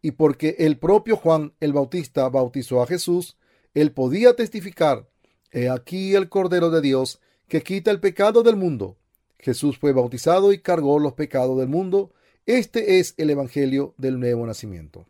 Y 0.00 0.12
porque 0.12 0.56
el 0.58 0.78
propio 0.78 1.16
Juan 1.16 1.54
el 1.60 1.72
Bautista 1.72 2.28
bautizó 2.28 2.82
a 2.82 2.86
Jesús, 2.86 3.36
él 3.74 3.92
podía 3.92 4.34
testificar, 4.34 5.08
He 5.50 5.68
aquí 5.68 6.14
el 6.14 6.28
Cordero 6.28 6.70
de 6.70 6.80
Dios 6.80 7.20
que 7.48 7.62
quita 7.62 7.90
el 7.90 8.00
pecado 8.00 8.42
del 8.42 8.56
mundo. 8.56 8.98
Jesús 9.38 9.78
fue 9.78 9.92
bautizado 9.92 10.52
y 10.52 10.60
cargó 10.60 10.98
los 10.98 11.14
pecados 11.14 11.58
del 11.58 11.68
mundo. 11.68 12.12
Este 12.44 12.98
es 12.98 13.14
el 13.16 13.30
Evangelio 13.30 13.94
del 13.96 14.20
nuevo 14.20 14.46
nacimiento. 14.46 15.06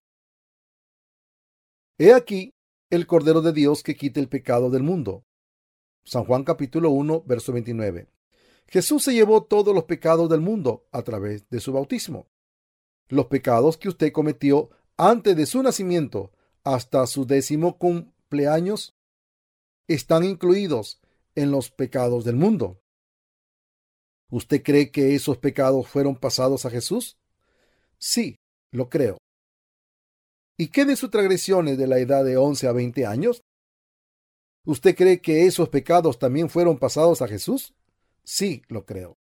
He 1.98 2.12
aquí 2.12 2.52
el 2.90 3.06
Cordero 3.06 3.42
de 3.42 3.52
Dios 3.52 3.82
que 3.82 3.96
quita 3.96 4.20
el 4.20 4.28
pecado 4.28 4.70
del 4.70 4.82
mundo. 4.82 5.24
San 6.04 6.24
Juan 6.24 6.44
capítulo 6.44 6.90
1, 6.90 7.24
verso 7.26 7.52
29. 7.52 8.06
Jesús 8.68 9.02
se 9.02 9.14
llevó 9.14 9.42
todos 9.44 9.74
los 9.74 9.84
pecados 9.84 10.28
del 10.28 10.40
mundo 10.40 10.86
a 10.92 11.02
través 11.02 11.48
de 11.48 11.60
su 11.60 11.72
bautismo. 11.72 12.28
Los 13.08 13.26
pecados 13.26 13.76
que 13.76 13.88
usted 13.88 14.12
cometió 14.12 14.70
antes 14.98 15.36
de 15.36 15.46
su 15.46 15.62
nacimiento 15.62 16.32
hasta 16.64 17.06
su 17.06 17.24
décimo 17.24 17.78
cumpleaños 17.78 18.94
están 19.86 20.24
incluidos 20.24 21.00
en 21.36 21.52
los 21.52 21.70
pecados 21.70 22.24
del 22.24 22.36
mundo. 22.36 22.82
¿Usted 24.30 24.62
cree 24.62 24.90
que 24.90 25.14
esos 25.14 25.38
pecados 25.38 25.88
fueron 25.88 26.16
pasados 26.16 26.66
a 26.66 26.70
Jesús? 26.70 27.16
Sí, 27.98 28.36
lo 28.72 28.90
creo. 28.90 29.16
¿Y 30.58 30.68
qué 30.68 30.84
de 30.84 30.96
sus 30.96 31.10
transgresiones 31.10 31.78
de 31.78 31.86
la 31.86 31.98
edad 31.98 32.24
de 32.24 32.36
11 32.36 32.66
a 32.66 32.72
20 32.72 33.06
años? 33.06 33.40
¿Usted 34.66 34.96
cree 34.96 35.22
que 35.22 35.46
esos 35.46 35.68
pecados 35.68 36.18
también 36.18 36.50
fueron 36.50 36.76
pasados 36.76 37.22
a 37.22 37.28
Jesús? 37.28 37.74
Sí, 38.24 38.62
lo 38.68 38.84
creo. 38.84 39.16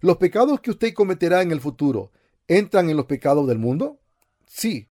¿Los 0.00 0.18
pecados 0.18 0.60
que 0.60 0.70
usted 0.70 0.92
cometerá 0.92 1.40
en 1.40 1.50
el 1.50 1.60
futuro 1.60 2.12
entran 2.46 2.90
en 2.90 2.98
los 2.98 3.06
pecados 3.06 3.48
del 3.48 3.58
mundo? 3.58 3.98
Sí. 4.46 4.88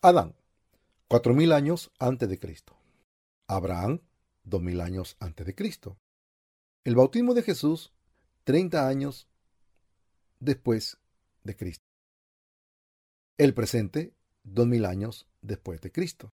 Adán, 0.00 0.36
cuatro 1.08 1.34
mil 1.34 1.50
años 1.50 1.90
antes 1.98 2.28
de 2.28 2.38
Cristo. 2.38 2.78
Abraham, 3.48 4.00
dos 4.44 4.62
mil 4.62 4.80
años 4.80 5.16
antes 5.18 5.44
de 5.44 5.56
Cristo. 5.56 5.98
El 6.84 6.94
bautismo 6.94 7.34
de 7.34 7.42
Jesús, 7.42 7.92
treinta 8.44 8.86
años 8.86 9.26
después 10.38 10.98
de 11.42 11.56
Cristo. 11.56 11.84
El 13.38 13.54
presente, 13.54 14.14
dos 14.44 14.68
mil 14.68 14.84
años 14.84 15.26
después 15.40 15.80
de 15.80 15.90
Cristo. 15.90 16.32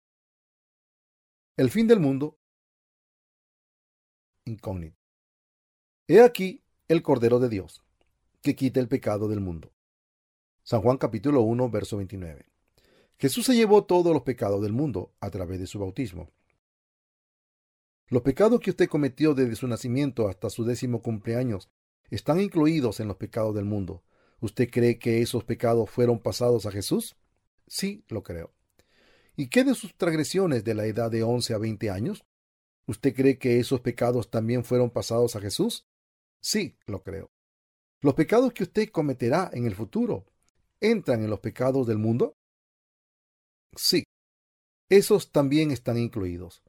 El 1.59 1.71
fin 1.71 1.87
del 1.87 2.01
mundo, 2.01 2.39
incógnito. 4.47 4.97
He 6.09 6.23
aquí 6.23 6.65
el 6.89 7.03
Cordero 7.03 7.39
de 7.39 7.51
Dios, 7.51 7.83
que 8.41 8.57
quita 8.57 8.81
el 8.81 8.89
pecado 8.89 9.29
del 9.29 9.41
mundo. 9.41 9.71
San 10.63 10.81
Juan 10.81 10.97
capítulo 10.97 11.43
1, 11.43 11.69
verso 11.69 11.99
29. 11.99 12.50
Jesús 13.21 13.45
se 13.45 13.55
llevó 13.55 13.85
todos 13.85 14.15
los 14.15 14.23
pecados 14.23 14.63
del 14.63 14.73
mundo 14.73 15.13
a 15.21 15.29
través 15.29 15.61
de 15.61 15.67
su 15.67 15.79
bautismo. 15.79 16.31
Los 18.09 18.23
pecados 18.23 18.61
que 18.61 18.71
usted 18.71 18.89
cometió 18.89 19.35
desde 19.35 19.57
su 19.57 19.69
nacimiento 19.69 20.27
hasta 20.27 20.49
su 20.49 20.65
décimo 20.65 21.03
cumpleaños 21.03 21.69
están 22.09 22.41
incluidos 22.41 22.99
en 22.99 23.09
los 23.09 23.19
pecados 23.19 23.55
del 23.55 23.67
mundo. 23.67 24.03
¿Usted 24.41 24.71
cree 24.71 24.99
que 24.99 25.21
esos 25.21 25.45
pecados 25.45 25.91
fueron 25.91 26.19
pasados 26.19 26.65
a 26.65 26.73
Jesús? 26.73 27.15
Sí, 27.67 28.07
lo 28.09 28.23
creo. 28.23 28.55
¿Y 29.37 29.49
qué 29.49 29.65
de 29.65 29.75
sus 29.75 29.95
transgresiones 29.95 30.65
de 30.65 30.75
la 30.75 30.87
edad 30.87 31.11
de 31.11 31.23
11 31.23 31.53
a 31.53 31.59
20 31.59 31.91
años? 31.91 32.25
¿Usted 32.87 33.15
cree 33.15 33.37
que 33.37 33.61
esos 33.61 33.83
pecados 33.83 34.31
también 34.31 34.65
fueron 34.65 34.89
pasados 34.89 35.37
a 35.37 35.41
Jesús? 35.41 35.87
Sí, 36.41 36.79
lo 36.87 37.03
creo. 37.03 37.31
¿Los 38.01 38.15
pecados 38.15 38.55
que 38.55 38.63
usted 38.63 38.89
cometerá 38.89 39.51
en 39.53 39.67
el 39.67 39.75
futuro 39.75 40.25
entran 40.81 41.23
en 41.23 41.29
los 41.29 41.41
pecados 41.41 41.87
del 41.87 41.99
mundo? 41.99 42.40
Sí, 43.77 44.05
esos 44.89 45.31
también 45.31 45.71
están 45.71 45.97
incluidos. 45.97 46.63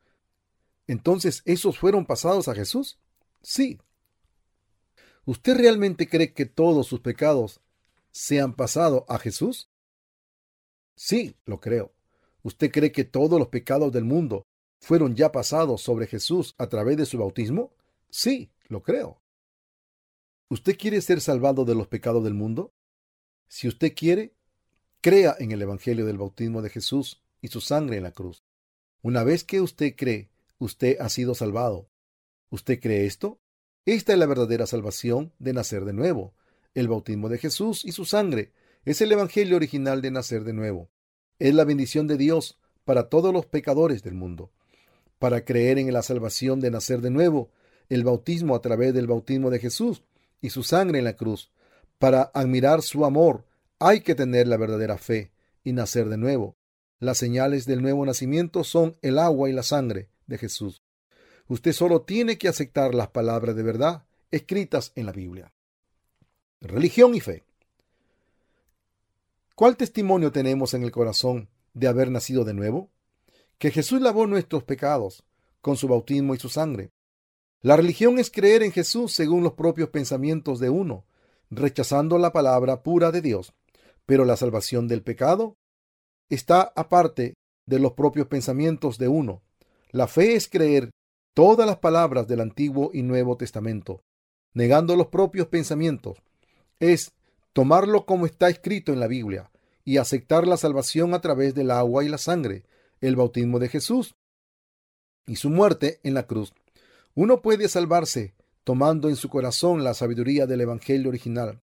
Entonces, 0.88 1.42
¿esos 1.46 1.78
fueron 1.78 2.06
pasados 2.06 2.48
a 2.48 2.56
Jesús? 2.56 3.00
Sí. 3.42 3.80
¿Usted 5.26 5.58
realmente 5.58 6.08
cree 6.08 6.34
que 6.34 6.46
todos 6.46 6.88
sus 6.88 7.00
pecados 7.00 7.62
se 8.12 8.40
han 8.40 8.56
pasado 8.56 9.06
a 9.08 9.18
Jesús? 9.18 9.70
Sí, 10.96 11.36
lo 11.46 11.60
creo. 11.60 11.94
¿Usted 12.44 12.72
cree 12.72 12.92
que 12.92 13.04
todos 13.04 13.40
los 13.40 13.48
pecados 13.48 13.92
del 13.92 14.04
mundo 14.04 14.46
fueron 14.80 15.16
ya 15.16 15.32
pasados 15.32 15.82
sobre 15.82 16.08
Jesús 16.08 16.56
a 16.58 16.68
través 16.68 16.98
de 16.98 17.06
su 17.06 17.18
bautismo? 17.18 17.74
Sí, 18.10 18.52
lo 18.68 18.84
creo. 18.84 19.22
¿Usted 20.50 20.78
quiere 20.78 21.02
ser 21.02 21.22
salvado 21.22 21.66
de 21.66 21.76
los 21.76 21.88
pecados 21.88 22.24
del 22.24 22.34
mundo? 22.34 22.74
Si 23.48 23.68
usted 23.68 23.94
quiere, 23.96 24.36
crea 25.02 25.36
en 25.40 25.52
el 25.52 25.62
Evangelio 25.62 26.06
del 26.06 26.18
bautismo 26.18 26.62
de 26.62 26.70
Jesús 26.70 27.22
y 27.42 27.50
su 27.50 27.60
sangre 27.62 27.98
en 27.98 28.04
la 28.04 28.12
cruz. 28.12 28.44
Una 29.02 29.24
vez 29.24 29.44
que 29.44 29.62
usted 29.62 29.96
cree, 29.96 30.30
usted 30.60 30.98
ha 31.00 31.10
sido 31.10 31.36
salvado. 31.36 31.90
¿Usted 32.50 32.80
cree 32.80 33.06
esto? 33.06 33.40
Esta 33.86 34.14
es 34.14 34.20
la 34.20 34.28
verdadera 34.28 34.68
salvación 34.68 35.34
de 35.40 35.54
nacer 35.54 35.86
de 35.86 35.94
nuevo. 35.94 36.34
El 36.74 36.88
bautismo 36.88 37.30
de 37.30 37.40
Jesús 37.40 37.84
y 37.84 37.92
su 37.92 38.06
sangre 38.06 38.54
es 38.86 39.02
el 39.02 39.12
Evangelio 39.12 39.56
original 39.56 40.02
de 40.02 40.12
nacer 40.12 40.44
de 40.44 40.54
nuevo. 40.54 40.90
Es 41.40 41.54
la 41.54 41.66
bendición 41.66 42.08
de 42.08 42.18
Dios 42.18 42.60
para 42.86 43.10
todos 43.10 43.34
los 43.34 43.46
pecadores 43.46 44.04
del 44.04 44.14
mundo 44.14 44.52
para 45.22 45.46
creer 45.46 45.78
en 45.78 45.94
la 45.94 46.02
salvación 46.02 46.60
de 46.62 46.72
nacer 46.72 47.00
de 47.00 47.12
nuevo, 47.12 47.52
el 47.90 48.04
bautismo 48.04 48.56
a 48.56 48.60
través 48.60 48.92
del 48.92 49.06
bautismo 49.06 49.52
de 49.52 49.60
Jesús 49.60 50.02
y 50.42 50.50
su 50.50 50.64
sangre 50.64 50.98
en 50.98 51.06
la 51.06 51.16
cruz. 51.16 51.52
Para 52.00 52.32
admirar 52.34 52.82
su 52.82 53.06
amor 53.06 53.46
hay 53.82 54.02
que 54.02 54.16
tener 54.16 54.48
la 54.48 54.58
verdadera 54.58 54.98
fe 54.98 55.32
y 55.64 55.74
nacer 55.74 56.08
de 56.08 56.18
nuevo. 56.18 56.56
Las 57.00 57.18
señales 57.18 57.66
del 57.66 57.82
nuevo 57.82 58.06
nacimiento 58.06 58.64
son 58.64 58.98
el 59.02 59.20
agua 59.20 59.50
y 59.50 59.54
la 59.54 59.64
sangre 59.64 60.10
de 60.28 60.38
Jesús. 60.38 60.82
Usted 61.48 61.74
solo 61.74 62.04
tiene 62.04 62.38
que 62.38 62.48
aceptar 62.48 62.96
las 62.96 63.10
palabras 63.10 63.56
de 63.56 63.64
verdad 63.64 64.06
escritas 64.30 64.94
en 64.96 65.08
la 65.08 65.12
Biblia. 65.12 65.52
Religión 66.62 67.16
y 67.16 67.20
fe. 67.20 67.44
¿Cuál 69.56 69.76
testimonio 69.76 70.32
tenemos 70.32 70.74
en 70.74 70.84
el 70.84 70.92
corazón 70.92 71.50
de 71.74 71.88
haber 71.88 72.10
nacido 72.12 72.46
de 72.46 72.54
nuevo? 72.54 72.92
que 73.62 73.70
Jesús 73.70 74.02
lavó 74.02 74.26
nuestros 74.26 74.64
pecados 74.64 75.24
con 75.62 75.78
su 75.78 75.88
bautismo 75.88 76.34
y 76.34 76.40
su 76.40 76.50
sangre. 76.50 76.90
La 77.62 77.78
religión 77.78 78.18
es 78.18 78.32
creer 78.32 78.64
en 78.64 78.72
Jesús 78.72 79.14
según 79.14 79.44
los 79.44 79.54
propios 79.54 79.90
pensamientos 79.90 80.60
de 80.60 80.72
uno, 80.72 81.06
rechazando 81.52 82.18
la 82.18 82.34
palabra 82.34 82.82
pura 82.82 83.12
de 83.12 83.22
Dios. 83.22 83.54
Pero 84.06 84.26
la 84.26 84.38
salvación 84.38 84.88
del 84.88 85.04
pecado 85.04 85.56
está 86.30 86.72
aparte 86.76 87.36
de 87.66 87.80
los 87.80 87.94
propios 87.94 88.28
pensamientos 88.28 88.98
de 88.98 89.08
uno. 89.08 89.42
La 89.92 90.08
fe 90.08 90.36
es 90.36 90.48
creer 90.48 90.92
todas 91.34 91.68
las 91.68 91.78
palabras 91.78 92.28
del 92.28 92.42
Antiguo 92.42 92.92
y 92.94 93.04
Nuevo 93.04 93.38
Testamento, 93.38 94.02
negando 94.54 94.96
los 94.96 95.08
propios 95.08 95.48
pensamientos. 95.48 96.18
Es 96.80 97.14
tomarlo 97.54 98.06
como 98.06 98.26
está 98.26 98.50
escrito 98.50 98.94
en 98.94 99.00
la 99.00 99.08
Biblia 99.08 99.52
y 99.84 99.98
aceptar 99.98 100.48
la 100.48 100.58
salvación 100.58 101.14
a 101.14 101.22
través 101.22 101.54
del 101.54 101.72
agua 101.72 102.04
y 102.04 102.10
la 102.10 102.18
sangre, 102.18 102.66
el 103.00 103.16
bautismo 103.16 103.60
de 103.60 103.70
Jesús 103.70 104.16
y 105.26 105.36
su 105.36 105.50
muerte 105.50 106.00
en 106.04 106.14
la 106.14 106.28
cruz. 106.28 106.54
Uno 107.14 107.42
puede 107.42 107.68
salvarse 107.68 108.34
tomando 108.64 109.10
en 109.10 109.16
su 109.16 109.30
corazón 109.30 109.84
la 109.84 109.94
sabiduría 109.94 110.46
del 110.46 110.62
Evangelio 110.62 111.10
original. 111.10 111.62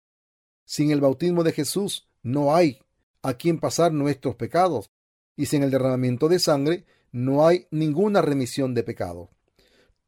Sin 0.65 0.91
el 0.91 1.01
bautismo 1.01 1.43
de 1.43 1.53
Jesús 1.53 2.09
no 2.25 2.57
hay 2.57 2.81
a 3.23 3.35
quien 3.35 3.61
pasar 3.61 3.93
nuestros 3.93 4.35
pecados, 4.35 4.91
y 5.37 5.47
sin 5.47 5.63
el 5.63 5.71
derramamiento 5.71 6.29
de 6.29 6.41
sangre 6.41 6.85
no 7.13 7.47
hay 7.47 7.69
ninguna 7.71 8.23
remisión 8.23 8.75
de 8.75 8.83
pecados. 8.83 9.31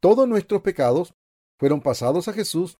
Todos 0.01 0.28
nuestros 0.28 0.62
pecados 0.62 1.14
fueron 1.59 1.80
pasados 1.80 2.26
a 2.28 2.32
Jesús 2.32 2.78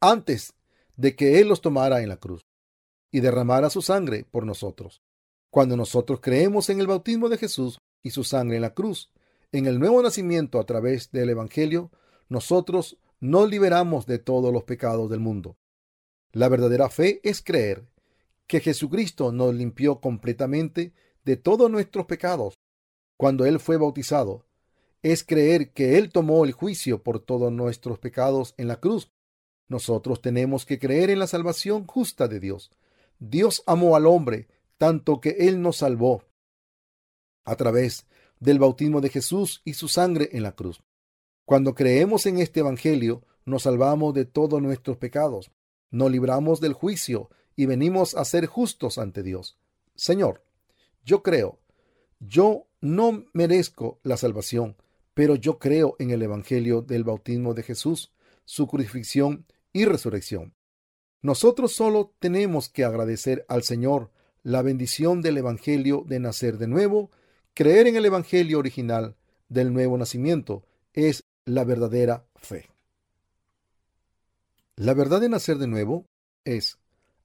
antes 0.00 0.54
de 0.96 1.16
que 1.16 1.40
Él 1.40 1.48
los 1.48 1.60
tomara 1.60 2.02
en 2.02 2.08
la 2.08 2.16
cruz 2.16 2.46
y 3.10 3.20
derramara 3.20 3.70
su 3.70 3.82
sangre 3.82 4.24
por 4.24 4.46
nosotros. 4.46 5.02
Cuando 5.50 5.76
nosotros 5.76 6.20
creemos 6.20 6.70
en 6.70 6.80
el 6.80 6.86
bautismo 6.86 7.28
de 7.28 7.38
Jesús 7.38 7.80
y 8.02 8.10
su 8.10 8.22
sangre 8.22 8.56
en 8.56 8.62
la 8.62 8.74
cruz, 8.74 9.12
en 9.52 9.66
el 9.66 9.78
nuevo 9.78 10.02
nacimiento 10.02 10.60
a 10.60 10.64
través 10.64 11.10
del 11.10 11.30
Evangelio, 11.30 11.90
nosotros 12.28 12.98
nos 13.18 13.50
liberamos 13.50 14.06
de 14.06 14.18
todos 14.18 14.52
los 14.52 14.62
pecados 14.62 15.10
del 15.10 15.20
mundo. 15.20 15.56
La 16.32 16.48
verdadera 16.48 16.88
fe 16.88 17.20
es 17.24 17.42
creer 17.42 17.88
que 18.46 18.60
Jesucristo 18.60 19.32
nos 19.32 19.54
limpió 19.54 20.00
completamente 20.00 20.92
de 21.24 21.36
todos 21.36 21.70
nuestros 21.70 22.06
pecados 22.06 22.54
cuando 23.16 23.44
Él 23.44 23.60
fue 23.60 23.76
bautizado. 23.76 24.46
Es 25.02 25.24
creer 25.24 25.72
que 25.72 25.98
Él 25.98 26.10
tomó 26.10 26.44
el 26.44 26.52
juicio 26.52 27.02
por 27.02 27.20
todos 27.20 27.52
nuestros 27.52 27.98
pecados 27.98 28.54
en 28.58 28.68
la 28.68 28.80
cruz. 28.80 29.10
Nosotros 29.68 30.20
tenemos 30.20 30.66
que 30.66 30.78
creer 30.78 31.10
en 31.10 31.18
la 31.18 31.26
salvación 31.26 31.86
justa 31.86 32.28
de 32.28 32.40
Dios. 32.40 32.70
Dios 33.18 33.62
amó 33.66 33.96
al 33.96 34.06
hombre 34.06 34.48
tanto 34.78 35.20
que 35.20 35.36
Él 35.40 35.60
nos 35.60 35.78
salvó 35.78 36.24
a 37.44 37.56
través 37.56 38.06
del 38.38 38.58
bautismo 38.58 39.00
de 39.00 39.10
Jesús 39.10 39.62
y 39.64 39.74
su 39.74 39.88
sangre 39.88 40.30
en 40.32 40.42
la 40.42 40.52
cruz. 40.52 40.82
Cuando 41.44 41.74
creemos 41.74 42.26
en 42.26 42.38
este 42.38 42.60
Evangelio, 42.60 43.22
nos 43.44 43.64
salvamos 43.64 44.14
de 44.14 44.24
todos 44.24 44.62
nuestros 44.62 44.96
pecados, 44.96 45.50
nos 45.90 46.10
libramos 46.10 46.60
del 46.60 46.72
juicio 46.72 47.30
y 47.56 47.66
venimos 47.66 48.14
a 48.14 48.24
ser 48.24 48.46
justos 48.46 48.98
ante 48.98 49.22
Dios. 49.22 49.58
Señor, 49.94 50.42
yo 51.04 51.22
creo, 51.22 51.58
yo 52.20 52.66
no 52.80 53.24
merezco 53.32 54.00
la 54.02 54.16
salvación, 54.16 54.76
pero 55.14 55.34
yo 55.34 55.58
creo 55.58 55.96
en 55.98 56.10
el 56.10 56.22
Evangelio 56.22 56.82
del 56.82 57.04
bautismo 57.04 57.54
de 57.54 57.62
Jesús, 57.62 58.12
su 58.44 58.66
crucifixión 58.66 59.46
y 59.72 59.84
resurrección. 59.84 60.54
Nosotros 61.22 61.72
solo 61.72 62.14
tenemos 62.18 62.68
que 62.68 62.84
agradecer 62.84 63.44
al 63.48 63.62
Señor 63.62 64.10
la 64.42 64.62
bendición 64.62 65.20
del 65.20 65.36
Evangelio 65.36 66.04
de 66.06 66.18
nacer 66.18 66.56
de 66.56 66.66
nuevo, 66.66 67.10
creer 67.52 67.86
en 67.86 67.96
el 67.96 68.06
Evangelio 68.06 68.58
original 68.58 69.16
del 69.48 69.72
nuevo 69.72 69.98
nacimiento 69.98 70.64
es 70.94 71.24
la 71.44 71.64
verdadera 71.64 72.24
fe. 72.36 72.69
La 74.80 74.94
verdad 74.94 75.20
de 75.20 75.28
nacer 75.28 75.58
de 75.58 75.66
nuevo 75.66 76.06
es, 76.42 76.78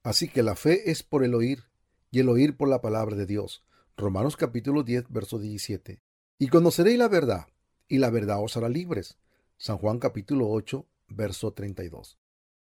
así 0.04 0.28
que 0.28 0.44
la 0.44 0.58
fe 0.58 0.92
es 0.92 1.04
por 1.04 1.24
el 1.24 1.34
oír 1.34 1.64
y 2.12 2.20
el 2.20 2.28
oír 2.28 2.58
por 2.58 2.68
la 2.68 2.82
palabra 2.82 3.16
de 3.16 3.26
Dios. 3.26 3.64
Romanos 3.96 4.36
capítulo 4.36 4.84
10, 4.84 5.06
verso 5.08 5.40
17. 5.40 6.02
Y 6.38 6.50
conoceréis 6.50 7.00
la 7.00 7.08
verdad, 7.08 7.48
y 7.88 8.00
la 8.00 8.10
verdad 8.10 8.44
os 8.44 8.58
hará 8.58 8.68
libres. 8.68 9.18
San 9.56 9.78
Juan 9.78 10.00
capítulo 10.00 10.50
8, 10.50 10.86
verso 11.08 11.54
32. 11.54 12.20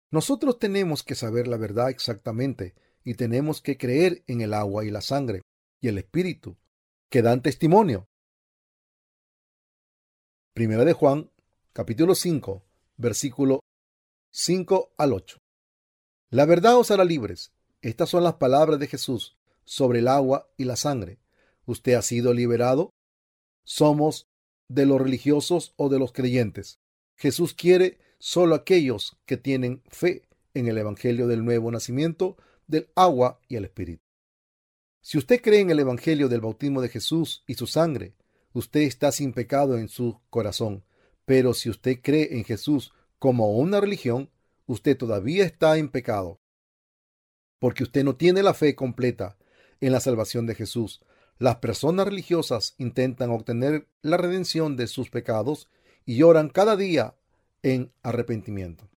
Nosotros 0.10 0.60
tenemos 0.60 1.04
que 1.04 1.16
saber 1.16 1.48
la 1.48 1.56
verdad 1.56 1.90
exactamente 1.90 2.76
y 3.06 3.14
tenemos 3.14 3.62
que 3.62 3.78
creer 3.78 4.26
en 4.28 4.42
el 4.42 4.54
agua 4.54 4.84
y 4.84 4.92
la 4.92 5.00
sangre 5.00 5.42
y 5.80 5.88
el 5.88 6.00
espíritu 6.00 6.58
que 7.10 7.22
dan 7.22 7.42
testimonio. 7.42 8.10
Primera 10.54 10.84
de 10.84 10.92
Juan, 10.92 11.32
capítulo 11.72 12.14
5, 12.14 12.62
versículo 12.98 13.62
5 14.34 14.94
al 14.98 15.12
8. 15.12 15.40
La 16.30 16.46
verdad 16.46 16.78
os 16.78 16.90
hará 16.90 17.04
libres. 17.04 17.52
Estas 17.82 18.10
son 18.10 18.24
las 18.24 18.36
palabras 18.36 18.80
de 18.80 18.88
Jesús 18.88 19.38
sobre 19.66 20.00
el 20.00 20.08
agua 20.08 20.50
y 20.56 20.64
la 20.64 20.78
sangre. 20.78 21.20
¿Usted 21.66 21.96
ha 21.96 22.02
sido 22.02 22.34
liberado? 22.34 22.94
¿Somos 23.66 24.30
de 24.70 24.86
los 24.86 25.02
religiosos 25.02 25.74
o 25.76 25.90
de 25.90 26.00
los 26.00 26.14
creyentes? 26.14 26.80
Jesús 27.18 27.54
quiere 27.54 28.00
solo 28.20 28.56
aquellos 28.56 29.18
que 29.26 29.36
tienen 29.36 29.84
fe 29.90 30.30
en 30.54 30.70
el 30.70 30.78
Evangelio 30.78 31.28
del 31.28 31.44
nuevo 31.44 31.70
nacimiento, 31.70 32.38
del 32.68 32.90
agua 32.96 33.42
y 33.50 33.58
el 33.58 33.66
Espíritu. 33.66 34.02
Si 35.02 35.18
usted 35.18 35.42
cree 35.42 35.60
en 35.60 35.72
el 35.72 35.80
Evangelio 35.80 36.30
del 36.30 36.40
bautismo 36.40 36.82
de 36.82 36.88
Jesús 36.88 37.44
y 37.48 37.56
su 37.56 37.68
sangre, 37.68 38.16
usted 38.54 38.82
está 38.82 39.12
sin 39.12 39.34
pecado 39.34 39.78
en 39.78 39.90
su 39.90 40.22
corazón. 40.30 40.86
Pero 41.26 41.54
si 41.54 41.70
usted 41.70 42.00
cree 42.02 42.38
en 42.38 42.46
Jesús 42.46 42.94
como 43.22 43.52
una 43.52 43.80
religión, 43.80 44.32
usted 44.66 44.98
todavía 44.98 45.46
está 45.46 45.78
en 45.78 45.90
pecado. 45.90 46.42
Porque 47.60 47.84
usted 47.84 48.04
no 48.04 48.16
tiene 48.16 48.42
la 48.42 48.56
fe 48.56 48.74
completa 48.74 49.38
en 49.80 49.92
la 49.92 50.00
salvación 50.00 50.48
de 50.48 50.56
Jesús. 50.56 51.04
Las 51.38 51.58
personas 51.58 52.08
religiosas 52.08 52.74
intentan 52.80 53.30
obtener 53.30 53.88
la 54.02 54.18
redención 54.18 54.76
de 54.76 54.88
sus 54.88 55.12
pecados 55.12 55.70
y 56.04 56.24
oran 56.24 56.50
cada 56.50 56.76
día 56.76 57.16
en 57.62 57.94
arrepentimiento. 58.02 58.90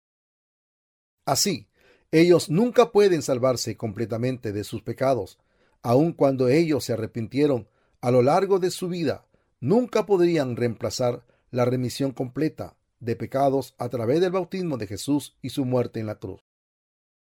Así, 1.25 1.67
ellos 2.09 2.49
nunca 2.49 2.93
pueden 2.93 3.23
salvarse 3.23 3.75
completamente 3.75 4.53
de 4.53 4.63
sus 4.63 4.83
pecados, 4.83 5.37
aun 5.81 6.13
cuando 6.13 6.47
ellos 6.47 6.85
se 6.85 6.93
arrepintieron 6.93 7.67
a 7.99 8.09
lo 8.09 8.21
largo 8.21 8.59
de 8.59 8.71
su 8.71 8.87
vida, 8.87 9.27
nunca 9.59 10.05
podrían 10.05 10.55
reemplazar 10.55 11.25
la 11.51 11.65
remisión 11.65 12.13
completa 12.13 12.77
de 13.03 13.15
pecados 13.15 13.75
a 13.77 13.89
través 13.89 14.21
del 14.21 14.31
bautismo 14.31 14.77
de 14.77 14.87
Jesús 14.87 15.35
y 15.41 15.49
su 15.49 15.65
muerte 15.65 15.99
en 15.99 16.07
la 16.07 16.15
cruz. 16.15 16.41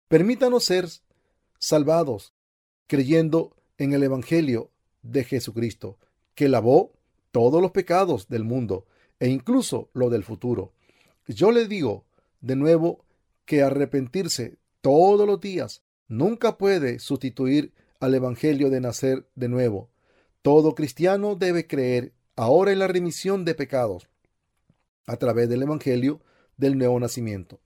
Permítanos 0.09 0.64
ser 0.64 0.88
salvados 1.59 2.34
creyendo 2.86 3.55
en 3.76 3.92
el 3.92 4.02
Evangelio 4.02 4.70
de 5.02 5.24
Jesucristo, 5.24 5.98
que 6.34 6.48
lavó 6.48 6.92
todos 7.30 7.62
los 7.62 7.70
pecados 7.70 8.28
del 8.28 8.44
mundo 8.44 8.86
e 9.20 9.28
incluso 9.28 9.90
lo 9.92 10.10
del 10.10 10.24
futuro. 10.24 10.72
Yo 11.26 11.52
le 11.52 11.68
digo 11.68 12.06
de 12.40 12.56
nuevo 12.56 13.05
que 13.44 13.62
arrepentirse 13.62 14.56
todos 14.80 15.26
los 15.26 15.40
días 15.40 15.82
nunca 16.09 16.59
puede 16.59 16.98
sustituir 16.98 17.72
al 18.00 18.14
Evangelio 18.14 18.70
de 18.70 18.80
nacer 18.80 19.28
de 19.34 19.48
nuevo. 19.48 19.90
Todo 20.42 20.74
cristiano 20.74 21.36
debe 21.36 21.66
creer 21.66 22.14
ahora 22.34 22.72
en 22.72 22.78
la 22.78 22.88
remisión 22.88 23.44
de 23.44 23.55
pecados 23.55 24.09
a 25.09 25.16
través 25.16 25.48
del 25.48 25.62
Evangelio 25.62 26.20
del 26.59 26.76
nuevo 26.76 27.01
nacimiento. 27.01 27.60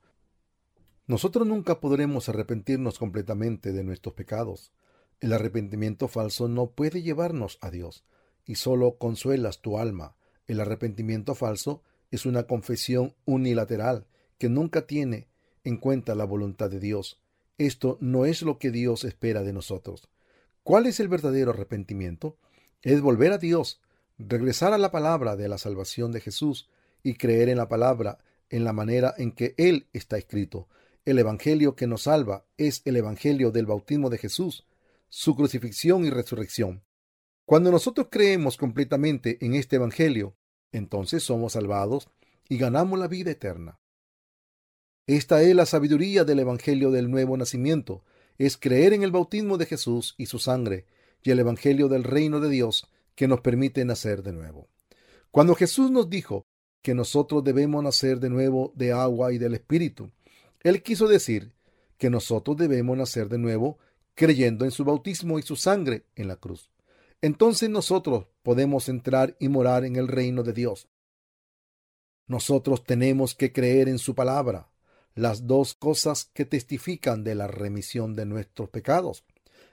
Nosotros 1.06 1.46
nunca 1.46 1.80
podremos 1.80 2.28
arrepentirnos 2.28 2.98
completamente 2.98 3.72
de 3.72 3.82
nuestros 3.82 4.14
pecados. 4.14 4.72
El 5.20 5.32
arrepentimiento 5.32 6.06
falso 6.06 6.48
no 6.48 6.70
puede 6.70 7.02
llevarnos 7.02 7.58
a 7.60 7.70
Dios 7.70 8.04
y 8.46 8.54
solo 8.54 8.96
consuelas 8.96 9.60
tu 9.60 9.78
alma. 9.78 10.14
El 10.46 10.60
arrepentimiento 10.60 11.34
falso 11.34 11.82
es 12.12 12.26
una 12.26 12.44
confesión 12.44 13.14
unilateral 13.24 14.06
que 14.38 14.48
nunca 14.48 14.86
tiene 14.86 15.28
en 15.64 15.78
cuenta 15.78 16.14
la 16.14 16.24
voluntad 16.24 16.70
de 16.70 16.78
Dios. 16.78 17.20
Esto 17.58 17.98
no 18.00 18.24
es 18.24 18.42
lo 18.42 18.58
que 18.58 18.70
Dios 18.70 19.04
espera 19.04 19.42
de 19.42 19.52
nosotros. 19.52 20.08
¿Cuál 20.62 20.86
es 20.86 21.00
el 21.00 21.08
verdadero 21.08 21.50
arrepentimiento? 21.50 22.36
Es 22.82 23.00
volver 23.00 23.32
a 23.32 23.38
Dios, 23.38 23.80
regresar 24.16 24.72
a 24.72 24.78
la 24.78 24.92
palabra 24.92 25.34
de 25.34 25.48
la 25.48 25.58
salvación 25.58 26.12
de 26.12 26.20
Jesús 26.20 26.68
y 27.02 27.14
creer 27.14 27.48
en 27.48 27.58
la 27.58 27.68
palabra 27.68 28.18
en 28.52 28.64
la 28.64 28.72
manera 28.72 29.14
en 29.16 29.32
que 29.32 29.54
Él 29.56 29.88
está 29.92 30.18
escrito. 30.18 30.68
El 31.04 31.18
Evangelio 31.18 31.74
que 31.74 31.88
nos 31.88 32.02
salva 32.02 32.44
es 32.58 32.82
el 32.84 32.96
Evangelio 32.96 33.50
del 33.50 33.66
bautismo 33.66 34.10
de 34.10 34.18
Jesús, 34.18 34.66
su 35.08 35.34
crucifixión 35.34 36.04
y 36.04 36.10
resurrección. 36.10 36.84
Cuando 37.44 37.72
nosotros 37.72 38.08
creemos 38.10 38.56
completamente 38.56 39.38
en 39.44 39.54
este 39.54 39.76
Evangelio, 39.76 40.36
entonces 40.70 41.24
somos 41.24 41.54
salvados 41.54 42.08
y 42.48 42.58
ganamos 42.58 42.98
la 42.98 43.08
vida 43.08 43.30
eterna. 43.30 43.80
Esta 45.06 45.42
es 45.42 45.54
la 45.56 45.66
sabiduría 45.66 46.24
del 46.24 46.38
Evangelio 46.38 46.90
del 46.90 47.10
nuevo 47.10 47.36
nacimiento, 47.36 48.04
es 48.38 48.56
creer 48.56 48.92
en 48.92 49.02
el 49.02 49.10
bautismo 49.10 49.58
de 49.58 49.66
Jesús 49.66 50.14
y 50.18 50.26
su 50.26 50.38
sangre 50.38 50.86
y 51.22 51.30
el 51.30 51.40
Evangelio 51.40 51.88
del 51.88 52.04
reino 52.04 52.38
de 52.38 52.50
Dios 52.50 52.88
que 53.14 53.28
nos 53.28 53.40
permite 53.40 53.84
nacer 53.84 54.22
de 54.22 54.32
nuevo. 54.32 54.68
Cuando 55.30 55.54
Jesús 55.54 55.90
nos 55.90 56.08
dijo 56.08 56.46
que 56.82 56.94
nosotros 56.94 57.44
debemos 57.44 57.82
nacer 57.82 58.18
de 58.20 58.28
nuevo 58.28 58.72
de 58.74 58.92
agua 58.92 59.32
y 59.32 59.38
del 59.38 59.54
Espíritu, 59.54 60.10
Él 60.62 60.82
quiso 60.82 61.08
decir 61.08 61.52
que 61.96 62.10
nosotros 62.10 62.56
debemos 62.56 62.96
nacer 62.96 63.28
de 63.28 63.38
nuevo 63.38 63.78
creyendo 64.14 64.64
en 64.64 64.70
su 64.72 64.84
bautismo 64.84 65.38
y 65.38 65.42
su 65.42 65.56
sangre 65.56 66.04
en 66.16 66.28
la 66.28 66.36
cruz. 66.36 66.70
entonces 67.22 67.70
nosotros 67.70 68.26
podemos 68.42 68.88
entrar 68.88 69.36
y 69.38 69.48
morar 69.48 69.84
en 69.84 69.94
el 69.96 70.08
reino 70.08 70.42
de 70.42 70.52
Dios. 70.52 70.88
Nosotros 72.26 72.84
tenemos 72.84 73.34
que 73.34 73.52
creer 73.52 73.88
en 73.88 73.98
su 73.98 74.14
palabra, 74.14 74.68
las 75.14 75.46
dos 75.46 75.74
cosas 75.74 76.24
que 76.24 76.44
testifican 76.44 77.22
de 77.22 77.34
la 77.34 77.46
remisión 77.46 78.16
de 78.16 78.26
nuestros 78.26 78.70
pecados, 78.70 79.24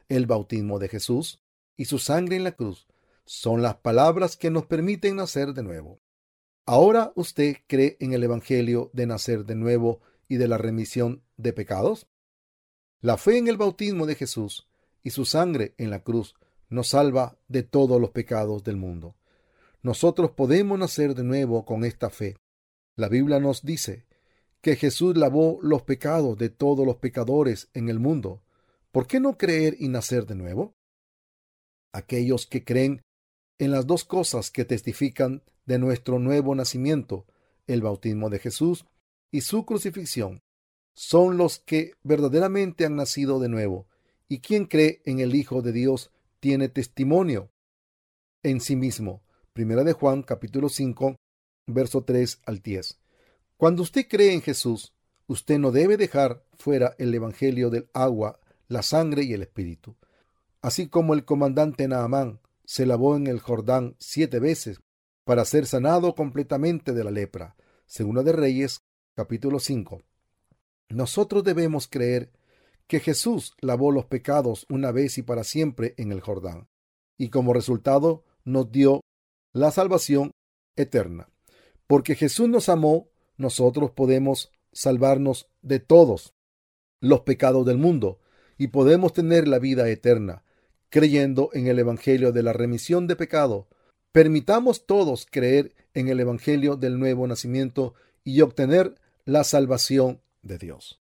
el 0.10 0.26
bautismo 0.28 0.78
de 0.78 0.90
Jesús 0.90 1.42
y 1.78 1.86
su 1.86 1.98
sangre 1.98 2.36
en 2.36 2.44
la 2.44 2.52
cruz, 2.52 2.88
son 3.26 3.62
las 3.62 3.76
palabras 3.78 4.38
que 4.38 4.52
nos 4.52 4.66
permiten 4.66 5.16
nacer 5.16 5.54
de 5.54 5.64
nuevo. 5.64 6.00
¿Ahora 6.72 7.14
usted 7.16 7.56
cree 7.66 7.98
en 8.00 8.14
el 8.14 8.24
Evangelio 8.24 8.92
de 8.94 9.08
nacer 9.08 9.44
de 9.44 9.56
nuevo 9.56 10.02
y 10.28 10.38
de 10.38 10.48
la 10.48 10.60
remisión 10.60 11.24
de 11.36 11.52
pecados? 11.52 12.06
La 13.02 13.18
fe 13.18 13.40
en 13.40 13.48
el 13.48 13.58
bautismo 13.58 14.06
de 14.06 14.14
Jesús 14.14 14.70
y 15.02 15.10
su 15.10 15.26
sangre 15.26 15.74
en 15.80 15.90
la 15.90 16.04
cruz 16.04 16.36
nos 16.70 16.90
salva 16.90 17.40
de 17.48 17.64
todos 17.64 18.00
los 18.00 18.12
pecados 18.12 18.64
del 18.64 18.78
mundo. 18.78 19.16
Nosotros 19.82 20.30
podemos 20.30 20.78
nacer 20.78 21.16
de 21.16 21.24
nuevo 21.24 21.66
con 21.66 21.84
esta 21.84 22.12
fe. 22.12 22.38
La 22.96 23.10
Biblia 23.10 23.40
nos 23.40 23.64
dice 23.64 24.06
que 24.62 24.76
Jesús 24.76 25.18
lavó 25.18 25.58
los 25.64 25.82
pecados 25.82 26.38
de 26.38 26.50
todos 26.50 26.86
los 26.86 26.98
pecadores 26.98 27.70
en 27.74 27.90
el 27.90 27.98
mundo. 27.98 28.44
¿Por 28.92 29.08
qué 29.08 29.20
no 29.20 29.40
creer 29.40 29.76
y 29.80 29.88
nacer 29.88 30.28
de 30.28 30.36
nuevo? 30.36 30.76
Aquellos 31.94 32.46
que 32.46 32.64
creen 32.64 33.02
en 33.60 33.72
las 33.72 33.86
dos 33.86 34.06
cosas 34.06 34.50
que 34.50 34.66
testifican 34.66 35.44
de 35.66 35.78
nuestro 35.78 36.18
nuevo 36.18 36.56
nacimiento, 36.56 37.26
el 37.68 37.82
bautismo 37.82 38.30
de 38.30 38.40
Jesús 38.40 38.86
y 39.32 39.42
su 39.42 39.66
crucifixión, 39.66 40.42
son 40.94 41.38
los 41.38 41.60
que 41.60 41.94
verdaderamente 42.02 42.86
han 42.86 42.96
nacido 42.96 43.40
de 43.40 43.50
nuevo, 43.50 43.88
y 44.28 44.40
quien 44.40 44.66
cree 44.66 45.02
en 45.06 45.20
el 45.20 45.36
Hijo 45.36 45.62
de 45.62 45.74
Dios 45.74 46.10
tiene 46.40 46.70
testimonio 46.70 47.52
en 48.44 48.62
sí 48.62 48.76
mismo. 48.76 49.22
Primera 49.54 49.84
de 49.84 49.94
Juan 49.94 50.24
capítulo 50.24 50.70
5, 50.70 51.18
verso 51.68 52.04
3 52.04 52.42
al 52.46 52.60
10. 52.60 52.98
Cuando 53.58 53.84
usted 53.84 54.08
cree 54.08 54.34
en 54.34 54.42
Jesús, 54.42 54.94
usted 55.28 55.60
no 55.60 55.72
debe 55.72 55.98
dejar 55.98 56.46
fuera 56.58 56.96
el 56.98 57.14
Evangelio 57.14 57.70
del 57.70 57.90
agua, 57.94 58.40
la 58.68 58.84
sangre 58.84 59.24
y 59.24 59.34
el 59.34 59.42
Espíritu. 59.42 59.98
Así 60.62 60.88
como 60.88 61.14
el 61.14 61.26
comandante 61.26 61.88
Naamán 61.88 62.40
se 62.70 62.86
lavó 62.86 63.16
en 63.16 63.26
el 63.26 63.40
Jordán 63.40 63.96
siete 63.98 64.38
veces 64.38 64.80
para 65.24 65.44
ser 65.44 65.66
sanado 65.66 66.14
completamente 66.14 66.94
de 66.94 67.04
la 67.04 67.10
lepra. 67.10 67.56
Segunda 67.88 68.22
de 68.22 68.32
Reyes, 68.32 68.82
capítulo 69.16 69.60
5. 69.60 70.04
Nosotros 70.90 71.44
debemos 71.44 71.88
creer 71.88 72.32
que 72.86 73.00
Jesús 73.00 73.56
lavó 73.60 73.92
los 73.92 74.06
pecados 74.06 74.68
una 74.70 74.92
vez 74.92 75.18
y 75.18 75.24
para 75.24 75.44
siempre 75.44 75.96
en 75.98 76.12
el 76.12 76.22
Jordán, 76.22 76.68
y 77.18 77.30
como 77.30 77.54
resultado 77.54 78.24
nos 78.44 78.72
dio 78.72 79.02
la 79.52 79.72
salvación 79.72 80.30
eterna. 80.76 81.28
Porque 81.88 82.14
Jesús 82.14 82.50
nos 82.50 82.70
amó, 82.70 83.10
nosotros 83.36 83.90
podemos 83.90 84.52
salvarnos 84.74 85.50
de 85.64 85.80
todos 85.80 86.36
los 87.02 87.22
pecados 87.22 87.66
del 87.66 87.80
mundo 87.80 88.20
y 88.60 88.68
podemos 88.68 89.12
tener 89.12 89.48
la 89.48 89.58
vida 89.58 89.90
eterna, 89.90 90.44
creyendo 90.90 91.50
en 91.54 91.68
el 91.68 91.80
Evangelio 91.80 92.32
de 92.32 92.44
la 92.44 92.54
remisión 92.54 93.08
de 93.08 93.16
pecado. 93.16 93.68
Permitamos 94.12 94.86
todos 94.86 95.26
creer 95.30 95.76
en 95.94 96.08
el 96.08 96.20
Evangelio 96.20 96.76
del 96.76 97.00
nuevo 97.00 97.28
nacimiento 97.28 97.94
y 98.24 98.42
obtener 98.42 98.96
la 99.26 99.44
salvación 99.44 100.22
de 100.42 100.58
Dios. 100.58 101.00